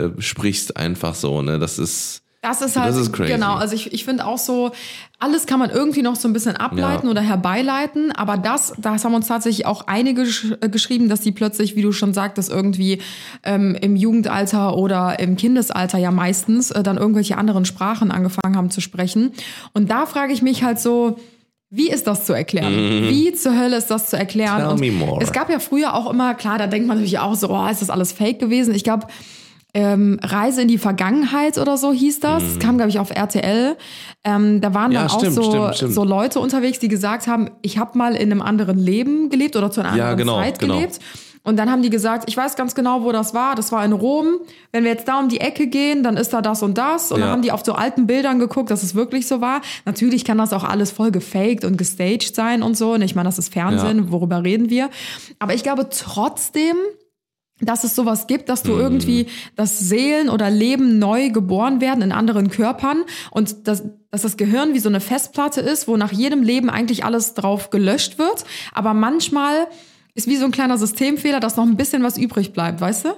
äh, 0.08 0.12
sprichst, 0.20 0.76
einfach 0.76 1.14
so, 1.14 1.43
ne? 1.43 1.60
Das 1.60 1.78
ist. 1.78 2.24
Das 2.42 2.62
ist 2.62 2.78
halt, 2.78 2.88
Das 2.90 2.96
ist 2.96 3.12
crazy. 3.12 3.34
genau, 3.34 3.56
also 3.56 3.76
ich, 3.76 3.92
ich 3.92 4.06
finde 4.06 4.26
auch 4.26 4.38
so, 4.38 4.72
alles 5.20 5.46
kann 5.46 5.60
man 5.60 5.72
irgendwie 5.72 6.02
noch 6.02 6.16
so 6.16 6.28
ein 6.30 6.32
bisschen 6.34 6.56
ableiten 6.56 7.06
Ja. 7.08 7.12
oder 7.12 7.20
herbeileiten, 7.22 8.14
aber 8.14 8.38
das, 8.38 8.74
das 8.78 9.04
haben 9.04 9.14
uns 9.14 9.28
tatsächlich 9.28 9.66
auch 9.66 9.88
einige 9.88 10.24
gesch 10.24 10.54
äh, 10.62 10.70
geschrieben, 10.70 11.10
dass 11.10 11.20
die 11.20 11.34
plötzlich, 11.34 11.76
wie 11.76 11.82
du 11.82 11.92
schon 11.92 12.14
sagtest, 12.14 12.50
irgendwie 12.50 13.02
ähm, 13.44 13.76
im 13.82 13.98
Jugendalter 13.98 14.78
oder 14.78 15.20
im 15.20 15.36
Kindesalter 15.36 15.98
ja 15.98 16.12
meistens 16.12 16.72
äh, 16.72 16.82
dann 16.82 16.96
irgendwelche 16.96 17.38
anderen 17.38 17.66
Sprachen 17.66 18.10
angefangen 18.10 18.56
haben 18.56 18.70
zu 18.72 18.80
sprechen. 18.80 19.34
Und 19.74 19.92
da 19.92 20.06
frage 20.06 20.32
ich 20.32 20.42
mich 20.42 20.64
halt 20.64 20.80
so, 20.80 21.20
wie 21.72 21.90
ist 21.90 22.08
das 22.08 22.26
zu 22.26 22.32
erklären? 22.34 22.74
Wie 22.74 23.34
zur 23.34 23.56
Hölle 23.60 23.76
ist 23.78 23.92
das 23.92 24.10
zu 24.10 24.18
erklären? 24.18 24.78
Tell 24.78 24.92
me 24.92 24.96
more. 24.98 25.22
Es 25.22 25.34
gab 25.34 25.50
ja 25.52 25.60
früher 25.60 25.94
auch 25.94 26.10
immer, 26.10 26.34
klar, 26.36 26.58
da 26.58 26.68
denkt 26.68 26.88
man 26.88 26.96
natürlich 26.98 27.20
auch 27.20 27.36
so, 27.36 27.50
oh, 27.50 27.68
ist 27.68 27.82
das 27.82 27.90
alles 27.90 28.12
fake 28.14 28.40
gewesen? 28.40 28.74
Ich 28.74 28.84
glaube, 28.86 29.06
ähm, 29.74 30.20
Reise 30.24 30.64
in 30.64 30.68
die 30.68 30.78
Vergangenheit 30.80 31.58
oder 31.58 31.78
so 31.78 31.92
hieß 31.94 32.20
das. 32.22 32.44
Das 32.44 32.60
kam, 32.60 32.78
glaube 32.78 32.90
ich, 32.90 33.00
auf 33.00 33.12
RTL. 33.12 33.78
Ähm, 34.24 34.62
da 34.62 34.74
waren 34.74 34.88
Mhm. 34.90 34.94
Ja, 34.96 35.02
dann 35.02 35.10
auch 35.12 35.20
stimmt, 35.20 35.34
so, 35.36 35.44
stimmt, 35.44 35.76
stimmt. 35.76 35.94
so 35.94 36.04
Leute 36.04 36.40
unterwegs, 36.40 36.80
die 36.80 36.88
gesagt 36.88 37.28
haben, 37.28 37.50
ich 37.62 37.78
habe 37.78 37.98
mal 37.98 38.16
in 38.16 38.32
einem 38.32 38.42
anderen 38.42 38.80
Leben 38.80 39.30
gelebt 39.30 39.56
oder 39.56 39.70
zu 39.72 39.82
einer 39.82 39.96
Ja, 39.96 40.04
anderen 40.10 40.18
genau, 40.18 40.38
Zeit 40.40 40.60
genau. 40.60 40.76
gelebt. 40.76 41.00
Und 41.42 41.56
dann 41.58 41.72
haben 41.72 41.82
die 41.82 41.90
gesagt, 41.90 42.26
ich 42.28 42.36
weiß 42.36 42.58
ganz 42.58 42.76
genau, 42.76 43.04
wo 43.04 43.12
das 43.14 43.34
war. 43.34 43.56
Das 43.56 43.72
war 43.72 43.84
in 43.86 43.94
Rom. 43.94 44.28
Wenn 44.74 44.84
wir 44.84 44.92
jetzt 44.92 45.08
da 45.08 45.20
um 45.20 45.30
die 45.30 45.40
Ecke 45.40 45.68
gehen, 45.68 46.04
dann 46.04 46.18
ist 46.18 46.34
da 46.34 46.42
das 46.42 46.62
und 46.62 46.78
das. 46.78 47.12
Und 47.12 47.22
dann 47.22 47.30
Ja. 47.30 47.34
haben 47.34 47.42
die 47.42 47.52
auf 47.54 47.64
so 47.66 47.74
alten 47.74 48.08
Bildern 48.08 48.40
geguckt, 48.40 48.70
dass 48.70 48.84
es 48.84 48.94
wirklich 48.94 49.26
so 49.26 49.40
war. 49.40 49.62
Natürlich 49.86 50.26
kann 50.26 50.38
das 50.38 50.52
auch 50.52 50.66
alles 50.66 50.92
voll 50.92 51.12
gefaked 51.12 51.64
und 51.64 51.78
gestaged 51.78 52.36
sein 52.36 52.62
und 52.62 52.76
so. 52.78 52.94
Und 52.94 53.02
ich 53.04 53.16
meine, 53.16 53.30
das 53.30 53.40
ist 53.40 53.54
Fernsehen, 53.54 54.12
worüber 54.12 54.44
reden 54.44 54.70
wir. 54.70 54.90
Aber 55.40 55.54
ich 55.54 55.64
glaube 55.64 55.88
trotzdem, 55.90 56.76
dass 57.62 57.84
es 57.84 57.95
sowas 57.95 58.28
gibt, 58.28 58.49
dass 58.49 58.64
du 58.64 58.72
irgendwie, 58.72 59.28
dass 59.55 59.80
Seelen 59.80 60.30
oder 60.30 60.49
Leben 60.49 60.99
neu 60.99 61.30
geboren 61.30 61.82
werden 61.82 62.01
in 62.01 62.12
anderen 62.12 62.49
Körpern 62.49 63.03
und 63.32 63.68
dass, 63.68 63.84
dass 64.12 64.22
das 64.22 64.38
Gehirn 64.38 64.74
wie 64.74 64.80
so 64.80 64.89
eine 64.89 65.01
Festplatte 65.01 65.62
ist, 65.62 65.88
wo 65.88 65.97
nach 65.97 66.12
jedem 66.12 66.41
Leben 66.41 66.70
eigentlich 66.70 67.03
alles 67.03 67.34
drauf 67.34 67.70
gelöscht 67.70 68.18
wird. 68.18 68.45
Aber 68.74 68.93
manchmal 68.93 69.68
ist 70.14 70.28
wie 70.28 70.38
so 70.38 70.45
ein 70.45 70.51
kleiner 70.51 70.78
Systemfehler, 70.78 71.39
dass 71.39 71.57
noch 71.57 71.66
ein 71.66 71.78
bisschen 71.78 72.03
was 72.03 72.18
übrig 72.18 72.53
bleibt, 72.53 72.82
weißt 72.82 73.05
du? 73.05 73.10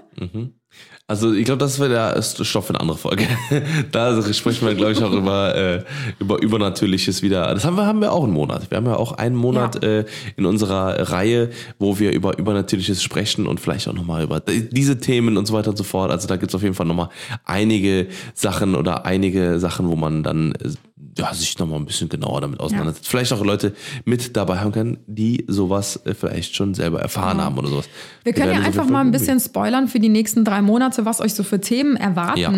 Also 1.12 1.34
ich 1.34 1.43
glaube, 1.43 1.59
das 1.59 1.78
wäre 1.78 1.89
der 1.89 2.22
Stoff 2.22 2.68
für 2.68 2.70
eine 2.70 2.80
andere 2.80 2.97
Folge. 2.97 3.28
da 3.91 4.22
sprechen 4.32 4.66
wir, 4.66 4.76
glaube 4.76 4.93
ich, 4.93 5.03
auch 5.03 5.12
über, 5.12 5.53
äh, 5.53 5.84
über 6.20 6.41
Übernatürliches 6.41 7.22
wieder. 7.22 7.53
Das 7.53 7.66
haben 7.66 7.76
wir, 7.76 7.86
haben 7.86 7.99
wir 7.99 8.14
auch 8.14 8.24
einen 8.24 8.32
Monat. 8.32 8.72
Wir 8.72 8.78
haben 8.78 8.86
ja 8.86 8.95
auch 8.95 9.12
einen 9.12 9.36
Monat 9.36 9.84
Ja. 9.84 9.89
äh, 9.89 10.05
in 10.38 10.45
unserer 10.45 11.12
Reihe, 11.12 11.49
wo 11.80 11.99
wir 11.99 12.14
über 12.14 12.38
Übernatürliches 12.38 13.03
sprechen 13.03 13.45
und 13.45 13.59
vielleicht 13.59 13.89
auch 13.89 13.93
nochmal 13.93 14.24
über 14.24 14.39
diese 14.39 14.99
Themen 14.99 15.36
und 15.36 15.47
so 15.47 15.53
weiter 15.53 15.72
und 15.72 15.78
so 15.78 15.84
fort. 15.84 16.12
Also 16.12 16.30
da 16.30 16.38
gibt's 16.38 16.55
auf 16.55 16.64
jeden 16.64 16.76
Fall 16.76 16.86
nochmal 16.86 17.09
einige 17.43 18.07
Sachen 18.34 18.76
oder 18.76 19.05
einige 19.05 19.59
Sachen, 19.59 19.89
wo 19.89 19.97
man 19.97 20.24
dann 20.24 20.53
äh, 20.53 20.70
ja, 21.18 21.34
sich 21.34 21.57
nochmal 21.59 21.80
ein 21.80 21.86
bisschen 21.86 22.09
genauer 22.09 22.41
damit 22.41 22.59
auseinandersetzt. 22.59 23.07
Vielleicht 23.07 23.34
auch 23.34 23.43
Leute 23.43 23.74
mit 24.05 24.38
dabei 24.38 24.59
haben 24.59 24.72
können, 24.72 24.97
die 25.07 25.45
sowas 25.47 25.99
äh, 26.05 26.14
vielleicht 26.14 26.55
schon 26.55 26.74
selber 26.74 27.01
erfahren 27.01 27.41
haben 27.41 27.57
oder 27.57 27.68
sowas. 27.68 27.89
Wir 28.24 28.34
können 28.34 28.53
ja 28.53 28.62
einfach 28.62 28.88
mal 28.88 29.01
ein 29.01 29.12
bisschen 29.12 29.39
spoilern 29.39 29.88
für 29.88 29.99
die 29.99 30.09
nächsten 30.09 30.45
drei 30.45 30.62
Monate, 30.62 31.05
was 31.05 31.20
euch 31.20 31.34
so 31.34 31.43
für 31.43 31.59
Themen 31.59 31.95
erwarten. 31.97 32.39
Ja, 32.39 32.53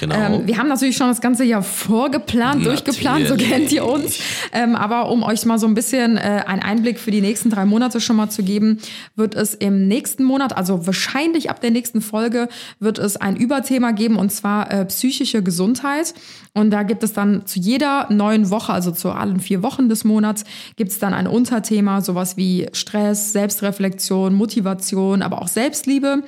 genau. 0.00 0.14
Ähm, 0.14 0.46
wir 0.46 0.58
haben 0.58 0.68
natürlich 0.68 0.96
schon 0.96 1.08
das 1.08 1.20
ganze 1.20 1.44
Jahr 1.44 1.62
vorgeplant, 1.62 2.66
durchgeplant, 2.66 3.26
so 3.26 3.34
Natürlich. 3.34 3.52
kennt 3.52 3.72
ihr 3.72 3.86
uns. 3.86 4.18
Ähm, 4.52 4.76
aber 4.76 5.10
um 5.10 5.22
euch 5.22 5.44
mal 5.46 5.58
so 5.58 5.66
ein 5.66 5.74
bisschen 5.74 6.16
äh, 6.16 6.42
einen 6.46 6.62
Einblick 6.62 6.98
für 6.98 7.10
die 7.10 7.20
nächsten 7.20 7.48
drei 7.48 7.64
Monate 7.64 8.00
schon 8.00 8.16
mal 8.16 8.28
zu 8.28 8.42
geben, 8.42 8.80
wird 9.16 9.34
es 9.34 9.54
im 9.54 9.88
nächsten 9.88 10.24
Monat, 10.24 10.56
also 10.56 10.86
wahrscheinlich 10.86 11.48
ab 11.48 11.60
der 11.60 11.70
nächsten 11.70 12.00
Folge, 12.00 12.48
wird 12.80 12.98
es 12.98 13.16
ein 13.16 13.36
Überthema 13.36 13.92
geben 13.92 14.16
und 14.16 14.30
zwar 14.30 14.70
äh, 14.70 14.84
psychische 14.86 15.42
Gesundheit. 15.42 16.14
Und 16.56 16.70
da 16.70 16.84
gibt 16.84 17.02
es 17.02 17.12
dann 17.12 17.46
zu 17.46 17.58
jeder 17.58 17.93
neuen 18.10 18.50
Woche, 18.50 18.72
also 18.72 18.90
zu 18.90 19.10
allen 19.10 19.40
vier 19.40 19.62
Wochen 19.62 19.88
des 19.88 20.04
Monats, 20.04 20.44
gibt 20.76 20.90
es 20.90 20.98
dann 20.98 21.14
ein 21.14 21.26
Unterthema, 21.26 22.00
sowas 22.00 22.36
wie 22.36 22.66
Stress, 22.72 23.32
Selbstreflexion, 23.32 24.34
Motivation, 24.34 25.22
aber 25.22 25.40
auch 25.40 25.48
Selbstliebe. 25.48 26.22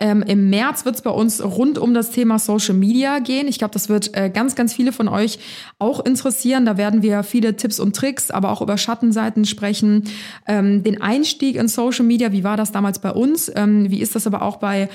Ähm, 0.00 0.22
Im 0.22 0.48
März 0.48 0.86
wird 0.86 0.94
es 0.94 1.02
bei 1.02 1.10
uns 1.10 1.44
rund 1.44 1.76
um 1.78 1.92
das 1.92 2.10
Thema 2.10 2.38
Social 2.38 2.74
Media 2.74 3.18
gehen. 3.18 3.46
Ich 3.46 3.58
glaube, 3.58 3.74
das 3.74 3.90
wird 3.90 4.16
äh, 4.16 4.30
ganz, 4.30 4.54
ganz 4.54 4.72
viele 4.72 4.92
von 4.92 5.08
euch 5.08 5.38
auch 5.78 6.02
interessieren. 6.04 6.64
Da 6.64 6.78
werden 6.78 7.02
wir 7.02 7.22
viele 7.22 7.54
Tipps 7.54 7.78
und 7.78 7.94
Tricks, 7.94 8.30
aber 8.30 8.50
auch 8.50 8.62
über 8.62 8.78
Schattenseiten 8.78 9.44
sprechen. 9.44 10.04
Ähm, 10.48 10.82
den 10.82 11.02
Einstieg 11.02 11.56
in 11.56 11.68
Social 11.68 12.06
Media, 12.06 12.32
wie 12.32 12.44
war 12.44 12.56
das 12.56 12.72
damals 12.72 12.98
bei 12.98 13.10
uns? 13.10 13.52
Ähm, 13.54 13.90
wie 13.90 14.00
ist 14.00 14.14
das 14.14 14.26
aber 14.26 14.40
auch 14.40 14.56
bei 14.56 14.88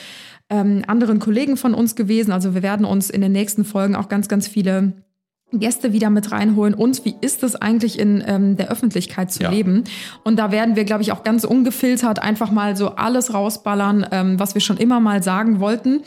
ähm, 0.49 0.83
anderen 0.87 1.19
Kollegen 1.19 1.55
von 1.55 1.75
uns 1.75 1.95
gewesen? 1.95 2.31
Also 2.31 2.55
wir 2.55 2.63
werden 2.63 2.85
uns 2.85 3.11
in 3.11 3.21
den 3.21 3.31
nächsten 3.31 3.63
Folgen 3.63 3.95
auch 3.95 4.09
ganz, 4.09 4.27
ganz 4.27 4.47
viele 4.47 4.93
Gäste 5.59 5.93
wieder 5.93 6.09
mit 6.09 6.31
reinholen 6.31 6.73
und 6.73 7.03
wie 7.05 7.15
ist 7.21 7.43
es 7.43 7.55
eigentlich 7.55 7.99
in 7.99 8.23
ähm, 8.25 8.57
der 8.57 8.69
Öffentlichkeit 8.69 9.31
zu 9.31 9.43
Ja. 9.43 9.49
leben. 9.51 9.83
Und 10.23 10.37
da 10.37 10.51
werden 10.51 10.75
wir, 10.75 10.83
glaube 10.85 11.01
ich, 11.03 11.11
auch 11.11 11.23
ganz 11.23 11.43
ungefiltert 11.43 12.19
einfach 12.21 12.51
mal 12.51 12.75
so 12.75 12.95
alles 12.95 13.33
rausballern, 13.33 14.05
ähm, 14.11 14.39
was 14.39 14.53
wir 14.55 14.61
schon 14.61 14.77
immer 14.77 14.99
mal 14.99 15.21
sagen 15.23 15.59
wollten. 15.59 16.01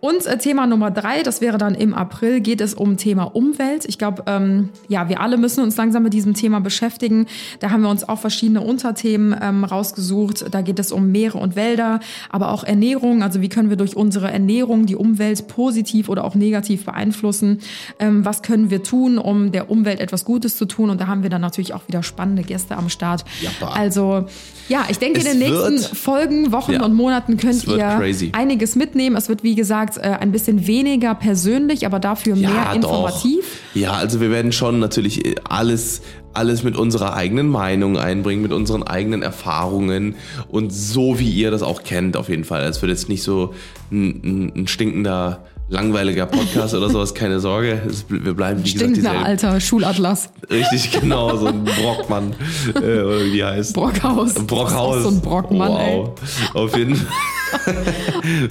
Und 0.00 0.26
äh, 0.26 0.38
Thema 0.38 0.66
Nummer 0.66 0.90
drei, 0.90 1.22
das 1.22 1.40
wäre 1.40 1.58
dann 1.58 1.74
im 1.74 1.94
April, 1.94 2.40
geht 2.40 2.60
es 2.60 2.74
um 2.74 2.96
Thema 2.96 3.24
Umwelt. 3.24 3.84
Ich 3.86 3.98
glaube, 3.98 4.24
ähm, 4.26 4.70
ja, 4.88 5.08
wir 5.08 5.20
alle 5.20 5.36
müssen 5.36 5.62
uns 5.62 5.76
langsam 5.76 6.02
mit 6.02 6.12
diesem 6.12 6.34
Thema 6.34 6.60
beschäftigen. 6.60 7.26
Da 7.60 7.70
haben 7.70 7.82
wir 7.82 7.88
uns 7.90 8.08
auch 8.08 8.18
verschiedene 8.18 8.60
Unterthemen 8.60 9.36
ähm, 9.40 9.64
rausgesucht. 9.64 10.44
Da 10.50 10.60
geht 10.62 10.78
es 10.78 10.92
um 10.92 11.10
Meere 11.12 11.38
und 11.38 11.56
Wälder, 11.56 12.00
aber 12.30 12.50
auch 12.50 12.64
Ernährung. 12.64 13.22
Also 13.22 13.40
wie 13.40 13.48
können 13.48 13.70
wir 13.70 13.76
durch 13.76 13.96
unsere 13.96 14.30
Ernährung 14.30 14.86
die 14.86 14.96
Umwelt 14.96 15.46
positiv 15.48 16.08
oder 16.08 16.24
auch 16.24 16.34
negativ 16.34 16.84
beeinflussen? 16.84 17.60
Ähm, 17.98 18.24
was 18.24 18.42
können 18.42 18.70
wir 18.70 18.82
tun, 18.82 18.91
um 19.18 19.52
der 19.52 19.70
Umwelt 19.70 20.00
etwas 20.00 20.24
Gutes 20.24 20.56
zu 20.56 20.66
tun? 20.66 20.90
Und 20.90 21.00
da 21.00 21.06
haben 21.06 21.22
wir 21.22 21.30
dann 21.30 21.40
natürlich 21.40 21.74
auch 21.74 21.86
wieder 21.88 22.02
spannende 22.02 22.42
Gäste 22.42 22.76
am 22.76 22.88
Start. 22.88 23.24
Jappa. 23.40 23.72
Also 23.74 24.26
ja, 24.68 24.84
ich 24.88 24.98
denke, 24.98 25.20
Es 25.20 25.26
in 25.26 25.38
den 25.40 25.48
nächsten 25.50 25.72
wird- 25.80 25.96
Folgen, 25.96 26.52
Wochen 26.52 26.72
Ja. 26.72 26.84
und 26.84 26.94
Monaten 26.94 27.36
könnt 27.36 27.66
ihr 27.66 27.76
crazy. 27.98 28.30
einiges 28.34 28.76
mitnehmen. 28.76 29.16
Es 29.16 29.28
wird, 29.28 29.42
wie 29.42 29.54
gesagt, 29.54 29.96
äh, 29.98 30.02
ein 30.02 30.32
bisschen 30.32 30.66
weniger 30.66 31.14
persönlich, 31.14 31.84
aber 31.86 31.98
dafür 31.98 32.36
mehr 32.36 32.72
informativ. 32.74 33.44
Doch. 33.74 33.80
Ja, 33.80 33.92
also 33.92 34.20
wir 34.20 34.30
werden 34.30 34.52
schon 34.52 34.78
natürlich 34.78 35.24
äh, 35.24 35.34
alles, 35.48 36.02
alles 36.34 36.62
mit 36.62 36.76
unserer 36.76 37.14
eigenen 37.14 37.48
Meinung 37.48 37.98
einbringen, 37.98 38.40
mit 38.42 38.52
unseren 38.52 38.82
eigenen 38.82 39.22
Erfahrungen 39.22 40.14
und 40.48 40.72
so 40.72 41.18
wie 41.18 41.30
ihr 41.30 41.50
das 41.50 41.62
auch 41.62 41.82
kennt, 41.82 42.16
auf 42.16 42.28
jeden 42.28 42.44
Fall. 42.44 42.62
Es 42.64 42.80
wird 42.80 42.90
jetzt 42.90 43.08
nicht 43.08 43.22
so 43.22 43.54
ein, 43.90 44.20
ein, 44.24 44.52
ein 44.62 44.66
stinkender, 44.68 45.44
langweiliger 45.72 46.26
Podcast 46.26 46.74
oder 46.74 46.90
sowas, 46.90 47.14
keine 47.14 47.40
Sorge. 47.40 47.80
Es, 47.88 48.04
wir 48.08 48.34
bleiben, 48.34 48.60
wie 48.60 48.64
gesagt, 48.72 48.78
Stinkender 48.90 49.10
dieselben. 49.10 49.24
alter 49.24 49.60
Schulatlas. 49.60 50.28
Richtig, 50.50 51.00
genau, 51.00 51.36
so 51.36 51.46
ein 51.46 51.64
Brockmann, 51.64 52.34
äh, 52.74 52.78
oder 52.78 53.24
wie 53.24 53.32
die 53.32 53.44
heißt. 53.44 53.74
Brockhaus. 53.74 54.34
Brockhaus. 54.34 55.02
So 55.02 55.08
ein 55.08 55.20
Brockmann, 55.20 55.70
wow. 55.72 56.10
Auf 56.54 56.76
jeden 56.76 56.94
Fall. 56.96 57.06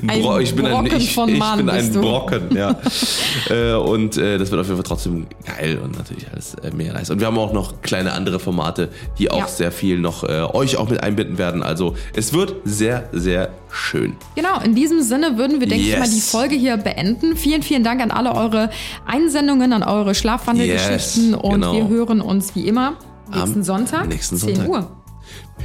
Ein 0.07 0.21
Bro- 0.21 0.39
ich 0.39 0.53
bin 0.55 0.63
ein, 0.67 0.73
Brocken 0.73 0.97
ich, 0.97 1.15
von 1.15 1.27
ich 1.29 1.39
Mann 1.39 1.57
bin 1.57 1.69
ein 1.71 1.91
du. 1.91 2.01
Brocken, 2.01 2.55
ja. 2.55 2.75
äh, 3.49 3.73
und 3.73 4.15
äh, 4.17 4.37
das 4.37 4.51
wird 4.51 4.61
auf 4.61 4.67
jeden 4.67 4.77
Fall 4.77 4.83
trotzdem 4.87 5.25
geil 5.43 5.79
und 5.83 5.97
natürlich 5.97 6.27
alles 6.31 6.53
äh, 6.63 6.69
mega 6.71 6.93
nice. 6.93 7.09
Und 7.09 7.19
wir 7.19 7.25
haben 7.25 7.37
auch 7.39 7.51
noch 7.51 7.81
kleine 7.81 8.11
andere 8.13 8.39
Formate, 8.39 8.89
die 9.17 9.31
auch 9.31 9.39
Ja. 9.39 9.47
sehr 9.47 9.71
viel 9.71 9.97
noch 9.97 10.23
äh, 10.23 10.43
euch 10.53 10.77
auch 10.77 10.87
mit 10.87 11.01
einbinden 11.01 11.39
werden. 11.39 11.63
Also 11.63 11.95
es 12.15 12.31
wird 12.33 12.53
sehr, 12.63 13.09
sehr 13.11 13.49
schön. 13.71 14.15
Genau, 14.35 14.59
in 14.63 14.75
diesem 14.75 15.01
Sinne 15.01 15.35
würden 15.35 15.59
wir, 15.59 15.67
denke 15.67 15.83
ich 15.83 15.89
Yes. 15.91 15.99
mal, 15.99 16.09
die 16.09 16.21
Folge 16.21 16.55
hier 16.55 16.77
beenden. 16.77 17.10
Vielen, 17.35 17.63
vielen 17.63 17.83
Dank 17.83 18.01
an 18.01 18.11
alle 18.11 18.33
eure 18.35 18.69
Einsendungen, 19.05 19.73
an 19.73 19.83
eure 19.83 20.15
Schlafwandelgeschichten 20.15 21.31
Yes, 21.31 21.39
und 21.41 21.51
genau. 21.61 21.73
wir 21.73 21.87
hören 21.87 22.21
uns 22.21 22.55
wie 22.55 22.67
immer 22.67 22.93
nächsten 23.33 23.59
Am 23.59 23.63
Sonntag, 23.63 24.07
nächsten 24.07 24.37
10 24.37 24.55
Sonntag. 24.55 24.69
Uhr. 24.69 24.91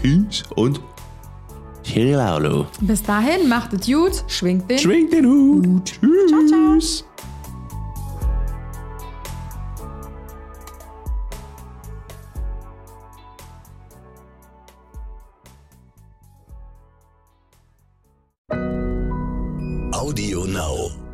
Peace 0.03 0.43
und 0.55 0.81
Chilaulo. 1.83 2.67
Bis 2.81 3.03
dahin, 3.03 3.49
macht 3.49 3.73
es 3.73 3.87
gut, 3.87 4.25
schwingt 4.29 4.69
den. 4.71 4.79
Schwingt 4.79 5.13
den 5.13 5.27
Hut. 5.27 5.85
Tschüss. 5.85 7.05
Audio 19.93 20.45
Now. 20.45 21.06